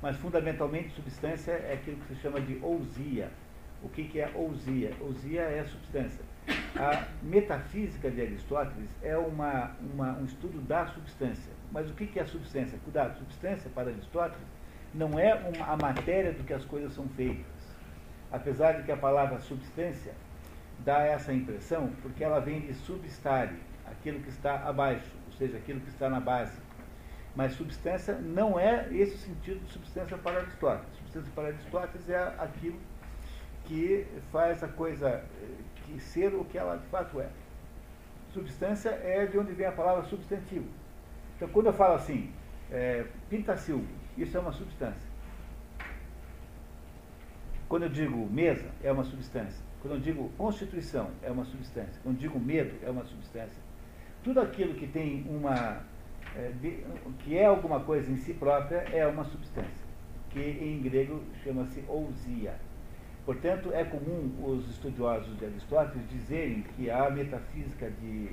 Mas, 0.00 0.16
fundamentalmente, 0.16 0.94
substância 0.94 1.52
é 1.52 1.74
aquilo 1.74 1.98
que 1.98 2.14
se 2.14 2.20
chama 2.22 2.40
de 2.40 2.58
ousia. 2.62 3.30
O 3.82 3.88
que, 3.88 4.04
que 4.04 4.20
é 4.20 4.30
ousia? 4.34 4.92
Ousia 5.00 5.42
é 5.42 5.64
substância. 5.64 6.24
A 6.76 7.06
metafísica 7.22 8.10
de 8.10 8.20
Aristóteles 8.20 8.88
é 9.02 9.16
uma, 9.16 9.72
uma, 9.80 10.12
um 10.18 10.24
estudo 10.24 10.60
da 10.60 10.86
substância. 10.86 11.52
Mas 11.72 11.88
o 11.90 11.94
que, 11.94 12.06
que 12.06 12.18
é 12.18 12.24
substância? 12.24 12.78
Cuidado, 12.84 13.18
substância 13.18 13.70
para 13.74 13.90
Aristóteles 13.90 14.46
não 14.92 15.18
é 15.18 15.34
uma, 15.34 15.66
a 15.66 15.76
matéria 15.76 16.32
do 16.32 16.44
que 16.44 16.52
as 16.52 16.64
coisas 16.64 16.92
são 16.92 17.08
feitas. 17.10 17.46
Apesar 18.30 18.72
de 18.72 18.82
que 18.84 18.92
a 18.92 18.96
palavra 18.96 19.38
substância 19.40 20.12
dá 20.84 21.00
essa 21.00 21.32
impressão 21.32 21.90
porque 22.02 22.24
ela 22.24 22.40
vem 22.40 22.60
de 22.60 22.74
substare, 22.74 23.56
aquilo 23.86 24.20
que 24.20 24.28
está 24.28 24.56
abaixo, 24.68 25.10
ou 25.26 25.32
seja, 25.32 25.56
aquilo 25.56 25.80
que 25.80 25.88
está 25.88 26.08
na 26.08 26.20
base. 26.20 26.58
Mas 27.34 27.52
substância 27.52 28.14
não 28.14 28.58
é 28.58 28.88
esse 28.92 29.16
sentido 29.18 29.64
de 29.64 29.72
substância 29.72 30.16
para 30.18 30.40
Aristóteles. 30.40 30.96
Substância 30.96 31.32
para 31.34 31.48
Aristóteles 31.48 32.08
é 32.08 32.18
aquilo 32.38 32.78
que 33.70 34.04
faz 34.32 34.64
a 34.64 34.68
coisa 34.68 35.08
eh, 35.08 35.22
que 35.86 36.00
ser 36.00 36.34
o 36.34 36.44
que 36.44 36.58
ela 36.58 36.76
de 36.76 36.86
fato 36.88 37.20
é. 37.20 37.28
Substância 38.32 38.90
é 38.90 39.24
de 39.26 39.38
onde 39.38 39.52
vem 39.52 39.64
a 39.64 39.70
palavra 39.70 40.02
substantivo. 40.06 40.66
Então, 41.36 41.48
quando 41.50 41.66
eu 41.66 41.72
falo 41.72 41.94
assim, 41.94 42.32
é, 42.72 43.06
isso 44.18 44.36
é 44.36 44.40
uma 44.40 44.52
substância. 44.52 45.08
Quando 47.68 47.84
eu 47.84 47.88
digo 47.88 48.16
mesa, 48.28 48.68
é 48.82 48.90
uma 48.90 49.04
substância. 49.04 49.64
Quando 49.80 49.94
eu 49.94 50.00
digo 50.00 50.28
constituição, 50.36 51.12
é 51.22 51.30
uma 51.30 51.44
substância. 51.44 52.00
Quando 52.02 52.16
eu 52.16 52.20
digo 52.20 52.40
medo, 52.40 52.74
é 52.82 52.90
uma 52.90 53.04
substância. 53.04 53.62
Tudo 54.24 54.40
aquilo 54.40 54.74
que 54.74 54.88
tem 54.88 55.24
uma. 55.28 55.80
É, 56.34 56.52
que 57.20 57.38
é 57.38 57.46
alguma 57.46 57.80
coisa 57.80 58.10
em 58.10 58.16
si 58.16 58.34
própria 58.34 58.78
é 58.92 59.06
uma 59.06 59.24
substância, 59.24 59.84
que 60.30 60.40
em 60.40 60.80
grego 60.82 61.22
chama-se 61.42 61.84
ousia. 61.88 62.54
Portanto, 63.24 63.70
é 63.72 63.84
comum 63.84 64.32
os 64.44 64.68
estudiosos 64.70 65.38
de 65.38 65.44
Aristóteles 65.44 66.08
dizerem 66.08 66.62
que 66.62 66.90
a 66.90 67.10
metafísica 67.10 67.90
de. 67.90 68.30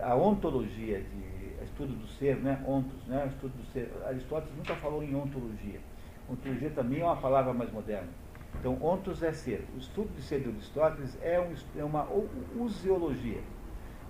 a 0.00 0.14
ontologia 0.14 1.00
de 1.00 1.64
estudo 1.64 1.94
do 1.94 2.06
ser, 2.06 2.36
né? 2.36 2.62
Ontos, 2.66 3.06
né? 3.06 3.26
Estudo 3.28 3.52
do 3.56 3.64
ser. 3.72 3.90
Aristóteles 4.06 4.56
nunca 4.56 4.74
falou 4.76 5.02
em 5.02 5.14
ontologia. 5.14 5.80
Ontologia 6.28 6.70
também 6.70 7.00
é 7.00 7.04
uma 7.04 7.16
palavra 7.16 7.52
mais 7.52 7.70
moderna 7.72 8.08
então, 8.58 8.78
ontos 8.80 9.22
é 9.22 9.32
ser. 9.32 9.64
O 9.74 9.78
estudo 9.78 10.14
de 10.14 10.22
ser 10.22 10.40
de 10.40 10.48
Aristóteles 10.48 11.18
é, 11.22 11.40
um, 11.40 11.54
é 11.78 11.84
uma 11.84 12.08
usiologia. 12.56 13.40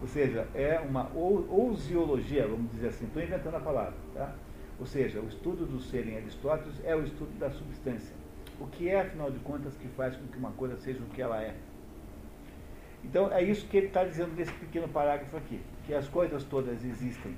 Ou 0.01 0.09
seja, 0.09 0.47
é 0.55 0.79
uma 0.79 1.11
ousiologia, 1.15 2.47
vamos 2.47 2.71
dizer 2.73 2.89
assim, 2.89 3.07
estou 3.07 3.23
inventando 3.23 3.57
a 3.57 3.61
palavra. 3.61 3.95
Tá? 4.15 4.35
Ou 4.79 4.87
seja, 4.87 5.21
o 5.21 5.29
estudo 5.29 5.65
do 5.67 5.81
ser 5.81 6.07
em 6.07 6.17
Aristóteles 6.17 6.75
é 6.85 6.95
o 6.95 7.05
estudo 7.05 7.37
da 7.39 7.51
substância. 7.51 8.15
O 8.65 8.67
que 8.69 8.89
é, 8.89 9.03
afinal 9.03 9.31
de 9.31 9.39
contas, 9.41 9.77
que 9.77 9.87
faz 9.89 10.17
com 10.17 10.27
que 10.27 10.39
uma 10.39 10.51
coisa 10.53 10.75
seja 10.79 10.99
o 11.01 11.07
que 11.09 11.21
ela 11.21 11.41
é. 11.43 11.55
Então, 13.05 13.31
é 13.31 13.43
isso 13.43 13.69
que 13.69 13.77
ele 13.77 13.89
está 13.89 14.03
dizendo 14.05 14.35
nesse 14.35 14.53
pequeno 14.55 14.89
parágrafo 14.89 15.37
aqui, 15.37 15.61
que 15.85 15.93
as 15.93 16.09
coisas 16.09 16.43
todas 16.45 16.83
existem 16.83 17.37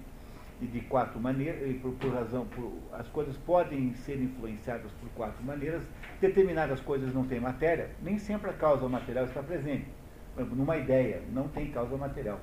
e 0.61 0.67
de 0.67 0.81
quatro 0.83 1.19
maneiras, 1.21 1.69
e 1.69 1.75
por, 1.75 1.93
por 1.95 2.15
razão, 2.15 2.47
por, 2.47 2.73
as 2.93 3.09
coisas 3.09 3.37
podem 3.39 3.93
ser 3.95 4.23
influenciadas 4.23 4.93
por 4.93 5.11
quatro 5.17 5.43
maneiras. 5.43 5.83
Determinadas 6.21 6.81
coisas 6.81 7.13
não 7.13 7.27
têm 7.27 7.41
matéria, 7.41 7.91
nem 8.01 8.19
sempre 8.19 8.51
a 8.51 8.55
causa 8.55 8.89
material 8.89 9.25
está 9.25 9.43
presente. 9.43 9.87
Por 10.33 10.43
exemplo, 10.43 10.57
numa 10.57 10.77
ideia, 10.77 11.23
não 11.33 11.49
tem 11.49 11.73
causa 11.73 11.97
material. 11.97 12.39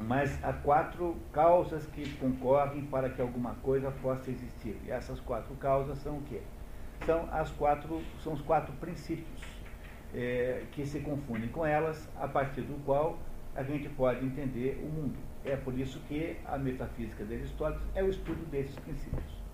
Mas 0.00 0.38
há 0.44 0.52
quatro 0.52 1.16
causas 1.32 1.84
que 1.86 2.08
concorrem 2.14 2.84
para 2.84 3.10
que 3.10 3.20
alguma 3.20 3.56
coisa 3.56 3.90
possa 3.90 4.30
existir. 4.30 4.76
E 4.86 4.90
essas 4.92 5.18
quatro 5.18 5.52
causas 5.56 5.98
são 5.98 6.18
o 6.18 6.22
quê? 6.22 6.40
São, 7.04 7.28
as 7.32 7.50
quatro, 7.50 8.02
são 8.22 8.32
os 8.32 8.40
quatro 8.40 8.72
princípios 8.74 9.42
é, 10.14 10.64
que 10.72 10.86
se 10.86 11.00
confundem 11.00 11.48
com 11.48 11.66
elas, 11.66 12.08
a 12.16 12.26
partir 12.26 12.62
do 12.62 12.82
qual 12.84 13.18
a 13.54 13.62
gente 13.62 13.88
pode 13.90 14.24
entender 14.24 14.80
o 14.82 14.86
mundo. 14.86 15.18
É 15.44 15.56
por 15.56 15.78
isso 15.78 16.00
que 16.08 16.36
a 16.46 16.56
metafísica 16.56 17.24
de 17.24 17.34
Aristóteles 17.34 17.82
é 17.94 18.02
o 18.02 18.08
estudo 18.08 18.44
desses 18.50 18.74
princípios. 18.76 19.44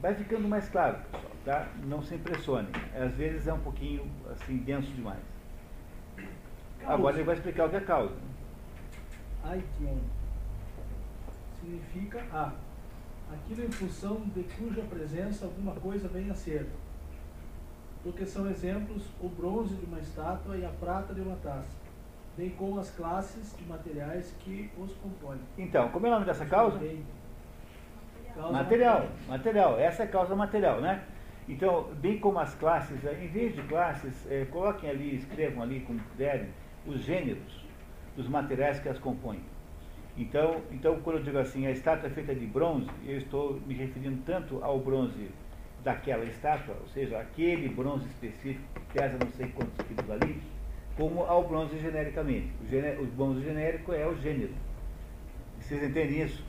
Vai 0.00 0.14
ficando 0.14 0.46
mais 0.46 0.68
claro, 0.68 0.98
pessoal, 1.04 1.32
tá? 1.44 1.68
Não 1.84 2.02
se 2.02 2.14
impressione. 2.14 2.68
Às 2.94 3.14
vezes 3.14 3.46
é 3.46 3.52
um 3.52 3.60
pouquinho 3.60 4.04
assim 4.30 4.58
denso 4.58 4.92
demais. 4.92 5.22
Agora 6.84 7.16
ele 7.16 7.24
vai 7.24 7.34
explicar 7.34 7.66
o 7.66 7.70
que 7.70 7.76
é 7.76 7.80
causa. 7.80 8.14
Aition 9.42 9.98
significa 11.58 12.22
a 12.30 12.52
aquilo 13.32 13.64
em 13.64 13.70
função 13.70 14.20
de 14.34 14.42
cuja 14.42 14.82
presença 14.82 15.44
alguma 15.44 15.72
coisa 15.74 16.08
venha 16.08 16.32
a 16.32 16.34
ser 16.34 16.66
porque 18.06 18.24
são 18.24 18.48
exemplos 18.48 19.02
o 19.20 19.28
bronze 19.28 19.74
de 19.74 19.84
uma 19.84 19.98
estátua 19.98 20.56
e 20.56 20.64
a 20.64 20.68
prata 20.68 21.12
de 21.12 21.20
uma 21.20 21.34
taça, 21.42 21.76
bem 22.36 22.50
como 22.50 22.78
as 22.78 22.88
classes 22.92 23.56
de 23.58 23.64
materiais 23.64 24.32
que 24.38 24.70
os 24.78 24.92
compõem. 24.94 25.40
Então, 25.58 25.88
como 25.88 26.06
é 26.06 26.10
o 26.10 26.12
nome 26.12 26.24
dessa 26.24 26.46
causa? 26.46 26.78
Causa 28.32 28.52
material, 28.52 29.08
material. 29.26 29.80
Essa 29.80 30.04
é 30.04 30.06
a 30.06 30.08
causa 30.08 30.36
material, 30.36 30.80
né? 30.80 31.02
Então, 31.48 31.88
bem 31.94 32.20
como 32.20 32.38
as 32.38 32.54
classes, 32.54 33.04
eh, 33.04 33.24
em 33.24 33.26
vez 33.26 33.56
de 33.56 33.62
classes, 33.62 34.24
é, 34.30 34.44
coloquem 34.44 34.88
ali, 34.88 35.16
escrevam 35.16 35.64
ali, 35.64 35.80
como 35.80 35.98
puderem, 35.98 36.50
os 36.86 37.00
gêneros 37.00 37.64
dos 38.16 38.28
materiais 38.28 38.78
que 38.78 38.88
as 38.88 39.00
compõem. 39.00 39.42
Então, 40.16 40.62
então, 40.70 40.98
quando 41.00 41.18
eu 41.18 41.22
digo 41.22 41.38
assim, 41.38 41.66
a 41.66 41.70
estátua 41.70 42.08
é 42.08 42.10
feita 42.10 42.34
de 42.34 42.46
bronze, 42.46 42.88
eu 43.04 43.18
estou 43.18 43.60
me 43.66 43.74
referindo 43.74 44.22
tanto 44.24 44.62
ao 44.62 44.78
bronze 44.80 45.30
daquela 45.84 46.24
estátua, 46.24 46.74
ou 46.80 46.88
seja, 46.88 47.18
aquele 47.18 47.68
bronze 47.68 48.06
específico 48.06 48.64
que 48.74 48.98
pesa 48.98 49.18
não 49.22 49.30
sei 49.32 49.48
quantos 49.48 49.86
quilos 49.86 50.10
ali, 50.10 50.40
como 50.96 51.22
ao 51.22 51.46
bronze 51.46 51.78
genericamente. 51.78 52.50
O, 52.60 53.02
o 53.02 53.06
bronze 53.06 53.42
genérico 53.42 53.92
é 53.92 54.06
o 54.06 54.16
gênero. 54.16 54.54
Vocês 55.60 55.82
entendem 55.82 56.22
isso? 56.22 56.42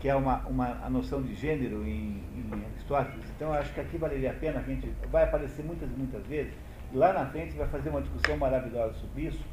que 0.00 0.08
é 0.08 0.14
uma, 0.14 0.38
uma, 0.46 0.78
a 0.84 0.90
noção 0.90 1.22
de 1.22 1.34
gênero 1.34 1.86
em, 1.86 2.22
em 2.34 2.64
Aristóteles. 2.72 3.24
Então, 3.36 3.52
acho 3.52 3.72
que 3.72 3.80
aqui 3.80 3.96
valeria 3.96 4.30
a 4.30 4.34
pena, 4.34 4.60
a 4.60 4.62
gente 4.62 4.92
vai 5.10 5.24
aparecer 5.24 5.64
muitas 5.64 5.88
e 5.90 5.94
muitas 5.94 6.24
vezes, 6.26 6.52
lá 6.92 7.12
na 7.12 7.26
frente 7.26 7.56
vai 7.56 7.68
fazer 7.68 7.90
uma 7.90 8.02
discussão 8.02 8.36
maravilhosa 8.36 8.94
sobre 8.94 9.22
isso, 9.22 9.44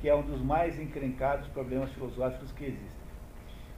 que 0.00 0.08
é 0.08 0.14
um 0.14 0.22
dos 0.22 0.40
mais 0.42 0.78
encrencados 0.78 1.48
problemas 1.48 1.90
filosóficos 1.92 2.52
que 2.52 2.64
existem. 2.64 3.06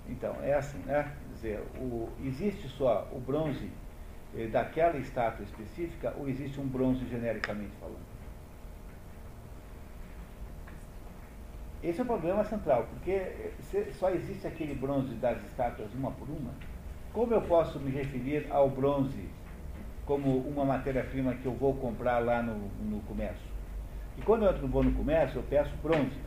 Então, 0.09 0.35
é 0.43 0.55
assim, 0.55 0.79
né? 0.79 1.15
Quer 1.23 1.35
dizer, 1.35 1.61
o, 1.77 2.09
existe 2.25 2.69
só 2.69 3.07
o 3.13 3.21
bronze 3.21 3.71
eh, 4.37 4.47
daquela 4.47 4.97
estátua 4.97 5.45
específica 5.45 6.15
ou 6.19 6.29
existe 6.29 6.61
um 6.61 6.67
bronze 6.67 7.07
genericamente 7.07 7.73
falando? 7.79 8.19
Esse 11.83 12.01
é 12.01 12.03
o 12.03 12.07
problema 12.07 12.43
central, 12.43 12.89
porque 12.91 13.53
só 13.93 14.11
existe 14.11 14.47
aquele 14.47 14.75
bronze 14.75 15.15
das 15.15 15.41
estátuas 15.45 15.93
uma 15.95 16.11
por 16.11 16.29
uma. 16.29 16.51
Como 17.13 17.33
eu 17.33 17.43
posso 17.43 17.79
me 17.79 17.91
referir 17.91 18.49
ao 18.51 18.69
bronze 18.69 19.29
como 20.05 20.39
uma 20.39 20.65
matéria-prima 20.65 21.35
que 21.35 21.47
eu 21.47 21.53
vou 21.53 21.75
comprar 21.75 22.19
lá 22.19 22.43
no, 22.43 22.57
no 22.81 23.01
comércio? 23.03 23.48
E 24.19 24.23
quando 24.23 24.45
eu 24.45 24.69
vou 24.69 24.83
no 24.83 24.93
comércio, 24.93 25.39
eu 25.39 25.43
peço 25.45 25.73
bronze. 25.83 26.19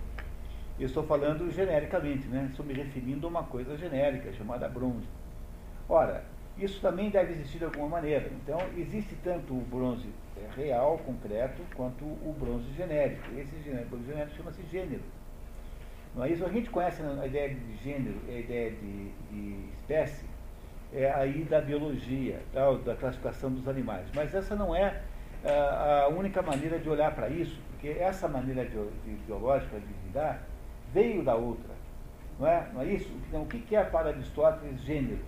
Eu 0.80 0.88
estou 0.88 1.04
falando 1.04 1.52
genericamente, 1.52 2.28
né? 2.28 2.48
estou 2.50 2.66
me 2.66 2.74
referindo 2.74 3.28
a 3.28 3.30
uma 3.30 3.44
coisa 3.44 3.78
genérica 3.78 4.32
chamada 4.34 4.68
bronze. 4.68 5.08
Ora, 5.88 6.24
isso 6.58 6.80
também 6.82 7.10
deve 7.10 7.34
existir 7.34 7.60
de 7.60 7.66
alguma 7.66 7.88
maneira. 7.88 8.32
Então, 8.44 8.58
existe 8.78 9.16
tanto 9.24 9.54
o 9.54 9.62
bronze 9.70 10.08
real, 10.56 10.98
concreto, 11.00 11.62
quanto 11.76 12.04
o 12.06 12.36
bronze 12.40 12.72
genérico. 12.74 13.28
Esse 13.38 13.56
bronze 13.90 14.06
genérico 14.06 14.38
chama-se 14.38 14.64
gênero. 14.72 15.04
Não 16.16 16.24
é 16.24 16.30
isso? 16.30 16.46
A 16.46 16.50
gente 16.50 16.70
conhece 16.70 17.02
a 17.02 17.26
ideia 17.26 17.50
de 17.50 17.76
gênero, 17.84 18.18
a 18.28 18.32
ideia 18.32 18.72
de, 18.72 19.12
de 19.32 19.70
espécie, 19.74 20.26
é 20.94 21.10
aí 21.12 21.44
da 21.44 21.62
biologia, 21.62 22.40
da, 22.54 22.96
classificação 22.96 23.52
dos 23.52 23.68
animais. 23.68 24.08
Mas 24.14 24.34
essa 24.34 24.56
não 24.56 24.76
é 24.76 25.02
a, 25.46 26.04
a 26.04 26.08
única 26.10 26.42
maneira 26.42 26.80
de 26.80 26.90
olhar 26.90 27.14
para 27.16 27.30
isso, 27.30 27.58
porque 27.82 28.00
essa 28.00 28.28
maneira 28.28 28.64
de, 28.64 28.72
de, 28.72 29.18
lidar 30.06 30.44
veio 30.94 31.24
da 31.24 31.34
outra. 31.34 31.74
Não 32.40 32.48
é, 32.48 32.70
não 32.72 32.82
é 32.82 32.86
isso? 32.86 33.12
Então, 33.28 33.42
o 33.42 33.46
que 33.48 33.76
é 33.76 33.84
para 33.84 34.10
Aristóteles 34.10 34.80
gênero? 34.82 35.24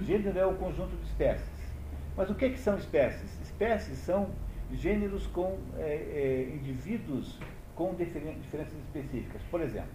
Gênero 0.00 0.36
é 0.36 0.44
o 0.44 0.54
conjunto 0.54 0.96
de 0.96 1.04
espécies. 1.04 1.72
Mas 2.16 2.28
o 2.30 2.34
que, 2.34 2.50
que 2.50 2.58
são 2.58 2.76
espécies? 2.76 3.40
Espécies 3.42 3.96
são 3.98 4.28
gêneros 4.72 5.28
com 5.28 5.56
é, 5.78 6.48
é, 6.50 6.52
indivíduos 6.52 7.38
com 7.76 7.94
diferenças 7.94 8.74
específicas. 8.86 9.40
Por 9.48 9.60
exemplo, 9.60 9.92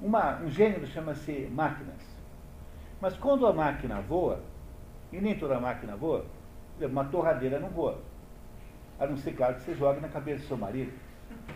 uma, 0.00 0.40
um 0.40 0.48
gênero 0.48 0.86
chama-se 0.86 1.48
máquinas. 1.52 2.00
Mas 3.00 3.16
quando 3.16 3.44
a 3.44 3.52
máquina 3.52 4.00
voa, 4.00 4.40
e 5.12 5.20
nem 5.20 5.36
toda 5.36 5.58
máquina 5.58 5.96
voa, 5.96 6.24
uma 6.80 7.04
torradeira 7.06 7.58
não 7.58 7.70
voa. 7.70 8.00
A 9.02 9.06
não 9.06 9.16
ser, 9.16 9.32
claro, 9.32 9.56
que 9.56 9.62
você 9.62 9.74
jogue 9.74 10.00
na 10.00 10.06
cabeça 10.06 10.42
do 10.42 10.46
seu 10.46 10.56
marido, 10.56 10.92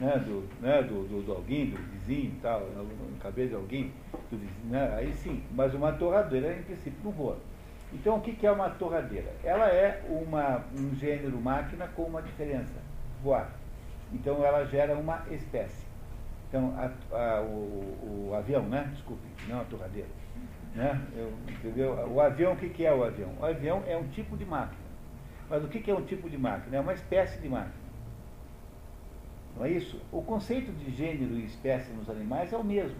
né, 0.00 0.18
do, 0.18 0.48
né, 0.60 0.82
do, 0.82 1.06
do, 1.06 1.22
do 1.22 1.32
alguém, 1.32 1.70
do 1.70 1.76
vizinho 1.92 2.32
e 2.32 2.40
tal, 2.42 2.60
na 2.60 3.22
cabeça 3.22 3.50
de 3.50 3.54
alguém, 3.54 3.92
do 4.28 4.36
vizinho, 4.36 4.68
né, 4.68 4.92
aí 4.96 5.14
sim. 5.14 5.40
Mas 5.52 5.72
uma 5.72 5.92
torradeira, 5.92 6.52
em 6.52 6.62
princípio, 6.62 6.98
não 7.04 7.12
voa. 7.12 7.38
Então, 7.92 8.16
o 8.16 8.20
que 8.20 8.44
é 8.44 8.50
uma 8.50 8.68
torradeira? 8.70 9.32
Ela 9.44 9.68
é 9.68 10.02
uma, 10.08 10.64
um 10.76 10.92
gênero 10.96 11.40
máquina 11.40 11.86
com 11.86 12.02
uma 12.02 12.20
diferença, 12.20 12.74
voar. 13.22 13.48
Então 14.12 14.44
ela 14.44 14.64
gera 14.66 14.96
uma 14.96 15.24
espécie. 15.30 15.86
Então, 16.48 16.74
a, 16.76 17.16
a, 17.16 17.42
o, 17.42 18.28
o, 18.30 18.34
avião, 18.34 18.62
né? 18.64 18.90
Desculpe, 18.92 19.22
não 19.46 19.60
a 19.60 19.64
torradeira. 19.64 20.08
Né? 20.74 21.00
Eu, 21.16 21.32
entendeu? 21.48 21.92
O 22.12 22.20
avião, 22.20 22.54
o 22.54 22.56
que 22.56 22.84
é 22.84 22.92
o 22.92 23.04
avião? 23.04 23.30
O 23.38 23.44
avião 23.44 23.84
é 23.86 23.96
um 23.96 24.08
tipo 24.08 24.36
de 24.36 24.44
máquina. 24.44 24.85
Mas 25.48 25.64
o 25.64 25.68
que, 25.68 25.90
é 25.90 25.94
um 25.94 26.04
tipo 26.04 26.28
de 26.28 26.36
máquina? 26.36 26.76
É 26.76 26.80
uma 26.80 26.92
espécie 26.92 27.38
de 27.40 27.48
máquina. 27.48 27.86
Não 29.56 29.64
é 29.64 29.70
isso? 29.70 30.00
O 30.12 30.22
conceito 30.22 30.72
de 30.72 30.90
gênero 30.90 31.34
e 31.34 31.44
espécie 31.44 31.90
nos 31.92 32.10
animais 32.10 32.52
é 32.52 32.56
o 32.56 32.64
mesmo. 32.64 32.98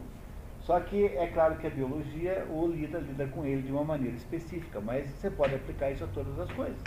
Só 0.61 0.81
que 0.81 1.05
é 1.05 1.27
claro 1.29 1.57
que 1.57 1.67
a 1.67 1.71
biologia 1.71 2.47
lida, 2.73 2.99
lida 2.99 3.27
com 3.29 3.45
ele 3.45 3.63
de 3.63 3.71
uma 3.71 3.85
maneira 3.85 4.17
específica, 4.17 4.81
mas 4.81 5.09
você 5.09 5.31
pode 5.31 5.55
aplicar 5.55 5.91
isso 5.91 6.05
a 6.05 6.09
todas 6.09 6.39
as 6.41 6.51
coisas. 6.53 6.83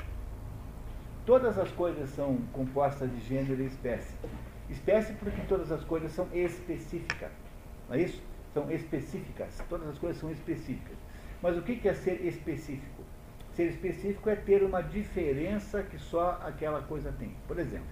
Todas 1.26 1.58
as 1.58 1.70
coisas 1.72 2.10
são 2.10 2.38
compostas 2.52 3.10
de 3.12 3.20
gênero 3.22 3.62
e 3.62 3.68
espécie. 3.68 4.16
Espécie 4.70 5.14
porque 5.14 5.42
todas 5.48 5.72
as 5.72 5.84
coisas 5.84 6.12
são 6.12 6.28
específicas. 6.34 7.32
Não 7.88 7.96
é 7.96 8.02
isso? 8.02 8.22
São 8.54 8.72
específicas. 8.72 9.62
Todas 9.70 9.88
as 9.90 9.98
coisas 9.98 10.20
são 10.20 10.32
específicas. 10.32 10.98
Mas 11.42 11.58
o 11.58 11.62
que 11.62 11.88
é 11.88 11.94
ser 11.94 12.26
específico? 12.26 12.99
Ser 13.60 13.72
específico 13.72 14.30
é 14.30 14.38
ter 14.38 14.64
uma 14.64 14.82
diferença 14.82 15.84
que 15.84 16.00
só 16.00 16.40
aquela 16.46 16.82
coisa 16.82 17.12
tem. 17.20 17.36
Por 17.46 17.60
exemplo, 17.60 17.90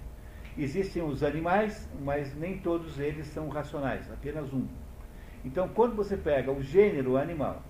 existem 0.58 1.04
os 1.04 1.24
animais, 1.24 1.90
mas 2.00 2.34
nem 2.38 2.58
todos 2.60 2.98
eles 2.98 3.28
são 3.28 3.50
racionais, 3.50 4.10
apenas 4.10 4.54
um. 4.54 4.66
Então, 5.44 5.68
quando 5.68 5.94
você 5.94 6.16
pega 6.16 6.54
o 6.54 6.64
gênero 6.64 7.18
animal 7.18 7.62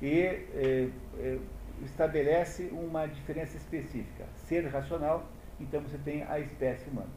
e 0.00 0.18
é, 0.18 0.90
é, 1.16 1.38
estabelece 1.84 2.64
uma 2.72 3.06
diferença 3.06 3.56
específica. 3.56 4.26
Ser 4.34 4.66
racional, 4.66 5.24
então 5.60 5.80
você 5.80 5.98
tem 5.98 6.24
a 6.24 6.40
espécie 6.40 6.90
humana. 6.90 7.12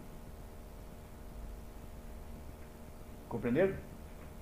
Compreenderam? 3.27 3.73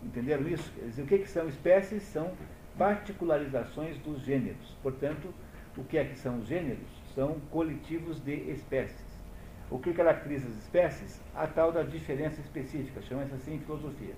Entenderam 0.03 0.45
isso? 0.45 0.69
Quer 0.73 0.87
dizer, 0.87 1.01
o 1.03 1.05
que, 1.05 1.19
que 1.19 1.29
são 1.29 1.47
espécies? 1.47 2.03
São 2.03 2.33
particularizações 2.77 3.97
dos 3.99 4.23
gêneros. 4.23 4.75
Portanto, 4.83 5.33
o 5.77 5.83
que 5.83 5.97
é 5.97 6.05
que 6.05 6.15
são 6.17 6.39
os 6.39 6.47
gêneros? 6.47 6.87
São 7.15 7.39
coletivos 7.51 8.19
de 8.19 8.33
espécies. 8.51 9.13
O 9.69 9.79
que 9.79 9.93
caracteriza 9.93 10.47
as 10.47 10.55
espécies? 10.57 11.21
A 11.33 11.47
tal 11.47 11.71
da 11.71 11.83
diferença 11.83 12.39
específica, 12.41 13.01
chama-se 13.01 13.33
assim 13.33 13.55
em 13.55 13.59
filosofia, 13.59 14.13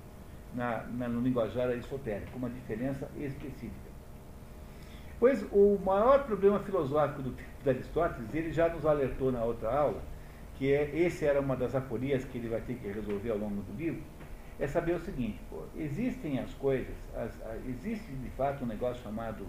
na, 0.53 0.83
na, 0.83 1.07
no 1.07 1.21
linguajar 1.21 1.69
aristotélico, 1.69 2.37
uma 2.37 2.49
diferença 2.49 3.09
específica. 3.17 3.95
Pois 5.19 5.45
o 5.51 5.79
maior 5.83 6.25
problema 6.25 6.59
filosófico 6.59 7.21
do, 7.21 7.31
de 7.63 7.69
Aristóteles, 7.69 8.33
ele 8.33 8.51
já 8.51 8.67
nos 8.67 8.85
alertou 8.85 9.31
na 9.31 9.43
outra 9.43 9.73
aula, 9.73 10.01
que 10.55 10.73
é, 10.73 10.93
esse 10.93 11.25
era 11.25 11.39
uma 11.39 11.55
das 11.55 11.73
aporias 11.73 12.25
que 12.25 12.37
ele 12.37 12.49
vai 12.49 12.61
ter 12.61 12.75
que 12.75 12.87
resolver 12.87 13.31
ao 13.31 13.37
longo 13.37 13.61
do 13.61 13.73
livro, 13.77 14.03
é 14.59 14.67
saber 14.67 14.93
o 14.93 14.99
seguinte, 14.99 15.39
pô, 15.49 15.63
existem 15.75 16.39
as 16.39 16.53
coisas, 16.53 16.95
as, 17.15 17.31
existe 17.67 18.11
de 18.11 18.29
fato 18.31 18.63
um 18.63 18.67
negócio 18.67 19.03
chamado 19.03 19.45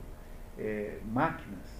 é, 0.58 0.98
máquinas, 1.04 1.75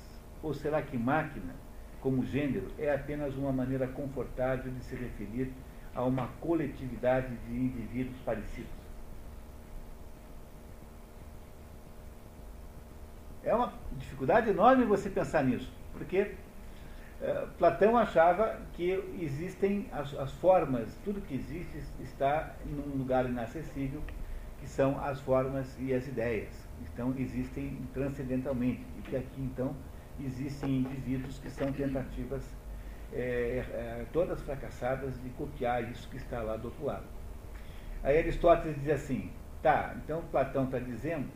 ou 0.46 0.54
será 0.54 0.80
que 0.80 0.96
máquina, 0.96 1.54
como 2.00 2.24
gênero, 2.24 2.68
é 2.78 2.94
apenas 2.94 3.34
uma 3.34 3.50
maneira 3.50 3.88
confortável 3.88 4.72
de 4.72 4.84
se 4.84 4.94
referir 4.94 5.52
a 5.92 6.04
uma 6.04 6.28
coletividade 6.40 7.34
de 7.48 7.52
indivíduos 7.52 8.16
parecidos? 8.24 8.70
É 13.42 13.52
uma 13.52 13.72
dificuldade 13.92 14.50
enorme 14.50 14.84
você 14.84 15.10
pensar 15.10 15.42
nisso, 15.42 15.72
porque 15.92 16.32
é, 17.20 17.46
Platão 17.58 17.96
achava 17.96 18.60
que 18.74 18.92
existem 19.20 19.88
as, 19.90 20.14
as, 20.14 20.32
formas, 20.34 20.96
tudo 21.04 21.20
que 21.20 21.34
existe 21.34 21.82
está 22.00 22.54
em 22.64 22.74
um 22.74 22.98
lugar 22.98 23.26
inacessível, 23.26 24.00
que 24.60 24.68
são 24.68 25.00
as 25.04 25.20
formas 25.20 25.76
e 25.80 25.92
as 25.92 26.06
ideias. 26.06 26.68
Então, 26.82 27.12
existem 27.18 27.80
transcendentalmente, 27.92 28.84
e 28.98 29.02
que 29.02 29.16
aqui, 29.16 29.40
então, 29.40 29.74
existem 30.24 30.78
indivíduos 30.78 31.38
que 31.38 31.50
são 31.50 31.72
tentativas 31.72 32.42
é, 33.12 33.64
é, 33.70 34.06
todas 34.12 34.40
fracassadas 34.42 35.20
de 35.22 35.30
copiar 35.30 35.90
isso 35.90 36.08
que 36.08 36.16
está 36.16 36.42
lá 36.42 36.56
do 36.56 36.66
outro 36.66 36.84
lado. 36.84 37.04
Aí 38.02 38.18
Aristóteles 38.18 38.76
diz 38.80 38.90
assim, 38.90 39.30
tá, 39.62 39.96
então 39.96 40.22
Platão 40.30 40.64
está 40.64 40.78
dizendo 40.78 41.28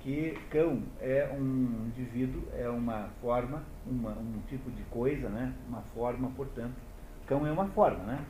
que 0.00 0.38
cão 0.50 0.82
é 1.00 1.28
um 1.32 1.86
indivíduo, 1.88 2.42
é 2.56 2.68
uma 2.68 3.08
forma, 3.20 3.64
uma, 3.84 4.10
um 4.10 4.40
tipo 4.48 4.70
de 4.70 4.82
coisa, 4.84 5.28
né? 5.28 5.52
uma 5.68 5.82
forma, 5.82 6.30
portanto. 6.36 6.74
Cão 7.26 7.44
é 7.44 7.50
uma 7.50 7.66
forma, 7.66 8.04
né? 8.04 8.24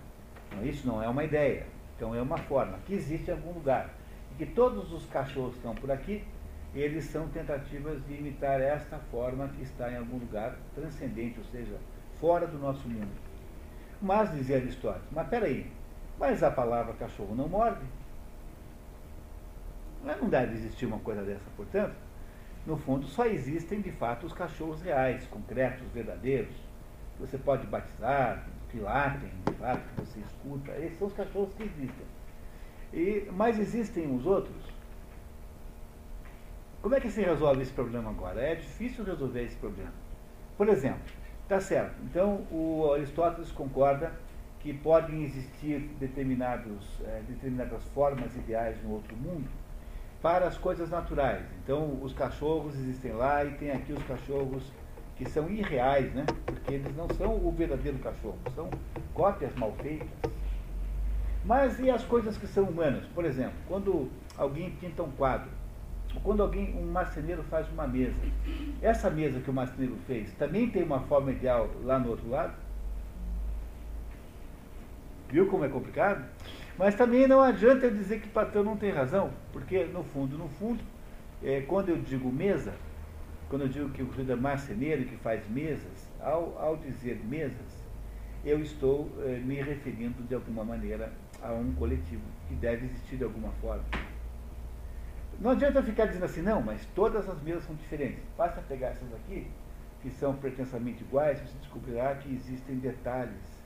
Isso 0.62 0.86
não 0.86 1.02
é 1.02 1.09
uma 1.09 1.22
ideia. 1.22 1.66
Cão 1.98 2.14
é 2.14 2.22
uma 2.22 2.38
forma 2.38 2.78
que 2.86 2.94
existe 2.94 3.30
em 3.30 3.34
algum 3.34 3.52
lugar. 3.52 3.90
E 4.32 4.36
que 4.36 4.46
todos 4.46 4.90
os 4.90 5.04
cachorros 5.07 5.52
que 5.52 5.59
estão 5.59 5.74
por 5.74 5.90
aqui, 5.90 6.24
eles 6.81 7.05
são 7.05 7.29
tentativas 7.29 8.05
de 8.07 8.14
imitar 8.14 8.61
esta 8.61 8.99
forma 9.11 9.49
que 9.49 9.62
está 9.62 9.91
em 9.91 9.97
algum 9.97 10.18
lugar 10.18 10.57
transcendente, 10.74 11.39
ou 11.39 11.45
seja, 11.47 11.77
fora 12.20 12.47
do 12.47 12.59
nosso 12.59 12.89
mundo. 12.89 13.11
Mas, 14.01 14.31
dizia 14.33 14.57
Aristóteles, 14.57 15.09
mas 15.11 15.29
peraí, 15.29 15.70
mas 16.18 16.43
a 16.43 16.51
palavra 16.51 16.93
cachorro 16.95 17.35
não 17.35 17.49
morde? 17.49 17.85
Não 20.05 20.29
deve 20.29 20.55
existir 20.55 20.87
uma 20.87 20.99
coisa 20.99 21.22
dessa, 21.22 21.51
portanto, 21.57 21.97
no 22.66 22.77
fundo 22.77 23.07
só 23.07 23.27
existem 23.27 23.81
de 23.81 23.93
fato 23.93 24.27
os 24.27 24.33
cachorros 24.33 24.83
reais, 24.83 25.27
concretos, 25.29 25.87
verdadeiros, 25.93 26.55
que 27.16 27.20
você 27.20 27.39
pode 27.39 27.66
batizar, 27.66 28.47
que 28.70 28.79
latem, 28.79 29.31
de 29.47 29.55
fato, 29.55 29.81
que 29.95 30.01
você 30.01 30.20
escuta. 30.20 30.72
Esses 30.72 30.99
são 30.99 31.09
os 31.09 31.14
cachorros 31.14 31.55
que 31.55 31.62
existem. 31.62 32.07
E, 32.93 33.29
mas 33.33 33.59
existem 33.59 34.14
os 34.14 34.27
outros. 34.27 34.76
Como 36.83 36.95
é 36.95 37.01
que 37.01 37.11
se 37.11 37.20
resolve 37.20 37.62
esse 37.62 37.72
problema 37.72 38.11
agora? 38.11 38.41
É 38.41 38.55
difícil 38.55 39.05
resolver 39.05 39.43
esse 39.43 39.57
problema. 39.57 39.93
Por 40.57 40.68
exemplo, 40.68 41.01
tá 41.49 41.61
certo. 41.61 41.95
Então 42.05 42.47
o 42.51 42.93
Aristóteles 42.93 43.51
concorda 43.51 44.12
que 44.61 44.72
podem 44.72 45.24
existir 45.24 45.81
determinados, 46.01 47.01
é, 47.05 47.22
determinadas 47.29 47.85
formas 47.89 48.35
ideais 48.37 48.83
no 48.83 48.93
outro 48.93 49.16
mundo 49.16 49.49
para 50.22 50.47
as 50.47 50.57
coisas 50.59 50.91
naturais. 50.91 51.45
Então 51.62 51.99
os 52.03 52.12
cachorros 52.12 52.74
existem 52.74 53.12
lá 53.12 53.45
e 53.45 53.53
tem 53.53 53.70
aqui 53.70 53.93
os 53.93 54.03
cachorros 54.05 54.72
que 55.16 55.29
são 55.29 55.49
irreais, 55.49 56.12
né? 56.14 56.27
Porque 56.45 56.74
eles 56.74 56.95
não 56.97 57.09
são 57.16 57.37
o 57.37 57.51
verdadeiro 57.51 57.99
cachorro, 57.99 58.39
são 58.55 58.68
cópias 59.14 59.55
mal 59.55 59.72
feitas. 59.81 60.09
Mas 61.45 61.79
e 61.79 61.89
as 61.89 62.05
coisas 62.05 62.37
que 62.37 62.47
são 62.47 62.64
humanas? 62.64 63.05
Por 63.14 63.24
exemplo, 63.24 63.55
quando 63.68 64.11
alguém 64.37 64.70
pinta 64.72 65.03
um 65.03 65.11
quadro, 65.12 65.49
ou 66.17 66.23
quando 66.23 66.43
alguém, 66.43 66.75
um 66.77 66.91
marceneiro 66.91 67.43
faz 67.45 67.69
uma 67.71 67.87
mesa, 67.87 68.17
essa 68.81 69.11
mesa 69.11 69.39
que 69.41 69.51
o 69.51 69.55
marceneiro 69.55 69.97
fez 70.07 70.33
também 70.33 70.69
tem 70.69 70.83
uma 70.83 71.01
forma 71.01 71.31
ideal 71.31 71.71
lá 71.85 71.99
no 71.99 72.11
outro 72.11 72.29
lado? 72.29 72.55
Viu 75.29 75.47
como 75.47 75.64
é 75.64 75.69
complicado? 75.69 76.25
Mas 76.79 76.95
também 76.95 77.27
não 77.27 77.41
adianta 77.41 77.87
eu 77.87 77.91
dizer 77.91 78.21
que 78.21 78.29
Platão 78.29 78.62
não 78.62 78.77
tem 78.77 78.91
razão, 78.91 79.31
porque 79.53 79.85
no 79.85 80.05
fundo, 80.05 80.37
no 80.39 80.49
fundo, 80.49 80.83
é, 81.43 81.62
quando 81.62 81.89
eu 81.89 81.99
digo 81.99 82.31
mesa, 82.31 82.75
quando 83.49 83.62
eu 83.62 83.69
digo 83.69 83.91
que 83.91 84.03
o 84.03 84.11
Rio 84.11 84.31
é 84.31 84.37
marceneiro 84.37 85.05
que 85.05 85.17
faz 85.17 85.49
mesas, 85.49 86.11
ao, 86.21 86.57
ao 86.59 86.77
dizer 86.77 87.21
mesas, 87.25 87.85
eu 88.45 88.61
estou 88.61 89.11
é, 89.25 89.39
me 89.39 89.57
referindo 89.57 90.23
de 90.23 90.35
alguma 90.35 90.64
maneira 90.64 91.12
a 91.43 91.53
um 91.53 91.73
coletivo 91.73 92.23
que 92.49 92.55
deve 92.55 92.87
existir 92.87 93.17
de 93.17 93.25
alguma 93.25 93.51
forma. 93.61 93.85
Não 95.39 95.51
adianta 95.51 95.82
ficar 95.82 96.07
dizendo 96.07 96.24
assim, 96.24 96.41
não, 96.41 96.62
mas 96.62 96.84
todas 96.95 97.28
as 97.28 97.43
mesas 97.43 97.64
são 97.64 97.74
diferentes. 97.74 98.22
Basta 98.39 98.62
pegar 98.62 98.89
essas 98.89 99.12
aqui, 99.14 99.47
que 100.03 100.11
são 100.11 100.34
pretensamente 100.34 101.03
iguais, 101.03 101.39
você 101.41 101.59
descobrirá 101.59 102.14
que 102.14 102.32
existem 102.34 102.76
detalhes 102.76 103.57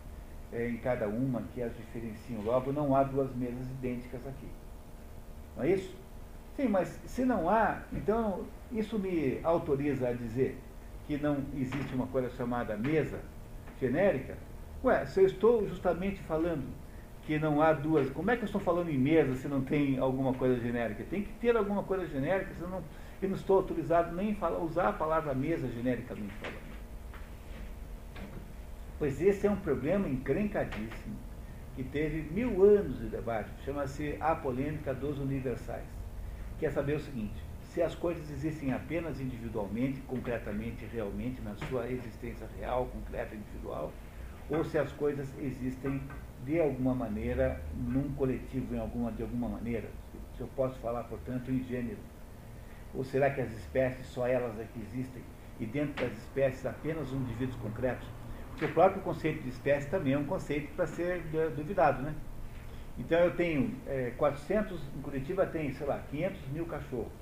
é, 0.53 0.69
em 0.69 0.79
cada 0.79 1.07
uma 1.07 1.43
que 1.55 1.63
as 1.63 1.75
diferenciam. 1.77 2.43
Logo, 2.43 2.73
não 2.73 2.95
há 2.97 3.05
duas 3.05 3.35
mesas 3.37 3.71
idênticas 3.71 4.27
aqui. 4.27 4.49
Não 5.57 5.63
é 5.63 5.71
isso? 5.71 5.95
Sim, 6.57 6.69
mas 6.69 6.89
se 7.07 7.25
não 7.25 7.49
há, 7.49 7.83
então 7.93 8.45
isso 8.73 8.99
me 8.99 9.39
autoriza 9.45 10.09
a 10.09 10.13
dizer 10.13 10.59
que 11.07 11.17
não 11.17 11.39
existe 11.55 11.95
uma 11.95 12.07
coisa 12.09 12.31
chamada 12.31 12.77
mesa 12.77 13.21
genérica? 13.81 14.37
Ué, 14.83 15.07
se 15.07 15.21
eu 15.21 15.27
estou 15.27 15.67
justamente 15.69 16.21
falando 16.23 16.67
que 17.27 17.39
não 17.39 17.61
há 17.61 17.73
duas. 17.73 18.11
Como 18.11 18.31
é 18.31 18.37
que 18.37 18.43
eu 18.43 18.47
estou 18.47 18.61
falando 18.61 18.91
em 18.91 18.99
mesa 18.99 19.35
se 19.37 19.49
não 19.49 19.61
tem 19.61 19.99
alguma 19.99 20.33
coisa 20.35 20.61
genérica? 20.61 21.05
Tem 21.09 21.23
que 21.23 21.33
ter 21.35 21.57
alguma 21.57 21.83
coisa 21.83 22.07
genérica, 22.07 22.53
senão 22.55 22.83
eu 23.23 23.29
não 23.29 23.37
estou 23.37 23.59
autorizado 23.59 24.15
nem 24.15 24.37
a 24.41 24.49
usar 24.59 24.89
a 24.89 24.93
palavra 24.93 25.35
mesa 25.35 25.69
genericamente 25.69 26.33
falando. 26.35 26.71
Pois 28.99 29.21
esse 29.21 29.47
é 29.47 29.51
um 29.51 29.57
problema 29.57 30.09
encrencadíssimo, 30.09 31.17
que 31.75 31.83
teve 31.83 32.23
mil 32.33 32.63
anos 32.65 32.99
de 32.99 33.07
debate, 33.07 33.51
chama-se 33.65 34.17
a 34.21 34.35
polêmica 34.35 34.93
dos 34.93 35.19
universais. 35.19 35.87
Quer 36.59 36.71
saber 36.71 36.97
o 36.97 37.01
seguinte, 37.01 37.43
se 37.63 37.81
as 37.81 37.95
coisas 37.95 38.29
existem 38.31 38.73
apenas 38.73 39.21
individualmente, 39.21 40.01
concretamente, 40.03 40.85
realmente, 40.93 41.41
na 41.41 41.55
sua 41.69 41.89
existência 41.89 42.47
real, 42.59 42.87
concreta, 42.87 43.35
individual, 43.35 43.93
ou 44.51 44.65
se 44.65 44.77
as 44.77 44.91
coisas 44.93 45.33
existem 45.39 46.03
de 46.45 46.61
alguma 46.61 46.95
maneira, 46.95 47.61
num 47.75 48.13
coletivo, 48.15 48.75
em 48.75 48.79
alguma, 48.79 49.13
de 49.13 49.23
alguma 49.23 49.49
maneira? 49.49 49.89
Se 50.37 50.41
eu 50.41 50.49
posso 50.57 50.79
falar, 50.81 51.05
portanto, 51.05 51.51
em 51.51 51.63
gênero. 51.65 51.99
Ou 52.95 53.05
será 53.05 53.31
que 53.31 53.41
as 53.41 53.53
espécies, 53.53 54.07
só 54.07 54.27
elas 54.27 54.59
é 54.59 54.65
que 54.65 54.81
existem, 54.81 55.23
e 55.59 55.67
dentro 55.67 56.05
das 56.05 56.17
espécies 56.19 56.67
apenas 56.67 57.13
indivíduos 57.13 57.57
concretos? 57.57 58.09
Porque 58.51 58.65
o 58.65 58.75
próprio 58.75 59.03
conceito 59.03 59.43
de 59.43 59.49
espécie 59.51 59.89
também 59.89 60.15
é 60.15 60.19
um 60.19 60.25
conceito 60.25 60.75
para 60.75 60.87
ser 60.87 61.23
duvidado, 61.55 62.03
né? 62.03 62.15
Então 62.99 63.19
eu 63.21 63.35
tenho 63.35 63.75
é, 63.87 64.13
400, 64.17 64.79
em 64.97 65.01
Curitiba 65.01 65.47
tem, 65.47 65.73
sei 65.73 65.87
lá, 65.87 66.03
500 66.11 66.49
mil 66.49 66.67
cachorros. 66.67 67.13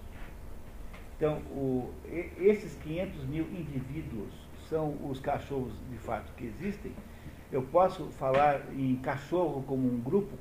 Então, 1.17 1.39
o, 1.51 1.93
esses 2.39 2.77
500 2.77 3.25
mil 3.27 3.45
indivíduos 3.45 4.33
são 4.69 4.97
os 5.09 5.21
cachorros 5.21 5.73
de 5.91 5.99
fato 5.99 6.33
que 6.37 6.47
existem, 6.47 6.93
eu 7.51 7.63
posso 7.63 8.05
falar 8.19 8.61
em 8.73 8.97
cachorro 8.97 9.63
como 9.67 9.89
um 9.89 10.01
grupo 10.01 10.37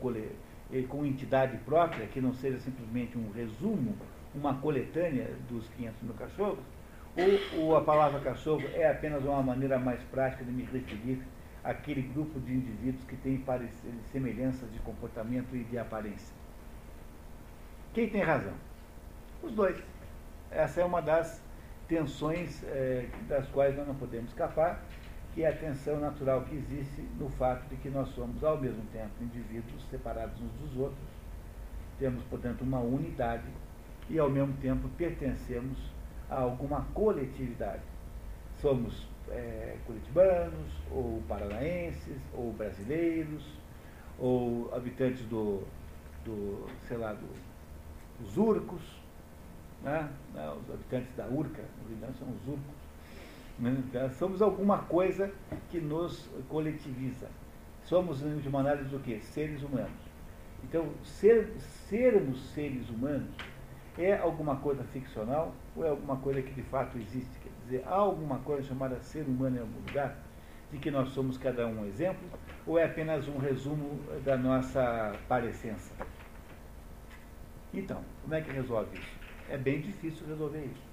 eh, 0.72 0.84
com 0.89 1.05
entidade 1.05 1.58
própria, 1.60 2.05
que 2.08 2.20
não 2.20 2.34
seja 2.34 2.60
simplesmente 2.60 3.18
um 3.18 3.32
resumo, 3.32 3.95
uma 4.36 4.55
coletânea 4.55 5.30
dos 5.49 5.68
500 5.70 6.01
mil 6.01 6.14
cachorros? 6.14 6.60
Ou, 7.16 7.62
ou 7.64 7.78
a 7.78 7.82
palavra 7.82 8.20
cachorro 8.20 8.64
é 8.74 8.89
apenas 8.89 9.24
uma 9.24 9.41
maneira 9.41 9.80
mais 9.80 10.01
prática 10.12 10.43
de 10.43 10.51
me 10.51 10.64
referir 10.64 11.22
àquele 11.64 12.01
grupo 12.01 12.39
de 12.39 12.53
indivíduos 12.53 13.03
que 13.05 13.16
tem 13.16 13.41
semelhanças 14.12 14.72
de 14.72 14.80
comportamento 14.80 15.55
e 15.55 15.64
de 15.64 15.78
aparência? 15.80 16.36
Quem 17.93 18.10
tem 18.10 18.22
razão? 18.22 18.53
Os 19.41 19.53
dois. 19.53 19.82
Essa 20.51 20.82
é 20.82 20.86
uma 20.86 21.01
das 21.01 21.41
tensões 21.88 22.64
é, 22.66 23.08
das 23.28 23.47
quais 23.47 23.76
nós 23.76 23.88
não 23.88 23.95
podemos 23.95 24.30
escapar 24.30 24.84
que 25.38 25.44
é 25.44 25.50
a 25.50 25.56
tensão 25.56 26.00
natural 26.00 26.42
que 26.46 26.56
existe 26.56 27.00
no 27.20 27.30
fato 27.30 27.70
de 27.70 27.76
que 27.76 27.92
nós 27.92 28.10
somos, 28.16 28.44
ao 28.44 28.58
mesmo 28.58 28.82
tempo, 28.92 29.12
indivíduos 29.22 29.88
separados 29.88 30.36
uns 30.42 30.52
dos 30.54 30.76
outros, 30.76 31.08
temos, 32.00 32.24
portanto, 32.24 32.64
uma 32.64 32.80
unidade 32.80 33.46
e, 34.10 34.18
ao 34.18 34.32
mesmo 34.32 34.56
tempo, 34.58 34.90
pertencemos 34.98 35.78
a 36.28 36.42
alguma 36.42 36.88
coletividade. 36.92 37.84
Somos 38.60 39.08
é, 39.30 39.78
curitibanos, 39.86 40.72
ou 40.90 41.22
paranaenses, 41.28 42.18
ou 42.34 42.52
brasileiros, 42.54 43.46
ou 44.18 44.74
habitantes 44.74 45.24
do, 45.26 45.62
do 46.26 46.68
sei 46.88 46.98
lá, 46.98 47.14
do, 47.14 47.28
dos 48.20 48.36
urcos, 48.38 48.82
né? 49.84 50.10
os 50.34 50.74
habitantes 50.74 51.16
da 51.16 51.28
Urca, 51.28 51.64
no 51.84 51.90
Rio 51.90 52.14
são 52.18 52.28
os 52.28 52.48
urcos, 52.48 52.87
somos 54.18 54.41
alguma 54.41 54.80
coisa 54.80 55.32
que 55.70 55.80
nos 55.80 56.30
coletiviza. 56.47 57.28
Somos, 57.84 58.20
de 58.20 58.47
uma 58.47 58.60
análise, 58.60 58.89
do 58.89 58.99
quê? 58.99 59.20
Seres 59.20 59.64
humanos. 59.64 60.08
Então, 60.64 60.89
ser, 61.03 61.53
sermos 61.58 62.49
seres 62.49 62.89
humanos 62.89 63.30
é 63.97 64.18
alguma 64.18 64.58
coisa 64.58 64.84
ficcional 64.86 65.55
ou 65.76 65.86
é 65.86 65.89
alguma 65.89 66.18
coisa 66.18 66.41
que 66.41 66.53
de 66.53 66.62
fato 66.64 66.97
existe? 66.97 67.32
Quer 67.39 67.49
dizer, 67.64 67.84
há 67.88 67.95
alguma 67.95 68.39
coisa 68.39 68.64
chamada 68.64 68.99
ser 68.99 69.24
humano 69.24 69.58
em 69.58 69.60
algum 69.60 69.80
lugar, 69.88 70.18
de 70.72 70.78
que 70.78 70.91
nós 70.91 71.10
somos 71.10 71.38
cada 71.38 71.66
um 71.66 71.86
exemplo, 71.86 72.28
ou 72.66 72.78
é 72.78 72.84
apenas 72.84 73.28
um 73.28 73.38
resumo 73.38 73.99
da 74.24 74.38
nossa 74.38 75.16
parecença? 75.28 75.93
Então, 77.74 78.03
como 78.22 78.36
é 78.36 78.41
que 78.41 78.51
resolve 78.51 78.97
isso? 78.97 79.18
É 79.49 79.58
bem 79.58 79.80
difícil 79.80 80.28
resolver 80.28 80.66
isso 80.66 80.87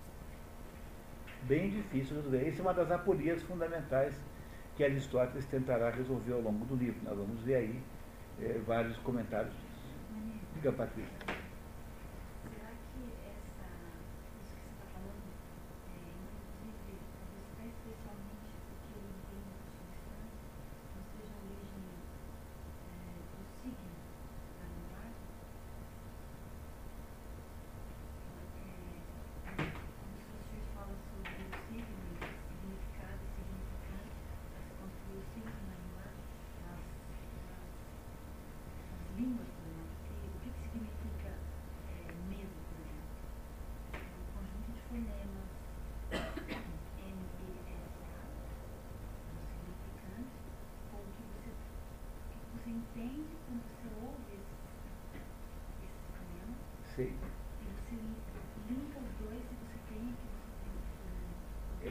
bem 1.47 1.71
difícil 1.71 2.17
resolver. 2.17 2.49
Essa 2.49 2.61
é 2.61 2.63
uma 2.63 2.75
das 2.75 2.91
aporias 2.91 3.43
fundamentais 3.43 4.15
que 4.77 4.85
Aristóteles 4.85 5.45
tentará 5.47 5.91
resolver 5.91 6.33
ao 6.33 6.41
longo 6.41 6.65
do 6.65 6.77
livro. 6.77 7.01
Nós 7.05 7.17
vamos 7.17 7.41
ver 7.43 7.57
aí 7.57 7.83
é, 8.41 8.61
vários 8.67 8.97
comentários. 8.99 9.55
Diga, 10.55 10.73
Patrícia. 10.73 11.44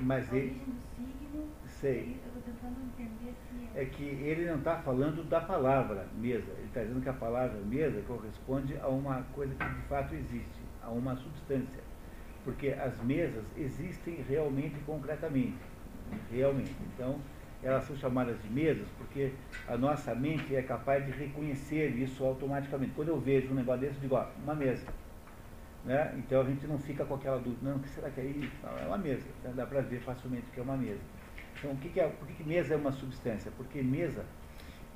Mas 0.01 0.31
ele. 0.33 0.61
Sei. 1.67 2.21
É 3.75 3.85
que 3.85 4.03
ele 4.03 4.45
não 4.45 4.59
está 4.59 4.77
falando 4.77 5.27
da 5.27 5.41
palavra 5.41 6.07
mesa. 6.17 6.51
Ele 6.51 6.67
está 6.67 6.81
dizendo 6.81 7.01
que 7.01 7.09
a 7.09 7.13
palavra 7.13 7.59
mesa 7.61 8.01
corresponde 8.01 8.77
a 8.77 8.87
uma 8.87 9.23
coisa 9.33 9.53
que 9.55 9.65
de 9.65 9.81
fato 9.87 10.13
existe, 10.13 10.61
a 10.81 10.89
uma 10.89 11.15
substância. 11.15 11.83
porque 12.43 12.69
as 12.69 13.01
mesas 13.03 13.45
existem 13.57 14.15
realmente 14.27 14.77
concretamente, 14.85 15.57
realmente. 16.29 16.75
Então, 16.93 17.19
elas 17.63 17.85
são 17.85 17.95
chamadas 17.95 18.41
de 18.41 18.49
mesas 18.49 18.87
porque 18.97 19.31
a 19.67 19.77
nossa 19.77 20.13
mente 20.13 20.55
é 20.55 20.61
capaz 20.61 21.05
de 21.05 21.11
reconhecer 21.11 21.89
isso 21.95 22.23
automaticamente. 22.23 22.91
Quando 22.95 23.09
eu 23.09 23.19
vejo 23.19 23.51
um 23.51 23.55
negócio 23.55 23.81
desse, 23.81 23.95
eu 23.95 24.01
digo, 24.01 24.15
ó, 24.15 24.25
uma 24.43 24.53
mesa. 24.53 24.85
Né? 25.85 26.13
Então 26.17 26.41
a 26.41 26.43
gente 26.45 26.65
não 26.67 26.77
fica 26.77 27.03
com 27.05 27.15
aquela 27.15 27.37
dúvida, 27.37 27.69
não, 27.69 27.77
o 27.77 27.79
que 27.79 27.89
será 27.89 28.09
que 28.09 28.21
é 28.21 28.25
isso? 28.25 28.51
é 28.81 28.85
uma 28.85 28.97
mesa, 28.97 29.25
né? 29.43 29.51
dá 29.55 29.65
para 29.65 29.81
ver 29.81 29.99
facilmente 29.99 30.45
que 30.53 30.59
é 30.59 30.63
uma 30.63 30.77
mesa. 30.77 31.01
Então, 31.57 31.71
o 31.71 31.77
que, 31.77 31.89
que 31.89 31.99
é, 31.99 32.07
por 32.07 32.27
que, 32.27 32.33
que 32.33 32.43
mesa 32.43 32.73
é 32.73 32.77
uma 32.77 32.91
substância? 32.91 33.49
Porque 33.55 33.81
mesa, 33.81 34.25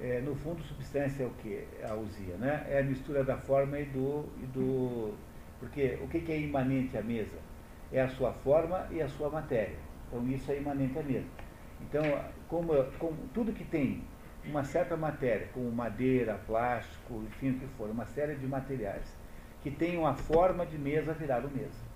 é, 0.02 0.20
no 0.20 0.36
fundo, 0.36 0.62
substância 0.64 1.24
é 1.24 1.26
o 1.26 1.30
que? 1.32 1.64
A 1.90 1.94
usia, 1.94 2.36
né? 2.36 2.66
É 2.70 2.80
a 2.80 2.84
mistura 2.84 3.24
da 3.24 3.38
forma 3.38 3.80
e 3.80 3.86
do, 3.86 4.26
e 4.42 4.46
do. 4.48 5.14
Porque 5.62 5.98
o 6.02 6.08
que, 6.10 6.20
que 6.20 6.32
é 6.34 6.42
imanente 6.42 6.98
à 6.98 7.02
mesa? 7.02 7.38
É 7.92 8.02
a 8.02 8.10
sua 8.10 8.34
forma 8.34 8.86
e 8.92 9.02
a 9.02 9.08
sua 9.08 9.30
matéria. 9.30 9.78
Então, 10.08 10.28
isso 10.28 10.52
é 10.52 10.58
imanente 10.58 11.00
à 11.00 11.04
mesa. 11.04 11.28
Então, 11.82 12.04
como, 12.48 12.74
como 13.00 13.18
tudo 13.34 13.54
que 13.54 13.64
tem 13.64 14.04
uma 14.46 14.64
certa 14.64 14.96
matéria, 14.96 15.48
como 15.54 15.72
madeira, 15.72 16.40
plástico, 16.48 17.24
enfim, 17.28 17.52
o 17.52 17.60
que 17.60 17.68
for, 17.78 17.90
uma 17.90 18.06
série 18.06 18.36
de 18.36 18.48
materiais, 18.48 19.06
que 19.62 19.70
tem 19.70 19.98
uma 19.98 20.14
forma 20.14 20.66
de 20.66 20.78
mesa 20.78 21.14
virado 21.14 21.50
mesa. 21.50 21.88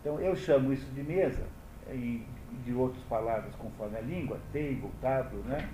Então, 0.00 0.20
eu 0.20 0.36
chamo 0.36 0.72
isso 0.72 0.90
de 0.92 1.02
mesa, 1.02 1.44
e 1.92 2.24
de 2.64 2.72
outras 2.72 3.02
palavras 3.04 3.54
conforme 3.56 3.98
a 3.98 4.00
língua, 4.00 4.38
table, 4.52 4.90
table, 5.00 5.38
né? 5.46 5.68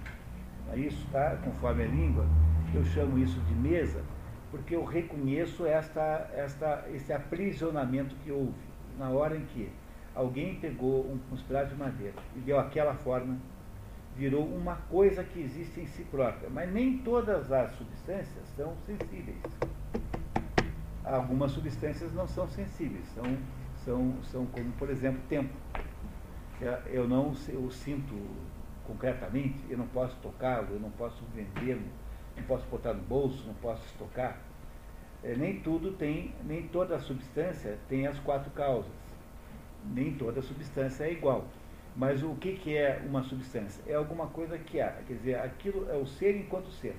Isso, 0.75 1.07
tá? 1.13 1.37
Conforme 1.45 1.85
a 1.85 1.87
língua, 1.87 2.27
eu 2.75 2.85
chamo 2.85 3.19
isso 3.19 3.41
de 3.41 3.55
mesa, 3.55 4.03
porque 4.51 4.75
eu 4.75 4.85
reconheço 4.85 5.67
esta, 5.67 6.31
esta, 6.35 6.85
esse 6.93 7.13
aprisionamento 7.13 8.15
que 8.25 8.31
houve 8.31 8.71
na 8.99 9.11
hora 9.11 9.37
em 9.37 9.45
que 9.47 9.71
alguém 10.15 10.57
pegou 10.57 11.05
um, 11.05 11.19
um 11.33 11.37
pedaço 11.37 11.71
de 11.71 11.77
madeira 11.77 12.15
e 12.37 12.41
deu 12.41 12.59
aquela 12.59 12.95
forma, 12.95 13.39
virou 14.17 14.45
uma 14.45 14.77
coisa 14.77 15.23
que 15.23 15.41
existe 15.41 15.81
em 15.81 15.87
si 15.87 16.05
própria. 16.05 16.49
Mas 16.51 16.73
nem 16.73 16.99
todas 16.99 17.51
as 17.53 17.73
substâncias 17.75 18.47
são 18.57 18.75
sensíveis. 18.87 19.39
Algumas 21.05 21.53
substâncias 21.53 22.13
não 22.13 22.27
são 22.27 22.47
sensíveis, 22.49 23.05
são, 23.15 23.25
são, 23.85 24.15
são 24.25 24.47
como, 24.47 24.71
por 24.73 24.91
exemplo, 24.91 25.21
tempo. 25.29 25.53
Eu 26.87 27.09
não 27.09 27.35
eu 27.49 27.71
sinto 27.71 28.15
concretamente, 28.87 29.59
eu 29.71 29.79
não 29.79 29.87
posso 29.87 30.15
tocá-lo, 30.17 30.69
eu 30.73 30.81
não 30.81 30.91
posso 30.91 31.25
vendê-lo, 31.35 31.87
não 32.37 32.43
posso 32.43 32.67
botar 32.67 32.93
no 32.93 33.03
bolso, 33.03 33.47
não 33.47 33.55
posso 33.55 33.85
estocar. 33.87 34.39
É, 35.23 35.35
nem 35.35 35.61
tudo 35.61 35.93
tem, 35.93 36.35
nem 36.45 36.67
toda 36.69 36.99
substância 36.99 37.79
tem 37.89 38.07
as 38.07 38.19
quatro 38.21 38.51
causas 38.53 39.00
nem 39.85 40.13
toda 40.15 40.43
substância 40.43 41.05
é 41.05 41.13
igual. 41.13 41.47
Mas 41.97 42.23
o 42.23 42.35
que, 42.37 42.55
que 42.55 42.77
é 42.77 43.03
uma 43.07 43.23
substância? 43.23 43.83
É 43.87 43.95
alguma 43.95 44.27
coisa 44.29 44.57
que 44.59 44.81
há, 44.81 44.93
quer 45.07 45.15
dizer, 45.15 45.39
aquilo 45.39 45.91
é 45.91 45.97
o 45.97 46.07
ser 46.07 46.37
enquanto 46.37 46.71
ser. 46.71 46.97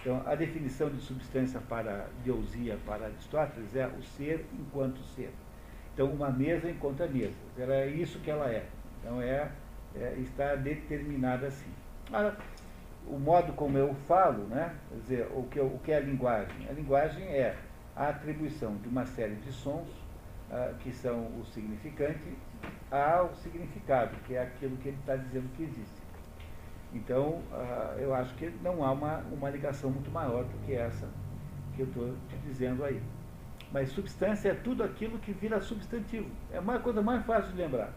Então, 0.00 0.22
a 0.26 0.34
definição 0.34 0.90
de 0.90 1.00
substância 1.00 1.60
para 1.60 2.08
Deusia, 2.22 2.78
para 2.86 3.06
Aristóteles, 3.06 3.74
é 3.74 3.86
o 3.86 4.02
ser 4.02 4.44
enquanto 4.52 4.98
ser. 5.16 5.32
Então, 5.94 6.10
uma 6.10 6.30
mesa 6.30 6.70
enquanto 6.70 7.02
a 7.02 7.06
mesa. 7.06 7.32
Ela 7.56 7.74
é 7.74 7.86
isso 7.88 8.18
que 8.20 8.30
ela 8.30 8.50
é. 8.50 8.66
Então, 9.00 9.20
é, 9.22 9.50
é 9.96 10.14
está 10.18 10.54
determinada 10.56 11.46
assim. 11.46 11.70
O 13.06 13.18
modo 13.18 13.52
como 13.54 13.78
eu 13.78 13.94
falo, 14.06 14.44
né? 14.44 14.74
quer 14.90 15.00
dizer, 15.00 15.28
o 15.34 15.42
que, 15.44 15.60
o 15.60 15.78
que 15.82 15.92
é 15.92 15.96
a 15.96 16.00
linguagem? 16.00 16.68
A 16.68 16.72
linguagem 16.72 17.24
é 17.24 17.56
a 17.96 18.08
atribuição 18.08 18.76
de 18.76 18.88
uma 18.88 19.06
série 19.06 19.36
de 19.36 19.52
sons 19.52 19.88
ah, 20.50 20.72
que 20.80 20.92
são 20.92 21.26
o 21.38 21.44
significante, 21.52 22.36
ao 22.90 23.34
significado, 23.36 24.16
que 24.26 24.34
é 24.34 24.42
aquilo 24.42 24.76
que 24.76 24.88
ele 24.88 24.98
está 25.00 25.16
dizendo 25.16 25.48
que 25.56 25.64
existe. 25.64 26.02
Então, 26.92 27.42
ah, 27.52 27.96
eu 27.98 28.14
acho 28.14 28.34
que 28.34 28.50
não 28.62 28.84
há 28.84 28.92
uma, 28.92 29.18
uma 29.32 29.50
ligação 29.50 29.90
muito 29.90 30.10
maior 30.10 30.44
do 30.44 30.66
que 30.66 30.74
essa 30.74 31.08
que 31.74 31.82
eu 31.82 31.86
estou 31.86 32.14
te 32.28 32.36
dizendo 32.46 32.84
aí. 32.84 33.00
Mas 33.72 33.90
substância 33.90 34.50
é 34.50 34.54
tudo 34.54 34.84
aquilo 34.84 35.18
que 35.18 35.32
vira 35.32 35.60
substantivo. 35.60 36.30
É 36.52 36.60
uma 36.60 36.78
coisa 36.78 37.02
mais 37.02 37.24
fácil 37.26 37.50
de 37.50 37.58
lembrar. 37.58 37.92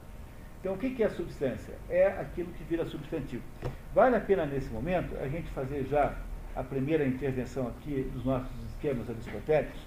Então, 0.60 0.74
o 0.74 0.78
que 0.78 1.04
é 1.04 1.10
substância? 1.10 1.76
É 1.88 2.08
aquilo 2.08 2.52
que 2.54 2.64
vira 2.64 2.84
substantivo. 2.86 3.44
Vale 3.94 4.16
a 4.16 4.20
pena, 4.20 4.46
nesse 4.46 4.70
momento, 4.70 5.16
a 5.18 5.28
gente 5.28 5.50
fazer 5.52 5.86
já 5.86 6.16
a 6.56 6.64
primeira 6.64 7.06
intervenção 7.06 7.68
aqui 7.68 8.10
dos 8.12 8.26
nossos 8.26 8.50
esquemas 8.70 9.08
aristotélicos, 9.08 9.80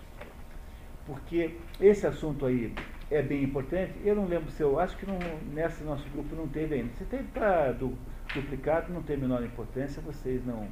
porque 1.10 1.56
esse 1.80 2.06
assunto 2.06 2.46
aí 2.46 2.72
é 3.10 3.20
bem 3.20 3.42
importante. 3.42 3.92
Eu 4.04 4.14
não 4.14 4.26
lembro 4.26 4.48
se 4.52 4.62
eu 4.62 4.78
acho 4.78 4.96
que 4.96 5.04
não, 5.04 5.18
nesse 5.52 5.82
nosso 5.82 6.08
grupo 6.10 6.36
não 6.36 6.46
teve 6.46 6.76
ainda. 6.76 6.92
Se 6.94 7.04
teve 7.04 7.24
para 7.24 7.72
du, 7.72 7.98
duplicado, 8.32 8.92
não 8.92 9.02
tem 9.02 9.16
a 9.16 9.18
menor 9.18 9.42
importância, 9.42 10.00
vocês 10.00 10.46
não 10.46 10.68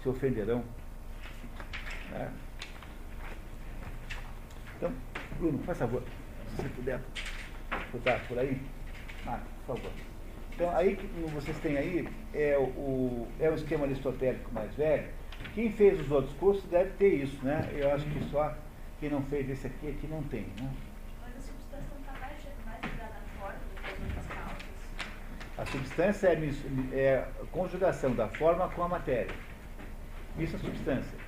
se 0.00 0.08
ofenderão. 0.08 0.62
Né? 2.12 2.32
Então, 4.76 4.92
Bruno, 5.38 5.58
faz 5.64 5.78
favor, 5.78 6.04
se 6.50 6.62
você 6.62 6.68
puder 6.68 7.00
botar 7.92 8.20
por 8.28 8.38
aí. 8.38 8.60
Ah, 9.26 9.40
por 9.66 9.76
favor. 9.76 9.90
Então, 10.54 10.76
aí 10.76 10.94
que 10.94 11.06
vocês 11.34 11.58
têm 11.58 11.76
aí 11.76 12.08
é 12.32 12.56
o, 12.56 13.26
é 13.40 13.50
o 13.50 13.54
esquema 13.54 13.86
aristotélico 13.86 14.52
mais 14.52 14.72
velho. 14.74 15.08
Quem 15.54 15.72
fez 15.72 16.00
os 16.00 16.10
outros 16.12 16.34
cursos 16.34 16.64
deve 16.70 16.90
ter 16.90 17.14
isso, 17.24 17.44
né? 17.44 17.68
Eu 17.76 17.92
acho 17.92 18.04
que 18.06 18.22
só 18.30 18.56
quem 19.00 19.10
não 19.10 19.22
fez 19.22 19.48
esse 19.48 19.66
aqui, 19.66 19.88
aqui 19.90 20.06
não 20.08 20.22
tem. 20.24 20.42
Né? 20.60 20.70
Mas 21.22 21.36
a 21.36 21.40
substância 21.40 21.88
não 21.92 22.00
está 22.00 22.12
mais, 22.12 22.36
mais 22.66 22.82
ligada 22.82 23.14
à 23.14 23.40
forma 23.40 23.58
do 23.58 23.80
que 23.80 23.90
as 23.90 24.00
outras 24.00 24.26
causas. 24.26 24.68
A 25.58 25.66
substância 25.66 26.28
é, 26.28 26.98
é 26.98 27.28
a 27.42 27.46
conjugação 27.46 28.14
da 28.14 28.28
forma 28.28 28.68
com 28.70 28.82
a 28.82 28.88
matéria. 28.88 29.34
Isso 30.38 30.56
é 30.56 30.58
substância. 30.58 31.18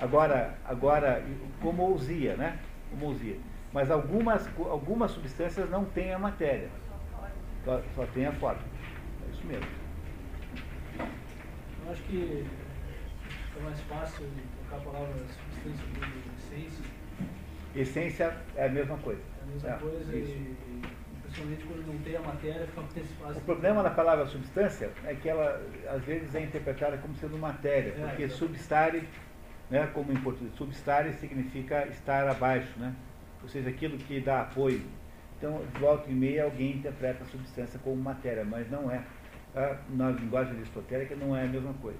Agora, 0.00 0.54
agora 0.64 1.24
como 1.60 1.82
ousia, 1.82 2.36
né? 2.36 2.58
Como 2.90 3.06
ousia. 3.06 3.38
Mas 3.72 3.90
algumas, 3.90 4.46
algumas 4.58 5.10
substâncias 5.10 5.68
não 5.70 5.84
têm 5.84 6.12
a 6.12 6.18
matéria. 6.18 6.68
Só, 7.64 7.82
só 7.94 8.06
tem 8.06 8.26
a 8.26 8.32
forma. 8.32 8.60
É 9.26 9.30
isso 9.32 9.46
mesmo. 9.46 9.66
Eu 11.84 11.92
acho 11.92 12.02
que 12.02 12.46
é 13.58 13.62
mais 13.62 13.80
fácil 13.82 14.26
trocar 14.58 14.76
a 14.76 14.92
palavra 14.92 15.14
substância 15.26 15.84
por 15.94 16.38
essência 16.38 16.84
Essência 17.74 18.36
é 18.56 18.66
a 18.66 18.68
mesma 18.68 18.96
coisa. 18.98 19.20
É 19.40 19.42
a 19.42 19.46
mesma 19.46 19.68
é, 19.70 19.78
coisa 19.78 20.16
isso. 20.16 20.32
e, 20.32 20.82
principalmente 21.22 21.64
quando 21.64 21.86
não 21.86 21.98
tem 21.98 22.16
a 22.16 22.20
matéria, 22.20 22.66
fica 22.66 22.80
mais 22.80 23.12
fácil. 23.12 23.36
O 23.38 23.44
problema 23.44 23.82
da 23.82 23.90
palavra 23.90 24.26
substância 24.26 24.90
é 25.04 25.14
que 25.14 25.28
ela 25.28 25.60
às 25.88 26.02
vezes 26.04 26.34
é 26.34 26.42
interpretada 26.42 26.96
como 26.98 27.14
sendo 27.16 27.36
matéria, 27.36 27.94
é, 27.98 28.06
porque 28.06 28.24
é, 28.24 28.28
substare, 28.28 29.08
né, 29.68 29.88
como 29.92 30.12
em 30.12 30.16
português, 30.16 30.54
substare 30.54 31.12
significa 31.14 31.86
estar 31.88 32.28
abaixo, 32.28 32.78
né? 32.78 32.94
ou 33.44 33.48
seja, 33.48 33.68
aquilo 33.68 33.96
que 33.98 34.20
dá 34.20 34.40
apoio. 34.40 34.82
Então, 35.36 35.62
de 35.72 35.78
volta 35.78 36.10
e 36.10 36.14
meia, 36.14 36.44
alguém 36.44 36.76
interpreta 36.76 37.22
a 37.22 37.26
substância 37.26 37.78
como 37.78 37.96
matéria, 37.96 38.44
mas 38.44 38.70
não 38.70 38.90
é. 38.90 39.02
Tá? 39.52 39.78
Na 39.90 40.10
linguagem 40.10 40.54
aristotélica 40.54 41.14
não 41.14 41.36
é 41.36 41.44
a 41.44 41.46
mesma 41.46 41.74
coisa. 41.74 41.98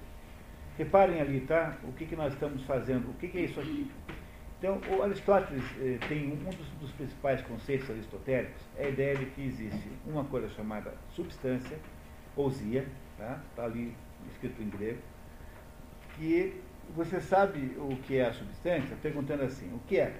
Reparem 0.77 1.21
ali, 1.21 1.41
tá? 1.41 1.77
O 1.83 1.93
que, 1.93 2.05
que 2.05 2.15
nós 2.15 2.33
estamos 2.33 2.63
fazendo? 2.63 3.09
O 3.11 3.13
que, 3.13 3.27
que 3.27 3.37
é 3.37 3.41
isso 3.41 3.59
aqui? 3.59 3.89
Então, 4.65 4.81
o 4.97 5.03
Aristóteles 5.03 5.63
eh, 5.79 5.99
tem 6.07 6.31
um, 6.31 6.49
dos, 6.49 6.67
dos, 6.81 6.91
principais 6.93 7.39
conceitos 7.43 7.87
aristotélicos, 7.87 8.59
é 8.75 8.85
a 8.85 8.89
ideia 8.89 9.15
de 9.15 9.27
que 9.27 9.45
existe 9.45 9.91
uma 10.07 10.25
coisa 10.25 10.49
chamada 10.49 10.91
substância, 11.11 11.77
ousia, 12.35 12.87
está 13.11 13.39
tá 13.55 13.63
ali 13.65 13.95
escrito 14.31 14.59
em 14.63 14.69
grego, 14.69 14.97
que 16.15 16.59
você 16.95 17.21
sabe 17.21 17.77
o 17.77 17.95
que 18.07 18.17
é 18.17 18.25
a 18.25 18.33
substância, 18.33 18.97
perguntando 19.03 19.43
assim, 19.43 19.71
o 19.71 19.79
que 19.87 19.99
é? 19.99 20.19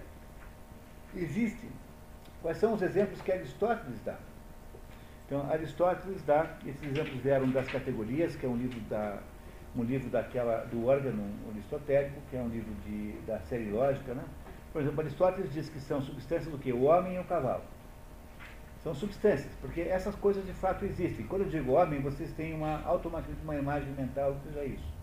Existe. 1.15 1.67
Quais 2.43 2.59
são 2.59 2.75
os 2.75 2.83
exemplos 2.83 3.19
que 3.23 3.31
Aristóteles 3.31 3.99
dá? 4.05 4.19
Então, 5.25 5.49
Aristóteles 5.49 6.21
dá, 6.21 6.55
esses 6.67 6.83
exemplos 6.83 7.19
vieram 7.23 7.49
das 7.49 7.67
categorias, 7.67 8.35
que 8.35 8.45
é 8.45 8.49
um 8.49 8.57
livro 8.57 8.79
da 8.81 9.23
um 9.77 9.83
livro 9.83 10.09
daquela, 10.09 10.65
do 10.65 10.85
órgão 10.87 11.13
aristotélico, 11.51 12.15
que 12.29 12.37
é 12.37 12.41
um 12.41 12.47
livro 12.47 12.73
de, 12.85 13.13
da 13.25 13.39
série 13.41 13.69
lógica, 13.69 14.13
né? 14.13 14.23
Por 14.71 14.81
exemplo, 14.81 15.01
Aristóteles 15.01 15.53
diz 15.53 15.69
que 15.69 15.79
são 15.79 16.01
substâncias 16.01 16.51
do 16.51 16.57
que? 16.57 16.71
O 16.71 16.83
homem 16.83 17.15
e 17.15 17.19
o 17.19 17.23
cavalo. 17.23 17.63
São 18.83 18.93
substâncias, 18.93 19.51
porque 19.61 19.81
essas 19.81 20.13
coisas 20.15 20.45
de 20.45 20.53
fato 20.53 20.85
existem. 20.85 21.25
Quando 21.25 21.43
eu 21.43 21.49
digo 21.49 21.71
homem, 21.71 22.01
vocês 22.01 22.31
têm 22.33 22.53
uma, 22.53 22.83
automaticamente 22.83 23.43
uma 23.43 23.55
imagem 23.55 23.89
mental 23.93 24.35
que 24.35 24.49
seja 24.49 24.65
isso. 24.65 24.93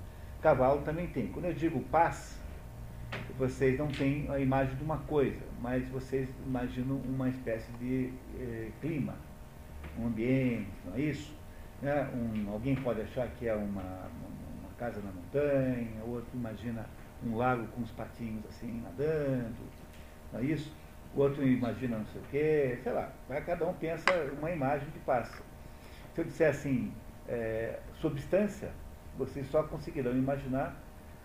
Cavalo 0.40 0.82
também 0.82 1.08
tem. 1.08 1.28
Quando 1.28 1.46
eu 1.46 1.54
digo 1.54 1.80
paz, 1.84 2.38
vocês 3.38 3.78
não 3.78 3.88
têm 3.88 4.30
a 4.30 4.38
imagem 4.38 4.76
de 4.76 4.84
uma 4.84 4.98
coisa, 4.98 5.40
mas 5.60 5.88
vocês 5.88 6.28
imaginam 6.46 6.96
uma 7.08 7.28
espécie 7.28 7.70
de 7.72 8.12
eh, 8.38 8.70
clima, 8.80 9.14
um 9.98 10.06
ambiente, 10.06 10.68
não 10.84 10.94
é 10.94 11.00
isso? 11.00 11.34
Né? 11.80 12.08
Um, 12.14 12.52
alguém 12.52 12.76
pode 12.76 13.00
achar 13.00 13.28
que 13.28 13.48
é 13.48 13.54
uma, 13.54 14.08
casa 14.82 15.00
na 15.00 15.12
montanha, 15.12 16.02
outro 16.04 16.30
imagina 16.34 16.84
um 17.24 17.36
lago 17.36 17.64
com 17.68 17.82
os 17.82 17.90
patinhos 17.92 18.44
assim 18.48 18.82
nadando, 18.82 19.54
não 20.32 20.40
é 20.40 20.44
isso? 20.44 20.74
o 21.14 21.20
outro 21.20 21.46
imagina 21.46 21.98
não 21.98 22.06
sei 22.06 22.20
o 22.20 22.24
quê, 22.30 22.78
sei 22.82 22.92
lá. 22.92 23.12
Cada 23.46 23.66
um 23.66 23.74
pensa 23.74 24.10
uma 24.38 24.50
imagem 24.50 24.88
que 24.90 24.98
passa. 25.00 25.42
Se 26.14 26.20
eu 26.20 26.24
disser 26.24 26.50
assim, 26.50 26.92
é, 27.28 27.78
substância, 28.00 28.70
vocês 29.16 29.46
só 29.48 29.62
conseguirão 29.62 30.12
imaginar 30.12 30.74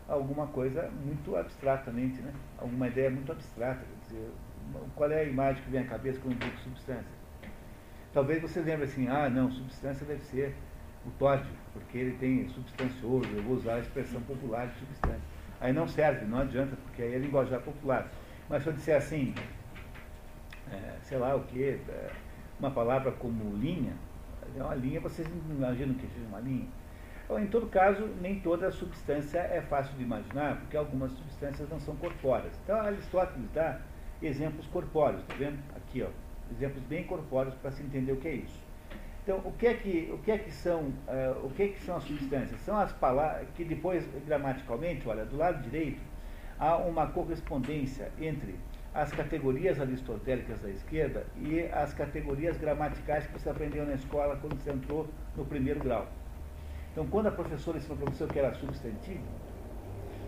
alguma 0.07 0.47
coisa 0.47 0.89
muito 1.05 1.35
abstratamente, 1.35 2.21
né? 2.21 2.33
alguma 2.57 2.87
ideia 2.87 3.09
muito 3.09 3.31
abstrata. 3.31 3.79
Quer 3.79 4.15
dizer, 4.15 4.31
qual 4.95 5.09
é 5.09 5.21
a 5.21 5.23
imagem 5.23 5.63
que 5.63 5.69
vem 5.69 5.81
à 5.81 5.85
cabeça 5.85 6.19
quando 6.19 6.37
digo 6.37 6.57
substância? 6.59 7.17
Talvez 8.13 8.41
você 8.41 8.59
lembre 8.61 8.85
assim, 8.85 9.07
ah, 9.07 9.29
não, 9.29 9.51
substância 9.51 10.05
deve 10.05 10.23
ser 10.23 10.53
o 11.05 11.11
Todd, 11.11 11.45
porque 11.77 11.97
ele 11.97 12.17
tem 12.17 12.47
substancioso, 12.49 13.29
eu 13.35 13.43
vou 13.43 13.55
usar 13.55 13.75
a 13.75 13.79
expressão 13.79 14.21
popular 14.21 14.67
de 14.67 14.79
substância. 14.79 15.21
Aí 15.59 15.73
não 15.73 15.87
serve, 15.87 16.25
não 16.25 16.39
adianta, 16.39 16.75
porque 16.83 17.01
aí 17.01 17.15
é 17.15 17.17
linguajar 17.17 17.61
popular. 17.61 18.07
Mas 18.49 18.63
se 18.63 18.69
eu 18.69 18.73
disser 18.73 18.97
assim, 18.97 19.33
é, 20.71 20.97
sei 21.01 21.17
lá 21.17 21.35
o 21.35 21.43
que, 21.45 21.63
é, 21.63 22.11
uma 22.59 22.71
palavra 22.71 23.11
como 23.11 23.55
linha, 23.55 23.93
é 24.55 24.63
uma 24.63 24.75
linha, 24.75 24.99
vocês 24.99 25.27
imaginam 25.49 25.93
que 25.95 26.07
seja 26.07 26.25
uma 26.27 26.39
linha? 26.39 26.67
Então, 27.25 27.39
em 27.39 27.47
todo 27.47 27.67
caso, 27.67 28.07
nem 28.21 28.39
toda 28.39 28.71
substância 28.71 29.39
é 29.39 29.61
fácil 29.61 29.93
de 29.97 30.03
imaginar, 30.03 30.57
porque 30.61 30.77
algumas 30.77 31.11
substâncias 31.11 31.69
não 31.69 31.79
são 31.79 31.95
corpóreas. 31.97 32.53
Então, 32.63 32.79
Aristóteles 32.79 33.49
dá 33.53 33.81
exemplos 34.21 34.65
corpóreos, 34.67 35.21
está 35.21 35.35
vendo? 35.35 35.59
Aqui, 35.75 36.03
ó, 36.03 36.07
exemplos 36.51 36.83
bem 36.85 37.03
corpóreos 37.03 37.53
para 37.55 37.71
se 37.71 37.83
entender 37.83 38.13
o 38.13 38.17
que 38.17 38.27
é 38.29 38.33
isso. 38.35 38.66
Então, 39.27 39.41
o 39.43 39.51
que 39.51 39.67
é 39.67 39.73
que, 39.73 40.09
o 40.13 40.17
que, 40.19 40.31
é 40.31 40.37
que, 40.37 40.49
são, 40.53 40.83
uh, 40.83 41.45
o 41.45 41.49
que, 41.49 41.63
é 41.63 41.67
que 41.67 41.81
são 41.81 41.97
as 41.97 42.03
substâncias? 42.05 42.61
São 42.61 42.77
as 42.77 42.93
palavras 42.93 43.45
que 43.57 43.65
depois, 43.65 44.07
gramaticalmente, 44.25 45.05
olha, 45.05 45.25
do 45.25 45.35
lado 45.35 45.61
direito, 45.63 45.99
há 46.57 46.77
uma 46.77 47.07
correspondência 47.07 48.09
entre 48.21 48.55
as 48.93 49.11
categorias 49.11 49.81
aristotélicas 49.81 50.61
da 50.61 50.69
esquerda 50.69 51.25
e 51.41 51.59
as 51.73 51.93
categorias 51.93 52.55
gramaticais 52.55 53.27
que 53.27 53.33
você 53.33 53.49
aprendeu 53.49 53.85
na 53.85 53.95
escola 53.95 54.37
quando 54.37 54.57
você 54.63 54.71
entrou 54.71 55.05
no 55.35 55.43
primeiro 55.43 55.81
grau. 55.81 56.07
Então, 56.93 57.05
quando 57.07 57.27
a 57.27 57.31
professora 57.31 57.79
ensinou 57.79 57.97
para 57.97 58.09
você 58.09 58.23
o 58.23 58.27
que 58.29 58.39
era 58.39 58.53
substantivo, 58.53 59.25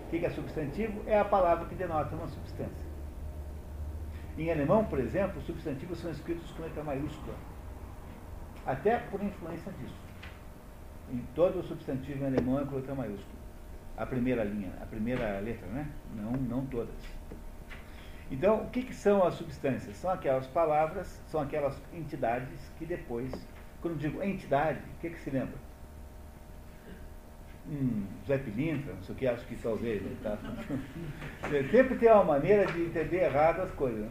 o 0.08 0.10
que 0.10 0.26
é 0.26 0.30
substantivo? 0.30 1.02
É 1.08 1.18
a 1.18 1.24
palavra 1.24 1.68
que 1.68 1.76
denota 1.76 2.14
uma 2.18 2.28
substância. 2.28 2.90
Em 4.38 4.52
alemão, 4.52 4.84
por 4.84 5.00
exemplo, 5.00 5.42
substantivos 5.44 6.00
são 6.00 6.12
escritos 6.12 6.52
com 6.52 6.64
letra 6.64 6.84
maiúscula, 6.84 7.36
até 8.70 9.00
por 9.00 9.22
influência 9.24 9.72
disso. 9.74 9.96
Em 11.12 11.26
todo 11.34 11.60
o 11.60 11.64
substantivo 11.64 12.24
em 12.24 12.28
alemão 12.28 12.62
é 12.62 12.66
com 12.66 12.76
letra 12.76 12.94
maiúscula. 12.94 13.40
A 13.98 14.06
primeira 14.06 14.44
linha, 14.44 14.72
a 14.80 14.86
primeira 14.86 15.40
letra, 15.40 15.68
né? 15.68 15.90
Não, 16.16 16.32
não 16.34 16.66
todas. 16.68 16.94
Então, 18.30 18.62
o 18.62 18.70
que, 18.70 18.84
que 18.84 18.94
são 18.94 19.26
as 19.26 19.34
substâncias? 19.34 19.98
São 19.98 20.12
aquelas 20.12 20.46
palavras, 20.46 21.20
são 21.26 21.42
aquelas 21.42 21.82
entidades 21.92 22.72
que 22.78 22.86
depois, 22.86 23.32
quando 23.82 23.98
digo 23.98 24.22
entidade, 24.22 24.80
o 24.98 25.02
que, 25.02 25.10
que 25.10 25.20
se 25.20 25.32
lembra? 25.32 25.58
Hum, 27.68 28.06
Zé 28.28 28.38
Pilintra, 28.38 28.94
não 28.94 29.02
sei 29.02 29.16
o 29.16 29.18
que, 29.18 29.28
acho 29.28 29.46
que 29.48 29.56
talvez. 29.56 30.02
Né, 30.04 30.16
tá? 30.22 30.38
Sempre 31.72 31.98
tem 31.98 32.12
uma 32.12 32.24
maneira 32.24 32.68
de 32.72 32.84
entender 32.84 33.24
errado 33.24 33.62
as 33.62 33.72
coisas. 33.72 34.02
Né? 34.02 34.10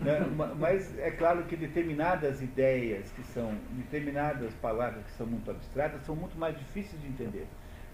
Né? 0.00 0.20
Mas 0.58 0.98
é 0.98 1.10
claro 1.10 1.44
que 1.44 1.56
determinadas 1.56 2.42
ideias 2.42 3.10
que 3.12 3.22
são, 3.24 3.54
determinadas 3.72 4.52
palavras 4.54 5.04
que 5.04 5.12
são 5.12 5.26
muito 5.26 5.50
abstratas, 5.50 6.02
são 6.02 6.16
muito 6.16 6.38
mais 6.38 6.56
difíceis 6.58 7.00
de 7.02 7.08
entender. 7.08 7.46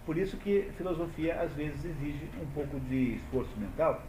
Por 0.07 0.16
isso 0.16 0.36
que 0.36 0.70
filosofia 0.76 1.40
às 1.40 1.53
vezes 1.53 1.84
exige 1.84 2.28
um 2.40 2.46
pouco 2.46 2.80
de 2.80 3.14
esforço 3.14 3.57
mental 3.59 4.03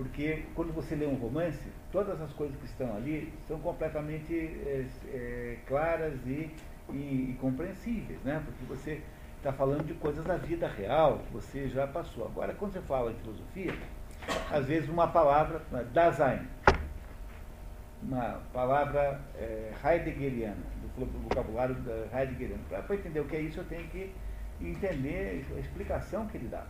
porque 0.00 0.44
quando 0.54 0.72
você 0.72 0.94
lê 0.94 1.04
um 1.04 1.16
romance, 1.16 1.60
todas 1.92 2.18
as 2.22 2.32
coisas 2.32 2.56
que 2.56 2.64
estão 2.64 2.96
ali 2.96 3.30
são 3.46 3.60
completamente 3.60 4.34
é, 4.34 4.86
é, 5.12 5.58
claras 5.66 6.14
e, 6.24 6.50
e, 6.88 6.94
e, 6.94 7.38
compreensíveis, 7.38 8.18
né? 8.24 8.42
porque 8.42 8.64
você 8.64 9.02
está 9.36 9.52
falando 9.52 9.84
de 9.84 9.92
coisas 9.92 10.24
da 10.24 10.38
vida 10.38 10.66
real 10.66 11.18
que 11.18 11.34
você 11.34 11.68
já 11.68 11.86
passou. 11.86 12.24
Agora, 12.24 12.54
quando 12.54 12.72
você 12.72 12.80
fala 12.80 13.10
em 13.10 13.14
filosofia, 13.16 13.74
às 14.50 14.64
vezes 14.64 14.88
uma 14.88 15.06
palavra, 15.06 15.60
Dasein, 15.92 16.48
uma 18.02 18.40
palavra 18.52 19.20
é, 19.36 19.72
heideggeriana, 19.84 20.56
do 20.96 21.06
vocabulário 21.28 21.76
heideggeriano. 22.12 22.62
Para 22.68 22.94
entender 22.94 23.20
o 23.20 23.24
que 23.24 23.36
é 23.36 23.40
isso, 23.40 23.60
eu 23.60 23.64
tenho 23.64 23.86
que 23.88 24.12
entender 24.60 25.44
a 25.54 25.58
explicação 25.58 26.26
que 26.26 26.36
ele 26.36 26.48
dá. 26.48 26.64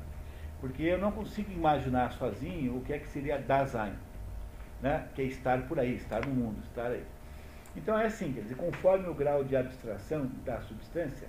Porque 0.60 0.82
eu 0.82 0.98
não 0.98 1.10
consigo 1.10 1.50
imaginar 1.52 2.12
sozinho 2.12 2.76
o 2.76 2.80
que 2.82 2.92
é 2.92 2.98
que 2.98 3.08
seria 3.08 3.38
Dasein, 3.38 3.94
né? 4.82 5.08
que 5.14 5.22
é 5.22 5.24
estar 5.26 5.62
por 5.66 5.78
aí, 5.78 5.94
estar 5.96 6.20
no 6.20 6.34
mundo, 6.34 6.62
estar 6.64 6.88
aí. 6.88 7.04
Então 7.74 7.98
é 7.98 8.06
assim, 8.06 8.32
quer 8.32 8.42
dizer, 8.42 8.56
conforme 8.56 9.08
o 9.08 9.14
grau 9.14 9.44
de 9.44 9.56
abstração 9.56 10.26
da 10.44 10.60
substância, 10.62 11.28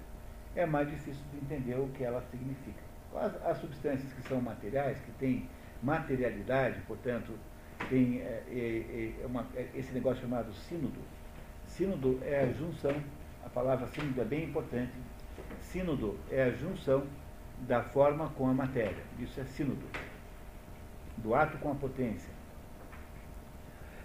é 0.56 0.66
mais 0.66 0.90
difícil 0.90 1.24
de 1.32 1.38
entender 1.38 1.76
o 1.76 1.88
que 1.90 2.04
ela 2.04 2.22
significa. 2.30 2.82
As, 3.16 3.46
as 3.46 3.58
substâncias 3.58 4.12
que 4.14 4.28
são 4.28 4.42
materiais, 4.42 4.98
que 5.00 5.12
têm 5.14 5.48
materialidade, 5.82 6.80
portanto, 6.88 7.34
tem 7.90 8.22
é, 8.22 8.44
é, 8.50 9.24
é 9.24 9.26
uma, 9.26 9.46
é, 9.56 9.68
esse 9.76 9.92
negócio 9.94 10.22
chamado 10.22 10.54
sínodo. 10.54 11.00
Sínodo 11.66 12.20
é 12.24 12.42
a 12.42 12.52
junção, 12.52 12.96
a 13.46 13.50
palavra 13.50 13.88
sínodo 13.88 14.22
é 14.22 14.26
bem 14.26 14.44
importante. 14.46 14.92
Sínodo 15.62 16.18
é 16.30 16.44
a 16.44 16.52
junção 16.52 17.06
da 17.60 17.82
forma 17.84 18.30
com 18.30 18.50
a 18.50 18.54
matéria. 18.54 19.04
Isso 19.20 19.40
é 19.40 19.46
sínodo. 19.46 19.86
Do 21.18 21.36
ato 21.36 21.58
com 21.60 21.72
a 21.72 21.76
potência. 21.76 22.30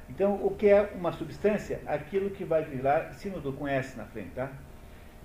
Então, 0.09 0.35
o 0.35 0.55
que 0.55 0.69
é 0.69 0.93
uma 0.95 1.13
substância? 1.13 1.81
Aquilo 1.87 2.31
que 2.31 2.45
vai 2.45 2.65
virar, 2.65 3.13
sínodo 3.15 3.53
com 3.53 3.67
S 3.67 3.97
na 3.97 4.05
frente, 4.05 4.31
tá? 4.31 4.51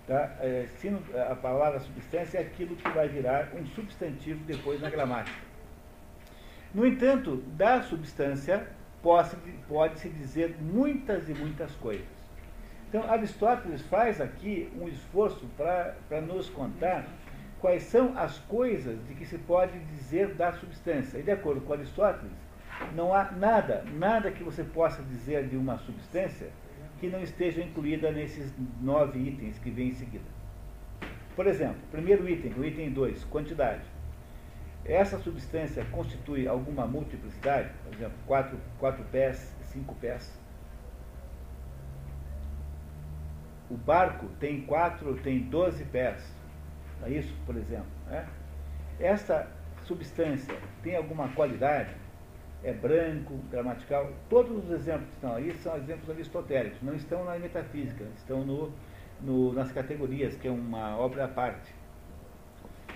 tá? 0.07 0.35
É, 0.39 0.67
sínodo, 0.77 1.05
a 1.17 1.35
palavra 1.35 1.79
substância 1.79 2.39
é 2.39 2.41
aquilo 2.41 2.75
que 2.75 2.89
vai 2.89 3.07
virar 3.07 3.49
um 3.53 3.65
substantivo 3.67 4.43
depois 4.45 4.81
na 4.81 4.89
gramática. 4.89 5.50
No 6.73 6.87
entanto, 6.87 7.43
da 7.57 7.81
substância 7.81 8.65
pode-se 9.01 9.35
pode 9.67 10.09
dizer 10.09 10.55
muitas 10.61 11.27
e 11.27 11.33
muitas 11.33 11.71
coisas. 11.75 12.05
Então, 12.87 13.09
Aristóteles 13.09 13.81
faz 13.83 14.21
aqui 14.21 14.71
um 14.79 14.87
esforço 14.87 15.45
para 15.57 16.21
nos 16.21 16.49
contar 16.49 17.05
quais 17.59 17.83
são 17.83 18.17
as 18.17 18.37
coisas 18.39 18.97
de 19.07 19.13
que 19.13 19.25
se 19.25 19.37
pode 19.37 19.77
dizer 19.79 20.33
da 20.35 20.53
substância. 20.53 21.17
E 21.17 21.23
de 21.23 21.31
acordo 21.31 21.61
com 21.61 21.73
Aristóteles, 21.73 22.31
não 22.95 23.13
há 23.13 23.31
nada, 23.31 23.83
nada 23.93 24.31
que 24.31 24.43
você 24.43 24.63
possa 24.63 25.01
dizer 25.03 25.47
de 25.47 25.57
uma 25.57 25.77
substância 25.77 26.49
que 26.99 27.07
não 27.07 27.21
esteja 27.21 27.61
incluída 27.61 28.11
nesses 28.11 28.53
nove 28.81 29.19
itens 29.19 29.57
que 29.59 29.69
vêm 29.69 29.89
em 29.89 29.93
seguida. 29.93 30.25
Por 31.35 31.47
exemplo, 31.47 31.77
primeiro 31.91 32.27
item, 32.29 32.53
o 32.57 32.63
item 32.63 32.91
2, 32.91 33.23
quantidade. 33.25 33.81
Essa 34.85 35.19
substância 35.19 35.85
constitui 35.91 36.47
alguma 36.47 36.87
multiplicidade? 36.87 37.69
Por 37.83 37.93
exemplo, 37.93 38.17
quatro, 38.25 38.57
quatro 38.79 39.03
pés, 39.05 39.55
cinco 39.65 39.93
pés. 39.95 40.37
O 43.69 43.77
barco 43.77 44.27
tem 44.39 44.61
quatro, 44.61 45.15
tem 45.21 45.39
doze 45.43 45.85
pés. 45.85 46.33
É 47.03 47.09
isso, 47.09 47.33
por 47.45 47.55
exemplo. 47.55 47.91
Né? 48.07 48.27
Esta 48.99 49.47
substância 49.85 50.55
tem 50.83 50.95
alguma 50.95 51.29
qualidade? 51.29 51.95
É 52.63 52.73
branco, 52.73 53.37
gramatical? 53.49 54.11
Todos 54.29 54.65
os 54.65 54.71
exemplos 54.71 55.07
que 55.09 55.15
estão 55.15 55.35
aí 55.35 55.53
são 55.55 55.77
exemplos 55.77 56.09
aristotélicos, 56.09 56.81
não 56.81 56.93
estão 56.93 57.25
na 57.25 57.37
metafísica, 57.39 58.03
estão 58.15 58.45
no, 58.45 58.71
no, 59.19 59.53
nas 59.53 59.71
categorias, 59.71 60.35
que 60.35 60.47
é 60.47 60.51
uma 60.51 60.95
obra 60.97 61.25
à 61.25 61.27
parte. 61.27 61.73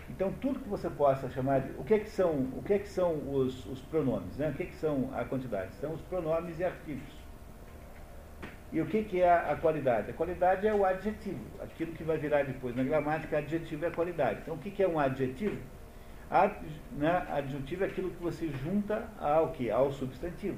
Então, 0.09 0.31
tudo 0.39 0.59
que 0.59 0.69
você 0.69 0.89
possa 0.89 1.29
chamar 1.29 1.61
de. 1.61 1.71
O 1.79 1.83
que 1.83 1.93
é 1.95 1.99
que 1.99 2.09
são, 2.09 2.31
o 2.55 2.61
que 2.63 2.73
é 2.73 2.79
que 2.79 2.87
são 2.87 3.13
os, 3.33 3.65
os 3.65 3.81
pronomes? 3.81 4.37
Né? 4.37 4.49
O 4.49 4.53
que 4.53 4.63
é 4.63 4.65
que 4.67 4.75
são 4.75 5.09
a 5.13 5.25
quantidade? 5.25 5.73
São 5.75 5.93
os 5.93 6.01
pronomes 6.01 6.59
e 6.59 6.63
artigos. 6.63 7.25
E 8.71 8.81
o 8.81 8.85
que, 8.85 9.03
que 9.03 9.21
é 9.21 9.31
a, 9.31 9.55
qualidade? 9.55 10.11
A 10.11 10.13
qualidade 10.13 10.67
é 10.67 10.73
o 10.73 10.83
adjetivo, 10.85 11.39
aquilo 11.61 11.93
que 11.93 12.03
vai 12.03 12.17
virar 12.17 12.43
depois 12.43 12.75
na 12.75 12.83
gramática, 12.83 13.37
adjetivo 13.37 13.85
é 13.85 13.87
a 13.87 13.91
qualidade. 13.91 14.39
Então, 14.41 14.55
o 14.55 14.57
que, 14.57 14.69
que 14.69 14.83
é 14.83 14.87
um 14.87 14.99
adjetivo? 14.99 15.57
Ad, 16.29 16.55
né, 16.91 17.25
é 17.29 17.85
aquilo 17.85 18.09
que 18.09 18.21
você 18.21 18.49
junta 18.49 19.07
ao 19.17 19.51
que? 19.51 19.69
Ao 19.69 19.93
substantivo. 19.93 20.57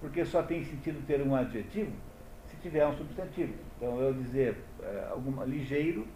Porque 0.00 0.24
só 0.24 0.42
tem 0.42 0.62
sentido 0.62 1.04
ter 1.04 1.20
um 1.20 1.34
adjetivo 1.34 1.90
se 2.46 2.56
tiver 2.58 2.86
um 2.86 2.94
substantivo. 2.94 3.54
Então, 3.76 4.00
eu 4.00 4.12
dizer 4.12 4.56
é, 4.82 5.08
alguma, 5.10 5.44
ligeiro, 5.44 6.06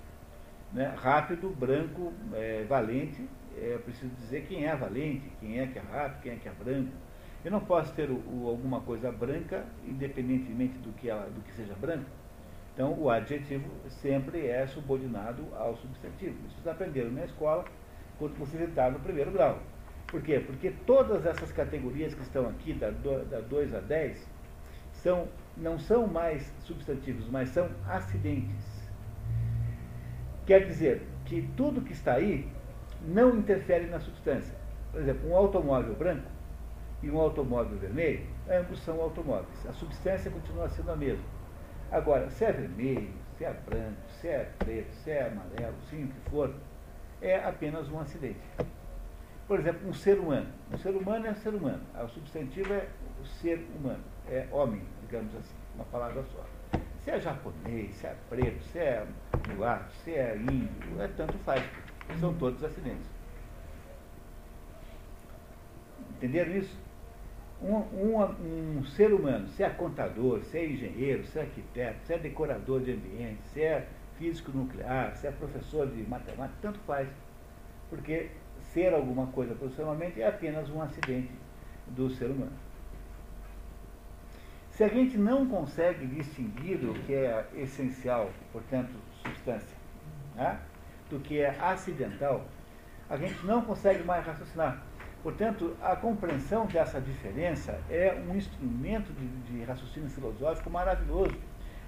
né, 0.72 0.94
rápido, 0.96 1.50
branco, 1.50 2.12
é, 2.32 2.64
valente, 2.68 3.28
é, 3.56 3.74
eu 3.74 3.80
preciso 3.80 4.12
dizer 4.14 4.46
quem 4.46 4.66
é 4.66 4.74
valente, 4.74 5.30
quem 5.40 5.60
é 5.60 5.66
que 5.66 5.78
é 5.78 5.82
rápido, 5.82 6.22
quem 6.22 6.32
é 6.32 6.36
que 6.36 6.48
é 6.48 6.52
branco. 6.52 6.92
Eu 7.44 7.50
não 7.50 7.60
posso 7.60 7.92
ter 7.94 8.08
o, 8.10 8.14
o, 8.14 8.48
alguma 8.48 8.80
coisa 8.80 9.10
branca, 9.10 9.64
independentemente 9.84 10.78
do 10.78 10.92
que, 10.92 11.10
ela, 11.10 11.28
do 11.28 11.40
que 11.42 11.52
seja 11.52 11.74
branco. 11.74 12.08
Então, 12.72 12.98
o 12.98 13.10
adjetivo 13.10 13.68
sempre 13.88 14.46
é 14.46 14.66
subordinado 14.66 15.44
ao 15.54 15.76
substantivo. 15.76 16.36
Isso 16.46 16.56
vocês 16.56 16.66
aprenderam 16.68 17.10
na 17.10 17.24
escola, 17.24 17.64
quando 18.18 18.34
vocês 18.38 18.62
entraram 18.62 18.92
no 18.92 19.00
primeiro 19.00 19.30
grau. 19.30 19.58
Por 20.06 20.22
quê? 20.22 20.40
Porque 20.40 20.70
todas 20.86 21.26
essas 21.26 21.52
categorias 21.52 22.14
que 22.14 22.22
estão 22.22 22.48
aqui, 22.48 22.72
da 22.72 22.90
2 23.40 23.74
a 23.74 23.80
10, 23.80 24.26
são, 24.92 25.28
não 25.56 25.78
são 25.78 26.06
mais 26.06 26.52
substantivos, 26.60 27.28
mas 27.28 27.48
são 27.50 27.68
acidentes. 27.88 28.71
Quer 30.46 30.66
dizer 30.66 31.02
que 31.24 31.42
tudo 31.56 31.80
que 31.80 31.92
está 31.92 32.14
aí 32.14 32.48
não 33.02 33.36
interfere 33.36 33.86
na 33.86 34.00
substância. 34.00 34.54
Por 34.90 35.00
exemplo, 35.00 35.30
um 35.30 35.36
automóvel 35.36 35.94
branco 35.94 36.26
e 37.02 37.10
um 37.10 37.18
automóvel 37.18 37.78
vermelho, 37.78 38.26
ambos 38.48 38.80
são 38.82 39.00
automóveis. 39.00 39.66
A 39.68 39.72
substância 39.72 40.30
continua 40.30 40.68
sendo 40.68 40.90
a 40.92 40.96
mesma. 40.96 41.24
Agora, 41.90 42.30
se 42.30 42.44
é 42.44 42.52
vermelho, 42.52 43.10
se 43.36 43.44
é 43.44 43.52
branco, 43.52 43.96
se 44.20 44.28
é 44.28 44.50
preto, 44.58 44.92
se 44.92 45.10
é 45.10 45.26
amarelo, 45.26 45.76
sim, 45.90 46.04
o 46.04 46.08
que 46.08 46.30
for, 46.30 46.54
é 47.20 47.36
apenas 47.36 47.88
um 47.90 47.98
acidente. 48.00 48.40
Por 49.46 49.60
exemplo, 49.60 49.88
um 49.88 49.92
ser 49.92 50.18
humano. 50.18 50.48
Um 50.72 50.78
ser 50.78 50.90
humano 50.90 51.26
é 51.26 51.30
um 51.30 51.34
ser 51.34 51.54
humano. 51.54 51.80
O 51.94 52.08
substantivo 52.08 52.72
é 52.72 52.88
o 53.20 53.26
ser 53.26 53.64
humano, 53.76 54.02
é 54.28 54.46
homem, 54.50 54.82
digamos 55.02 55.34
assim, 55.34 55.54
uma 55.74 55.84
palavra 55.84 56.22
só. 56.34 56.44
Se 57.04 57.10
é 57.10 57.20
japonês, 57.20 57.94
se 57.96 58.06
é 58.06 58.16
preto, 58.28 58.62
se 58.70 58.78
é 58.78 59.06
mulato, 59.48 59.92
se 60.04 60.12
é 60.12 60.36
índio, 60.36 61.00
é 61.00 61.08
tanto 61.08 61.36
faz. 61.38 61.62
São 62.20 62.34
todos 62.34 62.62
acidentes. 62.62 63.06
Entenderam 66.16 66.56
isso? 66.56 66.78
Um, 67.60 67.76
um, 67.76 68.78
um, 68.78 68.84
ser 68.84 69.12
humano, 69.12 69.48
se 69.48 69.62
é 69.62 69.70
contador, 69.70 70.42
se 70.42 70.58
é 70.58 70.66
engenheiro, 70.66 71.24
se 71.26 71.38
é 71.38 71.42
arquiteto, 71.42 72.06
se 72.06 72.12
é 72.12 72.18
decorador 72.18 72.80
de 72.80 72.92
ambiente, 72.92 73.40
se 73.52 73.62
é 73.62 73.86
físico 74.18 74.50
nuclear, 74.52 75.16
se 75.16 75.26
é 75.26 75.30
professor 75.32 75.88
de 75.88 76.02
matemática, 76.02 76.58
tanto 76.60 76.78
faz. 76.80 77.08
Porque 77.88 78.30
ser 78.72 78.92
alguma 78.92 79.26
coisa 79.28 79.54
profissionalmente 79.54 80.20
é 80.20 80.28
apenas 80.28 80.68
um 80.70 80.80
acidente 80.80 81.30
do 81.88 82.10
ser 82.10 82.26
humano. 82.26 82.52
Se 84.82 84.86
a 84.86 84.88
gente 84.88 85.16
não 85.16 85.46
consegue 85.46 86.04
distinguir 86.06 86.84
o 86.84 86.92
que 86.92 87.14
é 87.14 87.46
essencial, 87.54 88.28
portanto, 88.52 88.90
substância, 89.22 89.76
né, 90.34 90.58
do 91.08 91.20
que 91.20 91.38
é 91.38 91.50
acidental, 91.50 92.44
a 93.08 93.16
gente 93.16 93.46
não 93.46 93.62
consegue 93.62 94.02
mais 94.02 94.26
raciocinar. 94.26 94.82
Portanto, 95.22 95.76
a 95.80 95.94
compreensão 95.94 96.66
dessa 96.66 97.00
diferença 97.00 97.78
é 97.88 98.20
um 98.28 98.34
instrumento 98.34 99.12
de, 99.12 99.28
de 99.52 99.62
raciocínio 99.62 100.10
filosófico 100.10 100.68
maravilhoso, 100.68 101.36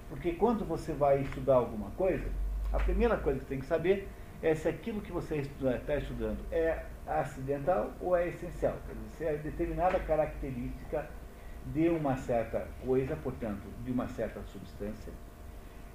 porque 0.07 0.31
quando 0.31 0.63
você 0.63 0.93
vai 0.93 1.19
estudar 1.19 1.55
alguma 1.55 1.89
coisa, 1.97 2.29
a 2.71 2.77
primeira 2.77 3.17
coisa 3.17 3.41
que 3.41 3.45
tem 3.47 3.59
que 3.59 3.65
saber 3.65 4.07
é 4.41 4.55
se 4.55 4.69
aquilo 4.69 5.01
que 5.01 5.11
você 5.11 5.35
está 5.35 5.97
estudando 5.97 6.37
é 6.49 6.85
acidental 7.05 7.91
ou 7.99 8.15
é 8.15 8.29
essencial. 8.29 8.77
Quer 8.87 8.93
dizer, 8.93 9.09
se 9.17 9.25
é 9.25 9.33
determinada 9.35 9.99
característica 9.99 11.09
de 11.73 11.89
uma 11.89 12.15
certa 12.17 12.67
coisa, 12.85 13.15
portanto, 13.15 13.63
de 13.83 13.91
uma 13.91 14.07
certa 14.07 14.41
substância, 14.43 15.11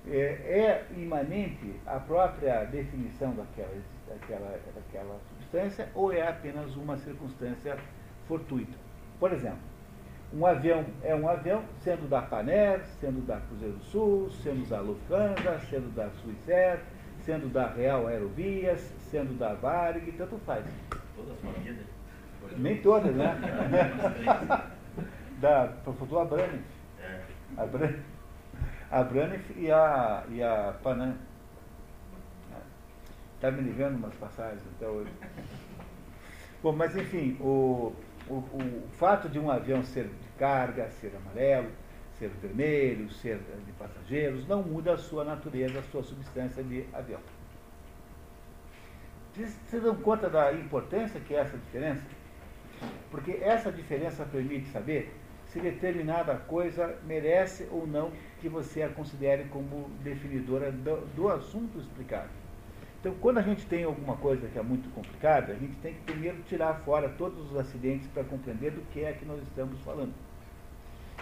é, 0.09 0.17
é 0.17 0.87
imanente 0.97 1.75
à 1.87 1.99
própria 2.01 2.65
definição 2.65 3.35
daquela, 3.35 3.75
daquela, 4.09 4.59
daquela 4.75 5.21
substância 5.29 5.89
ou 5.95 6.13
é 6.13 6.27
apenas 6.27 6.75
uma 6.77 6.97
circunstância 6.97 7.77
fortuita. 8.27 8.77
Por 9.19 9.33
exemplo, 9.33 9.59
um 10.33 10.47
avião 10.47 10.85
é 11.03 11.15
um 11.15 11.29
avião, 11.29 11.63
sendo 11.83 12.09
da 12.09 12.23
Paner, 12.23 12.81
sendo 13.01 13.27
da 13.27 13.41
Cruzeiro 13.41 13.77
do 13.77 13.85
Sul, 13.85 14.31
sendo 14.31 14.69
da 14.69 14.81
Lufthansa, 14.81 15.61
sendo 15.69 15.95
da 15.95 16.09
Swissair, 16.11 16.81
sendo 17.21 17.53
da 17.53 17.69
Real 17.69 18.07
Aerovias, 18.07 18.81
sendo 19.11 19.37
da 19.39 19.55
Varig, 19.55 20.13
tanto 20.13 20.39
faz. 20.47 20.65
Todas 21.17 21.33
as 21.33 21.41
famílias? 21.41 21.87
Nem 22.57 22.81
todas, 22.81 23.15
né? 23.15 23.37
da, 25.41 25.67
do 25.67 26.19
Abrani. 26.19 26.63
É. 27.01 27.21
Abrani. 27.57 28.03
A 28.91 29.05
Braniff 29.05 29.55
e 29.57 29.71
a, 29.71 30.25
e 30.29 30.43
a 30.43 30.75
Panam. 30.83 31.17
Está 33.37 33.51
me 33.51 33.63
ligando 33.63 33.97
umas 33.97 34.15
passagens 34.15 34.63
até 34.77 34.87
hoje. 34.87 35.11
Bom, 36.63 36.73
mas 36.73 36.95
enfim, 36.97 37.39
o, 37.41 37.95
o, 38.29 38.35
o 38.35 38.89
fato 38.99 39.29
de 39.29 39.39
um 39.39 39.51
avião 39.51 39.83
ser 39.83 40.05
de 40.09 40.29
carga, 40.39 40.91
ser 40.91 41.15
amarelo, 41.17 41.71
ser 42.19 42.29
vermelho, 42.43 43.11
ser 43.11 43.41
de 43.65 43.73
passageiros, 43.73 44.47
não 44.47 44.63
muda 44.63 44.93
a 44.93 44.99
sua 44.99 45.25
natureza, 45.25 45.79
a 45.79 45.83
sua 45.85 46.03
substância 46.03 46.63
de 46.63 46.85
avião. 46.93 47.21
Vocês 49.33 49.83
dão 49.83 49.95
conta 49.95 50.29
da 50.29 50.53
importância 50.53 51.21
que 51.21 51.35
é 51.35 51.39
essa 51.39 51.57
diferença? 51.57 52.03
Porque 53.11 53.39
essa 53.41 53.71
diferença 53.71 54.25
permite 54.25 54.69
saber 54.71 55.15
se 55.53 55.59
determinada 55.59 56.37
coisa 56.37 56.97
merece 57.05 57.67
ou 57.73 57.87
não 57.87 58.13
que 58.41 58.49
você 58.49 58.83
a 58.83 58.89
considere 58.89 59.45
como 59.45 59.91
definidora 60.03 60.71
do, 60.71 61.05
do, 61.15 61.29
assunto 61.29 61.79
explicado. 61.79 62.31
Então, 63.01 63.15
quando 63.21 63.39
a 63.39 63.43
gente 63.43 63.67
tem 63.67 63.83
alguma 63.83 64.17
coisa 64.17 64.47
que 64.47 64.59
é 64.59 64.63
muito 64.63 64.89
complicada, 64.95 65.53
a 65.53 65.57
gente 65.57 65.75
tem 65.77 65.95
que 65.95 66.01
primeiro 66.03 66.41
tirar 66.43 66.75
fora 66.85 67.09
todos 67.09 67.51
os 67.51 67.57
acidentes 67.57 68.07
para 68.09 68.23
compreender 68.23 68.71
do 68.73 68.83
que 68.93 69.03
é 69.03 69.13
que 69.13 69.25
nós 69.25 69.43
estamos 69.43 69.81
falando. 69.81 70.13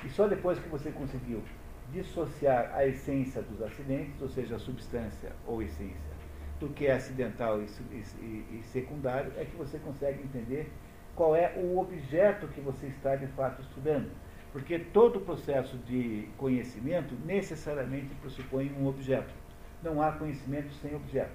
E 0.04 0.10
só 0.10 0.26
depois 0.28 0.58
que 0.58 0.68
você 0.68 0.90
conseguiu 0.90 1.42
dissociar 1.90 2.70
a 2.74 2.86
essência 2.86 3.40
dos 3.40 3.62
acidentes, 3.62 4.20
ou 4.20 4.28
seja, 4.28 4.56
a 4.56 4.58
substância 4.58 5.32
ou 5.46 5.62
essência, 5.62 6.18
do 6.60 6.68
que 6.68 6.86
é 6.86 6.92
acidental 6.92 7.62
e, 7.62 7.66
e, 7.92 8.58
e 8.58 8.62
secundário, 8.64 9.32
é 9.38 9.44
que 9.44 9.56
você 9.56 9.78
consegue 9.78 10.22
entender 10.22 10.70
qual 11.18 11.34
é 11.34 11.52
o 11.56 11.76
objeto 11.80 12.46
que 12.46 12.60
você 12.60 12.86
está 12.86 13.16
de 13.16 13.26
fato 13.26 13.60
estudando. 13.60 14.08
Porque 14.52 14.78
todo 14.78 15.20
processo 15.20 15.76
de 15.78 16.28
conhecimento 16.38 17.12
necessariamente 17.26 18.14
pressupõe 18.14 18.72
um 18.78 18.86
objeto. 18.86 19.34
Não 19.82 20.00
há 20.00 20.12
conhecimento 20.12 20.72
sem 20.74 20.94
objeto. 20.94 21.34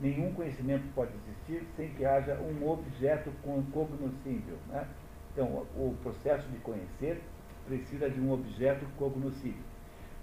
Nenhum 0.00 0.32
conhecimento 0.34 0.82
pode 0.96 1.12
existir 1.14 1.64
sem 1.76 1.90
que 1.90 2.04
haja 2.04 2.34
um 2.40 2.68
objeto 2.68 3.30
cognoscível. 3.72 4.58
Né? 4.68 4.84
Então, 5.32 5.46
o 5.76 5.96
processo 6.02 6.48
de 6.48 6.58
conhecer 6.58 7.22
precisa 7.66 8.10
de 8.10 8.20
um 8.20 8.32
objeto 8.32 8.84
cognoscível. 8.96 9.62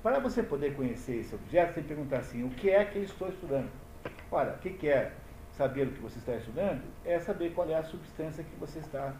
Para 0.04 0.20
você 0.20 0.44
poder 0.44 0.76
conhecer 0.76 1.22
esse 1.22 1.34
objeto, 1.34 1.70
você 1.70 1.74
tem 1.76 1.84
que 1.84 1.90
perguntar 1.90 2.18
assim: 2.18 2.44
o 2.44 2.50
que 2.50 2.70
é 2.70 2.84
que 2.84 2.98
eu 2.98 3.04
estou 3.04 3.30
estudando? 3.30 3.70
Olha, 4.30 4.54
o 4.54 4.58
que 4.58 4.90
é 4.90 5.14
saber 5.58 5.88
o 5.88 5.92
que 5.92 6.02
você 6.02 6.20
está 6.20 6.36
estudando 6.36 6.82
é 7.04 7.20
saber 7.20 7.54
qual 7.54 7.70
é 7.70 7.76
a 7.76 7.84
substância 7.84 8.44
que 8.44 8.56
você 8.60 8.80
está, 8.80 9.14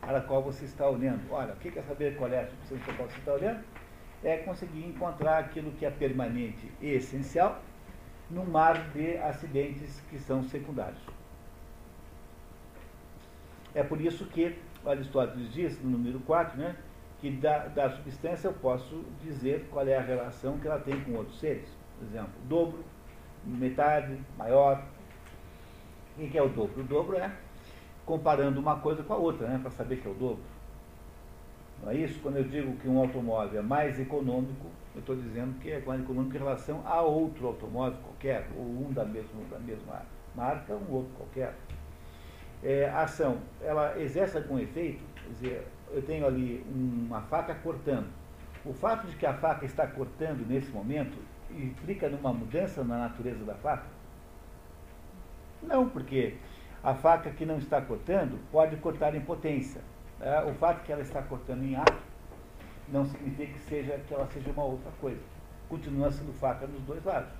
para 0.00 0.18
a 0.18 0.20
qual 0.20 0.42
você 0.42 0.64
está 0.64 0.88
olhando. 0.88 1.30
Olha, 1.30 1.54
o 1.54 1.56
que 1.56 1.78
é 1.78 1.82
saber 1.82 2.16
qual 2.16 2.30
é 2.32 2.40
a 2.40 2.46
substância 2.46 2.84
para 2.84 2.94
a 2.94 2.96
qual 2.96 3.08
você 3.08 3.18
está 3.18 3.32
olhando? 3.32 3.64
É 4.24 4.36
conseguir 4.38 4.84
encontrar 4.86 5.38
aquilo 5.38 5.72
que 5.72 5.84
é 5.84 5.90
permanente 5.90 6.70
e 6.80 6.90
essencial 6.90 7.60
no 8.30 8.44
mar 8.44 8.90
de 8.90 9.16
acidentes 9.18 10.00
que 10.10 10.18
são 10.18 10.42
secundários. 10.44 11.02
É 13.74 13.82
por 13.82 14.00
isso 14.00 14.26
que 14.26 14.58
Aristóteles 14.84 15.52
diz, 15.52 15.80
no 15.82 15.90
número 15.90 16.20
4, 16.20 16.58
né, 16.58 16.76
que 17.20 17.30
da, 17.30 17.68
da 17.68 17.90
substância 17.90 18.48
eu 18.48 18.54
posso 18.54 19.04
dizer 19.20 19.68
qual 19.70 19.86
é 19.86 19.96
a 19.96 20.00
relação 20.00 20.58
que 20.58 20.66
ela 20.66 20.80
tem 20.80 21.00
com 21.04 21.12
outros 21.12 21.38
seres. 21.38 21.68
Por 21.98 22.06
exemplo, 22.06 22.32
dobro, 22.48 22.84
metade, 23.44 24.18
maior, 24.36 24.82
o 26.18 26.28
que 26.28 26.38
é 26.38 26.42
o 26.42 26.48
dobro? 26.48 26.80
O 26.80 26.84
dobro 26.84 27.16
é 27.16 27.30
comparando 28.04 28.60
uma 28.60 28.76
coisa 28.78 29.02
com 29.02 29.12
a 29.12 29.16
outra, 29.16 29.46
né, 29.48 29.58
para 29.60 29.70
saber 29.70 29.96
que 29.96 30.08
é 30.08 30.10
o 30.10 30.14
dobro. 30.14 30.42
Não 31.82 31.90
é 31.90 31.96
isso? 31.96 32.20
Quando 32.20 32.36
eu 32.36 32.44
digo 32.44 32.76
que 32.76 32.88
um 32.88 32.98
automóvel 32.98 33.58
é 33.58 33.62
mais 33.62 33.98
econômico, 33.98 34.66
eu 34.94 35.00
estou 35.00 35.16
dizendo 35.16 35.58
que 35.58 35.70
é 35.70 35.80
mais 35.80 36.00
econômico 36.00 36.36
em 36.36 36.38
relação 36.38 36.82
a 36.86 37.00
outro 37.00 37.48
automóvel 37.48 37.98
qualquer, 38.02 38.46
ou 38.56 38.64
um 38.64 38.92
da 38.92 39.04
mesma, 39.04 39.42
da 39.50 39.58
mesma 39.58 40.02
marca, 40.34 40.74
um 40.74 40.92
outro 40.92 41.12
qualquer. 41.16 41.54
É, 42.62 42.88
a 42.88 43.02
ação, 43.02 43.38
ela 43.60 43.98
exerce 44.00 44.36
algum 44.36 44.58
efeito, 44.58 45.02
quer 45.14 45.30
dizer, 45.30 45.68
eu 45.90 46.02
tenho 46.02 46.26
ali 46.26 46.64
uma 46.72 47.20
faca 47.22 47.54
cortando. 47.54 48.06
O 48.64 48.72
fato 48.72 49.08
de 49.08 49.16
que 49.16 49.26
a 49.26 49.34
faca 49.34 49.64
está 49.64 49.86
cortando 49.86 50.46
nesse 50.46 50.70
momento 50.70 51.18
implica 51.50 52.08
numa 52.08 52.32
mudança 52.32 52.84
na 52.84 52.98
natureza 52.98 53.44
da 53.44 53.54
faca? 53.54 53.86
Não, 55.62 55.88
porque 55.88 56.34
a 56.82 56.94
faca 56.94 57.30
que 57.30 57.46
não 57.46 57.58
está 57.58 57.80
cortando 57.80 58.38
pode 58.50 58.76
cortar 58.76 59.14
em 59.14 59.20
potência. 59.20 59.80
É, 60.20 60.42
o 60.44 60.54
fato 60.54 60.84
que 60.84 60.92
ela 60.92 61.02
está 61.02 61.22
cortando 61.22 61.62
em 61.62 61.76
ato 61.76 62.02
não 62.88 63.04
significa 63.04 63.52
que, 63.52 63.60
seja, 63.60 63.98
que 64.06 64.12
ela 64.12 64.26
seja 64.26 64.50
uma 64.50 64.64
outra 64.64 64.90
coisa. 65.00 65.20
Continua 65.68 66.10
sendo 66.10 66.32
faca 66.34 66.66
nos 66.66 66.82
dois 66.82 67.04
lados. 67.04 67.32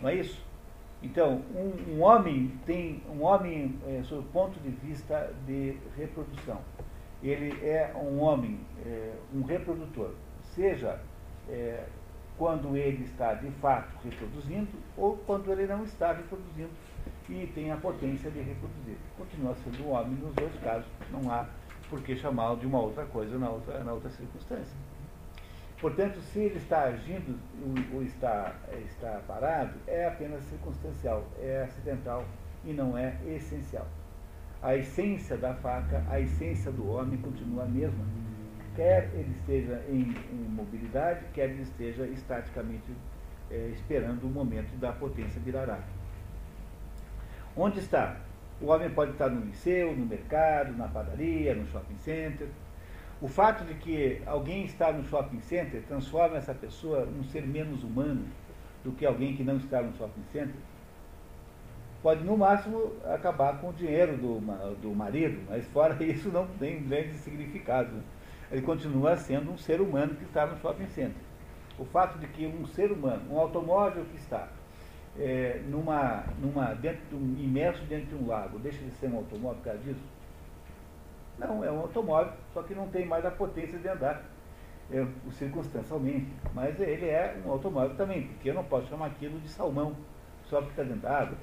Não 0.00 0.08
é 0.08 0.14
isso? 0.14 0.44
Então, 1.02 1.42
um, 1.54 1.92
um 1.92 2.02
homem 2.02 2.52
tem 2.64 3.02
um 3.10 3.22
homem, 3.22 3.78
é, 3.86 4.02
sob 4.04 4.22
o 4.22 4.30
ponto 4.30 4.58
de 4.60 4.70
vista 4.70 5.32
de 5.46 5.76
reprodução, 5.96 6.60
ele 7.22 7.52
é 7.64 7.92
um 7.94 8.20
homem, 8.20 8.60
é, 8.84 9.12
um 9.34 9.42
reprodutor, 9.42 10.14
seja 10.54 11.00
é, 11.48 11.84
quando 12.38 12.76
ele 12.76 13.04
está 13.04 13.34
de 13.34 13.50
fato 13.52 13.94
reproduzindo 14.04 14.68
ou 14.96 15.16
quando 15.18 15.50
ele 15.50 15.66
não 15.66 15.84
está 15.84 16.12
reproduzindo 16.12 16.70
e 17.28 17.46
tem 17.54 17.70
a 17.70 17.76
potência 17.76 18.30
de 18.30 18.40
reproduzir. 18.40 18.96
Continua 19.16 19.54
sendo 19.56 19.86
um 19.86 19.92
homem 19.92 20.16
nos 20.16 20.34
dois 20.34 20.54
casos, 20.60 20.86
não 21.10 21.30
há 21.30 21.46
por 21.88 22.00
que 22.02 22.16
chamá-lo 22.16 22.58
de 22.58 22.66
uma 22.66 22.80
outra 22.80 23.04
coisa 23.06 23.38
na 23.38 23.50
outra, 23.50 23.82
na 23.82 23.92
outra 23.92 24.10
circunstância. 24.10 24.76
Portanto, 25.80 26.20
se 26.20 26.38
ele 26.38 26.56
está 26.56 26.84
agindo 26.84 27.38
ou 27.92 28.02
está, 28.02 28.54
está 28.86 29.20
parado, 29.26 29.74
é 29.86 30.06
apenas 30.06 30.42
circunstancial, 30.44 31.24
é 31.38 31.62
acidental 31.62 32.24
e 32.64 32.72
não 32.72 32.96
é 32.96 33.16
essencial. 33.26 33.86
A 34.62 34.74
essência 34.74 35.36
da 35.36 35.54
faca, 35.54 36.04
a 36.08 36.18
essência 36.18 36.72
do 36.72 36.88
homem 36.88 37.18
continua 37.18 37.64
a 37.64 37.66
mesma. 37.66 38.04
Quer 38.74 39.10
ele 39.14 39.32
esteja 39.38 39.82
em, 39.88 40.14
em 40.32 40.48
mobilidade, 40.48 41.24
quer 41.34 41.50
ele 41.50 41.62
esteja 41.62 42.06
estaticamente 42.06 42.92
é, 43.50 43.70
esperando 43.74 44.24
o 44.24 44.30
momento 44.30 44.74
da 44.78 44.92
potência 44.92 45.40
virará. 45.40 45.80
Onde 47.58 47.78
está? 47.78 48.16
O 48.60 48.66
homem 48.66 48.90
pode 48.90 49.12
estar 49.12 49.30
no 49.30 49.40
liceu, 49.40 49.96
no 49.96 50.04
mercado, 50.04 50.76
na 50.76 50.88
padaria, 50.88 51.54
no 51.54 51.66
shopping 51.68 51.96
center. 52.00 52.48
O 53.18 53.28
fato 53.28 53.64
de 53.64 53.72
que 53.74 54.20
alguém 54.26 54.66
está 54.66 54.92
no 54.92 55.02
shopping 55.04 55.40
center 55.40 55.82
transforma 55.88 56.36
essa 56.36 56.52
pessoa 56.52 57.06
num 57.06 57.24
ser 57.24 57.46
menos 57.46 57.82
humano 57.82 58.26
do 58.84 58.92
que 58.92 59.06
alguém 59.06 59.34
que 59.34 59.42
não 59.42 59.56
está 59.56 59.80
no 59.80 59.96
shopping 59.96 60.22
center. 60.30 60.54
Pode, 62.02 62.22
no 62.24 62.36
máximo, 62.36 62.92
acabar 63.06 63.58
com 63.58 63.70
o 63.70 63.72
dinheiro 63.72 64.18
do, 64.18 64.38
do 64.82 64.94
marido, 64.94 65.42
mas 65.48 65.66
fora 65.68 65.96
isso 66.04 66.28
não 66.28 66.46
tem 66.58 66.82
grande 66.82 67.14
significado. 67.14 68.02
Ele 68.52 68.60
continua 68.60 69.16
sendo 69.16 69.50
um 69.50 69.56
ser 69.56 69.80
humano 69.80 70.14
que 70.14 70.24
está 70.24 70.44
no 70.44 70.58
shopping 70.60 70.88
center. 70.88 71.22
O 71.78 71.86
fato 71.86 72.18
de 72.18 72.26
que 72.26 72.46
um 72.46 72.66
ser 72.66 72.92
humano, 72.92 73.22
um 73.30 73.38
automóvel 73.38 74.04
que 74.04 74.18
está 74.18 74.46
é, 75.18 75.62
numa, 75.68 76.24
numa, 76.40 76.74
dentro 76.74 77.04
de 77.08 77.14
um, 77.14 77.36
imerso 77.38 77.82
dentro 77.84 78.06
de 78.06 78.14
um 78.14 78.26
lago, 78.26 78.58
deixa 78.58 78.82
de 78.82 78.90
ser 78.92 79.08
um 79.08 79.16
automóvel 79.16 79.56
por 79.56 79.64
causa 79.64 79.78
disso? 79.80 80.02
Não, 81.38 81.64
é 81.64 81.70
um 81.70 81.80
automóvel, 81.80 82.32
só 82.52 82.62
que 82.62 82.74
não 82.74 82.88
tem 82.88 83.06
mais 83.06 83.24
a 83.24 83.30
potência 83.30 83.78
de 83.78 83.88
andar, 83.88 84.22
é, 84.90 85.06
circunstancialmente. 85.32 86.28
Mas 86.54 86.78
ele 86.80 87.06
é 87.06 87.38
um 87.44 87.50
automóvel 87.50 87.96
também, 87.96 88.28
porque 88.28 88.50
eu 88.50 88.54
não 88.54 88.64
posso 88.64 88.88
chamar 88.88 89.06
aquilo 89.06 89.38
de 89.40 89.48
salmão, 89.48 89.94
só 90.44 90.58
porque 90.58 90.72
está 90.72 90.82
dentro 90.82 91.02
da 91.02 91.18
água. 91.18 91.36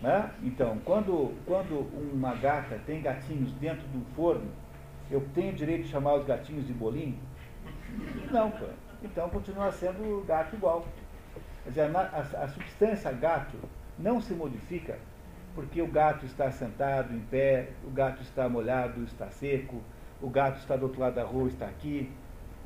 Né? 0.00 0.30
Então, 0.42 0.78
quando, 0.84 1.34
quando 1.44 1.86
uma 2.12 2.34
gata 2.36 2.80
tem 2.86 3.02
gatinhos 3.02 3.52
dentro 3.54 3.86
do 3.88 4.04
forno, 4.14 4.50
eu 5.10 5.26
tenho 5.34 5.52
direito 5.52 5.84
de 5.84 5.88
chamar 5.88 6.14
os 6.14 6.24
gatinhos 6.24 6.66
de 6.66 6.72
bolinho? 6.72 7.18
Não. 8.30 8.52
Então 9.02 9.28
continua 9.30 9.72
sendo 9.72 10.24
gato 10.26 10.54
igual. 10.54 10.86
Quer 11.68 11.86
dizer, 11.86 11.96
a, 11.96 12.44
a, 12.44 12.48
substância 12.48 13.12
gato 13.12 13.58
não 13.98 14.22
se 14.22 14.32
modifica 14.32 14.98
porque 15.54 15.82
o 15.82 15.86
gato 15.86 16.24
está 16.24 16.50
sentado 16.50 17.14
em 17.14 17.20
pé, 17.20 17.72
o 17.84 17.90
gato 17.90 18.22
está 18.22 18.48
molhado, 18.48 19.04
está 19.04 19.28
seco, 19.28 19.82
o 20.22 20.30
gato 20.30 20.58
está 20.60 20.76
do 20.76 20.84
outro 20.84 21.00
lado 21.00 21.16
da 21.16 21.24
rua, 21.24 21.46
está 21.46 21.66
aqui. 21.66 22.10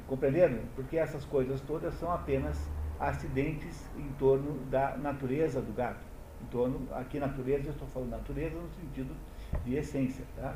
Compreenderam? 0.06 0.60
Porque 0.76 0.96
essas 0.96 1.24
coisas 1.24 1.60
todas 1.62 1.94
são 1.94 2.12
apenas 2.12 2.70
acidentes 3.00 3.90
em 3.96 4.08
torno 4.20 4.64
da 4.66 4.96
natureza 4.96 5.60
do 5.60 5.72
gato. 5.72 6.04
Em 6.40 6.46
torno, 6.46 6.86
aqui 6.92 7.18
natureza, 7.18 7.70
eu 7.70 7.72
estou 7.72 7.88
falando 7.88 8.10
natureza 8.10 8.54
no 8.54 8.70
sentido 8.70 9.16
de 9.64 9.74
essência. 9.74 10.24
Tá? 10.36 10.54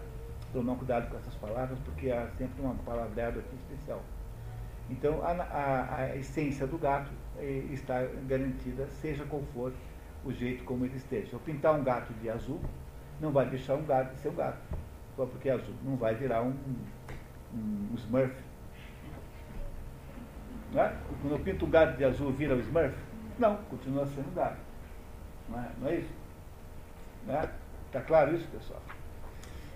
Tomar 0.53 0.77
cuidado 0.77 1.11
com 1.11 1.17
essas 1.17 1.35
palavras, 1.35 1.81
porque 1.81 2.13
há 2.13 2.29
sempre 2.39 2.63
uma 2.63 2.75
palavreada 2.77 3.41
aqui 3.41 3.57
especial. 3.57 4.03
Então, 4.89 5.21
a, 5.25 5.33
a, 5.33 5.97
a 5.97 6.17
essência 6.17 6.65
do 6.65 6.79
gato 6.79 7.11
está 7.43 8.03
garantida, 8.27 8.87
seja 9.01 9.25
qual 9.25 9.43
for 9.55 9.73
o 10.25 10.33
jeito 10.33 10.65
como 10.65 10.85
ele 10.85 10.97
esteja. 10.97 11.29
Eu 11.33 11.41
pintar 11.41 11.75
um 11.79 11.85
gato 11.85 12.13
de 12.15 12.29
azul, 12.29 12.61
não 13.21 13.31
vai 13.31 13.49
deixar 13.49 13.75
um 13.75 13.85
gato 13.85 14.15
de 14.15 14.21
ser 14.21 14.29
um 14.29 14.35
gato, 14.35 14.59
só 15.15 15.27
porque 15.27 15.49
é 15.49 15.53
azul. 15.53 15.75
Não 15.85 15.97
vai 15.97 16.15
virar 16.15 16.43
um, 16.43 16.55
um, 17.55 17.89
um 17.93 17.95
Smurf. 17.95 18.35
É? 20.75 20.93
Quando 21.23 21.33
eu 21.33 21.39
pinto 21.39 21.65
um 21.65 21.71
gato 21.71 21.97
de 21.97 22.05
azul, 22.05 22.33
vira 22.33 22.55
o 22.55 22.61
Smurf? 22.61 22.95
Não, 23.39 23.57
continua 23.71 24.07
sendo 24.07 24.35
gato. 24.35 24.59
Não 25.49 25.59
é, 25.59 25.71
não 25.81 25.89
é 25.89 25.97
isso? 25.97 26.13
Está 27.23 27.43
é? 27.43 27.51
Tá 27.93 28.01
claro 28.01 28.35
isso, 28.35 28.47
pessoal? 28.49 28.83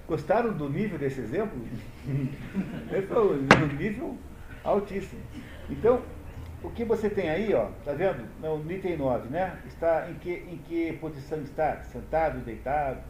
Gostaram 0.06 0.52
do 0.52 0.68
nível 0.68 0.98
desse 0.98 1.20
exemplo? 1.20 1.58
Foi 3.08 3.38
o 3.38 3.66
nível 3.76 4.18
altíssimo. 4.64 5.22
Então, 5.68 6.02
o 6.62 6.70
que 6.70 6.84
você 6.84 7.08
tem 7.08 7.30
aí, 7.30 7.54
ó, 7.54 7.68
tá 7.84 7.92
vendo? 7.92 8.28
No 8.40 8.70
item 8.70 8.96
9, 8.96 9.28
né? 9.28 9.58
Está 9.66 10.10
em 10.10 10.14
que, 10.14 10.30
em 10.30 10.58
que 10.58 10.92
posição 10.94 11.40
está? 11.42 11.82
Sentado, 11.84 12.40
deitado? 12.40 13.00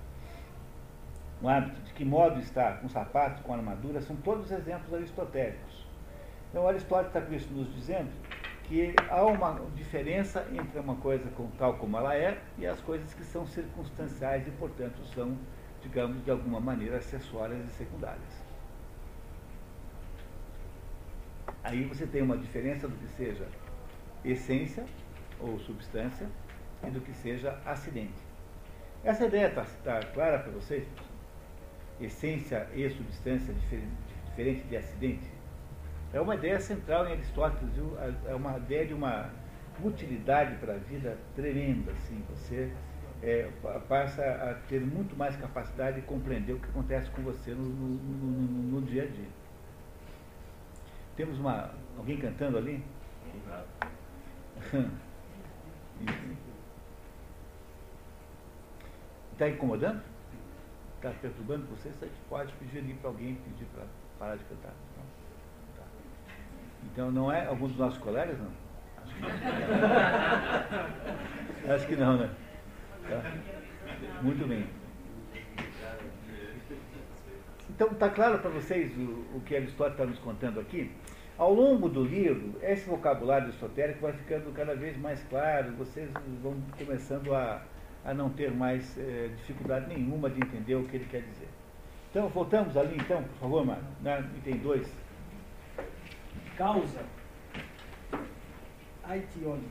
O 1.42 1.48
hábito, 1.48 1.80
de 1.82 1.92
que 1.94 2.04
modo 2.04 2.38
está? 2.38 2.72
Com 2.74 2.88
sapatos, 2.88 3.42
com 3.42 3.52
armadura, 3.52 4.00
são 4.02 4.14
todos 4.16 4.50
exemplos 4.52 4.92
aristotélicos. 4.92 5.86
Então, 6.50 6.66
Aristóteles 6.66 7.08
está 7.08 7.20
com 7.20 7.32
isso 7.32 7.52
nos 7.52 7.72
dizendo 7.74 8.10
que 8.64 8.94
há 9.08 9.24
uma 9.24 9.60
diferença 9.74 10.46
entre 10.52 10.78
uma 10.78 10.96
coisa 10.96 11.28
com, 11.30 11.46
tal 11.58 11.74
como 11.74 11.96
ela 11.96 12.14
é 12.14 12.40
e 12.58 12.66
as 12.66 12.80
coisas 12.80 13.14
que 13.14 13.24
são 13.24 13.46
circunstanciais 13.46 14.46
e, 14.46 14.50
portanto, 14.52 15.00
são, 15.14 15.36
digamos, 15.80 16.24
de 16.24 16.30
alguma 16.30 16.60
maneira 16.60 16.98
acessórias 16.98 17.64
e 17.66 17.70
secundárias. 17.70 18.39
Aí 21.62 21.84
você 21.84 22.06
tem 22.06 22.22
uma 22.22 22.36
diferença 22.36 22.88
do 22.88 22.96
que 22.96 23.08
seja 23.08 23.46
essência 24.24 24.84
ou 25.38 25.58
substância 25.58 26.26
e 26.86 26.90
do 26.90 27.00
que 27.00 27.12
seja 27.12 27.58
acidente. 27.64 28.30
Essa 29.04 29.26
ideia 29.26 29.48
está 29.48 29.64
tá 29.84 30.00
clara 30.12 30.38
para 30.38 30.52
vocês? 30.52 30.86
Essência 32.00 32.66
e 32.74 32.88
substância 32.90 33.52
diferente, 33.52 33.92
diferente 34.26 34.62
de 34.66 34.76
acidente? 34.76 35.30
É 36.12 36.20
uma 36.20 36.34
ideia 36.34 36.58
central 36.60 37.06
em 37.06 37.12
Aristóteles, 37.12 37.72
viu? 37.74 37.96
é 38.26 38.34
uma 38.34 38.56
ideia 38.56 38.86
de 38.86 38.94
uma 38.94 39.30
utilidade 39.82 40.56
para 40.56 40.74
a 40.74 40.78
vida 40.78 41.16
tremenda. 41.36 41.92
Assim. 41.92 42.22
Você 42.30 42.72
é, 43.22 43.48
passa 43.88 44.22
a 44.22 44.54
ter 44.68 44.80
muito 44.80 45.16
mais 45.16 45.36
capacidade 45.36 46.00
de 46.00 46.06
compreender 46.06 46.54
o 46.54 46.58
que 46.58 46.68
acontece 46.68 47.10
com 47.10 47.22
você 47.22 47.52
no, 47.52 47.62
no, 47.62 47.88
no, 47.88 48.80
no 48.80 48.82
dia 48.82 49.04
a 49.04 49.06
dia. 49.06 49.28
Temos 51.20 51.38
uma, 51.38 51.70
alguém 51.98 52.16
cantando 52.16 52.56
ali? 52.56 52.82
Está 59.34 59.50
incomodando? 59.54 60.02
Está 60.96 61.10
perturbando 61.20 61.66
você? 61.66 61.90
Você 61.90 62.08
pode 62.26 62.50
pedir 62.54 62.78
ali 62.78 62.94
para 62.94 63.10
alguém 63.10 63.34
pedir 63.34 63.66
para 63.66 63.84
parar 64.18 64.36
de 64.36 64.44
cantar. 64.44 64.72
Tá. 65.76 65.82
Então 66.84 67.10
não 67.10 67.30
é 67.30 67.44
algum 67.44 67.68
dos 67.68 67.76
nossos 67.76 67.98
colegas, 67.98 68.38
não? 68.38 68.50
Acho 69.04 69.14
que 69.14 69.20
não, 69.20 69.28
Acho 71.74 71.86
que 71.86 71.96
não 71.96 72.16
né? 72.16 72.30
Tá? 73.10 73.22
Muito 74.22 74.48
bem. 74.48 74.66
Então 77.68 77.88
está 77.88 78.08
claro 78.08 78.38
para 78.38 78.48
vocês 78.48 78.96
o, 78.96 79.36
o 79.36 79.42
que 79.44 79.54
Aristóteles 79.54 79.98
está 79.98 80.06
nos 80.06 80.18
contando 80.18 80.60
aqui? 80.60 80.90
Ao 81.40 81.54
longo 81.54 81.88
do 81.88 82.04
livro, 82.04 82.52
esse 82.62 82.86
vocabulário 82.86 83.48
esotérico 83.48 84.02
vai 84.02 84.12
ficando 84.12 84.52
cada 84.52 84.74
vez 84.74 84.94
mais 84.98 85.22
claro, 85.22 85.72
vocês 85.72 86.10
vão 86.42 86.54
começando 86.76 87.34
a, 87.34 87.62
a 88.04 88.12
não 88.12 88.28
ter 88.28 88.50
mais 88.50 88.98
é, 88.98 89.30
dificuldade 89.38 89.88
nenhuma 89.88 90.28
de 90.28 90.38
entender 90.38 90.74
o 90.74 90.86
que 90.86 90.96
ele 90.96 91.06
quer 91.06 91.22
dizer. 91.22 91.48
Então, 92.10 92.28
voltamos 92.28 92.76
ali, 92.76 92.94
então, 92.94 93.22
por 93.22 93.38
favor, 93.38 93.64
Mário, 93.64 93.82
na 94.02 94.20
item 94.20 94.58
2. 94.58 94.94
Causa. 96.58 97.06
Aitione. 99.02 99.68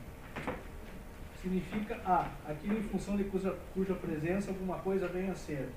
Significa 1.40 2.00
A, 2.04 2.32
aquilo 2.48 2.78
em 2.78 2.82
função 2.82 3.16
de 3.16 3.22
cuja, 3.22 3.56
cuja 3.72 3.94
presença 3.94 4.50
alguma 4.50 4.80
coisa 4.80 5.06
venha 5.06 5.30
a 5.30 5.36
ser. 5.36 5.68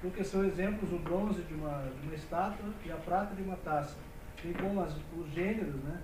Porque 0.00 0.24
são 0.24 0.42
exemplos 0.46 0.90
o 0.94 0.98
bronze 0.98 1.42
de 1.42 1.52
uma, 1.52 1.90
de 2.00 2.06
uma 2.06 2.14
estátua 2.14 2.70
e 2.86 2.90
a 2.90 2.96
prata 2.96 3.34
de 3.34 3.42
uma 3.42 3.56
taça 3.56 4.05
bem 4.42 4.52
como 4.54 4.80
as, 4.80 4.96
os 5.16 5.30
gêneros 5.32 5.74
né, 5.82 6.00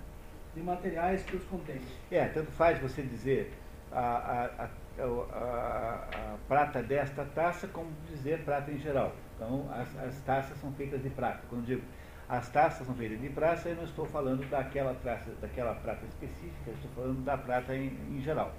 de 0.55 0.61
materiais 0.61 1.23
que 1.23 1.35
os 1.35 1.43
contêm. 1.45 1.81
É, 2.11 2.25
tanto 2.27 2.51
faz 2.51 2.79
você 2.79 3.01
dizer 3.01 3.53
a, 3.91 3.99
a, 3.99 4.65
a, 4.65 5.33
a, 5.33 6.37
prata 6.47 6.81
desta 6.81 7.25
taça 7.25 7.67
como 7.67 7.91
dizer 8.07 8.43
prata 8.43 8.71
em 8.71 8.79
geral. 8.79 9.13
Então, 9.35 9.69
as, 9.71 9.97
as 9.97 10.21
taças 10.21 10.57
são 10.57 10.71
feitas 10.73 11.01
de 11.01 11.09
prata. 11.09 11.41
Quando 11.49 11.65
digo 11.65 11.83
as 12.27 12.49
taças 12.49 12.87
são 12.87 12.95
feitas 12.95 13.19
de 13.19 13.29
prata, 13.29 13.69
eu 13.69 13.75
não 13.75 13.83
estou 13.83 14.05
falando 14.05 14.49
daquela, 14.49 14.95
taça, 14.95 15.29
daquela 15.41 15.75
prata 15.75 16.05
específica, 16.05 16.71
estou 16.71 16.89
falando 16.95 17.23
da 17.23 17.37
prata 17.37 17.75
em, 17.75 17.97
em 18.09 18.21
geral. 18.21 18.53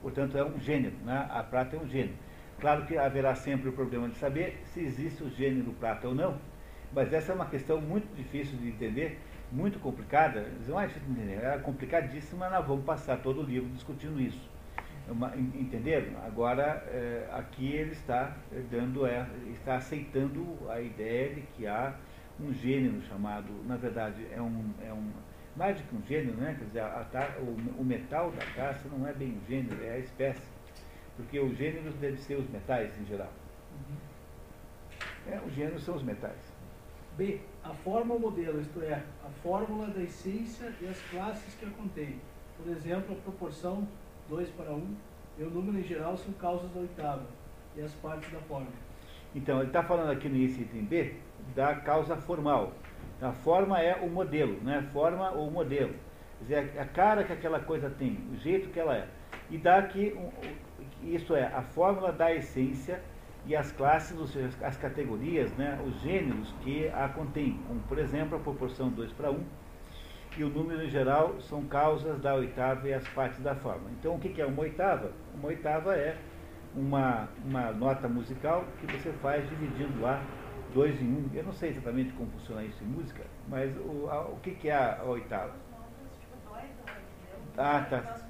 Portanto, 0.00 0.38
é 0.38 0.44
um 0.44 0.58
gênero, 0.58 0.96
né? 1.04 1.26
a 1.28 1.42
prata 1.42 1.76
é 1.76 1.78
um 1.78 1.86
gênero. 1.86 2.16
Claro 2.60 2.86
que 2.86 2.96
haverá 2.96 3.34
sempre 3.34 3.68
o 3.68 3.72
problema 3.72 4.08
de 4.08 4.16
saber 4.16 4.60
se 4.66 4.80
existe 4.80 5.22
o 5.22 5.30
gênero 5.30 5.72
prata 5.72 6.08
ou 6.08 6.14
não, 6.14 6.38
mas 6.92 7.12
essa 7.12 7.32
é 7.32 7.34
uma 7.34 7.46
questão 7.46 7.80
muito 7.80 8.14
difícil 8.14 8.56
de 8.58 8.68
entender, 8.68 9.18
muito 9.52 9.78
complicada. 9.78 10.46
Não 10.66 10.80
é 10.80 10.86
difícil 10.86 11.12
de 11.12 11.20
entender, 11.20 11.44
é 11.44 11.58
complicadíssima, 11.58 12.48
nós 12.48 12.66
vamos 12.66 12.84
passar 12.84 13.18
todo 13.18 13.40
o 13.40 13.44
livro 13.44 13.68
discutindo 13.70 14.20
isso. 14.20 14.48
É 15.08 15.12
uma, 15.12 15.34
entenderam? 15.36 16.12
Agora, 16.26 16.84
é, 16.88 17.28
aqui 17.32 17.72
ele 17.72 17.92
está 17.92 18.36
dando, 18.70 19.06
é, 19.06 19.26
está 19.52 19.76
aceitando 19.76 20.46
a 20.68 20.80
ideia 20.80 21.34
de 21.34 21.40
que 21.42 21.66
há 21.66 21.94
um 22.40 22.52
gênero 22.52 23.00
chamado, 23.02 23.48
na 23.66 23.76
verdade, 23.76 24.26
é 24.30 24.40
um, 24.40 24.70
é 24.86 24.92
um 24.92 25.10
mais 25.56 25.76
do 25.76 25.82
que 25.88 25.96
um 25.96 26.02
gênero, 26.06 26.36
né? 26.36 26.54
Quer 26.56 26.64
dizer, 26.66 26.80
a, 26.80 27.06
a, 27.12 27.40
o, 27.40 27.80
o, 27.80 27.84
metal 27.84 28.30
da 28.30 28.46
caça 28.54 28.88
não 28.88 29.06
é 29.06 29.12
bem 29.12 29.32
um 29.32 29.48
gênero, 29.48 29.82
é 29.84 29.94
a 29.94 29.98
espécie. 29.98 30.42
Porque 31.16 31.40
os 31.40 31.56
gêneros 31.58 31.94
devem 31.96 32.16
ser 32.16 32.36
os 32.36 32.48
metais 32.48 32.96
em 33.00 33.04
geral. 33.06 33.32
Uhum. 33.72 33.96
É, 35.32 35.40
os 35.44 35.52
gêneros 35.52 35.82
são 35.82 35.96
os 35.96 36.02
metais. 36.02 36.38
B. 37.18 37.40
A 37.64 37.74
forma 37.74 38.14
ou 38.14 38.20
modelo, 38.20 38.60
isto 38.60 38.80
é, 38.80 38.94
a 38.94 39.28
fórmula 39.42 39.88
da 39.88 40.00
essência 40.00 40.72
e 40.80 40.86
as 40.86 40.98
classes 41.10 41.52
que 41.56 41.66
a 41.66 41.70
contém. 41.70 42.20
Por 42.56 42.70
exemplo, 42.70 43.14
a 43.14 43.20
proporção 43.20 43.86
2 44.28 44.48
para 44.50 44.70
1 44.70 44.96
e 45.38 45.42
o 45.42 45.50
número 45.50 45.78
em 45.78 45.82
geral 45.82 46.16
são 46.16 46.32
causas 46.34 46.70
da 46.70 46.80
oitava 46.80 47.26
e 47.76 47.82
as 47.82 47.92
partes 47.94 48.32
da 48.32 48.38
forma. 48.40 48.68
Então, 49.34 49.58
ele 49.58 49.66
está 49.66 49.82
falando 49.82 50.10
aqui 50.10 50.28
no 50.28 50.36
item 50.36 50.84
B 50.84 51.16
da 51.54 51.74
causa 51.74 52.16
formal. 52.16 52.72
A 53.20 53.32
forma 53.32 53.80
é 53.80 53.96
o 53.96 54.08
modelo, 54.08 54.60
né? 54.62 54.88
Forma 54.92 55.32
ou 55.32 55.50
modelo. 55.50 55.94
Quer 56.38 56.44
dizer, 56.44 56.80
a 56.80 56.84
cara 56.86 57.24
que 57.24 57.32
aquela 57.32 57.58
coisa 57.58 57.90
tem, 57.90 58.16
o 58.32 58.36
jeito 58.36 58.70
que 58.70 58.78
ela 58.78 58.96
é. 58.96 59.08
E 59.50 59.58
dá 59.58 59.78
aqui, 59.78 60.16
isso 61.02 61.34
é, 61.34 61.46
a 61.46 61.62
fórmula 61.62 62.12
da 62.12 62.32
essência 62.32 63.02
e 63.46 63.56
as 63.56 63.72
classes, 63.72 64.18
ou 64.18 64.26
seja, 64.26 64.50
as 64.62 64.76
categorias, 64.76 65.50
né, 65.52 65.80
os 65.86 66.00
gêneros 66.02 66.52
que 66.62 66.88
a 66.88 67.08
contêm, 67.08 67.58
como 67.66 67.80
por 67.80 67.98
exemplo 67.98 68.36
a 68.36 68.40
proporção 68.40 68.90
2 68.90 69.12
para 69.12 69.30
1, 69.30 69.42
e 70.36 70.44
o 70.44 70.48
número 70.48 70.84
em 70.84 70.88
geral 70.88 71.40
são 71.40 71.64
causas 71.64 72.20
da 72.20 72.34
oitava 72.34 72.88
e 72.88 72.94
as 72.94 73.06
partes 73.08 73.40
da 73.40 73.54
forma. 73.56 73.90
Então 73.98 74.14
o 74.14 74.18
que 74.18 74.40
é 74.40 74.46
uma 74.46 74.62
oitava? 74.62 75.10
Uma 75.34 75.48
oitava 75.48 75.96
é 75.96 76.16
uma, 76.76 77.28
uma 77.44 77.72
nota 77.72 78.08
musical 78.08 78.64
que 78.78 78.86
você 78.86 79.10
faz 79.14 79.48
dividindo 79.48 80.00
lá 80.00 80.22
dois 80.72 81.00
em 81.00 81.06
um. 81.06 81.30
Eu 81.34 81.44
não 81.44 81.52
sei 81.52 81.70
exatamente 81.70 82.12
como 82.12 82.30
funciona 82.30 82.62
isso 82.62 82.84
em 82.84 82.86
música, 82.86 83.24
mas 83.48 83.74
o, 83.78 84.08
a, 84.08 84.28
o 84.28 84.36
que, 84.36 84.52
que 84.52 84.68
é 84.68 84.74
a, 84.74 85.00
a 85.00 85.04
oitava? 85.04 85.54
Ah, 87.56 87.86
tá. 87.90 88.20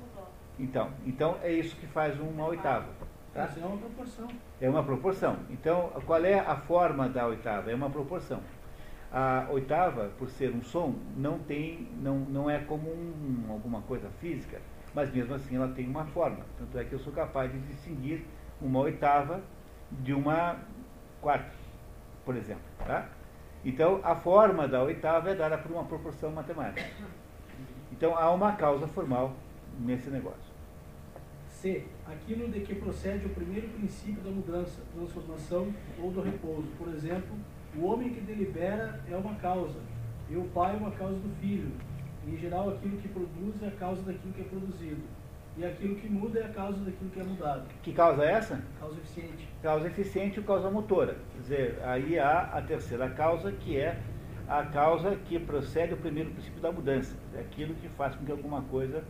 Então, 0.58 0.90
então 1.06 1.38
é 1.42 1.52
isso 1.52 1.76
que 1.76 1.86
faz 1.86 2.18
uma 2.18 2.46
oitava. 2.46 2.88
Tá? 3.34 3.44
Isso 3.44 3.60
é 3.60 3.66
uma 3.66 3.76
proporção. 3.76 4.28
É 4.60 4.68
uma 4.68 4.82
proporção. 4.82 5.36
Então, 5.50 5.90
qual 6.04 6.24
é 6.24 6.38
a 6.38 6.56
forma 6.56 7.08
da 7.08 7.26
oitava? 7.26 7.70
É 7.70 7.74
uma 7.74 7.90
proporção. 7.90 8.40
A 9.12 9.46
oitava, 9.50 10.10
por 10.18 10.28
ser 10.28 10.52
um 10.52 10.62
som, 10.62 10.94
não 11.16 11.38
tem, 11.38 11.88
não, 12.02 12.18
não 12.18 12.50
é 12.50 12.58
como 12.58 12.90
um, 12.90 13.46
alguma 13.48 13.80
coisa 13.82 14.08
física, 14.20 14.60
mas 14.94 15.12
mesmo 15.12 15.34
assim 15.34 15.56
ela 15.56 15.68
tem 15.68 15.86
uma 15.86 16.04
forma. 16.06 16.44
Tanto 16.58 16.78
é 16.78 16.84
que 16.84 16.92
eu 16.92 16.98
sou 16.98 17.12
capaz 17.12 17.50
de 17.50 17.58
distinguir 17.60 18.24
uma 18.60 18.80
oitava 18.80 19.40
de 19.90 20.12
uma 20.12 20.56
quarta 21.22 21.58
por 22.28 22.36
exemplo. 22.36 22.62
Tá? 22.84 23.08
Então, 23.64 24.00
a 24.04 24.14
forma 24.14 24.68
da 24.68 24.82
oitava 24.82 25.30
é 25.30 25.34
dada 25.34 25.56
por 25.56 25.72
uma 25.72 25.84
proporção 25.84 26.30
matemática. 26.30 26.86
Então, 27.90 28.14
há 28.14 28.30
uma 28.30 28.52
causa 28.52 28.86
formal 28.86 29.32
nesse 29.80 30.10
negócio. 30.10 30.47
C. 31.60 31.84
Aquilo 32.06 32.48
de 32.48 32.60
que 32.60 32.74
procede 32.74 33.26
o 33.26 33.30
primeiro 33.30 33.68
princípio 33.68 34.22
da 34.22 34.30
mudança, 34.30 34.80
transformação 34.94 35.72
ou 36.00 36.10
do 36.12 36.20
repouso. 36.20 36.68
Por 36.78 36.88
exemplo, 36.88 37.36
o 37.76 37.84
homem 37.84 38.10
que 38.10 38.20
delibera 38.20 39.00
é 39.10 39.16
uma 39.16 39.34
causa, 39.34 39.80
e 40.30 40.36
o 40.36 40.44
pai 40.44 40.74
é 40.74 40.78
uma 40.78 40.92
causa 40.92 41.16
do 41.16 41.28
filho. 41.40 41.70
Em 42.26 42.36
geral, 42.36 42.70
aquilo 42.70 42.98
que 42.98 43.08
produz 43.08 43.62
é 43.62 43.68
a 43.68 43.70
causa 43.72 44.02
daquilo 44.02 44.32
que 44.32 44.40
é 44.42 44.44
produzido. 44.44 45.02
E 45.56 45.64
aquilo 45.64 45.96
que 45.96 46.08
muda 46.08 46.38
é 46.38 46.44
a 46.44 46.48
causa 46.50 46.78
daquilo 46.84 47.10
que 47.10 47.20
é 47.20 47.24
mudado. 47.24 47.66
Que 47.82 47.92
causa 47.92 48.24
é 48.24 48.32
essa? 48.32 48.62
Causa 48.78 48.96
eficiente. 48.98 49.48
Causa 49.60 49.86
eficiente 49.88 50.38
ou 50.38 50.46
causa 50.46 50.70
motora. 50.70 51.16
Quer 51.32 51.40
dizer, 51.40 51.78
aí 51.82 52.18
há 52.18 52.42
a 52.42 52.62
terceira 52.62 53.10
causa, 53.10 53.50
que 53.50 53.76
é 53.76 54.00
a 54.46 54.64
causa 54.64 55.16
que 55.16 55.38
procede 55.40 55.92
ao 55.92 55.98
primeiro 55.98 56.30
princípio 56.30 56.60
da 56.60 56.70
mudança. 56.70 57.16
É 57.34 57.40
aquilo 57.40 57.74
que 57.74 57.88
faz 57.88 58.14
com 58.14 58.24
que 58.24 58.30
alguma 58.30 58.62
coisa 58.62 59.02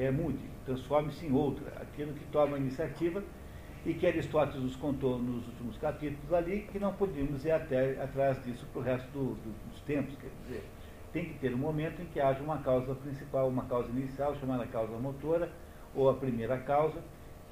é, 0.00 0.10
mude, 0.10 0.42
transforme-se 0.64 1.26
em 1.26 1.32
outra. 1.32 1.70
Aquilo 1.80 2.12
que 2.14 2.24
toma 2.26 2.56
a 2.56 2.58
iniciativa 2.58 3.22
e 3.84 3.92
que 3.92 4.06
Aristóteles 4.06 4.62
nos 4.62 4.76
contou 4.76 5.18
nos 5.18 5.46
últimos 5.46 5.76
capítulos 5.76 6.32
ali, 6.32 6.62
que 6.72 6.78
não 6.78 6.92
podíamos 6.94 7.44
ir 7.44 7.50
até 7.50 8.00
atrás 8.02 8.42
disso 8.42 8.66
para 8.72 8.80
o 8.80 8.84
resto 8.84 9.08
do, 9.10 9.34
do, 9.34 9.70
dos 9.70 9.80
tempos. 9.82 10.14
Quer 10.16 10.30
dizer, 10.42 10.64
tem 11.12 11.26
que 11.26 11.38
ter 11.38 11.54
um 11.54 11.58
momento 11.58 12.00
em 12.00 12.06
que 12.06 12.20
haja 12.20 12.42
uma 12.42 12.58
causa 12.58 12.94
principal, 12.94 13.48
uma 13.48 13.64
causa 13.64 13.88
inicial, 13.90 14.34
chamada 14.36 14.66
causa 14.66 14.96
motora, 14.96 15.50
ou 15.94 16.08
a 16.08 16.14
primeira 16.14 16.56
causa, 16.58 17.02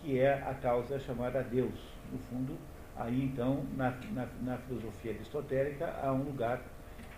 que 0.00 0.18
é 0.18 0.32
a 0.32 0.54
causa 0.54 0.98
chamada 1.00 1.42
Deus. 1.42 1.74
No 2.10 2.18
fundo, 2.30 2.56
aí 2.96 3.22
então, 3.24 3.64
na, 3.76 3.90
na, 4.12 4.26
na 4.42 4.56
filosofia 4.58 5.12
aristotélica, 5.12 5.94
há 6.02 6.12
um 6.12 6.22
lugar 6.22 6.62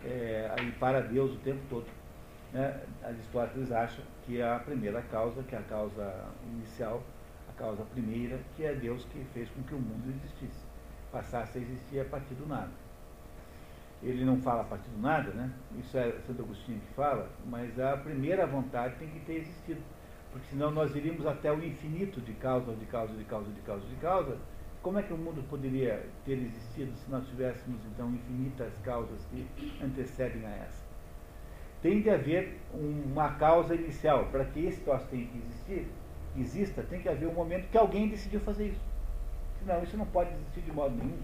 é, 0.04 0.50
aí 0.58 0.72
para 0.72 1.00
Deus 1.00 1.32
o 1.32 1.38
tempo 1.38 1.60
todo. 1.68 1.99
Né? 2.52 2.80
Aristóteles 3.02 3.70
acha 3.70 4.02
que 4.24 4.40
é 4.40 4.52
a 4.52 4.58
primeira 4.58 5.02
causa, 5.02 5.42
que 5.42 5.54
é 5.54 5.58
a 5.58 5.62
causa 5.62 6.28
inicial, 6.52 7.02
a 7.48 7.58
causa 7.58 7.84
primeira, 7.84 8.38
que 8.56 8.64
é 8.64 8.74
Deus 8.74 9.04
que 9.04 9.24
fez 9.32 9.48
com 9.50 9.62
que 9.62 9.74
o 9.74 9.78
mundo 9.78 10.08
existisse, 10.08 10.64
passasse 11.12 11.58
a 11.58 11.60
existir 11.60 12.00
a 12.00 12.04
partir 12.04 12.34
do 12.34 12.46
nada. 12.46 12.70
Ele 14.02 14.24
não 14.24 14.40
fala 14.40 14.62
a 14.62 14.64
partir 14.64 14.88
do 14.88 15.00
nada, 15.00 15.30
né? 15.32 15.52
Isso 15.78 15.96
é 15.96 16.12
Santo 16.26 16.42
Agostinho 16.42 16.80
que 16.80 16.94
fala, 16.94 17.28
mas 17.46 17.78
a 17.78 17.96
primeira 17.98 18.46
vontade 18.46 18.96
tem 18.96 19.08
que 19.08 19.20
ter 19.20 19.34
existido 19.34 19.80
porque 20.32 20.46
senão 20.48 20.70
nós 20.70 20.94
iríamos 20.94 21.26
até 21.26 21.50
o 21.52 21.62
infinito 21.64 22.20
de 22.20 22.32
causa, 22.34 22.72
de 22.74 22.86
causa, 22.86 23.12
de 23.14 23.24
causa, 23.24 23.50
de 23.50 23.60
causa, 23.62 23.86
de 23.86 23.96
causa. 23.96 24.38
Como 24.82 24.98
é 24.98 25.02
que 25.02 25.12
o 25.12 25.18
mundo 25.18 25.42
poderia 25.48 26.06
ter 26.24 26.38
existido 26.38 26.96
se 26.96 27.10
nós 27.10 27.26
tivéssemos, 27.28 27.80
então, 27.86 28.10
infinitas 28.10 28.72
causas 28.84 29.24
que 29.26 29.46
antecedem 29.82 30.46
a 30.46 30.50
essa? 30.50 30.79
Tem 31.82 32.02
de 32.02 32.10
haver 32.10 32.58
uma 32.74 33.30
causa 33.34 33.74
inicial. 33.74 34.26
Para 34.26 34.44
que 34.44 34.66
esse 34.66 34.80
troço 34.80 35.06
tenha 35.06 35.26
que 35.26 35.38
existir, 35.38 35.86
exista, 36.36 36.82
tem 36.82 37.00
que 37.00 37.08
haver 37.08 37.28
um 37.28 37.34
momento 37.34 37.68
que 37.70 37.78
alguém 37.78 38.08
decidiu 38.08 38.40
fazer 38.40 38.68
isso. 38.68 38.80
Senão, 39.60 39.82
isso 39.82 39.96
não 39.96 40.06
pode 40.06 40.32
existir 40.32 40.62
de 40.62 40.72
modo 40.72 40.94
nenhum. 40.94 41.18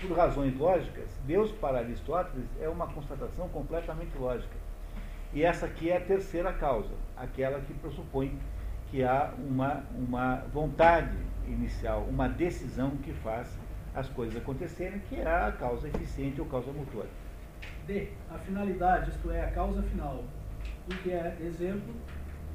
Por 0.00 0.16
razões 0.16 0.56
lógicas, 0.56 1.08
Deus 1.26 1.52
para 1.52 1.78
Aristóteles 1.78 2.46
é 2.60 2.68
uma 2.68 2.86
constatação 2.86 3.48
completamente 3.48 4.16
lógica. 4.16 4.54
E 5.32 5.44
essa 5.44 5.66
aqui 5.66 5.90
é 5.90 5.96
a 5.96 6.00
terceira 6.00 6.52
causa, 6.52 6.92
aquela 7.16 7.60
que 7.60 7.72
pressupõe 7.74 8.38
que 8.90 9.04
há 9.04 9.32
uma, 9.38 9.84
uma 9.94 10.36
vontade 10.52 11.16
inicial, 11.46 12.04
uma 12.08 12.28
decisão 12.28 12.90
que 13.02 13.12
faz 13.12 13.48
as 13.94 14.08
coisas 14.08 14.36
acontecerem, 14.36 15.00
que 15.08 15.16
é 15.16 15.26
a 15.26 15.52
causa 15.52 15.88
eficiente 15.88 16.40
ou 16.40 16.46
causa 16.46 16.72
motora. 16.72 17.08
D. 17.86 18.08
A 18.30 18.38
finalidade, 18.38 19.10
isto 19.10 19.30
é, 19.30 19.44
a 19.44 19.50
causa 19.50 19.82
final. 19.82 20.24
O 20.86 20.94
que 21.02 21.10
é, 21.10 21.36
exemplo, 21.40 21.94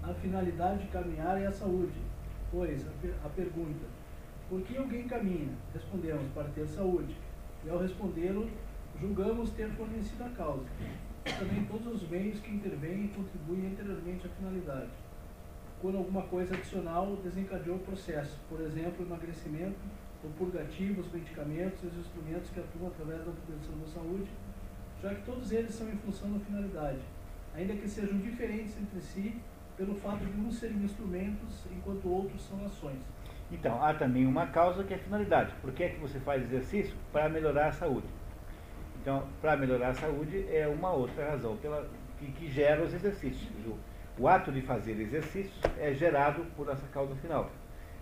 a 0.03 0.13
finalidade 0.13 0.83
de 0.83 0.87
caminhar 0.89 1.41
é 1.41 1.47
a 1.47 1.51
saúde. 1.51 1.99
Pois, 2.51 2.87
a, 2.87 3.25
a 3.25 3.29
pergunta, 3.29 3.85
por 4.49 4.61
que 4.61 4.77
alguém 4.77 5.07
caminha? 5.07 5.53
Respondemos, 5.73 6.31
para 6.33 6.45
ter 6.49 6.67
saúde. 6.67 7.15
E 7.65 7.69
ao 7.69 7.79
respondê-lo, 7.79 8.49
julgamos 8.99 9.49
ter 9.51 9.69
fornecido 9.71 10.23
a 10.23 10.29
causa 10.29 10.65
também 11.33 11.65
todos 11.65 12.01
os 12.01 12.09
meios 12.09 12.39
que 12.39 12.51
intervêm 12.51 13.05
e 13.05 13.07
contribuem 13.09 13.67
anteriormente 13.71 14.27
à 14.27 14.29
finalidade. 14.29 14.91
Quando 15.81 15.97
alguma 15.97 16.21
coisa 16.23 16.53
adicional 16.53 17.17
desencadeou 17.17 17.77
o 17.77 17.79
processo, 17.79 18.37
por 18.47 18.61
exemplo, 18.61 19.05
emagrecimento, 19.05 19.75
o 20.23 20.29
purgativo, 20.29 21.01
os 21.01 21.11
medicamentos 21.11 21.83
e 21.83 21.87
os 21.87 21.97
instrumentos 21.97 22.49
que 22.49 22.59
atuam 22.59 22.87
através 22.87 23.19
da 23.19 23.25
manutenção 23.25 23.77
da 23.79 23.87
saúde, 23.87 24.29
já 25.01 25.13
que 25.13 25.21
todos 25.23 25.51
eles 25.51 25.73
são 25.73 25.87
em 25.89 25.97
função 25.97 26.31
da 26.31 26.39
finalidade, 26.39 26.99
ainda 27.55 27.73
que 27.73 27.87
sejam 27.87 28.17
diferentes 28.19 28.77
entre 28.81 29.01
si 29.01 29.35
pelo 29.77 29.95
fato 29.95 30.25
de 30.25 30.39
uns 30.39 30.57
serem 30.57 30.77
instrumentos 30.77 31.65
enquanto 31.71 32.09
outros 32.09 32.41
são 32.41 32.65
ações. 32.65 32.99
Então, 33.51 33.83
há 33.83 33.93
também 33.93 34.25
uma 34.25 34.47
causa 34.47 34.83
que 34.83 34.93
é 34.93 34.97
a 34.97 34.99
finalidade. 34.99 35.53
Por 35.61 35.71
que 35.71 35.83
é 35.83 35.89
que 35.89 35.99
você 35.99 36.19
faz 36.19 36.41
exercício? 36.43 36.95
Para 37.11 37.29
melhorar 37.29 37.67
a 37.67 37.71
saúde. 37.71 38.07
Então, 39.01 39.27
para 39.39 39.55
melhorar 39.55 39.89
a 39.89 39.93
saúde 39.93 40.47
é 40.49 40.67
uma 40.67 40.91
outra 40.91 41.29
razão 41.29 41.55
pela, 41.57 41.87
que, 42.17 42.31
que 42.31 42.49
gera 42.49 42.83
os 42.83 42.93
exercícios. 42.93 43.47
O, 43.65 43.77
o 44.23 44.27
ato 44.27 44.51
de 44.51 44.61
fazer 44.61 44.99
exercícios 44.99 45.59
é 45.77 45.93
gerado 45.93 46.43
por 46.55 46.69
essa 46.69 46.87
causa 46.87 47.15
final. 47.17 47.51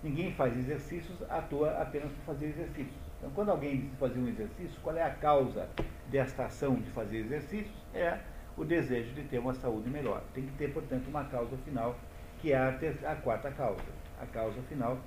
Ninguém 0.01 0.33
faz 0.33 0.57
exercícios 0.57 1.21
atua 1.29 1.71
apenas 1.81 2.11
por 2.11 2.33
fazer 2.33 2.47
exercícios. 2.47 3.02
Então, 3.23 3.31
quando 3.35 3.51
alguém 3.51 3.89
fazer 3.97 4.19
um 4.19 4.27
exercício, 4.27 4.77
qual 4.81 4.97
é 4.97 5.01
a 5.01 5.09
causa 5.09 5.69
desta 6.11 6.43
ação 6.43 6.75
de 6.75 6.89
fazer 6.89 7.19
exercícios? 7.19 7.73
É 7.93 8.19
o 8.57 8.65
desejo 8.65 9.13
de 9.13 9.23
ter 9.23 9.39
uma 9.39 9.53
saúde 9.53 9.89
melhor. 9.89 10.21
Tem 10.33 10.45
que 10.45 10.51
ter, 10.57 10.73
portanto, 10.73 11.07
uma 11.07 11.23
causa 11.23 11.55
final, 11.59 11.95
que 12.41 12.51
é 12.51 12.57
a, 12.57 12.77
a 13.09 13.15
quarta 13.15 13.49
causa. 13.49 13.81
A 14.21 14.25
causa 14.25 14.61
final, 14.63 14.99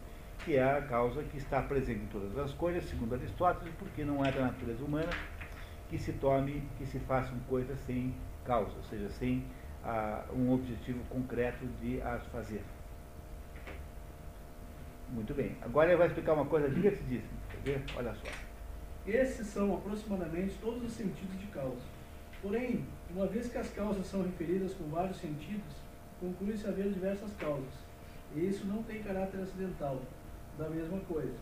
que 0.46 0.56
é 0.56 0.64
a 0.64 0.80
causa 0.80 1.22
que 1.24 1.36
está 1.36 1.60
presente 1.60 2.04
em 2.04 2.06
todas 2.06 2.38
as 2.38 2.54
coisas, 2.54 2.86
segundo 2.88 3.14
Aristóteles, 3.14 3.74
porque 3.78 4.02
não 4.02 4.24
é 4.24 4.32
da 4.32 4.46
natureza 4.46 4.82
humana 4.82 5.12
que 5.90 5.98
se 5.98 6.14
tome, 6.14 6.66
que 6.78 6.86
se 6.86 6.98
façam 7.00 7.38
coisas 7.50 7.78
sem 7.80 8.14
causa, 8.46 8.74
ou 8.74 8.82
seja, 8.84 9.10
sem 9.10 9.44
ah, 9.84 10.24
um 10.32 10.54
objetivo 10.54 11.04
concreto 11.10 11.66
de 11.82 12.00
as 12.00 12.24
fazer. 12.28 12.64
Muito 15.10 15.34
bem. 15.34 15.54
Agora 15.60 15.90
ele 15.90 15.98
vai 15.98 16.06
explicar 16.06 16.32
uma 16.32 16.46
coisa 16.46 16.70
divertidíssima. 16.70 17.45
Ver? 17.66 17.82
Olha 17.96 18.14
só. 18.14 18.28
Esses 19.04 19.48
são 19.48 19.74
aproximadamente 19.74 20.54
todos 20.60 20.84
os 20.84 20.92
sentidos 20.92 21.36
de 21.40 21.46
causa. 21.48 21.82
Porém, 22.40 22.86
uma 23.10 23.26
vez 23.26 23.48
que 23.48 23.58
as 23.58 23.68
causas 23.70 24.06
são 24.06 24.22
referidas 24.22 24.72
com 24.74 24.84
vários 24.84 25.16
sentidos, 25.16 25.74
conclui-se 26.20 26.64
haver 26.64 26.92
diversas 26.92 27.32
causas. 27.34 27.74
E 28.36 28.46
isso 28.46 28.64
não 28.68 28.84
tem 28.84 29.02
caráter 29.02 29.40
acidental, 29.40 30.00
da 30.56 30.68
mesma 30.68 31.00
coisa. 31.08 31.34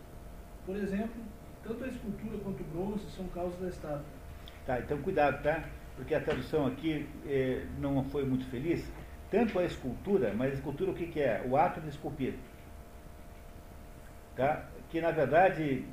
Por 0.64 0.76
exemplo, 0.76 1.22
tanto 1.62 1.84
a 1.84 1.88
escultura 1.88 2.38
quanto 2.38 2.62
o 2.62 2.64
bronze 2.64 3.04
são 3.10 3.26
causas 3.28 3.60
da 3.60 3.68
estátua. 3.68 4.04
Tá, 4.64 4.80
então 4.80 4.96
cuidado, 5.02 5.42
tá? 5.42 5.68
Porque 5.94 6.14
a 6.14 6.22
tradução 6.22 6.66
aqui 6.66 7.06
eh, 7.26 7.66
não 7.78 8.02
foi 8.04 8.24
muito 8.24 8.46
feliz. 8.46 8.82
Tanto 9.30 9.58
a 9.58 9.64
escultura, 9.64 10.32
mas 10.34 10.52
a 10.52 10.54
escultura 10.54 10.90
o 10.90 10.94
que, 10.94 11.06
que 11.06 11.20
é? 11.20 11.44
O 11.46 11.54
ato 11.54 11.82
de 11.82 11.90
esculpir. 11.90 12.34
Tá? 14.34 14.70
Que 14.94 15.00
na 15.00 15.10
verdade 15.10 15.84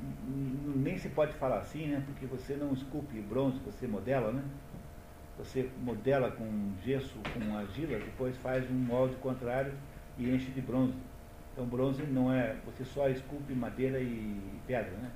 nem 0.76 0.96
se 0.96 1.08
pode 1.08 1.32
falar 1.32 1.58
assim, 1.58 1.88
né? 1.88 2.00
Porque 2.06 2.24
você 2.24 2.54
não 2.54 2.72
esculpe 2.72 3.20
bronze, 3.20 3.58
você 3.58 3.84
modela, 3.84 4.30
né? 4.30 4.44
Você 5.38 5.68
modela 5.80 6.30
com 6.30 6.70
gesso, 6.84 7.18
com 7.34 7.56
argila, 7.56 7.98
depois 7.98 8.36
faz 8.36 8.64
um 8.70 8.74
molde 8.74 9.16
contrário 9.16 9.72
e 10.16 10.30
enche 10.30 10.52
de 10.52 10.60
bronze. 10.60 10.94
Então 11.52 11.66
bronze 11.66 12.00
não 12.04 12.32
é, 12.32 12.54
você 12.64 12.84
só 12.84 13.08
esculpe 13.08 13.52
madeira 13.54 13.98
e 13.98 14.40
pedra, 14.68 14.92
né? 14.92 15.10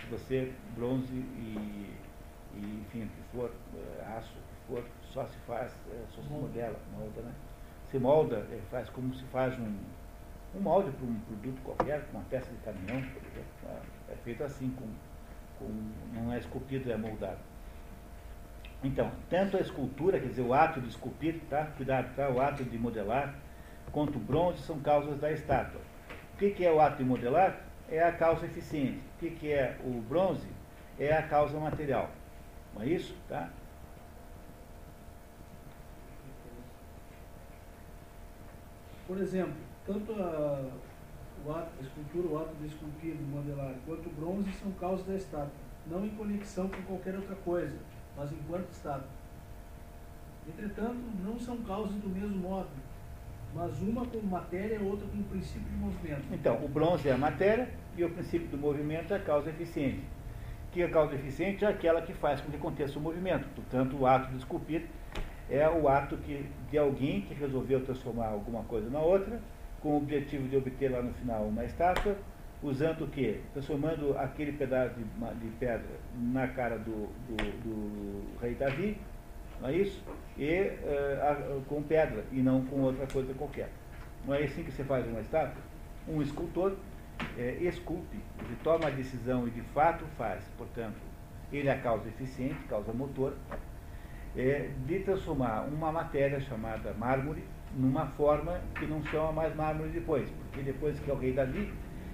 Se 0.00 0.06
você 0.06 0.52
bronze 0.76 1.12
e, 1.12 1.96
e 2.54 2.84
enfim, 2.86 3.08
que 3.08 3.36
for, 3.36 3.50
eh, 3.74 4.04
aço, 4.16 4.34
que 4.34 4.72
for, 4.72 4.84
só 5.12 5.26
se 5.26 5.36
faz, 5.48 5.72
é, 5.90 6.04
só 6.14 6.22
se 6.22 6.28
modela, 6.28 6.78
molda, 6.96 7.22
né? 7.22 7.32
Se 7.90 7.98
molda, 7.98 8.36
é, 8.52 8.60
faz 8.70 8.88
como 8.90 9.12
se 9.12 9.24
faz 9.32 9.58
um, 9.58 9.74
um 10.54 10.60
molde 10.60 10.90
para 10.90 11.06
um 11.06 11.20
produto 11.20 11.60
qualquer, 11.62 12.04
uma 12.12 12.22
peça 12.24 12.50
de 12.50 12.58
caminhão, 12.58 13.02
é 14.08 14.14
feito 14.24 14.44
assim, 14.44 14.70
com, 14.70 14.86
com, 15.58 15.72
não 16.12 16.32
é 16.32 16.38
esculpido, 16.38 16.90
é 16.92 16.96
moldado. 16.96 17.38
Então, 18.84 19.10
tanto 19.30 19.56
a 19.56 19.60
escultura, 19.60 20.18
quer 20.18 20.28
dizer, 20.28 20.42
o 20.42 20.52
ato 20.52 20.80
de 20.80 20.88
esculpir, 20.88 21.40
tá? 21.48 21.66
Cuidado, 21.76 22.14
tá? 22.16 22.28
O 22.28 22.40
ato 22.40 22.64
de 22.64 22.76
modelar, 22.76 23.34
quanto 23.92 24.16
o 24.16 24.20
bronze 24.20 24.60
são 24.62 24.80
causas 24.80 25.20
da 25.20 25.30
estátua. 25.30 25.80
O 26.34 26.38
que, 26.38 26.50
que 26.50 26.64
é 26.64 26.72
o 26.72 26.80
ato 26.80 26.96
de 26.96 27.04
modelar? 27.04 27.60
É 27.88 28.02
a 28.02 28.12
causa 28.12 28.44
eficiente. 28.44 28.98
O 29.16 29.20
que, 29.20 29.30
que 29.30 29.52
é 29.52 29.78
o 29.84 30.00
bronze? 30.00 30.48
É 30.98 31.12
a 31.12 31.22
causa 31.22 31.58
material. 31.60 32.10
Não 32.74 32.82
é 32.82 32.86
isso? 32.86 33.16
Tá? 33.28 33.50
Por 39.06 39.18
exemplo, 39.18 39.54
tanto 39.86 40.12
a, 40.12 40.70
o 41.44 41.50
ato, 41.50 41.70
a 41.78 41.82
escultura, 41.82 42.28
o 42.28 42.38
ato 42.38 42.54
de 42.60 42.66
esculpir, 42.66 43.14
de 43.14 43.22
modelar, 43.24 43.74
quanto 43.86 44.08
o 44.08 44.12
bronze 44.12 44.52
são 44.52 44.70
causas 44.72 45.06
da 45.06 45.14
estátua, 45.14 45.50
não 45.86 46.04
em 46.04 46.10
conexão 46.10 46.68
com 46.68 46.82
qualquer 46.82 47.14
outra 47.14 47.34
coisa, 47.36 47.76
mas 48.16 48.30
enquanto 48.32 48.70
estátua. 48.70 49.08
Entretanto, 50.46 51.00
não 51.24 51.38
são 51.38 51.56
causas 51.58 51.94
do 51.96 52.08
mesmo 52.08 52.36
modo, 52.36 52.68
mas 53.54 53.80
uma 53.80 54.04
com 54.06 54.18
matéria 54.22 54.76
e 54.76 54.82
outra 54.82 55.06
com 55.06 55.22
princípio 55.24 55.68
de 55.68 55.76
movimento. 55.76 56.22
Então, 56.32 56.64
o 56.64 56.68
bronze 56.68 57.08
é 57.08 57.12
a 57.12 57.18
matéria 57.18 57.68
e 57.96 58.04
o 58.04 58.10
princípio 58.10 58.48
do 58.48 58.56
movimento 58.56 59.12
é 59.12 59.16
a 59.16 59.20
causa 59.20 59.50
eficiente. 59.50 60.02
Que 60.72 60.82
a 60.82 60.90
causa 60.90 61.14
eficiente 61.14 61.64
é 61.64 61.68
aquela 61.68 62.00
que 62.00 62.14
faz 62.14 62.40
com 62.40 62.50
que 62.50 62.56
aconteça 62.56 62.98
o 62.98 63.02
movimento. 63.02 63.46
Portanto, 63.54 63.96
o 63.96 64.06
ato 64.06 64.30
de 64.30 64.38
esculpir 64.38 64.86
é 65.50 65.68
o 65.68 65.86
ato 65.86 66.16
que, 66.16 66.48
de 66.70 66.78
alguém 66.78 67.20
que 67.20 67.34
resolveu 67.34 67.84
transformar 67.84 68.28
alguma 68.28 68.62
coisa 68.64 68.88
na 68.88 69.00
outra, 69.00 69.38
com 69.82 69.90
o 69.90 69.96
objetivo 69.96 70.48
de 70.48 70.56
obter 70.56 70.90
lá 70.90 71.02
no 71.02 71.12
final 71.14 71.44
uma 71.44 71.64
estátua, 71.64 72.16
usando 72.62 73.04
o 73.04 73.08
quê? 73.08 73.40
Transformando 73.52 74.16
aquele 74.16 74.52
pedaço 74.52 74.94
de, 74.94 75.04
de 75.04 75.48
pedra 75.58 75.98
na 76.14 76.46
cara 76.46 76.78
do, 76.78 77.08
do, 77.28 77.36
do, 77.36 78.40
rei 78.40 78.54
Davi, 78.54 78.96
não 79.60 79.68
é 79.68 79.76
isso? 79.76 80.02
E 80.38 80.60
uh, 80.60 81.58
a, 81.58 81.62
com 81.68 81.82
pedra, 81.82 82.24
e 82.30 82.40
não 82.40 82.64
com 82.66 82.82
outra 82.82 83.06
coisa 83.06 83.34
qualquer. 83.34 83.68
Não 84.24 84.34
é 84.34 84.44
assim 84.44 84.62
que 84.62 84.70
você 84.70 84.84
faz 84.84 85.06
uma 85.06 85.20
estátua? 85.20 85.60
Um 86.08 86.22
escultor 86.22 86.76
é, 87.36 87.56
esculpe, 87.60 88.18
ele 88.40 88.56
toma 88.62 88.86
a 88.86 88.90
decisão 88.90 89.46
e 89.46 89.50
de 89.50 89.62
fato 89.74 90.04
faz. 90.16 90.44
Portanto, 90.56 91.00
ele 91.52 91.68
é 91.68 91.72
a 91.72 91.80
causa 91.80 92.08
eficiente, 92.08 92.56
causa 92.68 92.92
motor, 92.92 93.34
é, 94.36 94.70
de 94.86 95.00
transformar 95.00 95.62
uma 95.62 95.90
matéria 95.92 96.40
chamada 96.40 96.94
mármore 96.94 97.44
numa 97.76 98.06
forma 98.06 98.60
que 98.78 98.86
não 98.86 99.02
chama 99.04 99.32
mais 99.32 99.54
mármore 99.56 99.90
depois, 99.90 100.28
porque 100.30 100.62
depois 100.62 100.98
que 101.00 101.10
é 101.10 101.14
o 101.14 101.16
rei 101.16 101.32
Davi, 101.32 101.72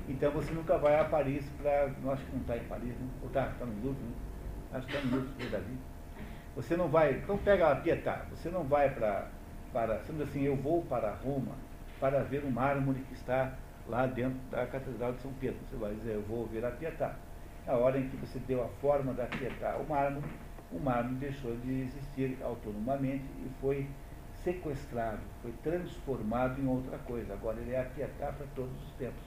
então 0.09 0.31
você 0.31 0.53
nunca 0.53 0.79
vai 0.79 0.99
a 0.99 1.05
Paris 1.05 1.45
para. 1.61 1.85
Acho 2.13 2.25
que 2.25 2.33
não 2.33 2.41
está 2.41 2.57
em 2.57 2.65
Paris, 2.65 2.89
né? 2.89 3.09
Ou 3.21 3.29
está 3.29 3.45
tá 3.59 3.67
no 3.67 3.75
Louvre, 3.85 4.03
né? 4.03 4.13
Acho 4.73 4.87
que 4.87 4.97
está 4.97 5.07
no 5.07 5.17
Louvre, 5.17 5.33
rei 5.39 5.51
Davi. 5.51 5.79
Você 6.57 6.77
não 6.77 6.89
vai. 6.89 7.13
Então 7.13 7.37
pega 7.39 7.71
a 7.71 7.77
Pietà, 7.77 8.25
você 8.31 8.49
não 8.49 8.65
vai 8.65 8.91
para. 8.91 9.29
para 9.73 10.01
sendo 10.01 10.23
assim, 10.23 10.43
eu 10.43 10.57
vou 10.57 10.83
para 10.83 11.13
Roma 11.15 11.55
para 12.01 12.23
ver 12.23 12.45
o 12.45 12.51
mármore 12.51 13.01
que 13.01 13.15
está 13.15 13.53
lá 13.87 14.07
dentro 14.07 14.39
da 14.51 14.67
Catedral 14.67 15.13
de 15.13 15.21
São 15.21 15.33
Pedro. 15.35 15.59
Você 15.69 15.77
vai 15.77 15.95
dizer, 15.95 16.15
eu 16.15 16.23
vou 16.23 16.47
ver 16.47 16.65
a 16.65 16.71
Pietà. 16.71 17.15
A 17.67 17.75
hora 17.75 17.99
em 17.99 18.09
que 18.09 18.17
você 18.17 18.39
deu 18.41 18.65
a 18.65 18.69
forma 18.81 19.13
da 19.13 19.27
Pietà 19.27 19.73
ao 19.73 19.85
mármore, 19.85 20.27
o 20.73 20.79
mármore 20.79 21.17
deixou 21.17 21.55
de 21.57 21.83
existir 21.83 22.39
autonomamente 22.43 23.25
e 23.39 23.51
foi 23.61 23.87
sequestrado, 24.49 25.21
foi 25.43 25.53
transformado 25.63 26.61
em 26.61 26.67
outra 26.67 26.99
coisa. 26.99 27.35
Agora 27.35 27.61
ele 27.61 27.73
é 27.73 27.81
a 27.81 27.85
Pietà 27.85 28.33
para 28.33 28.47
todos 28.55 28.73
os 28.83 28.93
tempos. 28.93 29.23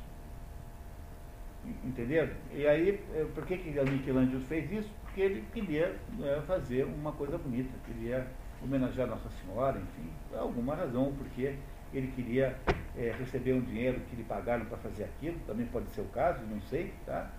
Entenderam? 1.84 2.34
E 2.52 2.68
aí, 2.68 3.00
eh, 3.14 3.26
por 3.36 3.46
que, 3.46 3.58
que 3.58 3.70
Michelangelo 3.70 4.42
fez 4.46 4.72
isso? 4.72 4.90
Porque 5.04 5.22
ele 5.22 5.46
queria 5.54 5.96
né, 6.18 6.42
fazer 6.48 6.86
uma 6.86 7.12
coisa 7.12 7.38
bonita, 7.38 7.70
queria 7.86 8.26
homenagear 8.64 9.08
Nossa 9.08 9.30
Senhora, 9.30 9.78
enfim, 9.78 10.10
por 10.30 10.40
alguma 10.40 10.76
razão, 10.76 11.14
porque 11.16 11.56
ele 11.94 12.12
queria 12.16 12.58
é, 12.98 13.12
receber 13.12 13.54
um 13.54 13.62
dinheiro 13.62 14.00
que 14.10 14.16
lhe 14.16 14.24
pagaram 14.24 14.66
para 14.66 14.78
fazer 14.78 15.04
aquilo, 15.04 15.38
também 15.46 15.68
pode 15.68 15.90
ser 15.92 16.02
o 16.02 16.06
caso, 16.06 16.42
não 16.50 16.62
sei, 16.62 16.94
tá? 17.06 17.30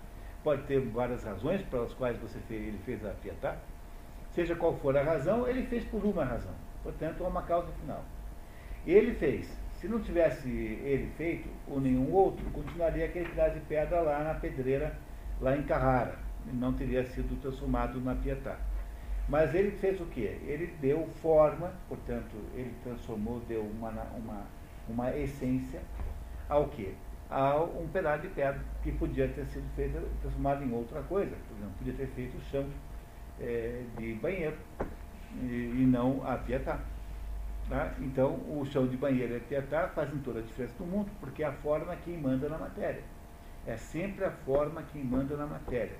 Pode 0.41 0.63
ter 0.63 0.79
várias 0.79 1.23
razões 1.23 1.61
pelas 1.63 1.93
quais 1.93 2.17
você 2.17 2.39
fez, 2.47 2.61
ele 2.61 2.79
fez 2.85 3.05
a 3.05 3.09
Pietà. 3.09 3.57
Seja 4.31 4.55
qual 4.55 4.77
for 4.77 4.95
a 4.95 5.03
razão, 5.03 5.47
ele 5.47 5.65
fez 5.67 5.83
por 5.85 6.03
uma 6.05 6.23
razão. 6.23 6.53
Portanto, 6.83 7.23
é 7.23 7.27
uma 7.27 7.41
causa 7.43 7.71
final. 7.81 8.03
Ele 8.85 9.13
fez. 9.15 9.49
Se 9.79 9.87
não 9.87 10.01
tivesse 10.01 10.47
ele 10.49 11.11
feito, 11.17 11.49
ou 11.67 11.79
nenhum 11.79 12.11
outro, 12.11 12.45
continuaria 12.51 13.05
aquele 13.05 13.29
pedaço 13.29 13.55
de 13.55 13.61
pedra 13.61 14.01
lá 14.01 14.23
na 14.23 14.33
pedreira, 14.33 14.95
lá 15.41 15.57
em 15.57 15.63
Carrara. 15.63 16.17
Não 16.53 16.73
teria 16.73 17.03
sido 17.05 17.39
transformado 17.41 17.99
na 18.01 18.15
Pietà. 18.15 18.57
Mas 19.27 19.55
ele 19.55 19.71
fez 19.71 19.99
o 20.01 20.05
quê? 20.05 20.37
Ele 20.45 20.67
deu 20.81 21.07
forma, 21.21 21.71
portanto, 21.87 22.35
ele 22.53 22.73
transformou, 22.83 23.41
deu 23.47 23.61
uma, 23.61 23.89
uma, 23.89 24.45
uma 24.87 25.17
essência 25.17 25.81
ao 26.49 26.67
quê? 26.67 26.93
A 27.29 27.57
um 27.57 27.87
pedaço 27.87 28.23
de 28.23 28.27
pedra 28.29 28.61
que 28.83 28.91
podia 28.91 29.27
ter 29.29 29.45
sido 29.45 29.65
feito, 29.75 29.97
transformado 30.21 30.63
em 30.63 30.73
outra 30.73 31.01
coisa. 31.03 31.35
Por 31.47 31.57
exemplo, 31.57 31.73
podia 31.77 31.93
ter 31.93 32.07
feito 32.07 32.37
o 32.37 32.41
chão 32.41 32.65
é, 33.39 33.83
de 33.97 34.13
banheiro 34.15 34.57
e, 35.41 35.85
não 35.85 36.25
a 36.27 36.37
pietá. 36.37 36.79
Tá? 37.69 37.93
Então, 37.99 38.33
o 38.33 38.65
chão 38.65 38.85
de 38.87 38.97
banheiro 38.97 39.33
e 39.33 39.37
a 39.37 39.39
pietá 39.39 39.87
fazem 39.87 40.19
toda 40.19 40.39
a 40.39 40.41
diferença 40.41 40.75
do 40.77 40.85
mundo, 40.85 41.09
porque 41.19 41.43
é 41.43 41.47
a 41.47 41.51
forma 41.51 41.95
quem 42.03 42.17
manda 42.17 42.49
na 42.49 42.57
matéria. 42.57 43.03
É 43.65 43.77
sempre 43.77 44.25
a 44.25 44.31
forma 44.31 44.83
quem 44.91 45.03
manda 45.03 45.37
na 45.37 45.45
matéria. 45.45 45.97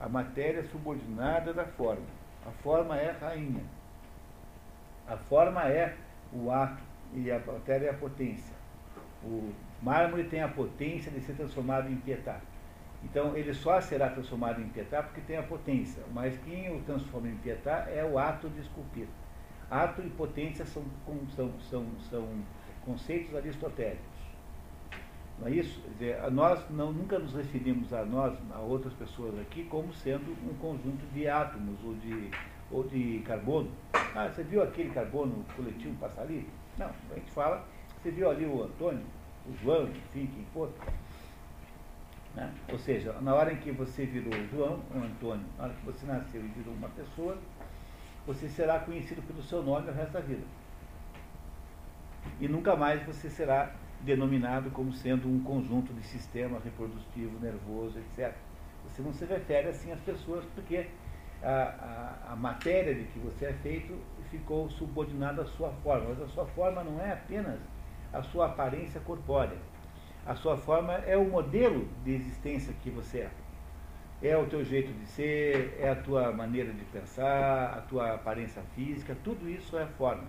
A 0.00 0.08
matéria 0.08 0.60
é 0.60 0.64
subordinada 0.64 1.52
da 1.52 1.64
forma. 1.64 2.06
A 2.46 2.50
forma 2.50 2.96
é 2.96 3.10
rainha. 3.12 3.62
A 5.06 5.16
forma 5.16 5.62
é 5.68 5.96
o 6.32 6.50
ato 6.50 6.82
e 7.14 7.30
a 7.30 7.38
matéria 7.38 7.86
é 7.86 7.90
a 7.90 7.94
potência. 7.94 8.54
O 9.22 9.52
mármore 9.82 10.24
tem 10.24 10.42
a 10.42 10.48
potência 10.48 11.10
de 11.10 11.20
ser 11.20 11.34
transformado 11.34 11.88
em 11.88 11.96
pietá. 11.96 12.40
Então 13.04 13.36
ele 13.36 13.54
só 13.54 13.80
será 13.80 14.10
transformado 14.10 14.60
em 14.60 14.68
pietá 14.68 15.02
porque 15.02 15.20
tem 15.20 15.36
a 15.36 15.42
potência, 15.42 16.02
mas 16.12 16.36
quem 16.38 16.74
o 16.74 16.80
transforma 16.82 17.28
em 17.28 17.36
pietá 17.36 17.86
é 17.88 18.04
o 18.04 18.18
ato 18.18 18.48
de 18.48 18.60
esculpir. 18.60 19.06
Ato 19.70 20.02
e 20.02 20.10
potência 20.10 20.64
são, 20.64 20.82
são, 21.36 21.52
são, 21.60 21.86
são 22.10 22.28
conceitos 22.84 23.34
aristotélicos. 23.34 24.18
Não 25.38 25.46
é 25.46 25.52
isso? 25.52 25.80
Dizer, 25.92 26.18
nós 26.32 26.60
não, 26.70 26.92
nunca 26.92 27.18
nos 27.18 27.32
referimos 27.32 27.92
a 27.92 28.04
nós, 28.04 28.36
a 28.52 28.58
outras 28.58 28.92
pessoas 28.94 29.38
aqui, 29.38 29.64
como 29.64 29.92
sendo 29.92 30.32
um 30.44 30.54
conjunto 30.54 31.06
de 31.12 31.28
átomos 31.28 31.78
ou 31.84 31.94
de, 31.94 32.30
ou 32.72 32.82
de 32.84 33.22
carbono. 33.24 33.70
Ah, 33.92 34.28
você 34.28 34.42
viu 34.42 34.62
aquele 34.62 34.90
carbono 34.90 35.44
coletivo 35.54 35.94
passar 36.00 36.22
ali? 36.22 36.48
Não, 36.76 36.90
a 37.10 37.14
gente 37.14 37.30
fala, 37.30 37.64
você 38.02 38.10
viu 38.10 38.28
ali 38.28 38.46
o 38.46 38.64
Antônio, 38.64 39.04
o 39.46 39.54
João, 39.62 39.84
enfim, 39.88 40.26
quem 40.26 40.44
for. 40.52 40.70
Né? 42.38 42.54
Ou 42.70 42.78
seja, 42.78 43.12
na 43.20 43.34
hora 43.34 43.52
em 43.52 43.56
que 43.56 43.72
você 43.72 44.06
virou 44.06 44.32
João, 44.46 44.80
ou 44.94 45.02
Antônio, 45.02 45.44
na 45.58 45.64
hora 45.64 45.74
que 45.74 45.84
você 45.84 46.06
nasceu 46.06 46.40
e 46.40 46.46
virou 46.46 46.72
uma 46.72 46.88
pessoa, 46.90 47.36
você 48.24 48.48
será 48.48 48.78
conhecido 48.78 49.20
pelo 49.22 49.42
seu 49.42 49.60
nome 49.60 49.90
o 49.90 49.92
resto 49.92 50.12
da 50.12 50.20
vida. 50.20 50.44
E 52.40 52.46
nunca 52.46 52.76
mais 52.76 53.04
você 53.04 53.28
será 53.28 53.74
denominado 54.02 54.70
como 54.70 54.92
sendo 54.92 55.28
um 55.28 55.42
conjunto 55.42 55.92
de 55.92 56.02
sistema 56.04 56.60
reprodutivo, 56.60 57.40
nervoso, 57.40 57.98
etc. 57.98 58.32
Você 58.84 59.02
não 59.02 59.12
se 59.12 59.24
refere 59.24 59.70
assim 59.70 59.90
às 59.90 60.00
pessoas, 60.00 60.44
porque 60.54 60.86
a, 61.42 62.18
a, 62.28 62.32
a 62.34 62.36
matéria 62.36 62.94
de 62.94 63.02
que 63.04 63.18
você 63.18 63.46
é 63.46 63.52
feito 63.54 63.98
ficou 64.30 64.70
subordinada 64.70 65.42
à 65.42 65.46
sua 65.46 65.72
forma. 65.82 66.10
Mas 66.10 66.22
a 66.22 66.28
sua 66.28 66.46
forma 66.46 66.84
não 66.84 67.00
é 67.00 67.14
apenas 67.14 67.58
a 68.12 68.22
sua 68.22 68.46
aparência 68.46 69.00
corpórea. 69.00 69.56
A 70.28 70.34
sua 70.34 70.58
forma 70.58 70.92
é 70.92 71.16
o 71.16 71.24
modelo 71.24 71.88
de 72.04 72.12
existência 72.12 72.74
que 72.82 72.90
você 72.90 73.20
é. 73.20 73.30
É 74.20 74.36
o 74.36 74.44
teu 74.46 74.62
jeito 74.62 74.92
de 74.92 75.06
ser, 75.06 75.78
é 75.80 75.88
a 75.88 75.96
tua 75.96 76.30
maneira 76.30 76.70
de 76.70 76.84
pensar, 76.84 77.72
a 77.78 77.80
tua 77.80 78.12
aparência 78.12 78.60
física, 78.74 79.16
tudo 79.24 79.48
isso 79.48 79.78
é 79.78 79.86
forma. 79.86 80.28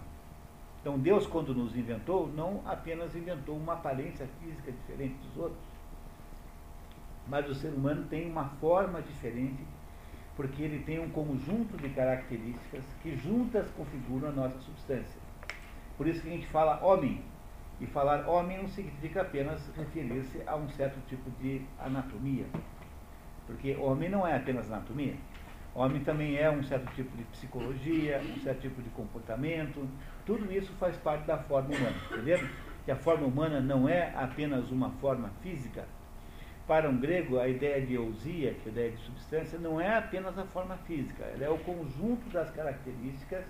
Então 0.80 0.98
Deus, 0.98 1.28
quando 1.28 1.54
nos 1.54 1.76
inventou, 1.76 2.32
não 2.34 2.62
apenas 2.66 3.14
inventou 3.14 3.58
uma 3.58 3.74
aparência 3.74 4.26
física 4.42 4.72
diferente 4.72 5.16
dos 5.16 5.36
outros, 5.36 5.60
mas 7.28 7.50
o 7.50 7.54
ser 7.54 7.74
humano 7.74 8.06
tem 8.10 8.32
uma 8.32 8.46
forma 8.62 9.02
diferente, 9.02 9.66
porque 10.38 10.64
ele 10.64 10.82
tem 10.86 10.98
um 11.00 11.10
conjunto 11.10 11.76
de 11.76 11.90
características 11.90 12.86
que 13.04 13.18
juntas 13.18 13.70
configuram 13.72 14.30
a 14.30 14.32
nossa 14.32 14.58
substância. 14.60 15.20
Por 15.98 16.08
isso 16.08 16.22
que 16.22 16.30
a 16.30 16.32
gente 16.32 16.48
fala 16.48 16.82
homem. 16.82 17.22
E 17.82 17.88
falar 17.88 18.28
homem 18.28 18.58
não 18.58 18.68
significa 18.68 19.22
apenas 19.22 19.72
referir-se 19.76 20.42
a 20.46 20.56
um 20.56 20.68
certo 20.70 21.00
tipo 21.08 21.30
de 21.42 21.62
anatomia. 21.80 22.46
Porque 23.48 23.76
homem 23.76 24.10
não 24.10 24.28
é 24.28 24.36
apenas 24.36 24.72
anatomia. 24.72 25.16
Homem 25.74 26.02
também 26.04 26.36
é 26.36 26.50
um 26.50 26.62
certo 26.64 26.94
tipo 26.94 27.16
de 27.16 27.24
psicologia, 27.26 28.22
um 28.36 28.40
certo 28.42 28.62
tipo 28.62 28.82
de 28.82 28.90
comportamento. 28.90 29.88
Tudo 30.26 30.52
isso 30.52 30.74
faz 30.74 30.98
parte 30.98 31.26
da 31.26 31.38
forma 31.38 31.70
humana. 31.74 31.96
Entendeu? 32.12 32.40
Que 32.84 32.92
a 32.92 32.96
forma 32.96 33.26
humana 33.26 33.62
não 33.62 33.88
é 33.88 34.14
apenas 34.16 34.70
uma 34.72 34.90
forma 34.92 35.30
física. 35.42 35.86
Para 36.68 36.90
um 36.90 37.00
grego, 37.00 37.40
a 37.40 37.48
ideia 37.48 37.84
de 37.84 37.98
ousia, 37.98 38.54
que 38.54 38.68
é 38.68 38.70
a 38.70 38.72
ideia 38.72 38.92
de 38.92 38.98
substância, 38.98 39.58
não 39.58 39.80
é 39.80 39.98
apenas 39.98 40.38
a 40.38 40.44
forma 40.44 40.76
física. 40.86 41.24
Ela 41.24 41.46
é 41.46 41.50
o 41.50 41.58
conjunto 41.60 42.30
das 42.30 42.52
características 42.52 43.46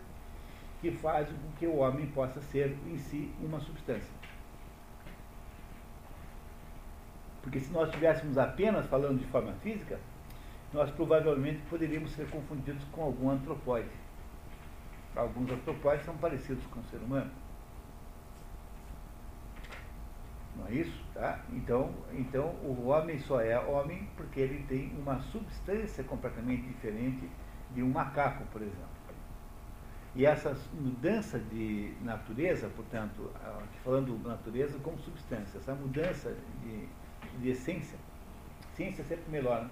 que 0.80 0.92
fazem 0.92 1.36
com 1.36 1.52
que 1.58 1.68
o 1.68 1.78
homem 1.78 2.08
possa 2.08 2.40
ser 2.42 2.78
em 2.88 2.98
si 2.98 3.30
uma 3.42 3.60
substância. 3.60 4.19
Porque 7.50 7.62
se 7.62 7.74
nós 7.74 7.90
estivéssemos 7.90 8.38
apenas 8.38 8.86
falando 8.86 9.18
de 9.18 9.26
forma 9.26 9.52
física, 9.64 9.98
nós 10.72 10.92
provavelmente 10.92 11.60
poderíamos 11.68 12.12
ser 12.12 12.30
confundidos 12.30 12.84
com 12.92 13.02
algum 13.02 13.32
antropóide. 13.32 13.90
Alguns 15.16 15.50
antropóides 15.50 16.06
são 16.06 16.16
parecidos 16.18 16.64
com 16.68 16.80
o 16.80 16.84
ser 16.84 16.98
humano. 16.98 17.32
Não 20.58 20.68
é 20.68 20.74
isso? 20.74 21.04
Tá? 21.16 21.40
Então, 21.52 21.92
então, 22.14 22.50
o 22.62 22.86
homem 22.86 23.18
só 23.18 23.42
é 23.42 23.58
homem 23.58 24.08
porque 24.16 24.40
ele 24.42 24.64
tem 24.68 24.94
uma 25.00 25.20
substância 25.20 26.04
completamente 26.04 26.62
diferente 26.68 27.28
de 27.74 27.82
um 27.82 27.90
macaco, 27.90 28.44
por 28.52 28.62
exemplo. 28.62 29.00
E 30.16 30.24
essa 30.24 30.56
mudança 30.74 31.40
de 31.40 31.96
natureza, 32.04 32.70
portanto, 32.76 33.32
falando 33.84 34.20
natureza 34.28 34.78
como 34.84 35.00
substância, 35.00 35.58
essa 35.58 35.74
mudança 35.74 36.36
de, 36.64 36.88
de 37.40 37.50
essência, 37.50 37.98
ciência 38.76 39.04
sempre 39.04 39.30
melhor, 39.30 39.64
né? 39.64 39.70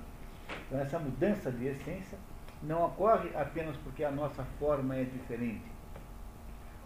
Então, 0.67 0.79
essa 0.79 0.99
mudança 0.99 1.51
de 1.51 1.67
essência 1.67 2.17
não 2.63 2.85
ocorre 2.85 3.29
apenas 3.35 3.75
porque 3.77 4.03
a 4.03 4.11
nossa 4.11 4.43
forma 4.59 4.95
é 4.95 5.03
diferente, 5.03 5.65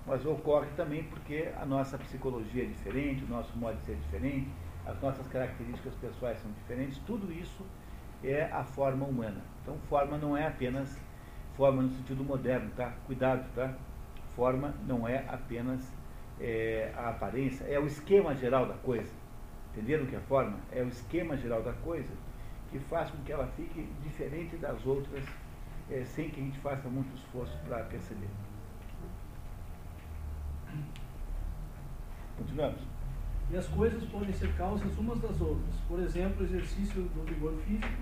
mas 0.06 0.26
ocorre 0.26 0.68
também 0.76 1.04
porque 1.04 1.50
a 1.60 1.66
nossa 1.66 1.98
psicologia 1.98 2.64
é 2.64 2.68
diferente, 2.68 3.24
o 3.24 3.28
nosso 3.28 3.56
modo 3.58 3.78
de 3.78 3.86
ser 3.86 3.94
é 3.94 3.96
diferente, 3.96 4.50
as 4.86 5.00
nossas 5.02 5.28
características 5.28 5.94
pessoais 5.96 6.40
são 6.40 6.52
diferentes, 6.52 6.98
tudo 7.06 7.32
isso 7.32 7.66
é 8.24 8.44
a 8.52 8.64
forma 8.64 9.06
humana. 9.06 9.42
Então, 9.62 9.78
forma 9.88 10.18
não 10.18 10.36
é 10.36 10.48
apenas 10.48 11.00
forma 11.56 11.84
no 11.84 11.90
sentido 11.90 12.24
moderno, 12.24 12.72
tá? 12.76 12.94
Cuidado, 13.06 13.46
tá? 13.54 13.74
Forma 14.36 14.74
não 14.88 15.08
é 15.08 15.26
apenas 15.28 15.94
é, 16.40 16.92
a 16.96 17.10
aparência, 17.10 17.66
é 17.66 17.80
o 17.80 17.86
esquema 17.86 18.36
geral 18.36 18.66
da 18.66 18.76
coisa. 18.76 19.21
Entenderam 19.72 20.06
que 20.06 20.16
a 20.16 20.22
forma 20.22 20.58
é 20.72 20.82
o 20.82 20.88
esquema 20.88 21.38
geral 21.38 21.64
da 21.64 21.74
coisa 21.74 22.10
que 22.72 22.80
faz 22.80 23.10
com 23.12 23.18
que 23.24 23.32
ela 23.32 23.48
fique 23.56 23.88
diferente 24.04 24.56
das 24.58 24.86
outras, 24.86 25.24
é, 25.90 26.04
sem 26.06 26.30
que 26.30 26.40
a 26.40 26.44
gente 26.44 26.60
faça 26.60 26.88
muito 26.88 27.14
esforço 27.16 27.58
para 27.68 27.84
perceber. 27.84 28.30
Continuamos. 32.38 32.82
E 33.52 33.58
as 33.58 33.68
coisas 33.68 34.04
podem 34.06 34.34
ser 34.34 34.54
causas 34.56 34.98
umas 34.98 35.20
das 35.20 35.42
outras. 35.42 35.76
Por 35.88 36.00
exemplo, 36.00 36.42
o 36.42 36.44
exercício 36.46 37.04
do 37.04 37.26
vigor 37.26 37.54
físico 37.66 38.02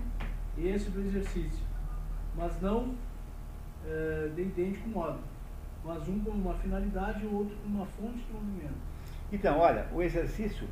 e 0.56 0.68
esse 0.68 0.88
do 0.90 1.00
exercício. 1.00 1.66
Mas 2.36 2.60
não 2.62 2.94
é, 3.84 4.30
de 4.34 4.42
idêntico 4.42 4.88
modo. 4.88 5.18
Mas 5.84 6.06
um 6.08 6.20
com 6.20 6.30
uma 6.30 6.54
finalidade 6.54 7.24
e 7.24 7.26
o 7.26 7.34
outro 7.34 7.56
com 7.56 7.68
uma 7.68 7.86
fonte 7.86 8.18
de 8.18 8.32
movimento. 8.32 8.78
Então, 9.32 9.58
olha, 9.58 9.88
o 9.92 10.02
exercício, 10.02 10.68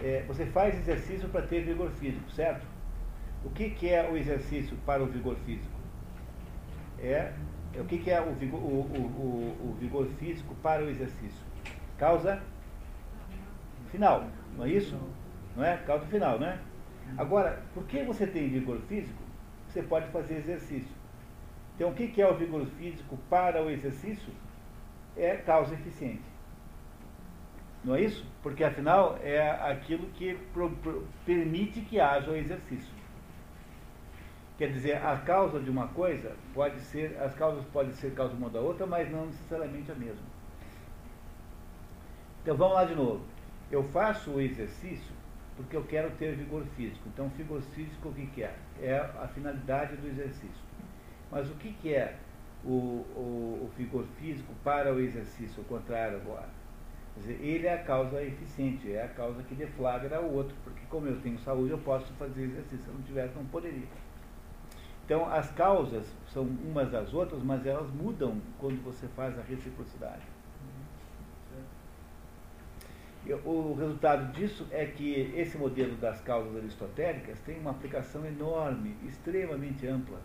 é, 0.00 0.24
você 0.26 0.46
faz 0.46 0.74
exercício 0.74 1.28
para 1.28 1.42
ter 1.42 1.62
vigor 1.62 1.90
físico, 1.92 2.30
certo? 2.30 2.66
O 3.44 3.50
que, 3.50 3.70
que 3.70 3.88
é 3.88 4.08
o 4.10 4.16
exercício 4.16 4.76
para 4.84 5.02
o 5.02 5.06
vigor 5.06 5.36
físico? 5.46 5.76
É, 6.98 7.32
é 7.74 7.80
o 7.80 7.84
que, 7.84 7.98
que 7.98 8.10
é 8.10 8.20
o 8.20 8.32
vigor, 8.32 8.60
o, 8.60 8.80
o, 8.80 9.70
o, 9.70 9.76
vigor 9.78 10.06
físico 10.18 10.54
para 10.56 10.82
o 10.82 10.88
exercício? 10.88 11.44
Causa 11.98 12.42
final, 13.90 14.28
não 14.56 14.64
é 14.64 14.70
isso? 14.70 14.98
Não 15.54 15.64
é? 15.64 15.76
Causa 15.78 16.06
final, 16.06 16.38
não 16.38 16.46
é? 16.46 16.58
Agora, 17.16 17.62
por 17.72 17.84
que 17.84 18.02
você 18.02 18.26
tem 18.26 18.48
vigor 18.48 18.80
físico? 18.88 19.22
Você 19.68 19.82
pode 19.82 20.08
fazer 20.08 20.36
exercício. 20.36 20.96
Então, 21.74 21.90
o 21.90 21.94
que 21.94 22.20
é 22.20 22.28
o 22.28 22.36
vigor 22.36 22.66
físico 22.78 23.18
para 23.30 23.62
o 23.62 23.70
exercício? 23.70 24.32
É 25.16 25.36
causa 25.36 25.74
eficiente. 25.74 26.24
Não 27.86 27.94
é 27.94 28.00
isso? 28.00 28.26
Porque 28.42 28.64
afinal 28.64 29.16
é 29.22 29.48
aquilo 29.70 30.08
que 30.08 30.34
pro, 30.52 30.68
pro, 30.78 31.06
permite 31.24 31.80
que 31.82 32.00
haja 32.00 32.28
o 32.28 32.36
exercício. 32.36 32.92
Quer 34.58 34.72
dizer, 34.72 34.96
a 34.96 35.16
causa 35.18 35.60
de 35.60 35.70
uma 35.70 35.86
coisa 35.88 36.34
pode 36.52 36.80
ser, 36.80 37.16
as 37.20 37.32
causas 37.36 37.64
podem 37.66 37.92
ser 37.92 38.12
causa 38.12 38.34
uma 38.34 38.50
da 38.50 38.58
outra, 38.58 38.86
mas 38.86 39.08
não 39.08 39.26
necessariamente 39.26 39.92
a 39.92 39.94
mesma. 39.94 40.26
Então 42.42 42.56
vamos 42.56 42.74
lá 42.74 42.84
de 42.84 42.96
novo. 42.96 43.24
Eu 43.70 43.84
faço 43.84 44.32
o 44.32 44.40
exercício 44.40 45.14
porque 45.56 45.76
eu 45.76 45.84
quero 45.84 46.10
ter 46.16 46.34
vigor 46.34 46.64
físico. 46.76 47.08
Então, 47.08 47.28
vigor 47.28 47.62
físico 47.74 48.08
o 48.08 48.12
que, 48.12 48.26
que 48.26 48.42
é? 48.42 48.54
É 48.80 48.98
a 48.98 49.28
finalidade 49.28 49.94
do 49.96 50.08
exercício. 50.08 50.64
Mas 51.30 51.48
o 51.48 51.54
que, 51.54 51.72
que 51.74 51.94
é 51.94 52.16
o, 52.64 53.04
o, 53.14 53.62
o 53.62 53.70
vigor 53.76 54.04
físico 54.18 54.52
para 54.64 54.92
o 54.92 54.98
exercício, 54.98 55.62
o 55.62 55.64
contrário 55.66 56.16
agora? 56.16 56.65
Dizer, 57.16 57.40
ele 57.40 57.66
é 57.66 57.74
a 57.74 57.82
causa 57.82 58.22
eficiente, 58.22 58.92
é 58.92 59.02
a 59.02 59.08
causa 59.08 59.42
que 59.42 59.54
deflagra 59.54 60.20
o 60.20 60.34
outro, 60.34 60.54
porque 60.62 60.82
como 60.90 61.06
eu 61.06 61.18
tenho 61.20 61.38
saúde, 61.38 61.70
eu 61.70 61.78
posso 61.78 62.12
fazer 62.14 62.42
exercício. 62.42 62.78
Se 62.78 62.88
eu 62.88 62.94
não 62.94 63.02
tivesse, 63.02 63.34
não 63.34 63.46
poderia. 63.46 63.86
Então, 65.04 65.26
as 65.32 65.50
causas 65.52 66.04
são 66.32 66.42
umas 66.42 66.90
das 66.90 67.14
outras, 67.14 67.42
mas 67.42 67.64
elas 67.64 67.88
mudam 67.90 68.40
quando 68.58 68.82
você 68.84 69.06
faz 69.08 69.38
a 69.38 69.42
reciprocidade. 69.42 70.22
O 73.44 73.74
resultado 73.74 74.32
disso 74.32 74.66
é 74.70 74.84
que 74.84 75.32
esse 75.36 75.58
modelo 75.58 75.96
das 75.96 76.20
causas 76.20 76.54
aristotélicas 76.56 77.40
tem 77.40 77.58
uma 77.58 77.72
aplicação 77.72 78.24
enorme, 78.24 78.94
extremamente 79.04 79.84
ampla, 79.86 80.20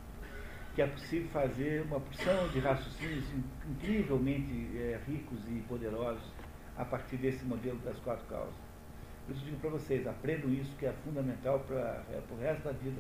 que 0.76 0.84
é 0.84 0.88
possível 0.88 1.28
fazer 1.30 1.82
uma 1.84 2.00
porção 2.00 2.48
de 2.50 2.60
raciocínios 2.60 3.26
incrivelmente 3.68 4.78
é, 4.78 5.00
ricos 5.08 5.40
e 5.48 5.64
poderosos 5.68 6.41
a 6.78 6.86
partir 6.86 7.18
desse 7.18 7.44
modelo 7.46 7.78
das 7.80 7.98
quatro 8.00 8.26
causas. 8.28 8.54
Isso 9.30 9.46
digo 9.46 9.58
para 9.58 9.70
vocês, 9.70 10.06
aprendam 10.08 10.52
isso 10.52 10.76
que 10.78 10.86
é 10.86 10.94
fundamental 11.04 11.60
para 11.62 12.04
é, 12.12 12.22
o 12.30 12.36
resto 12.38 12.64
da 12.64 12.72
vida 12.72 13.00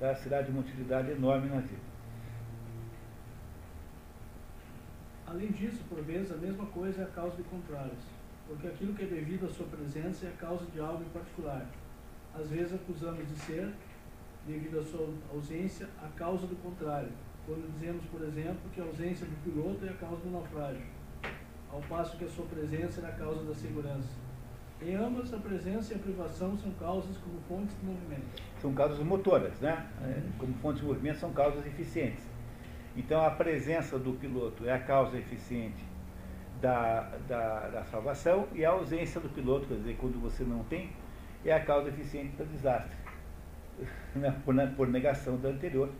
tá? 0.00 0.14
será 0.14 0.42
de 0.42 0.50
uma 0.50 0.60
utilidade 0.60 1.10
enorme 1.10 1.48
na 1.48 1.60
vida. 1.60 1.90
Além 5.26 5.52
disso, 5.52 5.84
por 5.88 6.02
vezes, 6.02 6.32
a 6.32 6.36
mesma 6.36 6.66
coisa 6.66 7.02
é 7.02 7.04
a 7.04 7.08
causa 7.08 7.36
de 7.36 7.44
contrários, 7.44 8.02
porque 8.48 8.66
aquilo 8.66 8.94
que 8.94 9.04
é 9.04 9.06
devido 9.06 9.46
à 9.46 9.48
sua 9.48 9.66
presença 9.66 10.26
é 10.26 10.28
a 10.30 10.32
causa 10.32 10.64
de 10.66 10.80
algo 10.80 11.04
em 11.04 11.08
particular. 11.10 11.66
Às 12.34 12.48
vezes 12.48 12.74
acusamos 12.74 13.28
de 13.28 13.36
ser, 13.36 13.72
devido 14.46 14.80
à 14.80 14.82
sua 14.82 15.08
ausência, 15.32 15.88
a 16.02 16.08
causa 16.18 16.46
do 16.46 16.56
contrário, 16.56 17.12
quando 17.46 17.72
dizemos, 17.74 18.04
por 18.06 18.22
exemplo, 18.22 18.60
que 18.74 18.80
a 18.80 18.84
ausência 18.84 19.26
do 19.26 19.44
piloto 19.44 19.84
é 19.84 19.90
a 19.90 19.94
causa 19.94 20.20
do 20.22 20.30
naufrágio, 20.30 20.82
ao 21.72 21.80
passo 21.82 22.16
que 22.16 22.24
a 22.24 22.28
sua 22.28 22.46
presença 22.46 23.00
é 23.00 23.08
a 23.08 23.12
causa 23.12 23.44
da 23.44 23.54
segurança. 23.54 24.08
Em 24.82 24.94
ambas, 24.94 25.32
a 25.34 25.38
presença 25.38 25.92
e 25.92 25.96
a 25.96 25.98
privação 25.98 26.56
são 26.56 26.70
causas 26.72 27.16
como 27.18 27.38
fontes 27.42 27.78
de 27.78 27.84
movimento. 27.84 28.42
São 28.60 28.72
causas 28.72 28.98
motoras, 29.00 29.60
né? 29.60 29.86
Uhum. 30.00 30.32
Como 30.38 30.54
fontes 30.54 30.80
de 30.80 30.86
movimento, 30.86 31.18
são 31.18 31.32
causas 31.32 31.66
eficientes. 31.66 32.24
Então, 32.96 33.24
a 33.24 33.30
presença 33.30 33.98
do 33.98 34.12
piloto 34.14 34.66
é 34.66 34.72
a 34.72 34.78
causa 34.78 35.18
eficiente 35.18 35.84
da, 36.60 37.02
da, 37.28 37.68
da 37.68 37.84
salvação 37.84 38.48
e 38.54 38.64
a 38.64 38.70
ausência 38.70 39.20
do 39.20 39.28
piloto, 39.28 39.66
quer 39.66 39.74
dizer, 39.74 39.96
quando 39.96 40.20
você 40.20 40.44
não 40.44 40.64
tem, 40.64 40.90
é 41.44 41.52
a 41.52 41.60
causa 41.60 41.88
eficiente 41.88 42.36
do 42.36 42.44
desastre, 42.46 42.96
né? 44.16 44.34
por, 44.44 44.54
por 44.76 44.88
negação 44.88 45.36
da 45.36 45.50
anterior. 45.50 45.90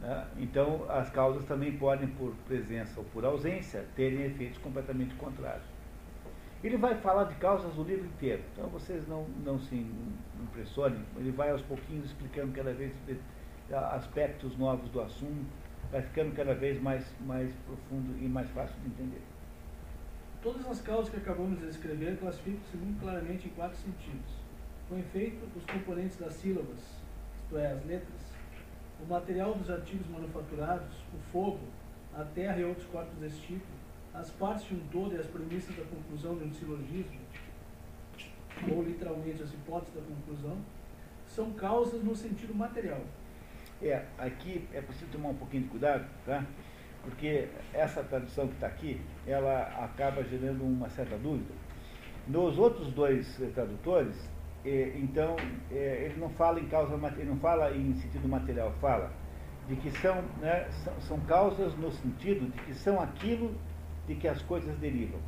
Né? 0.00 0.26
Então, 0.38 0.86
as 0.88 1.10
causas 1.10 1.44
também 1.44 1.76
podem, 1.76 2.08
por 2.08 2.32
presença 2.46 2.98
ou 2.98 3.06
por 3.06 3.24
ausência, 3.24 3.84
terem 3.94 4.22
efeitos 4.22 4.58
completamente 4.58 5.14
contrários. 5.16 5.66
Ele 6.62 6.76
vai 6.76 6.94
falar 6.96 7.24
de 7.24 7.34
causas 7.36 7.76
o 7.78 7.82
livro 7.82 8.06
inteiro, 8.06 8.42
então 8.52 8.68
vocês 8.68 9.08
não, 9.08 9.24
não 9.44 9.58
se 9.58 9.86
impressionem, 10.42 11.02
ele 11.16 11.30
vai 11.30 11.50
aos 11.50 11.62
pouquinhos 11.62 12.04
explicando 12.04 12.52
cada 12.52 12.74
vez 12.74 12.92
aspectos 13.72 14.58
novos 14.58 14.90
do 14.90 15.00
assunto, 15.00 15.46
vai 15.90 16.02
ficando 16.02 16.34
cada 16.34 16.54
vez 16.54 16.80
mais, 16.80 17.14
mais 17.20 17.50
profundo 17.66 18.14
e 18.22 18.28
mais 18.28 18.50
fácil 18.50 18.76
de 18.80 18.88
entender. 18.88 19.22
Todas 20.42 20.66
as 20.66 20.82
causas 20.82 21.08
que 21.08 21.16
acabamos 21.16 21.58
de 21.58 21.66
descrever 21.66 22.18
classificam-se 22.18 22.76
muito 22.76 23.00
claramente 23.00 23.46
em 23.46 23.50
quatro 23.50 23.76
sentidos. 23.78 24.40
Com 24.88 24.98
efeito, 24.98 25.46
os 25.56 25.64
componentes 25.64 26.16
das 26.16 26.34
sílabas, 26.34 26.78
isto 27.42 27.56
é, 27.56 27.72
as 27.72 27.84
letras, 27.86 28.29
o 29.02 29.08
material 29.08 29.54
dos 29.54 29.70
artigos 29.70 30.06
manufaturados, 30.08 30.96
o 31.14 31.18
fogo, 31.32 31.60
a 32.14 32.24
terra 32.24 32.58
e 32.58 32.64
outros 32.64 32.86
corpos 32.86 33.18
desse 33.18 33.40
tipo, 33.40 33.66
as 34.12 34.30
partes 34.30 34.66
de 34.66 34.74
um 34.74 34.80
todo 34.90 35.14
e 35.14 35.18
as 35.18 35.26
premissas 35.26 35.74
da 35.76 35.84
conclusão 35.84 36.36
de 36.36 36.44
um 36.44 36.52
silogismo, 36.52 37.20
ou 38.70 38.82
literalmente 38.82 39.42
as 39.42 39.52
hipóteses 39.52 39.94
da 39.94 40.02
conclusão, 40.02 40.58
são 41.26 41.52
causas 41.52 42.02
no 42.02 42.14
sentido 42.14 42.54
material. 42.54 43.00
É, 43.80 44.04
aqui 44.18 44.66
é 44.74 44.80
preciso 44.80 45.10
tomar 45.10 45.30
um 45.30 45.36
pouquinho 45.36 45.62
de 45.62 45.68
cuidado, 45.70 46.06
tá? 46.26 46.44
Porque 47.02 47.48
essa 47.72 48.02
tradução 48.02 48.46
que 48.48 48.54
está 48.54 48.66
aqui, 48.66 49.00
ela 49.26 49.62
acaba 49.82 50.22
gerando 50.24 50.64
uma 50.64 50.90
certa 50.90 51.16
dúvida. 51.16 51.54
Nos 52.28 52.58
outros 52.58 52.92
dois 52.92 53.40
tradutores, 53.54 54.28
então, 54.64 55.36
eh, 55.70 56.06
ele 56.06 56.20
não 56.20 56.28
fala 56.30 56.60
em 56.60 56.68
causa, 56.68 56.94
ele 57.16 57.30
não 57.30 57.38
fala 57.38 57.70
em 57.74 57.94
sentido 57.94 58.28
material, 58.28 58.72
fala 58.80 59.10
de 59.68 59.76
que 59.76 59.90
são, 59.98 60.22
né, 60.40 60.68
são, 60.84 61.00
são 61.00 61.20
causas 61.20 61.74
no 61.76 61.90
sentido 61.92 62.50
de 62.50 62.58
que 62.64 62.74
são 62.74 63.00
aquilo 63.00 63.54
de 64.06 64.14
que 64.16 64.26
as 64.26 64.42
coisas 64.42 64.76
derivam. 64.78 65.20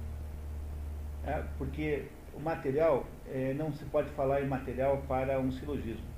É, 1.25 1.45
porque 1.57 2.07
o 2.35 2.41
material, 2.41 3.07
é, 3.33 3.55
não 3.55 3.73
se 3.73 3.85
pode 3.85 4.11
falar 4.11 4.43
em 4.43 4.49
material 4.49 4.99
para 5.07 5.39
um 5.39 5.53
silogismo. 5.53 6.13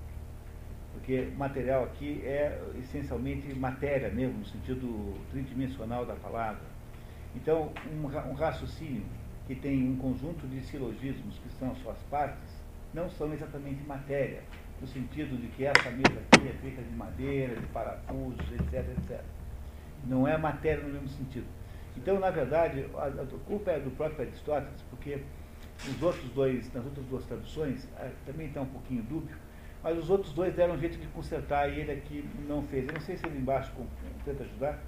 Porque 0.94 1.28
material 1.36 1.84
aqui 1.84 2.22
é 2.24 2.58
essencialmente 2.78 3.52
matéria 3.54 4.08
mesmo, 4.08 4.38
no 4.38 4.46
sentido 4.46 5.14
tridimensional 5.30 6.06
da 6.06 6.14
palavra. 6.14 6.62
Então, 7.34 7.72
um, 7.92 8.06
um 8.06 8.34
raciocínio 8.34 9.04
que 9.46 9.54
tem 9.54 9.86
um 9.86 9.96
conjunto 9.96 10.46
de 10.46 10.62
silogismos 10.62 11.36
que 11.38 11.50
são 11.58 11.74
suas 11.76 11.98
partes, 12.10 12.53
não 12.94 13.10
são 13.10 13.32
exatamente 13.32 13.82
matéria, 13.84 14.42
no 14.80 14.86
sentido 14.86 15.36
de 15.36 15.48
que 15.48 15.64
essa 15.64 15.90
mesa 15.90 16.20
aqui 16.20 16.48
é 16.48 16.52
feita 16.62 16.80
de 16.80 16.94
madeira, 16.96 17.56
de 17.56 17.66
parafusos, 17.66 18.52
etc, 18.52 18.88
etc. 18.96 19.20
Não 20.06 20.26
é 20.26 20.38
matéria 20.38 20.82
no 20.82 20.92
mesmo 20.92 21.08
sentido. 21.08 21.46
Então, 21.96 22.18
na 22.18 22.30
verdade, 22.30 22.86
a, 22.96 23.06
a 23.06 23.26
culpa 23.46 23.72
é 23.72 23.80
do 23.80 23.90
próprio 23.90 24.22
Aristóteles, 24.26 24.82
porque 24.90 25.20
os 25.88 26.02
outros 26.02 26.28
dois, 26.30 26.72
nas 26.72 26.84
outras 26.84 27.04
duas 27.06 27.24
traduções, 27.24 27.88
eh, 27.98 28.10
também 28.24 28.48
está 28.48 28.60
um 28.60 28.66
pouquinho 28.66 29.02
dúbio, 29.02 29.36
mas 29.82 29.98
os 29.98 30.08
outros 30.08 30.32
dois 30.32 30.54
deram 30.54 30.74
um 30.74 30.78
jeito 30.78 30.98
de 30.98 31.06
consertar 31.08 31.68
e 31.68 31.80
ele 31.80 31.92
aqui 31.92 32.24
não 32.48 32.62
fez. 32.62 32.86
Eu 32.86 32.94
não 32.94 33.00
sei 33.00 33.16
se 33.16 33.26
ele 33.26 33.38
embaixo 33.38 33.72
tenta 34.24 34.42
ajudar. 34.42 34.78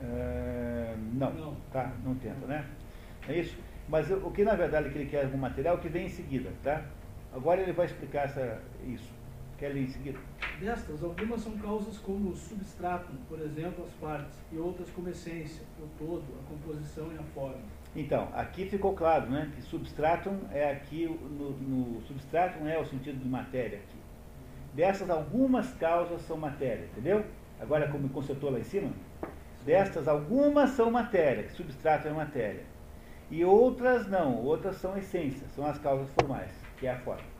Uh, 0.00 0.96
não, 1.14 1.32
não, 1.32 1.54
tá, 1.72 1.92
não 2.04 2.14
tenta, 2.14 2.46
né? 2.46 2.64
É 3.26 3.38
isso? 3.38 3.58
Mas 3.88 4.10
o 4.10 4.30
que 4.30 4.44
na 4.44 4.54
verdade 4.54 4.90
que 4.90 4.98
ele 4.98 5.10
quer 5.10 5.24
é 5.24 5.26
um 5.26 5.38
material 5.38 5.78
que 5.78 5.88
vem 5.88 6.06
em 6.06 6.08
seguida, 6.10 6.52
tá? 6.62 6.84
Agora 7.32 7.60
ele 7.60 7.72
vai 7.72 7.86
explicar 7.86 8.24
essa, 8.24 8.60
isso. 8.86 9.12
Quer 9.58 9.68
ler 9.68 9.82
em 9.82 9.88
seguida? 9.88 10.18
Destas, 10.60 11.02
algumas 11.02 11.40
são 11.40 11.58
causas 11.58 11.98
como 11.98 12.34
substrato, 12.34 13.12
por 13.28 13.40
exemplo, 13.40 13.84
as 13.84 13.92
partes, 13.94 14.38
e 14.52 14.56
outras 14.56 14.88
como 14.90 15.08
essência, 15.08 15.64
o 15.80 15.88
todo, 15.98 16.24
a 16.40 16.48
composição 16.48 17.12
e 17.12 17.18
a 17.18 17.22
forma. 17.34 17.60
Então, 17.96 18.28
aqui 18.34 18.66
ficou 18.66 18.94
claro, 18.94 19.28
né? 19.28 19.50
Que 19.56 19.62
substratum 19.62 20.38
é 20.52 20.70
aqui, 20.70 21.06
no, 21.06 21.50
no 21.50 22.00
substratum 22.02 22.68
é 22.68 22.78
o 22.78 22.86
sentido 22.86 23.18
de 23.18 23.28
matéria 23.28 23.78
aqui. 23.78 23.98
Dessas, 24.74 25.10
algumas 25.10 25.72
causas 25.74 26.20
são 26.22 26.36
matéria, 26.36 26.84
entendeu? 26.92 27.24
Agora, 27.60 27.88
como 27.88 28.08
consertou 28.10 28.50
lá 28.50 28.60
em 28.60 28.64
cima, 28.64 28.92
destas, 29.64 30.06
algumas 30.06 30.70
são 30.70 30.90
matéria, 30.90 31.42
que 31.42 31.52
substrato 31.52 32.06
é 32.06 32.12
matéria. 32.12 32.62
E 33.30 33.44
outras 33.44 34.06
não, 34.06 34.36
outras 34.36 34.76
são 34.76 34.96
essências, 34.96 35.50
são 35.50 35.66
as 35.66 35.78
causas 35.78 36.08
formais, 36.12 36.52
que 36.78 36.86
é 36.86 36.92
a 36.92 36.98
forma. 36.98 37.38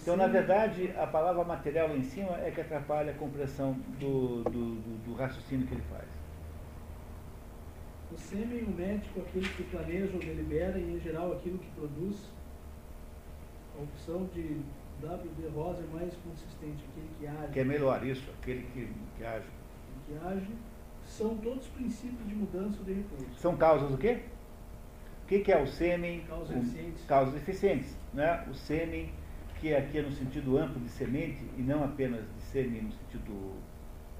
Então, 0.00 0.16
na 0.16 0.26
verdade, 0.26 0.92
a 0.96 1.06
palavra 1.06 1.44
material 1.44 1.88
lá 1.88 1.96
em 1.96 2.02
cima 2.02 2.38
é 2.38 2.50
que 2.50 2.60
atrapalha 2.60 3.12
a 3.12 3.14
compreensão 3.14 3.74
do, 3.98 4.42
do, 4.44 4.74
do, 4.74 5.04
do 5.04 5.14
raciocínio 5.14 5.66
que 5.66 5.74
ele 5.74 5.84
faz. 5.90 6.08
O 8.12 8.18
sêmen, 8.18 8.64
o 8.64 8.70
médico, 8.70 9.20
aquele 9.20 9.48
que 9.48 9.62
planeja 9.64 10.12
ou 10.14 10.20
delibera, 10.20 10.78
e 10.78 10.96
em 10.96 11.00
geral 11.00 11.32
aquilo 11.32 11.58
que 11.58 11.70
produz, 11.70 12.30
a 13.78 13.82
opção 13.82 14.28
de 14.34 14.60
WD 15.02 15.48
Rosa 15.54 15.82
é 15.82 15.94
mais 15.94 16.14
consistente, 16.16 16.84
aquele 16.90 17.08
que 17.18 17.26
age. 17.26 17.52
Que 17.52 17.60
é 17.60 17.64
melhor, 17.64 18.04
isso, 18.04 18.30
aquele 18.40 18.62
que, 18.72 18.92
que 19.16 19.24
age. 19.24 19.46
Que 20.06 20.26
age, 20.26 20.50
são 21.06 21.36
todos 21.38 21.66
princípios 21.68 22.28
de 22.28 22.34
mudança 22.34 22.82
de 22.84 22.92
repouso. 22.92 23.26
São 23.36 23.56
causas 23.56 23.90
do 23.90 23.98
quê? 23.98 24.20
O 25.24 25.26
que, 25.26 25.40
que 25.40 25.52
é 25.52 25.60
o 25.60 25.66
sêmen? 25.66 26.24
Causas 26.28 26.56
eficientes. 26.56 27.04
Causas 27.06 27.34
eficientes. 27.34 28.01
Né? 28.12 28.44
O 28.50 28.54
sêmen, 28.54 29.12
que 29.60 29.74
aqui 29.74 29.98
é 29.98 30.02
no 30.02 30.12
sentido 30.12 30.58
amplo 30.58 30.80
de 30.80 30.88
semente, 30.88 31.42
e 31.56 31.62
não 31.62 31.84
apenas 31.84 32.20
de 32.20 32.42
sêmen 32.42 32.82
no 32.82 32.92
sentido 32.92 33.54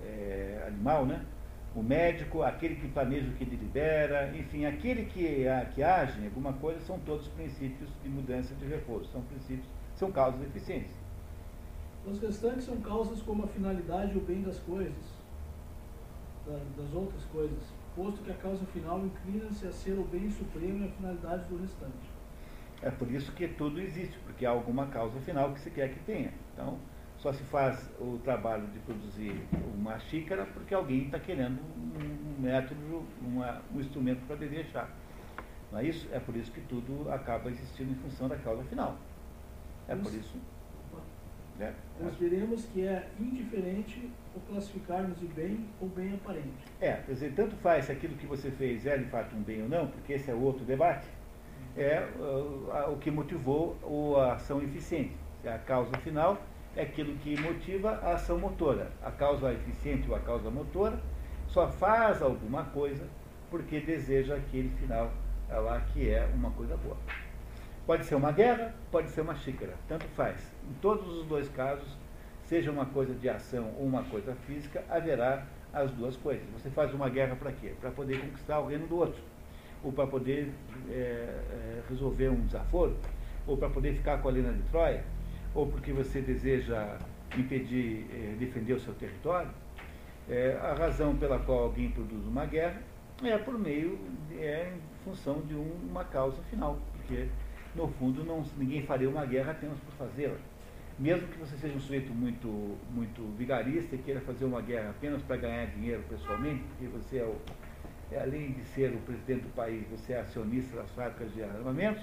é, 0.03 0.65
animal, 0.67 1.07
né? 1.07 1.25
O 1.75 1.83
médico, 1.83 2.43
aquele 2.43 2.77
que 2.77 2.87
planeja 2.89 3.29
o 3.29 3.33
que 3.33 3.47
delibera, 3.47 4.31
enfim, 4.37 4.67
aquele 4.67 5.07
que, 5.07 5.47
que 5.75 5.83
age 5.83 6.21
em 6.21 6.27
alguma 6.27 6.53
coisa, 6.53 6.79
são 6.81 6.99
todos 6.99 7.29
princípios 7.29 7.89
de 8.03 8.11
mudança 8.11 8.55
de 8.55 8.67
repouso. 8.67 9.11
São 9.11 9.23
princípios 9.23 9.67
são 9.95 10.13
causas 10.13 10.41
de 10.41 10.47
eficiência. 10.47 10.97
Os 12.05 12.21
restantes 12.21 12.65
são 12.65 12.77
causas 12.81 13.23
como 13.23 13.45
a 13.45 13.47
finalidade 13.47 14.13
e 14.13 14.19
o 14.19 14.21
bem 14.21 14.43
das 14.43 14.59
coisas, 14.59 14.93
das 16.77 16.93
outras 16.93 17.25
coisas, 17.27 17.59
posto 17.95 18.23
que 18.23 18.33
a 18.33 18.35
causa 18.35 18.65
final 18.67 18.99
inclina-se 19.01 19.67
a 19.67 19.73
ser 19.73 19.93
o 19.93 20.05
bem 20.05 20.29
supremo 20.31 20.85
e 20.85 20.89
a 20.89 20.91
finalidade 20.91 21.49
do 21.49 21.57
restante. 21.59 22.12
É 22.83 22.91
por 22.91 23.11
isso 23.11 23.31
que 23.33 23.47
tudo 23.47 23.81
existe, 23.81 24.19
porque 24.25 24.45
há 24.45 24.51
alguma 24.51 24.87
causa 24.87 25.21
final 25.21 25.53
que 25.53 25.61
se 25.61 25.71
quer 25.71 25.91
que 25.91 26.01
tenha. 26.01 26.33
Então, 26.53 26.79
só 27.19 27.33
se 27.33 27.43
faz 27.45 27.89
o 28.01 28.19
trabalho 28.25 28.67
de 28.67 28.81
produzir 28.81 29.41
uma 29.73 29.99
xícara 30.01 30.45
porque 30.47 30.75
alguém 30.75 31.05
está 31.05 31.21
querendo 31.21 31.61
um 31.61 32.43
método, 32.43 33.05
uma, 33.21 33.63
um 33.73 33.81
instrumento 33.81 34.27
para 34.27 34.35
beber 34.35 34.67
chá. 34.67 34.89
Não 35.71 35.79
é 35.79 35.85
isso? 35.85 36.09
É 36.13 36.19
por 36.19 36.35
isso 36.35 36.51
que 36.51 36.61
tudo 36.63 37.09
acaba 37.11 37.49
existindo 37.49 37.93
em 37.93 37.95
função 37.95 38.29
da 38.29 38.37
causa 38.37 38.65
final. 38.65 38.97
É 39.89 39.95
por 39.95 40.13
isso. 40.13 40.37
Né? 41.59 41.73
Consideremos 41.99 42.65
que 42.67 42.83
é 42.83 43.09
indiferente 43.21 44.11
o 44.35 44.41
classificarmos 44.41 45.21
de 45.21 45.27
bem 45.27 45.69
ou 45.81 45.89
bem 45.89 46.15
aparente. 46.15 46.65
É, 46.81 46.95
quer 46.95 47.13
dizer, 47.13 47.35
tanto 47.35 47.55
faz 47.57 47.85
se 47.85 47.93
aquilo 47.93 48.17
que 48.17 48.27
você 48.27 48.51
fez 48.51 48.85
é 48.85 48.99
de 48.99 49.05
fato 49.05 49.37
um 49.37 49.43
bem 49.43 49.63
ou 49.63 49.69
não, 49.69 49.87
porque 49.87 50.15
esse 50.15 50.31
é 50.31 50.35
outro 50.35 50.65
debate, 50.65 51.07
é 51.77 52.07
uh, 52.19 52.93
o 52.93 52.97
que 52.99 53.11
motivou 53.11 53.77
a 54.21 54.35
ação 54.35 54.63
eficiente. 54.63 55.17
A 55.45 55.59
causa 55.59 55.97
final 55.99 56.41
é 56.77 56.83
aquilo 56.83 57.17
que 57.19 57.39
motiva 57.41 57.99
a 58.03 58.13
ação 58.13 58.39
motora. 58.39 58.91
A 59.03 59.11
causa 59.11 59.53
eficiente 59.53 60.09
ou 60.09 60.17
a 60.17 60.21
causa 60.21 60.51
motora 60.51 60.99
só 61.49 61.69
faz 61.69 62.23
alguma 62.23 62.65
coisa 62.65 63.07
porque 63.51 63.81
deseja 63.81 64.37
aquele 64.37 64.71
final 64.81 65.11
lá 65.49 65.81
que 65.93 66.09
é 66.09 66.29
uma 66.35 66.51
coisa 66.53 66.77
boa. 66.77 66.97
Pode 67.87 68.07
ser 68.07 68.15
uma 68.15 68.33
guerra, 68.33 68.75
pode 68.91 69.11
ser 69.11 69.23
uma 69.23 69.35
xícara, 69.35 69.75
tanto 69.89 70.07
faz. 70.09 70.41
Em 70.71 70.75
todos 70.75 71.07
os 71.07 71.27
dois 71.27 71.49
casos, 71.49 71.99
seja 72.45 72.71
uma 72.71 72.87
coisa 72.87 73.13
de 73.13 73.29
ação 73.29 73.75
ou 73.79 73.85
uma 73.85 74.05
coisa 74.05 74.35
física, 74.47 74.85
haverá 74.89 75.45
as 75.73 75.91
duas 75.91 76.17
coisas. 76.17 76.45
Você 76.53 76.71
faz 76.71 76.95
uma 76.95 77.09
guerra 77.09 77.35
para 77.35 77.53
quê? 77.53 77.75
Para 77.81 77.91
poder 77.91 78.21
conquistar 78.21 78.61
o 78.61 78.67
reino 78.67 78.87
do 78.87 78.97
outro, 78.97 79.21
ou 79.83 79.93
para 79.93 80.07
poder 80.07 80.51
é, 80.89 80.93
é, 80.93 81.83
resolver 81.89 82.29
um 82.29 82.47
desaforo, 82.47 82.97
ou 83.47 83.57
para 83.57 83.69
poder 83.69 83.95
ficar 83.95 84.19
com 84.19 84.29
a 84.29 84.33
Lina 84.33 84.53
de 84.53 84.63
Troia, 84.65 85.05
ou 85.55 85.67
porque 85.67 85.93
você 85.93 86.21
deseja 86.21 86.99
impedir, 87.37 88.07
é, 88.13 88.37
defender 88.39 88.75
o 88.75 88.81
seu 88.81 88.95
território. 88.95 89.51
É, 90.29 90.57
a 90.63 90.75
razão 90.75 91.17
pela 91.17 91.39
qual 91.39 91.65
alguém 91.65 91.91
produz 91.91 92.25
uma 92.27 92.47
guerra 92.47 92.81
é 93.23 93.37
por 93.39 93.59
meio, 93.59 93.99
é 94.39 94.73
em 94.75 95.05
função 95.05 95.41
de 95.41 95.55
um, 95.55 95.71
uma 95.89 96.05
causa 96.05 96.41
final, 96.45 96.79
porque 96.93 97.27
no 97.75 97.89
fundo, 97.89 98.25
não, 98.25 98.45
ninguém 98.57 98.83
faria 98.83 99.09
uma 99.09 99.25
guerra 99.25 99.53
apenas 99.53 99.79
por 99.81 99.93
fazê-la. 99.95 100.37
Mesmo 100.99 101.27
que 101.29 101.39
você 101.39 101.57
seja 101.57 101.75
um 101.75 101.81
sujeito 101.81 102.13
muito, 102.13 102.77
muito 102.91 103.23
vigarista 103.37 103.95
e 103.97 103.99
queira 103.99 104.21
fazer 104.21 104.45
uma 104.45 104.61
guerra 104.61 104.91
apenas 104.91 105.23
para 105.23 105.37
ganhar 105.37 105.67
dinheiro 105.67 106.03
pessoalmente, 106.09 106.63
porque 106.65 106.87
você 106.87 107.19
é, 107.19 107.25
o, 107.25 107.35
além 108.17 108.53
de 108.53 108.63
ser 108.65 108.93
o 108.93 108.99
presidente 108.99 109.43
do 109.43 109.55
país, 109.55 109.87
você 109.89 110.15
é 110.15 110.21
acionista 110.21 110.77
das 110.77 110.91
fábricas 110.91 111.33
de 111.33 111.43
armamentos, 111.43 112.03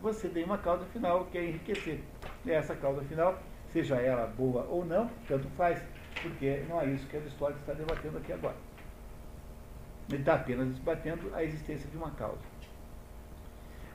você 0.00 0.28
tem 0.28 0.44
uma 0.44 0.58
causa 0.58 0.84
final 0.86 1.24
que 1.26 1.38
é 1.38 1.48
enriquecer. 1.48 2.00
E 2.44 2.50
essa 2.50 2.74
causa 2.74 3.02
final, 3.02 3.40
seja 3.72 3.96
ela 3.96 4.26
boa 4.26 4.64
ou 4.68 4.84
não, 4.84 5.10
tanto 5.26 5.48
faz. 5.50 5.82
porque 6.22 6.64
não 6.68 6.80
é 6.80 6.86
isso 6.86 7.06
que 7.06 7.16
Aristóteles 7.16 7.60
está 7.60 7.72
debatendo 7.72 8.18
aqui 8.18 8.32
agora. 8.32 8.56
Ele 10.08 10.18
está 10.18 10.34
apenas 10.34 10.68
debatendo 10.74 11.34
a 11.34 11.42
existência 11.42 11.88
de 11.90 11.96
uma 11.96 12.10
causa. 12.12 12.38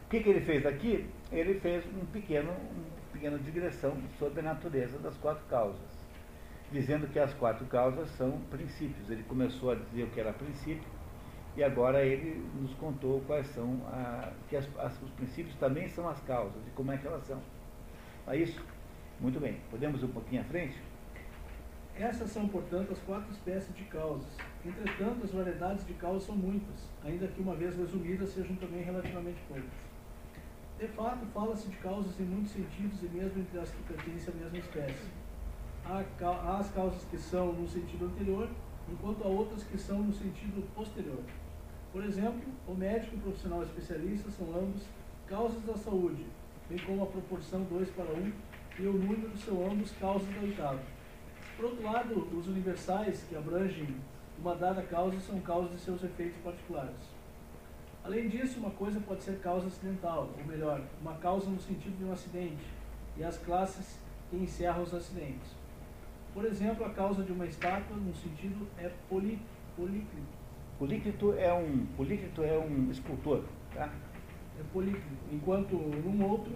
O 0.05 0.09
que, 0.09 0.21
que 0.21 0.29
ele 0.29 0.41
fez 0.41 0.65
aqui? 0.65 1.09
Ele 1.31 1.59
fez 1.59 1.85
um 1.85 2.05
pequeno, 2.07 2.51
uma 2.51 3.11
pequena 3.13 3.37
digressão 3.39 3.95
sobre 4.19 4.41
a 4.41 4.43
natureza 4.43 4.97
das 4.99 5.15
quatro 5.17 5.43
causas, 5.45 5.79
dizendo 6.69 7.07
que 7.07 7.17
as 7.17 7.33
quatro 7.33 7.65
causas 7.67 8.09
são 8.11 8.39
princípios. 8.49 9.09
Ele 9.09 9.23
começou 9.23 9.71
a 9.71 9.75
dizer 9.75 10.03
o 10.03 10.07
que 10.07 10.19
era 10.19 10.33
princípio, 10.33 10.83
e 11.55 11.63
agora 11.63 12.03
ele 12.03 12.43
nos 12.59 12.73
contou 12.75 13.21
quais 13.27 13.47
são, 13.47 13.81
a, 13.87 14.31
que 14.49 14.55
as, 14.55 14.67
as, 14.77 15.01
os 15.01 15.09
princípios 15.11 15.55
também 15.55 15.87
são 15.89 16.07
as 16.07 16.19
causas, 16.21 16.61
e 16.67 16.69
como 16.71 16.91
é 16.91 16.97
que 16.97 17.07
elas 17.07 17.23
são. 17.25 17.41
É 18.27 18.37
isso? 18.37 18.63
Muito 19.19 19.39
bem. 19.39 19.59
Podemos 19.69 20.01
ir 20.01 20.05
um 20.05 20.11
pouquinho 20.11 20.41
à 20.41 20.45
frente? 20.45 20.77
Essas 21.95 22.29
são, 22.31 22.47
portanto, 22.47 22.93
as 22.93 22.99
quatro 22.99 23.31
espécies 23.31 23.75
de 23.75 23.83
causas. 23.83 24.31
Entretanto, 24.65 25.25
as 25.25 25.31
variedades 25.31 25.85
de 25.85 25.93
causas 25.93 26.23
são 26.23 26.35
muitas, 26.35 26.89
ainda 27.03 27.27
que 27.27 27.41
uma 27.41 27.55
vez 27.55 27.75
resumidas 27.75 28.29
sejam 28.29 28.55
também 28.55 28.81
relativamente 28.81 29.39
poucas. 29.47 29.91
De 30.79 30.87
fato, 30.87 31.25
fala-se 31.27 31.67
de 31.67 31.75
causas 31.77 32.19
em 32.19 32.23
muitos 32.23 32.53
sentidos 32.53 33.03
e 33.03 33.05
mesmo 33.09 33.41
entre 33.41 33.59
as 33.59 33.69
que 33.69 33.83
pertencem 33.83 34.33
à 34.33 34.37
mesma 34.37 34.57
espécie. 34.57 35.11
Há, 35.85 36.57
as 36.57 36.71
causas 36.71 37.03
que 37.05 37.17
são 37.17 37.53
no 37.53 37.67
sentido 37.67 38.05
anterior, 38.05 38.49
enquanto 38.91 39.23
há 39.23 39.27
outras 39.27 39.63
que 39.63 39.77
são 39.77 39.99
no 39.99 40.13
sentido 40.13 40.67
posterior. 40.75 41.23
Por 41.91 42.03
exemplo, 42.03 42.41
o 42.67 42.73
médico 42.73 43.15
e 43.15 43.19
o 43.19 43.21
profissional 43.21 43.63
especialista 43.63 44.29
são 44.31 44.47
ambos 44.47 44.83
causas 45.27 45.61
da 45.63 45.75
saúde, 45.75 46.25
bem 46.69 46.77
como 46.79 47.03
a 47.03 47.07
proporção 47.07 47.63
2 47.63 47.89
para 47.91 48.05
1 48.05 48.17
um, 48.17 48.31
e 48.79 48.87
o 48.87 48.93
número 48.93 49.37
são 49.37 49.69
ambos 49.69 49.91
causas 49.91 50.27
da 50.33 50.41
oitava. 50.41 50.81
Por 51.55 51.65
outro 51.65 51.83
lado, 51.83 52.27
os 52.37 52.47
universais, 52.47 53.23
que 53.29 53.35
abrangem 53.35 53.95
uma 54.39 54.55
dada 54.55 54.81
causa, 54.81 55.19
são 55.19 55.39
causas 55.41 55.71
de 55.71 55.79
seus 55.79 56.03
efeitos 56.03 56.41
particulares. 56.41 56.95
Além 58.03 58.27
disso, 58.29 58.59
uma 58.59 58.71
coisa 58.71 58.99
pode 58.99 59.23
ser 59.23 59.39
causa 59.39 59.67
acidental, 59.67 60.29
ou 60.37 60.45
melhor, 60.45 60.81
uma 61.01 61.13
causa 61.15 61.49
no 61.49 61.61
sentido 61.61 61.97
de 61.97 62.03
um 62.03 62.11
acidente, 62.11 62.65
e 63.15 63.23
as 63.23 63.37
classes 63.37 63.99
que 64.29 64.37
encerram 64.37 64.81
os 64.81 64.93
acidentes. 64.93 65.60
Por 66.33 66.45
exemplo, 66.45 66.85
a 66.85 66.89
causa 66.89 67.23
de 67.23 67.31
uma 67.31 67.45
estátua, 67.45 67.97
no 67.97 68.13
sentido, 68.13 68.65
é 68.77 68.89
poli, 69.09 69.39
políclito. 69.75 70.41
Políclito 70.79 71.33
é 71.37 71.53
um, 71.53 71.85
políclito 71.97 72.43
é 72.43 72.57
um 72.57 72.89
escultor, 72.89 73.43
tá? 73.73 73.89
É 74.59 74.63
políclito, 74.71 75.05
enquanto 75.31 75.75
num 75.75 76.25
outro, 76.25 76.53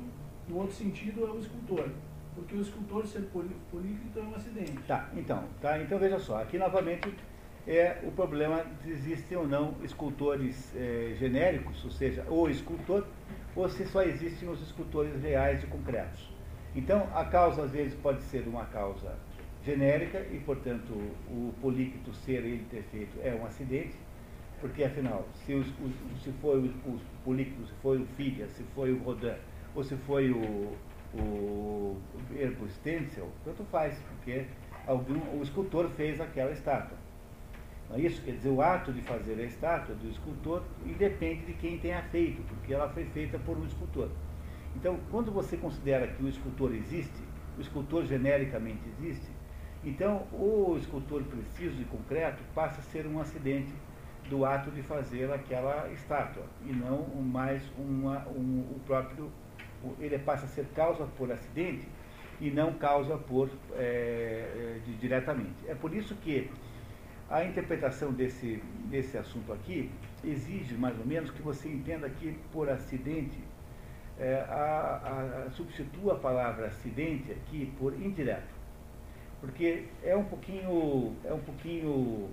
no 0.47 0.57
outro 0.57 0.73
sentido, 0.73 1.25
é 1.25 1.29
o 1.29 1.39
escultor. 1.39 1.89
Porque 2.33 2.55
o 2.55 2.61
escultor 2.61 3.05
ser 3.05 3.23
políclito 3.71 4.19
é 4.19 4.21
um 4.21 4.35
acidente. 4.35 4.77
Tá, 4.87 5.09
então, 5.15 5.43
tá, 5.61 5.81
então 5.81 5.99
veja 5.99 6.19
só, 6.19 6.41
aqui 6.41 6.57
novamente 6.57 7.13
é 7.67 7.99
o 8.03 8.11
problema 8.11 8.63
de 8.83 8.91
existem 8.91 9.37
ou 9.37 9.47
não 9.47 9.75
escultores 9.83 10.73
é, 10.75 11.15
genéricos, 11.17 11.83
ou 11.83 11.91
seja, 11.91 12.25
ou 12.27 12.49
escultor, 12.49 13.05
ou 13.55 13.67
se 13.69 13.85
só 13.87 14.03
existem 14.03 14.47
os 14.49 14.61
escultores 14.61 15.21
reais 15.21 15.63
e 15.63 15.67
concretos. 15.67 16.33
Então, 16.75 17.07
a 17.13 17.23
causa 17.25 17.63
às 17.63 17.71
vezes 17.71 17.93
pode 17.95 18.21
ser 18.23 18.45
uma 18.47 18.65
causa 18.65 19.15
genérica 19.65 20.19
e, 20.31 20.39
portanto, 20.45 20.91
o 21.27 21.53
políquito 21.59 22.13
ser 22.13 22.43
ele 22.45 22.65
ter 22.69 22.83
feito 22.83 23.19
é 23.23 23.33
um 23.33 23.45
acidente, 23.45 23.95
porque 24.61 24.83
afinal, 24.83 25.27
se, 25.45 25.53
os, 25.53 25.67
se 26.23 26.31
foi 26.41 26.59
o, 26.59 26.91
o 27.25 27.35
se 27.35 27.73
foi 27.81 27.97
o 27.97 28.05
Figa, 28.15 28.47
se 28.49 28.63
foi 28.75 28.93
o 28.93 28.99
Rodin, 28.99 29.33
ou 29.73 29.83
se 29.83 29.95
foi 29.95 30.31
o, 30.31 30.71
o 31.13 31.97
Herbo 32.35 32.69
Stencil, 32.69 33.27
tanto 33.43 33.63
faz, 33.65 33.97
porque 34.09 34.45
algum, 34.85 35.19
o 35.37 35.41
escultor 35.41 35.89
fez 35.89 36.21
aquela 36.21 36.51
estátua. 36.51 36.97
Não 37.89 37.97
é 37.97 38.01
isso? 38.01 38.21
Quer 38.21 38.31
dizer, 38.31 38.49
o 38.49 38.61
ato 38.61 38.91
de 38.93 39.01
fazer 39.01 39.39
a 39.39 39.43
estátua 39.43 39.95
do 39.95 40.09
escultor 40.09 40.63
independe 40.85 41.45
de 41.45 41.53
quem 41.53 41.77
tenha 41.77 42.01
feito, 42.03 42.41
porque 42.43 42.73
ela 42.73 42.89
foi 42.89 43.05
feita 43.05 43.37
por 43.39 43.57
um 43.57 43.65
escultor. 43.65 44.09
Então, 44.75 44.99
quando 45.09 45.31
você 45.31 45.57
considera 45.57 46.07
que 46.07 46.23
o 46.23 46.27
escultor 46.27 46.73
existe, 46.73 47.23
o 47.57 47.61
escultor 47.61 48.05
genericamente 48.05 48.81
existe, 48.97 49.34
então 49.85 50.27
o 50.33 50.75
escultor 50.77 51.23
preciso 51.23 51.81
e 51.81 51.85
concreto 51.85 52.41
passa 52.53 52.79
a 52.79 52.83
ser 52.83 53.05
um 53.05 53.19
acidente 53.19 53.71
do 54.29 54.43
ato 54.43 54.71
de 54.71 54.81
fazer 54.81 55.31
aquela 55.31 55.89
estátua, 55.91 56.43
e 56.65 56.73
não 56.73 57.03
mais 57.21 57.61
uma, 57.77 58.27
um, 58.27 58.61
o 58.75 58.81
próprio. 58.85 59.31
Ele 59.99 60.17
passa 60.17 60.45
a 60.45 60.49
ser 60.49 60.65
causa 60.75 61.05
por 61.17 61.31
acidente 61.31 61.87
e 62.41 62.49
não 62.49 62.73
causa 62.73 63.17
por 63.17 63.49
é, 63.73 64.79
de, 64.83 64.95
diretamente. 64.95 65.55
É 65.67 65.75
por 65.75 65.93
isso 65.93 66.15
que 66.15 66.49
a 67.29 67.43
interpretação 67.43 68.11
desse, 68.11 68.63
desse 68.85 69.17
assunto 69.17 69.53
aqui 69.53 69.91
exige, 70.23 70.75
mais 70.75 70.97
ou 70.97 71.05
menos, 71.05 71.29
que 71.29 71.41
você 71.41 71.69
entenda 71.69 72.09
que, 72.09 72.35
por 72.51 72.67
acidente, 72.69 73.37
é, 74.17 74.45
a, 74.47 75.45
a, 75.47 75.51
substitua 75.51 76.13
a 76.13 76.19
palavra 76.19 76.67
acidente 76.67 77.31
aqui 77.31 77.71
por 77.77 77.93
indireto. 77.93 78.54
Porque 79.45 79.85
é 80.03 80.15
um 80.15 80.23
pouquinho, 80.23 81.15
é 81.23 81.31
um 81.31 81.39
pouquinho, 81.39 82.29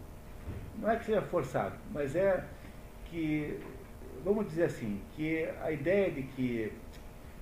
não 0.78 0.90
é 0.90 0.96
que 0.96 1.04
seja 1.04 1.20
forçado, 1.20 1.76
mas 1.92 2.16
é 2.16 2.42
que, 3.04 3.60
vamos 4.24 4.46
dizer 4.46 4.64
assim, 4.64 4.98
que 5.14 5.46
a 5.62 5.70
ideia 5.70 6.10
de 6.10 6.22
que, 6.22 6.72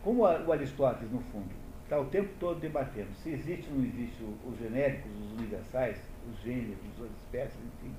como 0.03 0.23
o 0.23 0.53
Aristóteles, 0.53 1.11
no 1.13 1.21
fundo, 1.21 1.49
está 1.85 1.99
o 2.01 2.07
tempo 2.07 2.29
todo 2.41 2.59
debatendo 2.59 3.13
se 3.15 3.31
existe 3.31 3.69
ou 3.71 3.79
não 3.79 3.85
existe 3.85 4.25
os 4.45 4.59
genéricos, 4.59 5.11
os 5.25 5.33
universais, 5.39 6.01
os 6.29 6.43
gêneros, 6.43 6.77
as 6.99 7.11
espécies, 7.23 7.61
enfim. 7.79 7.95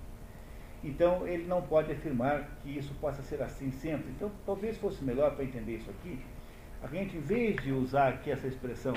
Então, 0.84 1.26
ele 1.26 1.45
não 1.45 1.61
pode 1.61 1.91
afirmar 1.91 2.49
que 2.61 2.77
isso 2.77 2.93
possa 2.99 3.22
ser 3.22 3.41
assim 3.41 3.72
sempre. 3.72 4.11
Então, 4.11 4.30
talvez 4.45 4.77
fosse 4.77 5.03
melhor 5.03 5.35
para 5.35 5.45
entender 5.45 5.77
isso 5.77 5.89
aqui, 5.89 6.19
a 6.84 6.88
gente, 6.88 7.15
em 7.15 7.22
vez 7.22 7.56
de 7.64 7.72
usar 7.72 8.10
aqui 8.10 8.31
essa 8.31 8.48
expressão, 8.48 8.93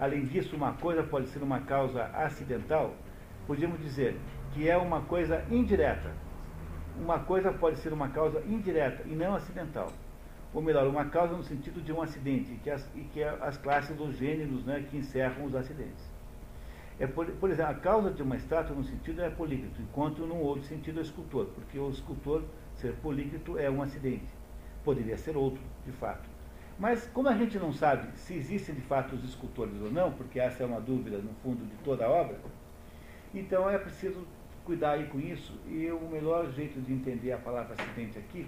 além 0.00 0.24
disso, 0.24 0.56
uma 0.56 0.72
coisa 0.72 1.02
pode 1.02 1.28
ser 1.28 1.42
uma 1.42 1.60
causa 1.60 2.04
acidental, 2.14 2.94
podíamos 3.46 3.78
dizer 3.80 4.16
que 4.54 4.68
é 4.68 4.76
uma 4.76 5.02
coisa 5.02 5.44
indireta. 5.50 6.10
Uma 6.98 7.20
coisa 7.20 7.52
pode 7.52 7.78
ser 7.78 7.92
uma 7.92 8.08
causa 8.08 8.40
indireta 8.46 9.02
e 9.06 9.14
não 9.14 9.34
acidental. 9.34 9.92
Ou 10.54 10.62
melhor, 10.62 10.86
uma 10.86 11.04
causa 11.04 11.36
no 11.36 11.42
sentido 11.44 11.82
de 11.82 11.92
um 11.92 12.00
acidente, 12.00 12.58
que 12.64 12.70
as, 12.70 12.88
e 12.96 13.02
que 13.12 13.22
as 13.22 13.58
classes 13.58 13.94
dos 13.94 14.16
gêneros 14.16 14.64
né, 14.64 14.84
que 14.90 14.96
encerram 14.96 15.44
os 15.44 15.54
acidentes. 15.54 16.10
É, 16.98 17.06
por, 17.06 17.26
por, 17.26 17.50
exemplo, 17.50 17.70
a 17.70 17.74
causa 17.74 18.10
de 18.10 18.22
uma 18.22 18.36
estátua 18.36 18.74
no 18.74 18.84
sentido 18.84 19.22
é 19.22 19.30
polícrito, 19.30 19.80
enquanto 19.80 20.26
no 20.26 20.36
outro 20.36 20.64
sentido 20.64 20.98
é 20.98 21.02
escultor, 21.02 21.46
porque 21.54 21.78
o 21.78 21.90
escultor 21.90 22.42
ser 22.74 22.94
polícrito 22.94 23.58
é 23.58 23.70
um 23.70 23.82
acidente. 23.82 24.28
Poderia 24.82 25.16
ser 25.16 25.36
outro, 25.36 25.62
de 25.84 25.92
fato. 25.92 26.28
Mas 26.80 27.06
como 27.08 27.28
a 27.28 27.36
gente 27.36 27.58
não 27.58 27.74
sabe 27.74 28.08
se 28.16 28.32
existem 28.32 28.74
de 28.74 28.80
fato 28.80 29.14
os 29.14 29.22
escultores 29.22 29.78
ou 29.82 29.92
não, 29.92 30.10
porque 30.12 30.40
essa 30.40 30.62
é 30.62 30.66
uma 30.66 30.80
dúvida 30.80 31.18
no 31.18 31.34
fundo 31.42 31.62
de 31.66 31.76
toda 31.84 32.06
a 32.06 32.08
obra, 32.08 32.40
então 33.34 33.68
é 33.68 33.78
preciso 33.78 34.26
cuidar 34.64 34.92
aí 34.92 35.04
com 35.08 35.20
isso, 35.20 35.52
e 35.68 35.90
o 35.90 36.08
melhor 36.08 36.50
jeito 36.52 36.80
de 36.80 36.90
entender 36.90 37.32
a 37.32 37.36
palavra 37.36 37.74
acidente 37.74 38.18
aqui 38.18 38.46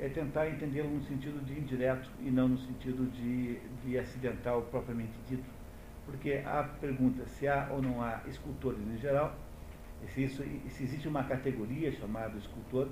é 0.00 0.08
tentar 0.08 0.48
entendê-lo 0.48 0.88
no 0.88 1.02
sentido 1.02 1.44
de 1.44 1.58
indireto 1.58 2.10
e 2.20 2.30
não 2.30 2.48
no 2.48 2.56
sentido 2.56 3.04
de, 3.10 3.58
de 3.84 3.98
acidental 3.98 4.62
propriamente 4.70 5.12
dito. 5.28 5.50
Porque 6.06 6.42
a 6.46 6.62
pergunta 6.80 7.26
se 7.26 7.46
há 7.46 7.68
ou 7.70 7.82
não 7.82 8.00
há 8.00 8.22
escultores 8.26 8.80
em 8.80 8.96
geral, 8.96 9.36
se, 10.14 10.24
isso, 10.24 10.42
se 10.70 10.84
existe 10.84 11.06
uma 11.06 11.24
categoria 11.24 11.92
chamada 11.92 12.38
escultor, 12.38 12.88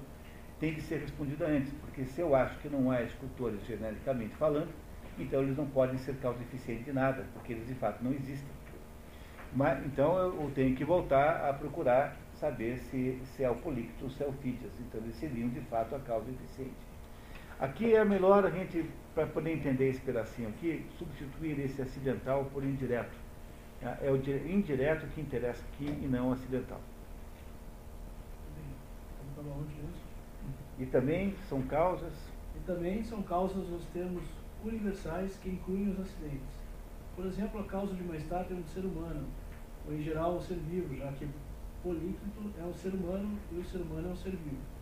tem 0.59 0.74
que 0.74 0.81
ser 0.81 1.01
respondida 1.01 1.47
antes, 1.47 1.73
porque 1.81 2.05
se 2.05 2.20
eu 2.20 2.35
acho 2.35 2.59
que 2.59 2.69
não 2.69 2.91
há 2.91 3.03
escultores 3.03 3.65
genericamente 3.66 4.35
falando, 4.37 4.70
então 5.19 5.43
eles 5.43 5.57
não 5.57 5.66
podem 5.66 5.99
ser 5.99 6.16
causa 6.16 6.41
eficiente 6.43 6.85
de 6.85 6.93
nada, 6.93 7.24
porque 7.35 7.53
eles 7.53 7.66
de 7.66 7.74
fato 7.74 8.03
não 8.03 8.12
existem. 8.12 8.57
Mas, 9.53 9.85
então 9.87 10.19
eu 10.19 10.51
tenho 10.55 10.74
que 10.74 10.85
voltar 10.85 11.49
a 11.49 11.53
procurar 11.53 12.16
saber 12.35 12.78
se, 12.78 13.19
se 13.24 13.43
é 13.43 13.51
o 13.51 13.55
polícto 13.55 14.05
ou 14.05 14.11
se 14.11 14.23
é 14.23 14.27
o 14.27 14.33
fídias. 14.33 14.73
Então 14.81 15.01
eles 15.01 15.16
seriam 15.16 15.49
de 15.49 15.61
fato 15.62 15.95
a 15.95 15.99
causa 16.01 16.31
eficiente. 16.31 16.74
Aqui 17.59 17.95
é 17.95 18.05
melhor 18.05 18.45
a 18.45 18.51
gente, 18.51 18.85
para 19.15 19.27
poder 19.27 19.53
entender 19.53 19.89
esse 19.89 20.01
pedacinho 20.01 20.51
aqui, 20.51 20.85
substituir 20.99 21.59
esse 21.61 21.81
acidental 21.81 22.45
por 22.53 22.62
indireto. 22.62 23.16
Tá? 23.81 23.97
É 24.03 24.11
o 24.11 24.16
indireto 24.16 25.07
que 25.15 25.20
interessa 25.20 25.65
aqui 25.73 25.87
e 25.87 26.07
não 26.07 26.31
o 26.31 26.33
acidental. 26.33 26.81
E 30.78 30.86
também 30.86 31.35
são 31.48 31.62
causas. 31.62 32.12
E 32.55 32.61
também 32.66 33.03
são 33.03 33.23
causas 33.23 33.69
os 33.70 33.85
termos 33.86 34.24
universais 34.65 35.36
que 35.43 35.51
incluem 35.51 35.90
os 35.90 36.01
acidentes. 36.01 36.66
Por 37.15 37.24
exemplo, 37.27 37.61
a 37.61 37.65
causa 37.65 37.94
de 37.94 38.03
uma 38.03 38.16
estátua 38.16 38.57
é 38.57 38.61
um 38.61 38.66
ser 38.66 38.85
humano, 38.85 39.27
ou 39.86 39.94
em 39.94 40.03
geral 40.03 40.36
um 40.36 40.40
ser 40.40 40.57
vivo, 40.57 40.94
já 40.94 41.11
que 41.12 41.28
polícrito 41.82 42.53
é 42.59 42.62
um 42.62 42.74
ser 42.74 42.90
humano 42.90 43.39
e 43.53 43.59
o 43.59 43.65
ser 43.65 43.78
humano 43.78 44.09
é 44.09 44.12
um 44.12 44.16
ser 44.16 44.32
vivo. 44.32 44.77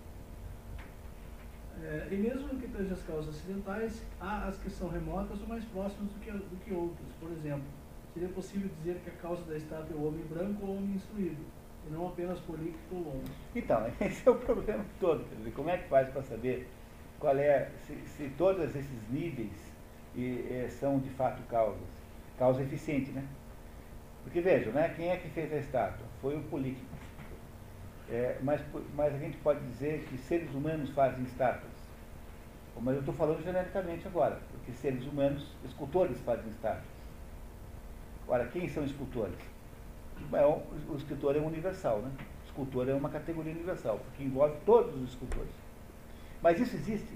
É, 1.83 2.09
e 2.11 2.17
mesmo 2.17 2.49
que 2.49 2.69
tange 2.69 2.93
as 2.93 3.03
causas 3.03 3.35
acidentais, 3.35 4.03
há 4.21 4.47
as 4.47 4.57
que 4.59 4.71
são 4.71 4.89
remotas 4.89 5.41
ou 5.41 5.47
mais 5.47 5.65
próximas 5.67 6.11
do 6.11 6.21
que, 6.21 6.31
do 6.31 6.65
que 6.65 6.73
outras. 6.73 7.09
Por 7.21 7.31
exemplo, 7.33 7.67
seria 8.13 8.29
possível 8.29 8.71
dizer 8.79 9.01
que 9.01 9.11
a 9.11 9.15
causa 9.15 9.43
da 9.45 9.57
estátua 9.57 9.95
é 9.95 9.97
o 9.97 10.07
homem 10.07 10.25
branco 10.27 10.65
ou 10.65 10.75
o 10.75 10.77
homem 10.77 10.95
instruído, 10.95 11.45
e 11.87 11.91
não 11.91 12.09
apenas 12.09 12.39
político 12.41 12.95
longo. 12.95 13.25
Então, 13.55 13.87
esse 14.01 14.27
é 14.27 14.31
o 14.31 14.37
problema 14.37 14.85
todo. 15.01 15.25
Quer 15.29 15.37
dizer, 15.37 15.53
como 15.53 15.71
é 15.71 15.79
que 15.79 15.89
faz 15.89 16.09
para 16.09 16.23
saber 16.23 16.69
qual 17.19 17.37
é, 17.37 17.71
se, 17.87 17.97
se 18.07 18.29
todos 18.37 18.75
esses 18.75 19.11
níveis 19.11 19.73
e, 20.15 20.67
são 20.71 20.99
de 20.99 21.11
fato 21.11 21.43
causas? 21.49 22.05
Causa 22.39 22.63
eficiente, 22.63 23.11
né? 23.13 23.25
Porque 24.25 24.41
vejam, 24.41 24.73
né, 24.73 24.93
quem 24.97 25.11
é 25.11 25.17
que 25.17 25.29
fez 25.29 25.53
a 25.53 25.57
estátua? 25.57 26.07
Foi 26.21 26.37
o 26.37 26.43
político. 26.45 26.87
É, 28.11 28.39
mas, 28.43 28.61
mas 28.95 29.15
a 29.15 29.19
gente 29.19 29.37
pode 29.39 29.61
dizer 29.61 30.05
que 30.09 30.19
seres 30.19 30.53
humanos 30.53 30.91
fazem 30.91 31.25
estátuas. 31.25 31.73
Mas 32.81 32.95
eu 32.95 33.01
estou 33.01 33.15
falando 33.15 33.43
genericamente 33.43 34.07
agora, 34.07 34.41
porque 34.51 34.73
seres 34.73 35.05
humanos, 35.07 35.47
escultores 35.65 36.21
fazem 36.23 36.51
estátuas. 36.51 36.85
Ora, 38.27 38.47
quem 38.47 38.69
são 38.69 38.85
escultores? 38.85 39.39
É, 40.33 40.47
o 40.47 40.97
escritor 40.97 41.37
é 41.37 41.39
universal, 41.39 41.99
né? 41.99 42.11
O 42.43 42.47
escultor 42.47 42.89
é 42.89 42.95
uma 42.95 43.09
categoria 43.09 43.53
universal, 43.53 43.99
porque 43.99 44.25
envolve 44.25 44.57
todos 44.67 44.95
os 45.01 45.11
escultores. 45.11 45.53
Mas 46.43 46.59
isso 46.61 46.77
existe, 46.77 47.15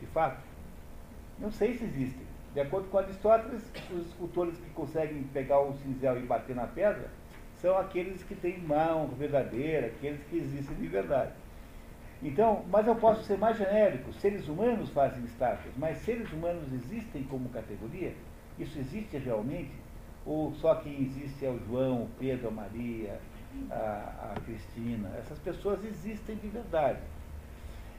de 0.00 0.06
fato? 0.06 0.40
Não 1.38 1.50
sei 1.50 1.74
se 1.74 1.84
existe. 1.84 2.20
De 2.54 2.60
acordo 2.60 2.88
com 2.88 2.98
Aristóteles, 2.98 3.70
os 3.90 4.06
escultores 4.06 4.56
que 4.56 4.70
conseguem 4.70 5.22
pegar 5.24 5.60
o 5.60 5.74
cinzel 5.78 6.18
e 6.18 6.22
bater 6.22 6.56
na 6.56 6.66
pedra 6.66 7.10
são 7.60 7.76
aqueles 7.76 8.22
que 8.22 8.34
têm 8.34 8.58
mão 8.58 9.08
verdadeira, 9.08 9.88
aqueles 9.88 10.22
que 10.30 10.38
existem 10.38 10.76
de 10.76 10.86
verdade. 10.86 11.32
Então, 12.22 12.64
mas 12.70 12.86
eu 12.86 12.96
posso 12.96 13.22
ser 13.24 13.36
mais 13.36 13.58
genérico. 13.58 14.12
Seres 14.14 14.48
humanos 14.48 14.88
fazem 14.90 15.22
estátuas, 15.24 15.74
mas 15.76 15.98
seres 15.98 16.32
humanos 16.32 16.72
existem 16.72 17.24
como 17.24 17.48
categoria? 17.50 18.14
Isso 18.58 18.78
existe 18.78 19.18
realmente? 19.18 19.72
Ou 20.26 20.52
só 20.54 20.74
quem 20.74 21.02
existe 21.02 21.46
é 21.46 21.50
o 21.50 21.58
João, 21.66 22.02
o 22.02 22.08
Pedro, 22.18 22.48
a 22.48 22.50
Maria, 22.50 23.20
a, 23.70 24.32
a 24.34 24.40
Cristina? 24.40 25.12
Essas 25.18 25.38
pessoas 25.38 25.84
existem 25.84 26.34
de 26.36 26.48
verdade. 26.48 26.98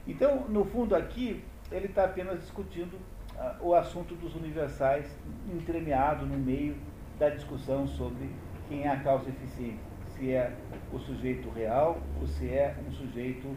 Então, 0.06 0.46
no 0.50 0.66
fundo 0.66 0.94
aqui, 0.94 1.42
ele 1.72 1.86
está 1.88 2.04
apenas 2.04 2.40
discutindo 2.40 2.96
uh, 3.36 3.68
o 3.68 3.74
assunto 3.74 4.14
dos 4.16 4.36
universais, 4.36 5.18
entremeado 5.50 6.26
no 6.26 6.38
meio 6.38 6.76
da 7.18 7.30
discussão 7.30 7.88
sobre 7.88 8.30
quem 8.68 8.84
é 8.84 8.90
a 8.90 9.00
causa 9.00 9.30
eficiente, 9.30 9.80
se 10.10 10.32
é 10.32 10.54
o 10.92 11.00
sujeito 11.00 11.50
real 11.50 11.98
ou 12.20 12.28
se 12.28 12.50
é 12.50 12.76
um 12.88 12.92
sujeito 12.92 13.56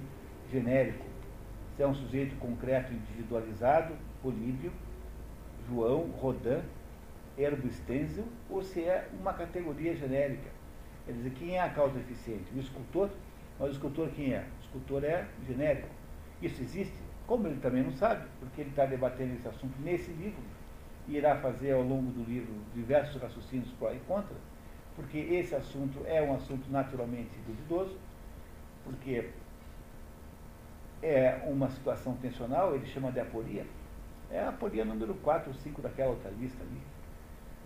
genérico, 0.50 1.04
se 1.76 1.82
é 1.82 1.86
um 1.86 1.94
sujeito 1.94 2.36
concreto 2.36 2.92
individualizado, 2.92 3.94
Políbio, 4.22 4.72
João, 5.68 6.10
Rodin, 6.20 6.62
Herbo 7.38 7.70
Stenzel, 7.70 8.24
ou 8.48 8.62
se 8.62 8.82
é 8.82 9.08
uma 9.18 9.32
categoria 9.32 9.94
genérica. 9.94 10.50
Quer 11.06 11.12
dizer, 11.12 11.30
quem 11.30 11.56
é 11.56 11.60
a 11.60 11.70
causa 11.70 11.98
eficiente? 11.98 12.52
O 12.54 12.58
escultor? 12.58 13.10
Mas 13.58 13.70
o 13.70 13.72
escultor 13.72 14.08
quem 14.10 14.34
é? 14.34 14.44
O 14.58 14.64
escultor 14.64 15.04
é 15.04 15.26
genérico. 15.46 15.88
Isso 16.42 16.62
existe? 16.62 16.96
Como 17.26 17.46
ele 17.46 17.60
também 17.60 17.82
não 17.82 17.92
sabe, 17.92 18.26
porque 18.38 18.62
ele 18.62 18.70
está 18.70 18.86
debatendo 18.86 19.34
esse 19.34 19.46
assunto 19.46 19.74
nesse 19.80 20.10
livro, 20.12 20.42
e 21.08 21.16
irá 21.16 21.36
fazer 21.36 21.72
ao 21.72 21.82
longo 21.82 22.10
do 22.12 22.22
livro 22.24 22.52
diversos 22.74 23.20
raciocínios 23.20 23.70
pró 23.72 23.92
e 23.92 23.98
contra, 24.00 24.36
porque 24.94 25.18
esse 25.18 25.54
assunto 25.54 26.00
é 26.06 26.22
um 26.22 26.34
assunto 26.34 26.70
naturalmente 26.70 27.30
duvidoso, 27.46 27.98
porque 28.84 29.30
é 31.02 31.42
uma 31.46 31.70
situação 31.70 32.14
tensional, 32.16 32.74
ele 32.74 32.86
chama 32.86 33.10
de 33.10 33.20
aporia. 33.20 33.66
É 34.30 34.40
a 34.40 34.50
aporia 34.50 34.84
número 34.84 35.14
4 35.14 35.48
ou 35.48 35.54
5 35.54 35.82
daquela 35.82 36.10
outra 36.10 36.30
lista 36.30 36.62
ali. 36.62 36.80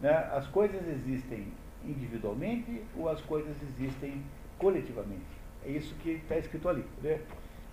Né? 0.00 0.10
As 0.32 0.46
coisas 0.48 0.86
existem 0.88 1.52
individualmente 1.84 2.82
ou 2.96 3.08
as 3.08 3.20
coisas 3.22 3.54
existem 3.62 4.22
coletivamente. 4.58 5.22
É 5.64 5.70
isso 5.70 5.94
que 5.96 6.10
está 6.10 6.36
escrito 6.36 6.68
ali. 6.68 6.84
Né? 7.02 7.20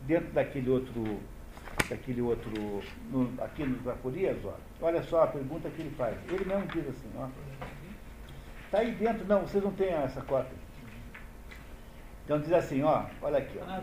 Dentro 0.01 0.31
daquele 0.31 0.69
outro, 0.69 1.19
daquele 1.89 2.21
outro, 2.21 2.51
no, 3.11 3.31
aqui 3.43 3.63
nos 3.63 3.87
aporias, 3.87 4.37
ó, 4.43 4.55
olha 4.81 5.03
só 5.03 5.23
a 5.23 5.27
pergunta 5.27 5.69
que 5.69 5.81
ele 5.81 5.91
faz. 5.91 6.17
Ele 6.29 6.45
mesmo 6.45 6.65
diz 6.67 6.87
assim, 6.87 7.09
ó. 7.17 7.27
Está 8.65 8.79
aí 8.79 8.91
dentro, 8.91 9.25
não, 9.25 9.41
vocês 9.41 9.63
não 9.63 9.71
têm 9.73 9.89
essa 9.89 10.21
cópia. 10.21 10.57
Então 12.25 12.39
diz 12.39 12.51
assim, 12.53 12.81
ó, 12.81 13.05
olha 13.21 13.39
aqui, 13.39 13.59
ó. 13.59 13.81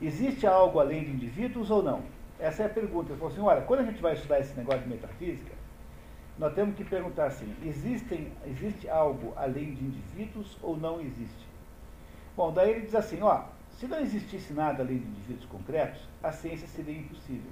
Existe 0.00 0.46
algo 0.46 0.78
além 0.78 1.04
de 1.04 1.10
indivíduos 1.10 1.70
ou 1.70 1.82
não? 1.82 2.02
Essa 2.38 2.62
é 2.62 2.66
a 2.66 2.70
pergunta. 2.70 3.10
Ele 3.10 3.18
falou 3.18 3.32
assim, 3.32 3.42
olha, 3.42 3.60
quando 3.62 3.80
a 3.80 3.84
gente 3.84 4.00
vai 4.00 4.14
estudar 4.14 4.40
esse 4.40 4.56
negócio 4.56 4.80
de 4.82 4.88
metafísica, 4.88 5.52
nós 6.40 6.54
temos 6.54 6.74
que 6.74 6.82
perguntar 6.82 7.26
assim, 7.26 7.54
existem, 7.62 8.32
existe 8.46 8.88
algo 8.88 9.34
além 9.36 9.74
de 9.74 9.84
indivíduos 9.84 10.56
ou 10.62 10.74
não 10.74 10.98
existe? 10.98 11.46
Bom, 12.34 12.50
daí 12.50 12.70
ele 12.70 12.80
diz 12.80 12.94
assim, 12.94 13.20
ó, 13.20 13.44
se 13.72 13.86
não 13.86 14.00
existisse 14.00 14.54
nada 14.54 14.82
além 14.82 15.00
de 15.00 15.06
indivíduos 15.06 15.44
concretos, 15.44 16.00
a 16.22 16.32
ciência 16.32 16.66
seria 16.66 16.98
impossível. 16.98 17.50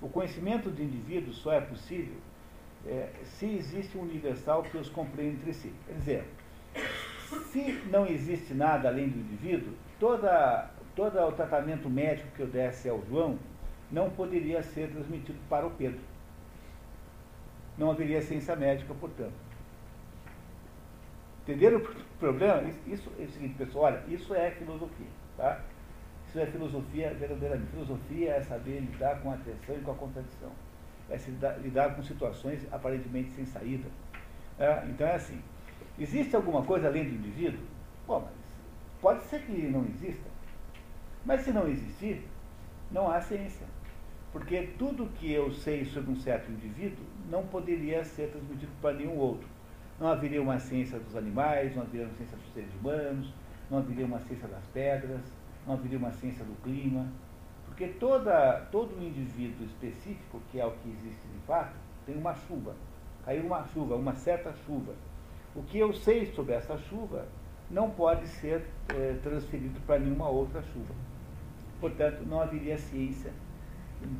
O 0.00 0.08
conhecimento 0.08 0.68
de 0.68 0.82
indivíduos 0.82 1.36
só 1.36 1.52
é 1.52 1.60
possível 1.60 2.16
é, 2.84 3.10
se 3.22 3.46
existe 3.46 3.96
um 3.96 4.00
universal 4.00 4.64
que 4.64 4.76
os 4.76 4.88
compreende 4.88 5.36
entre 5.36 5.52
si. 5.52 5.72
Quer 5.86 5.94
dizer, 5.94 6.24
se 7.52 7.84
não 7.88 8.04
existe 8.04 8.52
nada 8.52 8.88
além 8.88 9.08
do 9.08 9.20
indivíduo, 9.20 9.72
toda, 10.00 10.68
todo 10.96 11.20
o 11.20 11.30
tratamento 11.30 11.88
médico 11.88 12.34
que 12.34 12.42
eu 12.42 12.48
desse 12.48 12.88
ao 12.88 13.00
João 13.06 13.38
não 13.92 14.10
poderia 14.10 14.60
ser 14.60 14.90
transmitido 14.90 15.38
para 15.48 15.64
o 15.64 15.70
Pedro. 15.70 16.11
Não 17.82 17.90
haveria 17.90 18.22
ciência 18.22 18.54
médica, 18.54 18.94
portanto. 18.94 19.34
Entenderam 21.42 21.78
o 21.78 21.94
problema? 22.20 22.62
Isso 22.86 23.10
é 23.18 23.24
o 23.24 23.28
seguinte, 23.28 23.54
pessoal, 23.58 23.86
olha, 23.86 24.04
isso 24.06 24.32
é 24.32 24.52
filosofia, 24.52 25.08
tá? 25.36 25.60
Isso 26.28 26.38
é 26.38 26.46
filosofia 26.46 27.12
verdadeiramente. 27.12 27.72
Filosofia 27.72 28.34
é 28.34 28.40
saber 28.42 28.78
lidar 28.78 29.20
com 29.20 29.32
a 29.32 29.34
atenção 29.34 29.74
e 29.76 29.80
com 29.80 29.90
a 29.90 29.94
contradição 29.96 30.52
é 31.10 31.16
lidar, 31.16 31.58
lidar 31.58 31.96
com 31.96 32.04
situações 32.04 32.64
aparentemente 32.70 33.32
sem 33.32 33.44
saída. 33.44 33.88
É, 34.60 34.84
então 34.86 35.04
é 35.04 35.16
assim, 35.16 35.42
existe 35.98 36.36
alguma 36.36 36.62
coisa 36.62 36.86
além 36.86 37.02
do 37.02 37.16
indivíduo? 37.16 37.66
Bom, 38.06 38.20
mas 38.20 38.32
pode 39.00 39.24
ser 39.24 39.42
que 39.42 39.52
não 39.52 39.84
exista. 39.86 40.30
Mas 41.24 41.40
se 41.40 41.50
não 41.50 41.66
existir, 41.66 42.24
não 42.92 43.10
há 43.10 43.20
ciência. 43.20 43.66
Porque 44.32 44.70
tudo 44.78 45.10
que 45.18 45.30
eu 45.30 45.52
sei 45.52 45.84
sobre 45.84 46.10
um 46.10 46.16
certo 46.16 46.50
indivíduo 46.50 47.04
não 47.30 47.46
poderia 47.46 48.02
ser 48.02 48.30
transmitido 48.30 48.72
para 48.80 48.94
nenhum 48.94 49.18
outro. 49.18 49.46
Não 50.00 50.08
haveria 50.08 50.40
uma 50.40 50.58
ciência 50.58 50.98
dos 50.98 51.14
animais, 51.14 51.76
não 51.76 51.82
haveria 51.82 52.06
uma 52.06 52.14
ciência 52.14 52.36
dos 52.38 52.52
seres 52.54 52.74
humanos, 52.80 53.32
não 53.70 53.78
haveria 53.78 54.06
uma 54.06 54.20
ciência 54.20 54.48
das 54.48 54.64
pedras, 54.72 55.20
não 55.66 55.74
haveria 55.74 55.98
uma 55.98 56.12
ciência 56.12 56.44
do 56.44 56.54
clima, 56.62 57.06
porque 57.66 57.88
toda, 57.88 58.66
todo 58.72 59.02
indivíduo 59.02 59.66
específico, 59.66 60.40
que 60.50 60.58
é 60.58 60.64
o 60.66 60.70
que 60.72 60.88
existe 60.88 61.28
de 61.28 61.46
fato, 61.46 61.76
tem 62.06 62.16
uma 62.16 62.34
chuva. 62.34 62.74
Caiu 63.24 63.44
uma 63.44 63.64
chuva, 63.68 63.96
uma 63.96 64.14
certa 64.14 64.52
chuva. 64.66 64.94
O 65.54 65.62
que 65.62 65.78
eu 65.78 65.92
sei 65.92 66.26
sobre 66.32 66.54
essa 66.54 66.76
chuva 66.78 67.26
não 67.70 67.90
pode 67.90 68.26
ser 68.26 68.66
é, 68.88 69.16
transferido 69.22 69.78
para 69.86 69.98
nenhuma 69.98 70.28
outra 70.28 70.62
chuva. 70.62 70.94
Portanto, 71.80 72.24
não 72.26 72.40
haveria 72.40 72.78
ciência 72.78 73.32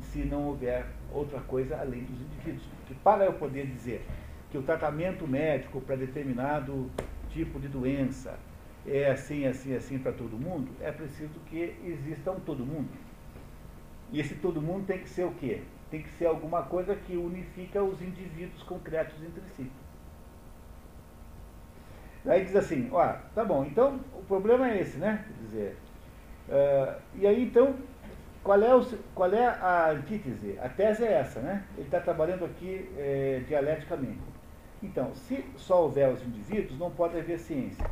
se 0.01 0.19
não 0.19 0.47
houver 0.47 0.85
outra 1.11 1.39
coisa 1.41 1.77
além 1.77 2.03
dos 2.03 2.21
indivíduos. 2.21 2.63
Porque 2.79 2.95
para 3.03 3.25
eu 3.25 3.33
poder 3.33 3.67
dizer 3.67 4.05
que 4.51 4.57
o 4.57 4.63
tratamento 4.63 5.27
médico 5.27 5.81
para 5.81 5.95
determinado 5.95 6.89
tipo 7.29 7.59
de 7.59 7.67
doença 7.67 8.37
é 8.85 9.09
assim, 9.09 9.45
assim, 9.45 9.75
assim 9.75 9.97
para 9.97 10.11
todo 10.11 10.37
mundo, 10.37 10.71
é 10.81 10.91
preciso 10.91 11.39
que 11.47 11.75
exista 11.83 12.31
um 12.31 12.39
todo 12.39 12.65
mundo. 12.65 12.89
E 14.11 14.19
esse 14.19 14.35
todo 14.35 14.61
mundo 14.61 14.85
tem 14.85 14.99
que 14.99 15.09
ser 15.09 15.25
o 15.25 15.31
quê? 15.31 15.61
Tem 15.89 16.01
que 16.01 16.09
ser 16.09 16.25
alguma 16.25 16.63
coisa 16.63 16.95
que 16.95 17.15
unifica 17.15 17.81
os 17.81 18.01
indivíduos 18.01 18.61
concretos 18.63 19.15
entre 19.23 19.41
si. 19.55 19.71
Aí 22.25 22.45
diz 22.45 22.55
assim, 22.55 22.89
ó, 22.91 23.15
tá 23.35 23.43
bom, 23.43 23.65
então 23.65 23.99
o 24.13 24.23
problema 24.23 24.69
é 24.69 24.81
esse, 24.81 24.97
né? 24.97 25.25
Quer 25.27 25.45
dizer, 25.45 25.77
uh, 26.47 27.01
e 27.15 27.27
aí 27.27 27.43
então, 27.43 27.75
qual 28.43 28.61
é, 28.61 28.75
o, 28.75 28.85
qual 29.15 29.33
é 29.33 29.45
a 29.45 29.91
antítese? 29.91 30.59
A 30.61 30.67
tese 30.67 31.05
é 31.05 31.13
essa, 31.13 31.39
né? 31.39 31.63
Ele 31.77 31.85
está 31.85 31.99
trabalhando 32.01 32.43
aqui 32.43 32.89
é, 32.97 33.41
dialeticamente. 33.47 34.19
Então, 34.81 35.15
se 35.15 35.45
só 35.55 35.83
houver 35.83 36.11
os 36.11 36.21
indivíduos, 36.21 36.77
não 36.77 36.91
pode 36.91 37.17
haver 37.17 37.39
ciência. 37.39 37.89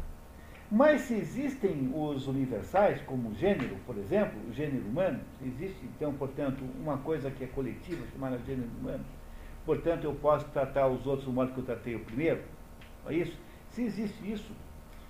Mas 0.70 1.02
se 1.02 1.14
existem 1.16 1.92
os 1.94 2.28
universais, 2.28 3.02
como 3.02 3.30
o 3.30 3.36
gênero, 3.36 3.78
por 3.86 3.98
exemplo, 3.98 4.40
o 4.50 4.54
gênero 4.54 4.86
humano, 4.86 5.20
existe, 5.42 5.86
então, 5.86 6.14
portanto, 6.14 6.64
uma 6.82 6.98
coisa 6.98 7.32
que 7.32 7.44
é 7.44 7.48
coletiva, 7.48 8.06
chamada 8.12 8.38
gênero 8.40 8.70
humano, 8.80 9.04
portanto, 9.66 10.04
eu 10.06 10.14
posso 10.16 10.46
tratar 10.50 10.88
os 10.88 11.06
outros 11.06 11.26
do 11.26 11.34
modo 11.34 11.54
que 11.54 11.60
eu 11.60 11.66
tratei 11.66 11.96
o 11.96 12.00
primeiro, 12.02 12.42
é 13.08 13.14
isso? 13.14 13.38
Se 13.70 13.84
existe 13.84 14.32
isso, 14.32 14.52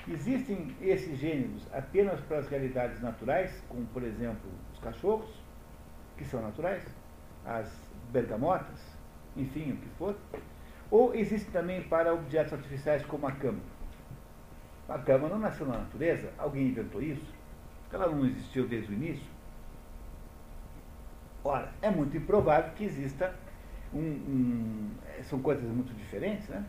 existem 0.07 0.75
esses 0.81 1.19
gêneros 1.19 1.67
apenas 1.71 2.19
para 2.21 2.39
as 2.39 2.47
realidades 2.47 3.01
naturais, 3.01 3.51
como, 3.69 3.85
por 3.87 4.03
exemplo, 4.03 4.49
cachorros, 4.81 5.29
que 6.17 6.25
são 6.25 6.41
naturais, 6.41 6.83
as 7.45 7.71
bergamotas, 8.11 8.79
enfim, 9.35 9.71
o 9.71 9.77
que 9.77 9.89
for, 9.97 10.15
Ou 10.89 11.15
existe 11.15 11.49
também 11.51 11.81
para 11.83 12.13
objetos 12.13 12.51
artificiais 12.51 13.05
como 13.05 13.25
a 13.25 13.31
cama. 13.31 13.61
A 14.89 14.99
cama 14.99 15.29
não 15.29 15.39
nasceu 15.39 15.65
na 15.65 15.77
natureza, 15.77 16.33
alguém 16.37 16.67
inventou 16.67 17.01
isso, 17.01 17.25
ela 17.91 18.07
não 18.07 18.25
existiu 18.25 18.67
desde 18.67 18.91
o 18.91 18.95
início. 18.95 19.25
Ora, 21.43 21.71
é 21.81 21.89
muito 21.89 22.15
improvável 22.17 22.71
que 22.73 22.83
exista 22.83 23.33
um, 23.93 23.99
um, 23.99 24.91
são 25.23 25.41
coisas 25.41 25.63
muito 25.63 25.93
diferentes, 25.93 26.47
né? 26.49 26.63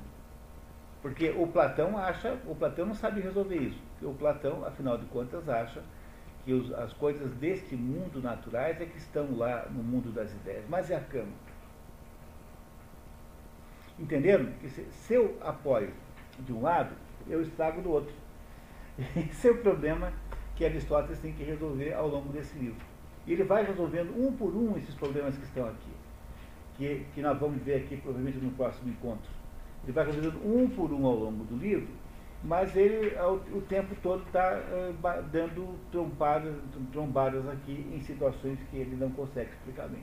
Porque 1.00 1.30
o 1.30 1.46
Platão 1.46 1.98
acha, 1.98 2.38
o 2.46 2.54
Platão 2.54 2.86
não 2.86 2.94
sabe 2.94 3.20
resolver 3.20 3.56
isso. 3.56 3.80
o 4.02 4.14
Platão, 4.14 4.64
afinal 4.64 4.96
de 4.96 5.04
contas, 5.06 5.48
acha 5.48 5.82
que 6.44 6.52
os, 6.52 6.72
as 6.74 6.92
coisas 6.94 7.30
deste 7.34 7.76
mundo 7.76 8.20
naturais 8.20 8.80
é 8.80 8.86
que 8.86 8.98
estão 8.98 9.36
lá 9.36 9.66
no 9.70 9.82
mundo 9.82 10.10
das 10.10 10.32
ideias. 10.32 10.64
Mas 10.68 10.90
é 10.90 10.96
a 10.96 11.00
cama. 11.00 11.32
Entenderam? 13.98 14.46
Que 14.60 14.68
se, 14.68 14.84
se 14.90 15.14
eu 15.14 15.38
apoio 15.40 15.92
de 16.40 16.52
um 16.52 16.62
lado, 16.62 16.94
eu 17.28 17.42
estrago 17.42 17.80
do 17.80 17.90
outro. 17.90 18.14
Esse 19.16 19.48
é 19.48 19.50
o 19.50 19.58
problema 19.58 20.12
que 20.56 20.64
Aristóteles 20.64 21.20
tem 21.20 21.32
que 21.32 21.44
resolver 21.44 21.92
ao 21.92 22.08
longo 22.08 22.32
desse 22.32 22.58
livro. 22.58 22.84
E 23.26 23.32
ele 23.32 23.44
vai 23.44 23.64
resolvendo 23.64 24.10
um 24.16 24.32
por 24.32 24.54
um 24.54 24.76
esses 24.76 24.94
problemas 24.94 25.36
que 25.36 25.44
estão 25.44 25.66
aqui, 25.68 25.92
que, 26.76 27.06
que 27.14 27.22
nós 27.22 27.38
vamos 27.38 27.62
ver 27.62 27.84
aqui 27.84 27.96
provavelmente 27.96 28.38
no 28.38 28.50
próximo 28.52 28.90
encontro. 28.90 29.30
Ele 29.84 29.92
vai 29.92 30.06
resolvendo 30.06 30.40
um 30.44 30.68
por 30.68 30.92
um 30.92 31.06
ao 31.06 31.14
longo 31.14 31.44
do 31.44 31.56
livro, 31.56 31.88
mas 32.44 32.74
ele 32.74 33.14
o 33.52 33.60
tempo 33.62 33.94
todo 34.02 34.22
está 34.26 34.58
uh, 34.58 35.22
dando 35.30 35.78
trompadas, 35.92 36.54
trombadas 36.90 37.48
aqui 37.48 37.86
em 37.94 38.00
situações 38.00 38.58
que 38.70 38.76
ele 38.76 38.96
não 38.96 39.10
consegue 39.10 39.50
explicar 39.50 39.88
bem. 39.88 40.02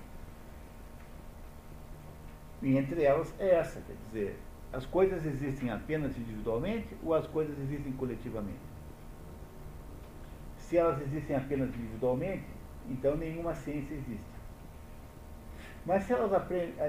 E 2.62 2.78
entre 2.78 3.04
elas 3.04 3.34
é 3.40 3.56
essa, 3.56 3.82
quer 3.82 3.96
dizer, 4.08 4.40
as 4.72 4.86
coisas 4.86 5.26
existem 5.26 5.70
apenas 5.70 6.18
individualmente 6.18 6.96
ou 7.04 7.14
as 7.14 7.28
coisas 7.28 7.58
existem 7.60 7.92
coletivamente? 7.94 8.60
Se 10.58 10.78
elas 10.78 11.02
existem 11.02 11.36
apenas 11.36 11.70
individualmente, 11.70 12.46
então 12.88 13.18
nenhuma 13.18 13.56
ciência 13.56 13.94
existe. 13.94 14.40
Mas 15.86 16.04
se 16.04 16.14
elas 16.14 16.32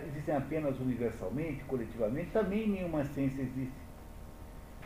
existem 0.09 0.37
apenas 0.37 0.79
universalmente, 0.79 1.65
coletivamente, 1.65 2.31
também 2.31 2.69
nenhuma 2.69 3.05
ciência 3.05 3.43
existe. 3.43 3.80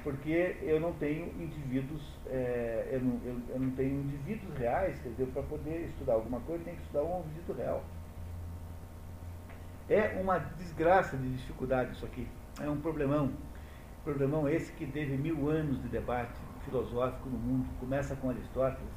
Porque 0.05 0.59
eu 0.60 0.78
não 0.78 0.93
tenho 0.93 1.28
indivíduos, 1.43 2.02
é, 2.26 2.90
eu, 2.93 3.01
não, 3.01 3.20
eu, 3.24 3.40
eu, 3.48 3.59
não, 3.59 3.70
tenho 3.70 4.02
indivíduos 4.02 4.55
reais, 4.59 5.01
quer 5.01 5.09
dizer, 5.09 5.26
para 5.28 5.43
poder 5.44 5.86
estudar 5.86 6.12
alguma 6.12 6.40
coisa, 6.40 6.62
tem 6.62 6.76
que 6.76 6.82
estudar 6.82 7.02
um 7.05 7.20
indivíduo 7.20 7.56
real. 7.56 7.82
É 9.89 10.20
uma 10.20 10.39
desgraça 10.39 11.16
de 11.16 11.32
dificuldade 11.32 11.93
isso 11.93 12.05
aqui. 12.05 12.28
É 12.60 12.68
um 12.68 12.78
problemão. 12.81 13.32
Problemão 14.05 14.47
esse 14.47 14.70
que 14.72 14.86
teve 14.86 15.16
mil 15.16 15.48
anos 15.48 15.81
de 15.81 15.89
debate 15.89 16.39
filosófico 16.66 17.31
no 17.31 17.39
mundo. 17.39 17.66
Começa 17.81 18.14
com 18.16 18.28
Aristóteles, 18.28 18.93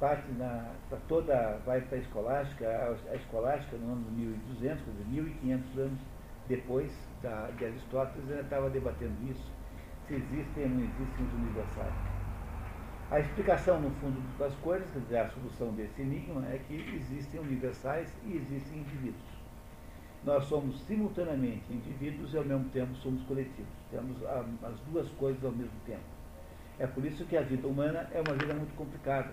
parte 0.00 0.26
para 0.32 0.98
toda, 1.06 1.60
vai 1.64 1.80
para 1.80 1.96
a 1.96 2.00
escolástica, 2.00 2.66
a, 2.68 3.12
a 3.12 3.14
escolástica 3.14 3.76
no 3.76 3.92
ano 3.92 4.10
1200, 4.10 4.82
quer 4.82 4.90
dizer, 4.90 5.04
1500 5.04 5.78
anos 5.78 6.00
depois 6.48 6.92
da, 7.22 7.50
de 7.56 7.66
Aristóteles, 7.66 8.28
ainda 8.28 8.42
estava 8.42 8.68
debatendo 8.68 9.14
isso, 9.30 9.59
se 10.10 10.16
existem 10.16 10.64
ou 10.64 10.70
não 10.70 10.80
existem 10.80 11.24
os 11.24 11.32
universais. 11.32 11.94
A 13.10 13.20
explicação, 13.20 13.80
no 13.80 13.90
fundo 13.92 14.20
das 14.38 14.54
coisas, 14.56 14.90
quer 14.90 15.00
dizer, 15.00 15.18
a 15.18 15.30
solução 15.30 15.72
desse 15.72 16.02
enigma 16.02 16.44
é 16.48 16.58
que 16.58 16.74
existem 16.74 17.40
universais 17.40 18.12
e 18.26 18.36
existem 18.36 18.78
indivíduos 18.78 19.40
nós 20.24 20.44
somos 20.44 20.78
simultaneamente 20.82 21.72
indivíduos 21.72 22.34
e 22.34 22.36
ao 22.36 22.44
mesmo 22.44 22.68
tempo 22.70 22.94
somos 22.96 23.22
coletivos. 23.22 23.72
Temos 23.90 24.16
as 24.62 24.78
duas 24.90 25.08
coisas 25.12 25.42
ao 25.44 25.52
mesmo 25.52 25.78
tempo. 25.86 26.02
É 26.78 26.86
por 26.86 27.04
isso 27.04 27.24
que 27.24 27.36
a 27.36 27.42
vida 27.42 27.66
humana 27.66 28.08
é 28.12 28.20
uma 28.20 28.34
vida 28.34 28.54
muito 28.54 28.74
complicada, 28.74 29.30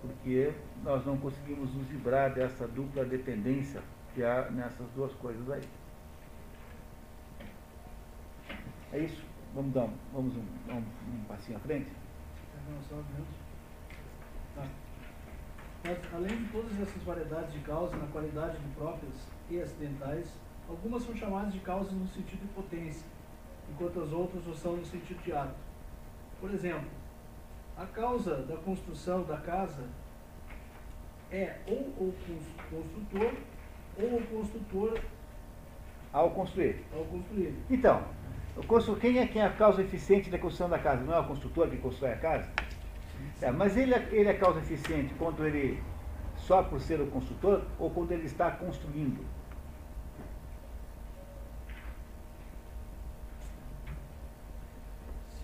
porque 0.00 0.52
nós 0.82 1.04
não 1.04 1.16
conseguimos 1.18 1.72
nos 1.74 1.88
livrar 1.90 2.32
dessa 2.32 2.66
dupla 2.68 3.04
dependência 3.04 3.82
que 4.14 4.22
há 4.22 4.50
nessas 4.50 4.86
duas 4.94 5.12
coisas 5.14 5.50
aí. 5.50 5.62
É 8.92 8.98
isso? 9.00 9.22
Vamos 9.56 9.72
dar 9.72 9.84
um, 9.84 9.94
vamos 10.12 10.36
um, 10.36 10.42
um, 10.70 10.76
um 10.76 11.24
passinho 11.26 11.56
à 11.56 11.60
frente? 11.60 11.90
Tá. 14.54 14.66
Mas, 15.82 15.98
além 16.12 16.36
de 16.36 16.52
todas 16.52 16.78
essas 16.78 17.02
variedades 17.02 17.54
de 17.54 17.60
causas 17.60 17.98
na 17.98 18.06
qualidade 18.08 18.58
de 18.58 18.68
próprias 18.74 19.14
e 19.48 19.58
acidentais, 19.58 20.30
algumas 20.68 21.02
são 21.04 21.16
chamadas 21.16 21.54
de 21.54 21.60
causas 21.60 21.90
no 21.94 22.06
sentido 22.08 22.42
de 22.42 22.48
potência, 22.48 23.06
enquanto 23.70 24.02
as 24.02 24.12
outras 24.12 24.46
o 24.46 24.54
são 24.54 24.76
no 24.76 24.84
sentido 24.84 25.22
de 25.22 25.32
ato. 25.32 25.56
Por 26.38 26.50
exemplo, 26.50 26.90
a 27.78 27.86
causa 27.86 28.42
da 28.42 28.58
construção 28.58 29.24
da 29.24 29.38
casa 29.38 29.88
é 31.32 31.60
ou 31.66 31.80
o 31.80 32.14
construtor 32.70 33.32
ou 33.96 34.18
o 34.18 34.26
construtor 34.26 35.00
ao 36.12 36.30
construir. 36.32 36.84
Ao 36.94 37.04
construir. 37.06 37.54
Então, 37.70 38.04
quem 39.00 39.18
é, 39.18 39.26
quem 39.26 39.42
é 39.42 39.44
a 39.44 39.50
causa 39.50 39.82
eficiente 39.82 40.30
da 40.30 40.38
construção 40.38 40.68
da 40.68 40.78
casa? 40.78 41.02
Não 41.02 41.14
é 41.14 41.20
o 41.20 41.24
construtor 41.24 41.68
que 41.68 41.76
constrói 41.76 42.12
a 42.12 42.16
casa? 42.16 42.48
É, 43.42 43.50
mas 43.50 43.76
ele, 43.76 43.94
é, 43.94 44.08
ele 44.10 44.28
é 44.28 44.34
causa 44.34 44.60
eficiente 44.60 45.12
quando 45.14 45.46
ele, 45.46 45.82
só 46.36 46.62
por 46.62 46.80
ser 46.80 47.00
o 47.00 47.06
construtor, 47.08 47.62
ou 47.78 47.90
quando 47.90 48.12
ele 48.12 48.24
está 48.24 48.50
construindo? 48.50 49.24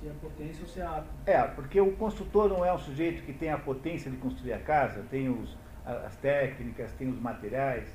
Se 0.00 0.08
é 0.08 0.12
potência 0.20 0.62
ou 0.62 0.68
se 0.68 0.80
é 0.80 0.84
ato. 0.84 1.08
É, 1.26 1.42
porque 1.42 1.80
o 1.80 1.92
construtor 1.96 2.48
não 2.48 2.64
é 2.64 2.72
um 2.72 2.78
sujeito 2.78 3.22
que 3.24 3.32
tem 3.32 3.50
a 3.50 3.58
potência 3.58 4.10
de 4.10 4.16
construir 4.16 4.54
a 4.54 4.58
casa, 4.58 5.04
tem 5.10 5.28
os, 5.28 5.56
as 5.84 6.16
técnicas, 6.16 6.90
tem 6.92 7.08
os 7.08 7.20
materiais. 7.20 7.86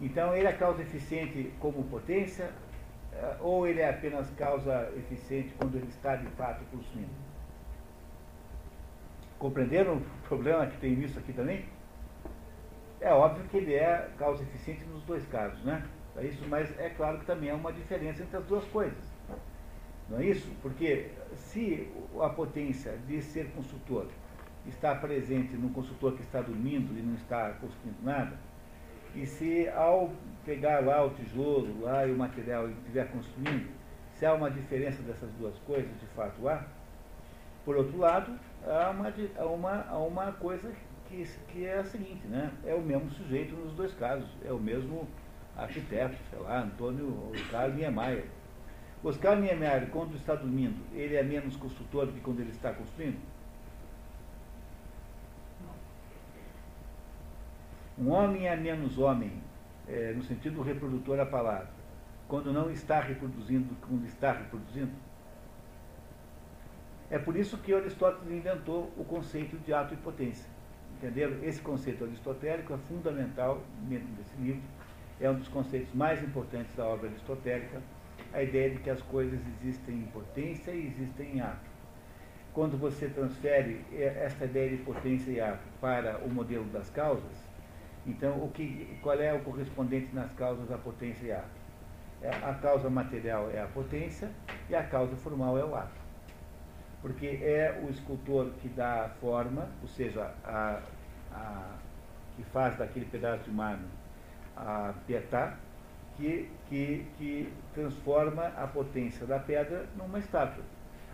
Então 0.00 0.34
ele 0.34 0.46
é 0.46 0.52
causa 0.52 0.82
eficiente 0.82 1.52
como 1.58 1.84
potência, 1.84 2.50
ou 3.40 3.66
ele 3.66 3.80
é 3.80 3.90
apenas 3.90 4.30
causa 4.30 4.92
eficiente 4.96 5.54
quando 5.58 5.76
ele 5.76 5.88
está 5.88 6.16
de 6.16 6.26
fato 6.30 6.64
construindo? 6.70 7.10
Compreenderam 9.38 9.96
o 9.96 10.00
problema 10.28 10.66
que 10.66 10.76
tem 10.78 10.96
nisso 10.96 11.18
aqui 11.18 11.32
também? 11.32 11.64
É 13.00 13.12
óbvio 13.12 13.44
que 13.44 13.56
ele 13.56 13.74
é 13.74 14.10
causa 14.18 14.42
eficiente 14.42 14.84
nos 14.86 15.02
dois 15.04 15.24
casos, 15.26 15.62
né? 15.64 15.86
É 16.16 16.24
isso, 16.24 16.44
mas 16.48 16.76
é 16.78 16.90
claro 16.90 17.20
que 17.20 17.26
também 17.26 17.50
há 17.50 17.54
uma 17.54 17.72
diferença 17.72 18.22
entre 18.22 18.36
as 18.36 18.44
duas 18.44 18.64
coisas. 18.66 19.04
Não 20.08 20.18
é 20.18 20.24
isso? 20.24 20.50
Porque 20.60 21.10
se 21.34 21.92
a 22.20 22.28
potência 22.30 22.98
de 23.06 23.22
ser 23.22 23.50
consultor 23.52 24.08
está 24.66 24.94
presente 24.94 25.54
no 25.54 25.70
consultor 25.70 26.14
que 26.14 26.22
está 26.22 26.40
dormindo 26.40 26.98
e 26.98 27.02
não 27.02 27.14
está 27.14 27.50
construindo 27.52 28.02
nada, 28.02 28.36
e 29.20 29.26
se 29.26 29.68
ao 29.70 30.12
pegar 30.44 30.84
lá 30.84 31.04
o 31.04 31.10
tijolo 31.10 31.80
lá 31.80 32.06
e 32.06 32.12
o 32.12 32.16
material 32.16 32.68
e 32.68 32.72
estiver 32.72 33.10
construindo, 33.10 33.68
se 34.14 34.24
há 34.24 34.32
uma 34.32 34.50
diferença 34.50 35.02
dessas 35.02 35.30
duas 35.32 35.58
coisas, 35.60 35.90
de 36.00 36.06
fato 36.14 36.48
há, 36.48 36.64
por 37.64 37.76
outro 37.76 37.98
lado, 37.98 38.38
há 38.64 38.90
uma, 38.90 39.12
há 39.36 39.44
uma, 39.44 39.86
há 39.88 39.98
uma 39.98 40.32
coisa 40.32 40.72
que, 41.08 41.26
que 41.48 41.66
é 41.66 41.78
a 41.78 41.84
seguinte, 41.84 42.26
né? 42.28 42.52
É 42.64 42.74
o 42.74 42.80
mesmo 42.80 43.10
sujeito 43.10 43.56
nos 43.56 43.72
dois 43.74 43.92
casos, 43.94 44.28
é 44.44 44.52
o 44.52 44.58
mesmo 44.58 45.08
arquiteto, 45.56 46.16
sei 46.30 46.38
lá, 46.38 46.60
Antônio 46.60 47.30
Oscar 47.32 47.70
Niemeyer. 47.70 48.26
Oscar 49.02 49.36
Niemeyer, 49.36 49.88
quando 49.90 50.14
está 50.14 50.34
dormindo, 50.34 50.80
ele 50.94 51.16
é 51.16 51.22
menos 51.22 51.56
construtor 51.56 52.06
do 52.06 52.12
que 52.12 52.20
quando 52.20 52.40
ele 52.40 52.50
está 52.50 52.72
construindo? 52.72 53.18
Um 58.00 58.10
homem 58.10 58.46
é 58.46 58.54
menos 58.54 58.96
homem, 58.96 59.32
é, 59.88 60.12
no 60.12 60.22
sentido 60.22 60.62
reprodutor 60.62 61.16
da 61.16 61.26
palavra, 61.26 61.68
quando 62.28 62.52
não 62.52 62.70
está 62.70 63.00
reproduzindo 63.00 63.74
quando 63.80 64.06
está 64.06 64.30
reproduzindo? 64.30 64.92
É 67.10 67.18
por 67.18 67.34
isso 67.34 67.58
que 67.58 67.74
Aristóteles 67.74 68.30
inventou 68.30 68.92
o 68.96 69.02
conceito 69.02 69.56
de 69.56 69.72
ato 69.72 69.94
e 69.94 69.96
potência. 69.96 70.48
Entenderam? 70.96 71.42
Esse 71.42 71.60
conceito 71.60 72.04
aristotélico 72.04 72.72
é 72.72 72.78
fundamental 72.88 73.62
dentro 73.88 74.06
desse 74.08 74.36
livro, 74.36 74.62
é 75.20 75.28
um 75.28 75.34
dos 75.34 75.48
conceitos 75.48 75.92
mais 75.92 76.22
importantes 76.22 76.76
da 76.76 76.84
obra 76.84 77.08
aristotélica, 77.08 77.82
a 78.32 78.40
ideia 78.40 78.70
de 78.70 78.78
que 78.78 78.90
as 78.90 79.02
coisas 79.02 79.40
existem 79.60 79.96
em 79.96 80.06
potência 80.06 80.70
e 80.70 80.86
existem 80.86 81.38
em 81.38 81.40
ato. 81.40 81.68
Quando 82.52 82.78
você 82.78 83.08
transfere 83.08 83.84
esta 83.92 84.44
ideia 84.44 84.70
de 84.70 84.84
potência 84.84 85.32
e 85.32 85.40
ato 85.40 85.66
para 85.80 86.18
o 86.18 86.28
modelo 86.32 86.64
das 86.66 86.88
causas, 86.90 87.47
então 88.08 88.42
o 88.42 88.50
que, 88.50 88.98
qual 89.02 89.20
é 89.20 89.32
o 89.32 89.40
correspondente 89.40 90.14
nas 90.14 90.32
causas 90.32 90.68
da 90.68 90.78
potência 90.78 91.26
e 91.26 91.32
ato? 91.32 91.58
É, 92.20 92.30
a 92.30 92.54
causa 92.54 92.90
material 92.90 93.50
é 93.50 93.62
a 93.62 93.66
potência 93.66 94.30
e 94.68 94.74
a 94.74 94.82
causa 94.82 95.14
formal 95.16 95.56
é 95.56 95.64
o 95.64 95.74
ato 95.74 96.08
porque 97.00 97.26
é 97.26 97.80
o 97.82 97.90
escultor 97.90 98.50
que 98.60 98.68
dá 98.68 99.04
a 99.04 99.08
forma, 99.08 99.68
ou 99.82 99.88
seja, 99.88 100.32
a, 100.44 100.80
a, 101.32 101.76
que 102.36 102.42
faz 102.44 102.76
daquele 102.76 103.06
pedaço 103.06 103.44
de 103.44 103.50
mármore 103.50 103.88
a 104.56 104.92
pietá, 105.06 105.56
que, 106.16 106.50
que, 106.68 107.06
que 107.16 107.52
transforma 107.74 108.46
a 108.56 108.66
potência 108.66 109.24
da 109.24 109.38
pedra 109.38 109.86
numa 109.96 110.18
estátua. 110.18 110.64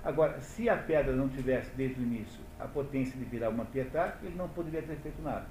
Agora, 0.03 0.41
se 0.41 0.69
a 0.69 0.77
pedra 0.77 1.15
não 1.15 1.29
tivesse 1.29 1.71
desde 1.77 2.01
o 2.01 2.03
início 2.03 2.41
a 2.59 2.67
potência 2.67 3.19
de 3.19 3.25
virar 3.25 3.51
uma 3.51 3.67
pietá, 3.67 4.17
ele 4.23 4.35
não 4.35 4.49
poderia 4.49 4.81
ter 4.83 4.97
feito 4.97 5.21
nada. 5.23 5.47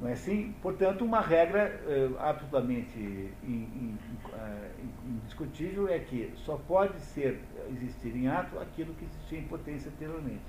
Não 0.00 0.08
é 0.08 0.12
assim? 0.12 0.54
Portanto, 0.62 1.04
uma 1.04 1.20
regra 1.20 1.78
eh, 1.86 2.10
absolutamente 2.18 3.30
eh, 3.44 4.70
indiscutível 5.04 5.88
é 5.88 5.98
que 5.98 6.32
só 6.36 6.56
pode 6.56 6.98
ser 7.00 7.38
existir 7.70 8.16
em 8.16 8.26
ato 8.26 8.58
aquilo 8.58 8.94
que 8.94 9.04
existia 9.04 9.40
em 9.40 9.44
potência 9.44 9.90
anteriormente. 9.90 10.40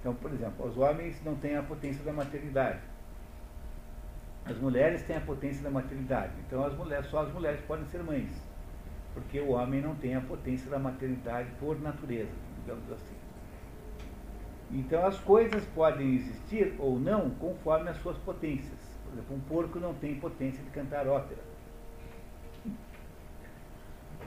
Então, 0.00 0.14
por 0.14 0.32
exemplo, 0.32 0.66
os 0.66 0.78
homens 0.78 1.22
não 1.22 1.34
têm 1.34 1.56
a 1.56 1.62
potência 1.62 2.02
da 2.02 2.14
maternidade. 2.14 2.80
As 4.46 4.56
mulheres 4.56 5.02
têm 5.02 5.16
a 5.16 5.20
potência 5.20 5.62
da 5.62 5.70
maternidade. 5.70 6.32
Então, 6.46 6.64
as 6.64 6.74
mulheres, 6.74 7.06
só 7.08 7.22
as 7.22 7.32
mulheres 7.34 7.60
podem 7.62 7.84
ser 7.86 8.02
mães, 8.02 8.30
porque 9.12 9.38
o 9.38 9.50
homem 9.50 9.82
não 9.82 9.94
tem 9.96 10.14
a 10.14 10.20
potência 10.22 10.70
da 10.70 10.78
maternidade 10.78 11.50
por 11.58 11.78
natureza, 11.80 12.30
digamos 12.60 12.90
assim. 12.90 13.15
Então 14.70 15.06
as 15.06 15.18
coisas 15.20 15.64
podem 15.66 16.14
existir 16.14 16.74
ou 16.78 16.98
não 16.98 17.30
conforme 17.30 17.88
as 17.88 17.96
suas 17.98 18.16
potências. 18.18 18.78
Por 19.04 19.12
exemplo, 19.12 19.36
um 19.36 19.40
porco 19.40 19.78
não 19.78 19.94
tem 19.94 20.16
potência 20.16 20.62
de 20.62 20.70
cantar 20.70 21.06
ópera. 21.06 21.40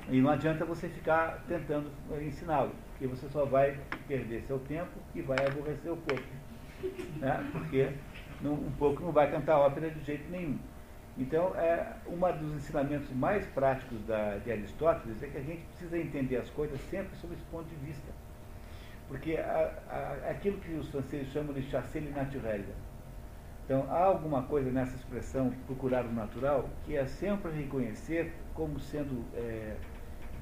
E 0.10 0.20
não 0.22 0.32
adianta 0.32 0.66
você 0.66 0.90
ficar 0.90 1.44
tentando 1.48 1.92
ensiná-lo, 2.20 2.72
porque 2.92 3.06
você 3.06 3.28
só 3.30 3.46
vai 3.46 3.80
perder 4.08 4.42
seu 4.44 4.58
tempo 4.60 4.92
e 5.14 5.22
vai 5.22 5.38
aborrecer 5.46 5.92
o 5.92 5.98
porco. 5.98 6.24
Né? 7.18 7.50
Porque 7.52 7.92
não, 8.42 8.54
um 8.54 8.72
porco 8.72 9.04
não 9.04 9.12
vai 9.12 9.30
cantar 9.30 9.60
ópera 9.60 9.90
de 9.92 10.04
jeito 10.04 10.30
nenhum. 10.32 10.58
Então, 11.18 11.54
é, 11.56 11.98
um 12.08 12.18
dos 12.18 12.56
ensinamentos 12.56 13.12
mais 13.12 13.46
práticos 13.48 14.02
da, 14.06 14.38
de 14.38 14.52
Aristóteles 14.52 15.22
é 15.22 15.28
que 15.28 15.38
a 15.38 15.42
gente 15.42 15.62
precisa 15.64 15.98
entender 15.98 16.38
as 16.38 16.50
coisas 16.50 16.80
sempre 16.90 17.16
sob 17.18 17.34
esse 17.34 17.44
ponto 17.52 17.68
de 17.68 17.76
vista. 17.86 18.10
Porque 19.10 19.38
aquilo 20.30 20.60
que 20.60 20.72
os 20.76 20.88
franceses 20.90 21.34
chamam 21.34 21.52
de 21.52 21.64
chasser 21.64 22.04
naturel. 22.16 22.62
Então, 23.66 23.86
há 23.90 24.04
alguma 24.04 24.44
coisa 24.44 24.70
nessa 24.72 24.96
expressão 24.96 25.52
procurar 25.66 26.06
o 26.06 26.14
natural 26.14 26.70
que 26.86 26.96
é 26.96 27.06
sempre 27.08 27.52
reconhecer 27.52 28.32
como 28.54 28.80
sendo, 28.80 29.26
é, 29.36 29.76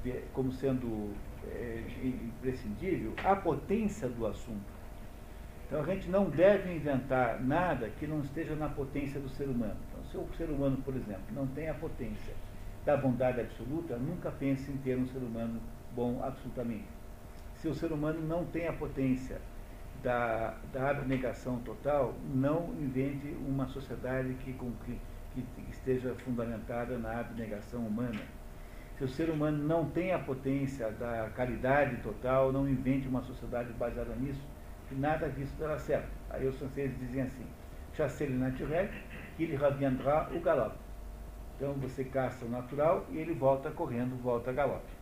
de, 0.04 0.12
como 0.34 0.52
sendo 0.52 1.14
é, 1.46 1.82
imprescindível 2.04 3.14
a 3.24 3.34
potência 3.34 4.06
do 4.06 4.26
assunto. 4.26 4.78
Então, 5.66 5.80
a 5.80 5.86
gente 5.86 6.10
não 6.10 6.28
deve 6.28 6.74
inventar 6.74 7.42
nada 7.42 7.88
que 7.98 8.06
não 8.06 8.20
esteja 8.20 8.54
na 8.54 8.68
potência 8.68 9.18
do 9.18 9.30
ser 9.30 9.44
humano. 9.44 9.76
Então, 9.90 10.04
se 10.10 10.16
o 10.18 10.36
ser 10.36 10.50
humano, 10.50 10.76
por 10.84 10.94
exemplo, 10.94 11.24
não 11.32 11.46
tem 11.46 11.70
a 11.70 11.74
potência 11.74 12.34
da 12.84 12.98
bondade 12.98 13.40
absoluta, 13.40 13.96
nunca 13.96 14.30
pense 14.30 14.70
em 14.70 14.76
ter 14.78 14.96
um 14.96 15.06
ser 15.06 15.18
humano 15.18 15.58
bom 15.94 16.22
absolutamente 16.22 16.97
se 17.60 17.68
o 17.68 17.74
ser 17.74 17.92
humano 17.92 18.20
não 18.20 18.44
tem 18.44 18.68
a 18.68 18.72
potência 18.72 19.40
da, 20.02 20.54
da 20.72 20.90
abnegação 20.90 21.58
total, 21.60 22.14
não 22.32 22.72
invente 22.78 23.26
uma 23.46 23.66
sociedade 23.66 24.34
que, 24.44 24.52
que, 24.52 24.98
que 25.34 25.70
esteja 25.70 26.14
fundamentada 26.24 26.96
na 26.98 27.20
abnegação 27.20 27.80
humana. 27.80 28.20
Se 28.96 29.04
o 29.04 29.08
ser 29.08 29.30
humano 29.30 29.58
não 29.58 29.88
tem 29.90 30.12
a 30.12 30.18
potência 30.18 30.90
da 30.92 31.30
caridade 31.34 31.96
total, 32.02 32.52
não 32.52 32.68
invente 32.68 33.08
uma 33.08 33.22
sociedade 33.22 33.72
baseada 33.72 34.14
nisso, 34.14 34.44
que 34.88 34.94
nada 34.94 35.28
disso 35.28 35.54
dará 35.58 35.78
certo. 35.78 36.10
Aí 36.30 36.46
os 36.46 36.56
franceses 36.58 36.98
dizem 36.98 37.22
assim, 37.22 37.46
chasser 37.94 38.28
le 38.28 38.36
naturel, 38.36 38.88
qu'il 39.36 39.56
reviendra 39.56 40.28
o 40.32 40.40
galope. 40.40 40.78
Então 41.56 41.72
você 41.74 42.04
caça 42.04 42.44
o 42.44 42.48
natural 42.48 43.04
e 43.10 43.18
ele 43.18 43.34
volta 43.34 43.70
correndo, 43.70 44.20
volta 44.22 44.50
a 44.50 44.52
galope. 44.52 44.97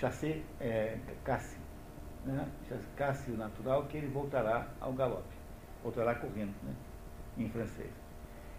Chassé 0.00 0.40
é, 0.58 0.96
casse, 1.22 1.58
né? 2.24 2.48
casse 2.96 3.30
natural, 3.32 3.84
que 3.84 3.98
ele 3.98 4.06
voltará 4.06 4.66
ao 4.80 4.92
galope, 4.94 5.36
voltará 5.82 6.14
correndo, 6.14 6.54
né? 6.62 6.74
em 7.36 7.48
francês. 7.50 7.90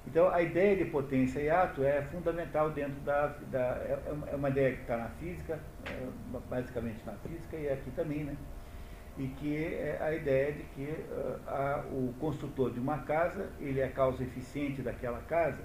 Então, 0.05 0.29
a 0.29 0.41
ideia 0.41 0.75
de 0.75 0.85
potência 0.85 1.39
e 1.39 1.49
ato 1.49 1.83
é 1.83 2.01
fundamental 2.03 2.71
dentro 2.71 2.99
da. 3.01 3.27
da 3.51 3.59
é, 3.59 3.99
é 4.31 4.35
uma 4.35 4.49
ideia 4.49 4.75
que 4.75 4.81
está 4.81 4.97
na 4.97 5.09
física, 5.09 5.59
é, 5.85 6.07
basicamente 6.49 6.99
na 7.05 7.13
física, 7.13 7.55
e 7.57 7.69
aqui 7.69 7.91
também, 7.91 8.23
né? 8.23 8.35
E 9.17 9.27
que 9.27 9.55
é 9.55 9.99
a 10.01 10.13
ideia 10.13 10.53
de 10.53 10.63
que 10.63 10.83
uh, 10.83 11.39
a, 11.47 11.83
o 11.91 12.13
construtor 12.19 12.71
de 12.71 12.79
uma 12.79 12.99
casa, 12.99 13.49
ele 13.59 13.79
é 13.79 13.85
a 13.85 13.91
causa 13.91 14.23
eficiente 14.23 14.81
daquela 14.81 15.19
casa, 15.23 15.61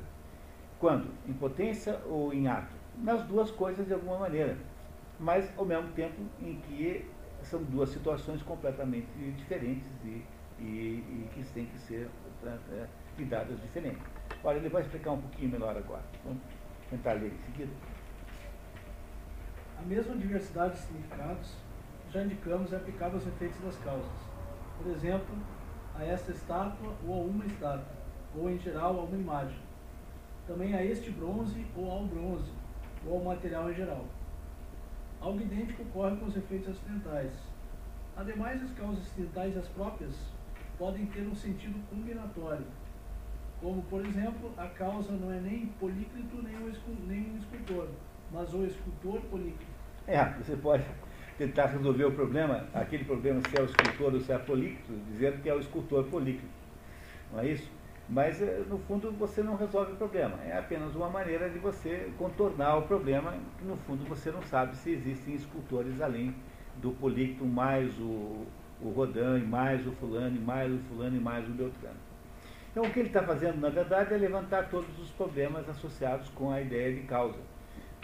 quando? 0.79 1.09
Em 1.27 1.33
potência 1.33 1.99
ou 2.07 2.35
em 2.35 2.49
ato? 2.49 2.75
Nas 2.99 3.23
duas 3.23 3.51
coisas, 3.51 3.87
de 3.87 3.95
alguma 3.95 4.19
maneira 4.19 4.57
mas 5.19 5.51
ao 5.57 5.65
mesmo 5.65 5.91
tempo 5.93 6.15
em 6.41 6.57
que 6.61 7.09
são 7.43 7.63
duas 7.65 7.91
situações 7.91 8.43
completamente 8.43 9.07
diferentes 9.37 9.87
e, 10.05 10.25
e, 10.59 10.65
e 10.65 11.29
que 11.33 11.45
têm 11.53 11.67
que 11.67 11.79
ser 11.79 12.09
é, 12.45 12.87
lidadas 13.19 13.61
diferentes. 13.61 14.03
Olha, 14.43 14.59
ele 14.59 14.69
vai 14.69 14.83
explicar 14.83 15.13
um 15.13 15.21
pouquinho 15.21 15.53
melhor 15.53 15.77
agora. 15.77 16.03
Vamos 16.25 16.43
tentar 16.91 17.15
ler 17.15 17.33
em 17.33 17.39
seguida. 17.39 17.73
A 19.79 19.83
mesma 19.83 20.17
diversidade 20.17 20.75
de 20.75 20.81
significados 20.81 21.55
já 22.11 22.23
indicamos 22.23 22.73
é 22.73 22.77
aplicável 22.77 23.15
aos 23.15 23.27
efeitos 23.27 23.61
das 23.61 23.77
causas. 23.79 24.19
Por 24.79 24.91
exemplo, 24.91 25.37
a 25.95 26.05
esta 26.05 26.33
estátua 26.33 26.95
ou 27.07 27.23
a 27.23 27.25
uma 27.25 27.47
estátua, 27.47 27.97
ou 28.35 28.51
em 28.51 28.59
geral 28.59 29.01
a 29.01 29.03
uma 29.03 29.17
imagem. 29.17 29.59
Também 30.47 30.75
a 30.75 30.85
este 30.85 31.11
bronze 31.11 31.67
ou 31.77 31.91
ao 31.91 32.05
bronze, 32.05 32.53
ou 33.07 33.19
ao 33.19 33.25
material 33.25 33.71
em 33.71 33.75
geral. 33.75 34.05
Algo 35.27 35.41
idêntico 35.41 35.83
ocorre 35.83 36.15
com 36.19 36.27
os 36.27 36.37
efeitos 36.37 36.69
acidentais. 36.69 37.33
Ademais, 38.17 38.63
as 38.63 38.71
causas 38.75 39.05
acidentais 39.05 39.57
as 39.57 39.67
próprias 39.71 40.15
podem 40.79 41.05
ter 41.07 41.23
um 41.23 41.35
sentido 41.35 41.75
combinatório, 41.91 42.65
como, 43.61 43.83
por 43.91 44.07
exemplo, 44.07 44.53
a 44.57 44.69
causa 44.69 45.11
não 45.15 45.33
é 45.33 45.41
nem 45.41 45.67
Polícrito 45.81 46.41
nem 46.41 46.57
o 46.57 46.71
escultor, 46.71 47.89
mas 48.31 48.55
o 48.55 48.65
escultor 48.65 49.21
Polícrito. 49.23 49.67
É, 50.07 50.25
você 50.35 50.55
pode 50.55 50.85
tentar 51.37 51.67
resolver 51.67 52.05
o 52.05 52.13
problema, 52.13 52.69
aquele 52.73 53.05
problema 53.05 53.41
se 53.51 53.59
é 53.59 53.63
o 53.63 53.65
escultor 53.65 54.15
ou 54.15 54.21
se 54.21 54.31
é 54.31 54.39
Polícrito, 54.39 54.93
dizendo 55.11 55.43
que 55.43 55.49
é 55.49 55.55
o 55.55 55.59
escultor 55.59 56.05
Polícrito. 56.05 56.55
Não 57.33 57.41
é 57.41 57.49
isso? 57.49 57.69
Mas, 58.09 58.41
eh, 58.41 58.63
no 58.69 58.79
fundo, 58.79 59.11
você 59.13 59.43
não 59.43 59.57
resolve 59.57 59.93
o 59.93 59.97
problema. 59.97 60.39
É 60.45 60.57
apenas 60.57 60.95
uma 60.95 61.09
maneira 61.09 61.51
de 61.51 61.59
você 61.59 62.09
contornar 62.17 62.77
o 62.77 62.83
problema, 62.83 63.35
no 63.63 63.77
fundo 63.79 64.05
você 64.05 64.31
não 64.31 64.43
sabe 64.43 64.77
se 64.77 64.93
existem 64.93 65.35
escultores 65.35 66.01
além 66.01 66.35
do 66.77 66.93
Polícton, 66.93 67.47
mais 67.47 67.99
o, 67.99 68.47
o 68.81 68.91
Rodin, 68.95 69.45
mais 69.47 69.87
o 69.87 69.93
fulano, 69.93 70.41
mais 70.41 70.73
o 70.73 70.79
fulano 70.89 71.17
e 71.17 71.21
mais 71.21 71.49
o 71.49 71.53
Beltrano. 71.53 71.97
Então, 72.71 72.85
o 72.85 72.93
que 72.93 73.01
ele 73.01 73.09
está 73.09 73.23
fazendo, 73.23 73.59
na 73.59 73.71
verdade, 73.71 74.15
é 74.15 74.19
levantar 74.19 74.69
todos 74.69 74.99
os 75.01 75.11
problemas 75.11 75.69
associados 75.69 76.29
com 76.29 76.53
a 76.53 76.61
ideia 76.61 76.95
de 76.95 77.01
causa. 77.07 77.41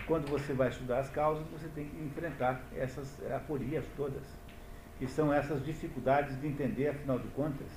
Quando 0.06 0.28
você 0.28 0.52
vai 0.52 0.68
estudar 0.70 1.00
as 1.00 1.10
causas, 1.10 1.46
você 1.48 1.68
tem 1.68 1.86
que 1.86 2.02
enfrentar 2.02 2.60
essas 2.74 3.22
aporias 3.30 3.84
todas, 3.96 4.24
que 4.98 5.06
são 5.06 5.32
essas 5.32 5.64
dificuldades 5.64 6.40
de 6.40 6.48
entender, 6.48 6.88
afinal 6.88 7.18
de 7.18 7.28
contas, 7.28 7.68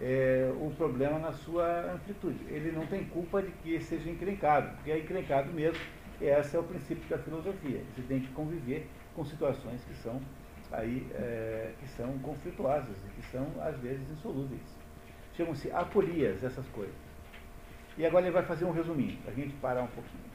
é, 0.00 0.50
o 0.60 0.70
problema 0.76 1.18
na 1.18 1.32
sua 1.32 1.92
amplitude. 1.92 2.38
Ele 2.48 2.72
não 2.72 2.86
tem 2.86 3.04
culpa 3.04 3.42
de 3.42 3.50
que 3.50 3.80
seja 3.80 4.08
encrencado, 4.08 4.74
porque 4.76 4.90
é 4.90 4.98
encrencado 4.98 5.52
mesmo. 5.52 5.82
E 6.20 6.26
esse 6.26 6.56
é 6.56 6.58
o 6.58 6.64
princípio 6.64 7.08
da 7.08 7.18
filosofia. 7.18 7.82
Você 7.94 8.02
tem 8.02 8.20
que 8.20 8.28
conviver 8.32 8.88
com 9.14 9.24
situações 9.24 9.82
que 9.84 9.94
são 9.94 10.20
aí 10.70 11.06
é, 11.14 11.72
que 11.80 11.88
são 11.88 12.18
conflituosas 12.18 12.96
e 13.06 13.08
que 13.10 13.26
são 13.30 13.46
às 13.60 13.76
vezes 13.78 14.08
insolúveis. 14.10 14.60
Chamam-se 15.36 15.70
aporias 15.70 16.42
essas 16.42 16.66
coisas. 16.68 16.94
E 17.96 18.04
agora 18.04 18.26
ele 18.26 18.32
vai 18.32 18.44
fazer 18.44 18.64
um 18.64 18.72
resuminho, 18.72 19.16
para 19.22 19.32
a 19.32 19.34
gente 19.34 19.54
parar 19.54 19.82
um 19.82 19.88
pouquinho. 19.88 20.28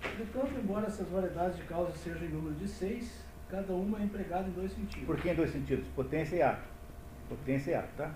Portanto, 0.00 0.58
embora 0.58 0.86
essas 0.86 1.08
variedades 1.08 1.56
de 1.56 1.64
causas 1.64 1.96
sejam 1.96 2.22
em 2.22 2.28
número 2.28 2.54
de 2.54 2.68
seis, 2.68 3.24
cada 3.50 3.72
uma 3.72 3.98
é 3.98 4.04
empregada 4.04 4.48
em 4.48 4.52
dois 4.52 4.72
sentidos. 4.72 5.06
Por 5.06 5.16
que 5.16 5.28
em 5.28 5.34
dois 5.34 5.50
sentidos? 5.50 5.86
Potência 5.88 6.36
e 6.36 6.42
ato. 6.42 6.68
Potência 7.28 7.70
e 7.72 7.74
ato, 7.74 7.88
tá? 7.96 8.14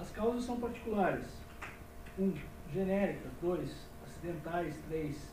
As 0.00 0.10
causas 0.10 0.44
são 0.44 0.58
particulares. 0.60 1.26
Um, 2.18 2.32
genéricas. 2.72 3.30
Dois, 3.42 3.88
acidentais. 4.06 4.76
Três, 4.88 5.32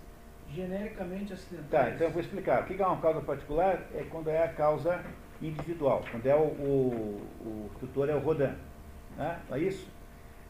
genericamente 0.49 1.33
acidentais. 1.33 1.69
Tá, 1.69 1.89
então 1.91 2.07
eu 2.07 2.13
vou 2.13 2.21
explicar. 2.21 2.63
O 2.63 2.65
que 2.65 2.81
é 2.81 2.85
uma 2.85 3.01
causa 3.01 3.21
particular? 3.21 3.81
É 3.93 4.03
quando 4.09 4.29
é 4.29 4.43
a 4.43 4.49
causa 4.53 5.03
individual, 5.41 6.03
quando 6.09 6.25
é 6.25 6.35
o, 6.35 6.43
o, 6.43 7.27
o 7.41 7.71
tutor 7.79 8.09
é 8.09 8.15
o 8.15 8.19
Rodin. 8.19 8.53
Né? 9.17 9.39
Não 9.49 9.57
é 9.57 9.59
isso? 9.59 9.87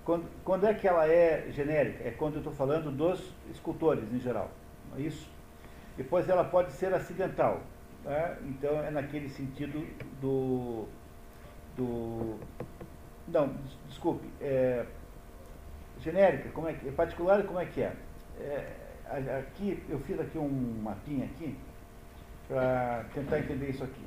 Quando, 0.04 0.30
quando 0.44 0.66
é 0.66 0.74
que 0.74 0.88
ela 0.88 1.08
é 1.08 1.48
genérica? 1.50 2.08
É 2.08 2.12
quando 2.12 2.36
eu 2.36 2.40
estou 2.40 2.54
falando 2.54 2.92
dos 2.92 3.34
escultores 3.50 4.12
em 4.14 4.20
geral. 4.20 4.52
Não 4.92 5.00
é 5.00 5.02
isso? 5.02 5.28
Depois 5.98 6.30
ela 6.30 6.44
pode 6.44 6.72
ser 6.74 6.94
acidental. 6.94 7.62
Né? 8.04 8.38
Então 8.44 8.84
é 8.84 8.92
naquele 8.92 9.30
sentido 9.30 9.86
do. 10.22 10.86
do 11.76 12.38
não, 13.28 13.56
desculpe. 13.88 14.28
É, 14.42 14.86
genérica, 16.02 16.50
como 16.50 16.68
é 16.68 16.74
que, 16.74 16.92
particular, 16.92 17.44
como 17.44 17.60
é 17.60 17.66
que 17.66 17.82
é? 17.82 17.94
é 18.40 19.40
aqui, 19.40 19.84
eu 19.90 20.00
fiz 20.00 20.20
aqui 20.20 20.38
um 20.38 20.80
mapinha 20.82 21.26
aqui 21.26 21.56
para 22.48 23.06
tentar 23.14 23.40
entender 23.40 23.70
isso 23.70 23.84
aqui. 23.84 24.06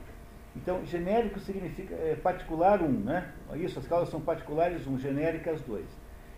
Então, 0.56 0.84
genérico 0.84 1.38
significa 1.38 1.94
é, 1.94 2.16
particular 2.16 2.82
1, 2.82 2.84
um, 2.84 2.90
né? 2.90 3.32
Isso, 3.54 3.78
as 3.78 3.86
causas 3.86 4.08
são 4.08 4.20
particulares 4.20 4.86
1, 4.86 4.92
um, 4.92 4.98
genéricas 4.98 5.60
2. 5.62 5.84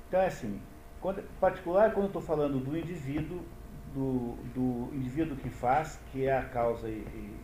Então 0.08 0.20
é 0.20 0.26
assim, 0.26 0.60
quando, 1.00 1.22
particular 1.38 1.92
quando 1.92 2.04
eu 2.04 2.08
estou 2.08 2.22
falando 2.22 2.58
do 2.58 2.76
indivíduo, 2.76 3.40
do, 3.94 4.36
do 4.54 4.94
indivíduo 4.94 5.36
que 5.36 5.48
faz, 5.48 5.98
que 6.10 6.26
é 6.26 6.36
a 6.36 6.42
causa 6.42 6.88
e, 6.88 6.92
e, 6.92 7.36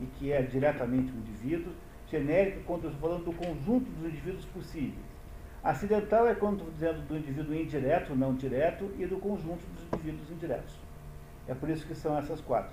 e 0.00 0.06
que 0.18 0.32
é 0.32 0.42
diretamente 0.42 1.12
o 1.12 1.16
indivíduo, 1.16 1.72
genérico 2.10 2.60
quando 2.66 2.84
eu 2.84 2.90
estou 2.90 3.08
falando 3.08 3.24
do 3.24 3.32
conjunto 3.32 3.90
dos 3.90 4.06
indivíduos 4.06 4.44
possíveis. 4.46 5.10
Acidental 5.62 6.26
é 6.26 6.34
quando 6.34 6.58
estou 6.58 6.70
dizendo 6.72 7.06
do 7.06 7.16
indivíduo 7.16 7.54
indireto, 7.54 8.14
não 8.14 8.34
direto, 8.34 8.90
e 8.98 9.06
do 9.06 9.18
conjunto 9.18 9.62
dos 9.74 9.84
indivíduos 9.94 10.30
indiretos. 10.30 10.74
É 11.46 11.54
por 11.54 11.68
isso 11.68 11.86
que 11.86 11.94
são 11.94 12.16
essas 12.18 12.40
quatro. 12.40 12.72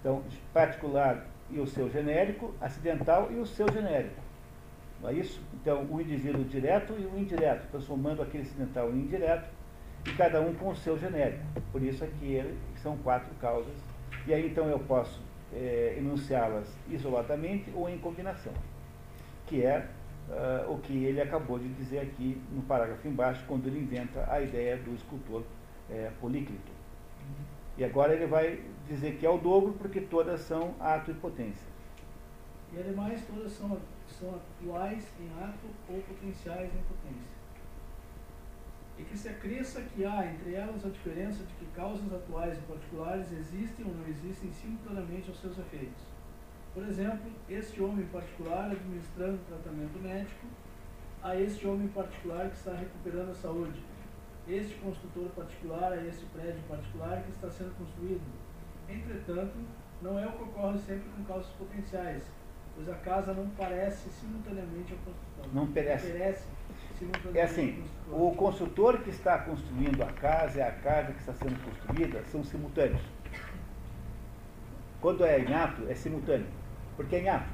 Então, 0.00 0.22
particular 0.52 1.26
e 1.50 1.60
o 1.60 1.66
seu 1.66 1.88
genérico, 1.90 2.52
acidental 2.60 3.30
e 3.30 3.36
o 3.36 3.46
seu 3.46 3.70
genérico. 3.72 4.20
Não 5.00 5.10
é 5.10 5.14
isso? 5.14 5.40
Então, 5.54 5.84
o 5.84 6.00
indivíduo 6.00 6.44
direto 6.44 6.94
e 6.98 7.06
o 7.06 7.18
indireto, 7.18 7.68
transformando 7.70 8.22
aquele 8.22 8.42
acidental 8.42 8.90
em 8.90 9.00
indireto, 9.00 9.48
e 10.06 10.12
cada 10.12 10.40
um 10.40 10.54
com 10.54 10.70
o 10.70 10.76
seu 10.76 10.98
genérico. 10.98 11.42
Por 11.72 11.82
isso 11.82 12.04
é 12.04 12.52
são 12.76 12.96
quatro 12.98 13.32
causas. 13.40 13.74
E 14.26 14.34
aí 14.34 14.46
então 14.46 14.68
eu 14.68 14.78
posso 14.78 15.20
é, 15.52 15.96
enunciá-las 15.98 16.68
isoladamente 16.90 17.70
ou 17.74 17.88
em 17.88 17.98
combinação, 17.98 18.52
que 19.46 19.62
é 19.62 19.88
uh, 20.28 20.72
o 20.72 20.78
que 20.78 21.04
ele 21.04 21.20
acabou 21.20 21.58
de 21.58 21.68
dizer 21.74 22.00
aqui 22.00 22.40
no 22.50 22.62
parágrafo 22.62 23.06
embaixo, 23.06 23.44
quando 23.46 23.66
ele 23.66 23.80
inventa 23.80 24.30
a 24.30 24.40
ideia 24.40 24.76
do 24.76 24.94
escultor 24.94 25.42
é, 25.90 26.10
Políclito. 26.20 26.72
E 27.76 27.84
agora 27.84 28.14
ele 28.14 28.26
vai 28.26 28.62
dizer 28.88 29.16
que 29.16 29.26
é 29.26 29.30
o 29.30 29.38
dobro, 29.38 29.72
porque 29.74 30.00
todas 30.00 30.40
são 30.40 30.74
ato 30.80 31.10
e 31.10 31.14
potência. 31.14 31.66
E 32.72 32.78
ademais 32.78 33.24
todas 33.26 33.52
são, 33.52 33.78
são 34.08 34.34
atuais 34.34 35.06
em 35.20 35.42
ato 35.42 35.66
ou 35.88 36.00
potenciais 36.02 36.70
em 36.72 36.82
potência. 36.82 37.34
E 38.96 39.02
que 39.02 39.18
se 39.18 39.28
acresça 39.28 39.80
que 39.80 40.04
há 40.04 40.24
entre 40.24 40.54
elas 40.54 40.86
a 40.86 40.88
diferença 40.88 41.42
de 41.42 41.52
que 41.54 41.66
causas 41.74 42.12
atuais 42.12 42.56
e 42.56 42.62
particulares 42.62 43.32
existem 43.32 43.84
ou 43.84 43.92
não 43.92 44.06
existem 44.06 44.52
simultaneamente 44.52 45.28
aos 45.28 45.40
seus 45.40 45.58
efeitos 45.58 46.13
por 46.74 46.84
exemplo, 46.88 47.30
este 47.48 47.80
homem 47.80 48.04
particular 48.06 48.72
administrando 48.72 49.38
tratamento 49.46 49.96
médico 50.02 50.46
a 51.22 51.36
este 51.36 51.66
homem 51.68 51.86
particular 51.88 52.50
que 52.50 52.56
está 52.56 52.72
recuperando 52.72 53.30
a 53.30 53.34
saúde, 53.34 53.80
este 54.48 54.74
construtor 54.80 55.28
particular 55.30 55.92
a 55.92 56.04
este 56.04 56.26
prédio 56.26 56.60
particular 56.68 57.22
que 57.22 57.30
está 57.30 57.48
sendo 57.48 57.74
construído. 57.78 58.20
Entretanto, 58.88 59.54
não 60.02 60.18
é 60.18 60.26
o 60.26 60.32
que 60.32 60.42
ocorre 60.42 60.78
sempre 60.80 61.08
com 61.16 61.24
causas 61.24 61.50
potenciais, 61.52 62.24
pois 62.74 62.88
a 62.88 62.94
casa 62.96 63.32
não 63.32 63.48
parece 63.50 64.10
simultaneamente 64.10 64.92
ao 64.92 64.98
construtor. 64.98 65.54
Não 65.54 65.72
perece. 65.72 66.10
Perece 66.10 66.44
é 67.34 67.42
assim, 67.42 67.84
o 68.10 68.34
construtor 68.34 68.98
que 68.98 69.10
está 69.10 69.38
construindo 69.38 70.02
a 70.02 70.12
casa 70.12 70.58
e 70.58 70.62
a 70.62 70.72
casa 70.72 71.12
que 71.12 71.20
está 71.20 71.32
sendo 71.34 71.56
construída 71.64 72.22
são 72.30 72.42
simultâneos. 72.44 73.02
Quando 75.00 75.24
é 75.24 75.38
em 75.38 75.54
ato, 75.54 75.88
é 75.88 75.94
simultâneo 75.94 76.46
porque 76.96 77.16
em 77.16 77.28
ato. 77.28 77.48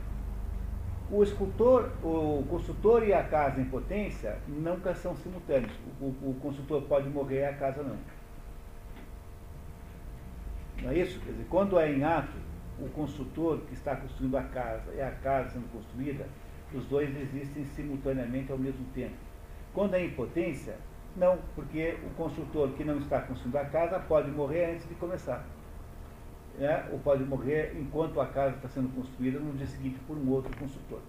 O 1.11 1.25
escultor, 1.25 1.91
o 2.05 2.45
consultor 2.49 3.07
e 3.07 3.12
a 3.12 3.25
casa 3.25 3.61
em 3.61 3.65
potência 3.65 4.39
nunca 4.47 4.95
são 4.95 5.17
simultâneos. 5.17 5.73
O, 6.01 6.07
o 6.07 6.37
consultor 6.41 6.83
pode 6.83 7.09
morrer 7.09 7.41
e 7.41 7.45
a 7.47 7.55
casa 7.55 7.83
não. 7.83 7.97
Não 10.83 10.91
é 10.91 10.99
isso? 10.99 11.19
Quer 11.21 11.33
dizer, 11.33 11.47
quando 11.51 11.79
é 11.81 11.93
em 11.93 12.05
ato, 12.05 12.37
o 12.79 12.89
consultor 12.91 13.59
que 13.67 13.75
está 13.75 13.97
construindo 13.97 14.37
a 14.37 14.43
casa 14.45 14.95
e 14.95 15.01
a 15.01 15.11
casa 15.11 15.51
sendo 15.51 15.71
construída, 15.73 16.27
os 16.73 16.85
dois 16.87 17.11
existem 17.21 17.65
simultaneamente 17.65 18.53
ao 18.53 18.59
mesmo 18.59 18.85
tempo. 18.95 19.17
Quando 19.75 19.95
é 19.95 20.05
em 20.05 20.11
potência, 20.11 20.77
não, 21.17 21.39
porque 21.57 21.99
o 22.07 22.11
construtor 22.11 22.69
que 22.71 22.85
não 22.85 22.99
está 22.99 23.21
construindo 23.21 23.57
a 23.57 23.65
casa 23.65 23.99
pode 23.99 24.31
morrer 24.31 24.75
antes 24.75 24.89
de 24.89 24.95
começar 24.95 25.45
né, 26.59 26.89
ou 26.93 26.98
pode 26.98 27.24
morrer 27.24 27.77
enquanto 27.78 28.20
a 28.20 28.27
casa 28.27 28.56
está 28.56 28.68
sendo 28.68 28.94
construída 28.94 29.39
no 29.39 29.52
dia 29.52 29.66
seguinte 29.66 29.98
por 30.06 30.16
um 30.16 30.31
outro 30.31 30.55
construtor. 30.59 31.01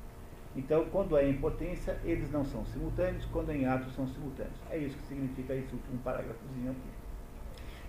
Então, 0.55 0.85
quando 0.91 1.18
é 1.18 1.27
em 1.27 1.38
potência, 1.38 1.97
eles 2.03 2.30
não 2.30 2.43
são 2.43 2.65
simultâneos, 2.65 3.26
quando 3.26 3.51
é 3.51 3.57
em 3.57 3.65
ato, 3.65 3.89
são 3.91 4.05
simultâneos. 4.07 4.55
É 4.69 4.77
isso 4.77 4.97
que 4.97 5.03
significa 5.05 5.53
esse 5.53 5.73
último 5.73 5.97
parágrafozinho 5.99 6.72
aqui. 6.72 7.01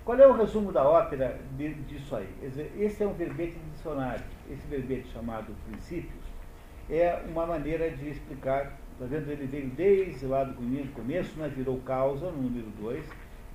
Qual 0.05 0.19
é 0.19 0.27
o 0.27 0.33
resumo 0.33 0.73
da 0.73 0.85
ópera 0.85 1.39
de, 1.57 1.75
disso 1.75 2.17
aí? 2.17 2.29
Esse 2.77 3.03
é 3.03 3.07
um 3.07 3.13
verbete 3.13 3.57
de 3.59 3.71
dicionário. 3.71 4.25
Esse 4.51 4.67
verbete 4.67 5.09
chamado 5.13 5.55
princípios 5.69 6.23
é 6.91 7.23
uma 7.29 7.47
maneira 7.47 7.91
de 7.91 8.11
explicar. 8.11 8.79
Está 8.93 9.07
vendo? 9.07 9.31
Ele 9.31 9.47
veio 9.47 9.71
desde 9.71 10.27
lá 10.27 10.45
do 10.45 10.55
começo, 10.95 11.39
né, 11.39 11.49
virou 11.49 11.79
causa 11.81 12.31
no 12.31 12.43
número 12.43 12.67
2, 12.81 13.05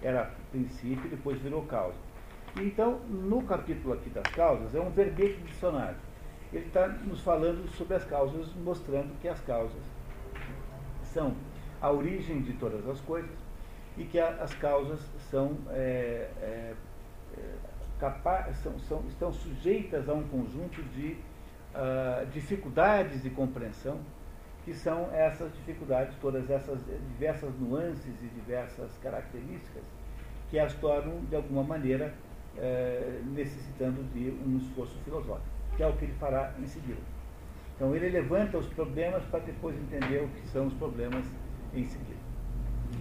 era 0.01 0.31
princípio, 0.51 1.09
depois 1.09 1.37
virou 1.39 1.63
causa. 1.63 1.97
Então, 2.55 2.99
no 3.07 3.43
capítulo 3.43 3.93
aqui 3.93 4.09
das 4.09 4.27
causas, 4.33 4.73
é 4.73 4.79
um 4.79 4.89
verbete 4.89 5.39
dicionário. 5.41 5.97
Ele 6.51 6.65
está 6.65 6.87
nos 6.87 7.21
falando 7.21 7.67
sobre 7.75 7.95
as 7.95 8.05
causas, 8.05 8.53
mostrando 8.63 9.13
que 9.21 9.27
as 9.27 9.39
causas 9.41 9.81
são 11.03 11.35
a 11.81 11.91
origem 11.91 12.41
de 12.41 12.53
todas 12.53 12.87
as 12.87 12.99
coisas 13.01 13.37
e 13.97 14.03
que 14.05 14.19
a, 14.19 14.29
as 14.41 14.53
causas 14.55 14.99
são, 15.29 15.57
é, 15.69 16.29
é, 16.41 16.73
é 17.37 18.53
são, 18.53 18.79
são, 18.79 19.03
estão 19.07 19.31
sujeitas 19.31 20.07
a 20.07 20.13
um 20.13 20.23
conjunto 20.27 20.81
de 20.95 21.17
uh, 21.73 22.25
dificuldades 22.27 23.23
de 23.23 23.29
compreensão, 23.29 23.99
que 24.63 24.73
são 24.73 25.09
essas 25.13 25.51
dificuldades, 25.53 26.15
todas 26.21 26.49
essas 26.49 26.79
diversas 27.11 27.53
nuances 27.59 28.13
e 28.21 28.27
diversas 28.27 28.91
características 29.01 29.83
que 30.49 30.59
as 30.59 30.73
tornam, 30.75 31.21
de 31.25 31.35
alguma 31.35 31.63
maneira, 31.63 32.13
é, 32.59 33.21
necessitando 33.25 34.03
de 34.13 34.29
um 34.45 34.57
esforço 34.57 34.97
filosófico, 35.03 35.47
que 35.75 35.83
é 35.83 35.87
o 35.87 35.93
que 35.93 36.05
ele 36.05 36.13
fará 36.19 36.53
em 36.59 36.67
seguida. 36.67 37.01
Então 37.75 37.95
ele 37.95 38.09
levanta 38.09 38.57
os 38.57 38.67
problemas 38.67 39.23
para 39.25 39.39
depois 39.39 39.75
entender 39.77 40.23
o 40.23 40.27
que 40.27 40.47
são 40.47 40.67
os 40.67 40.73
problemas 40.73 41.25
em 41.73 41.85
seguida. 41.85 42.16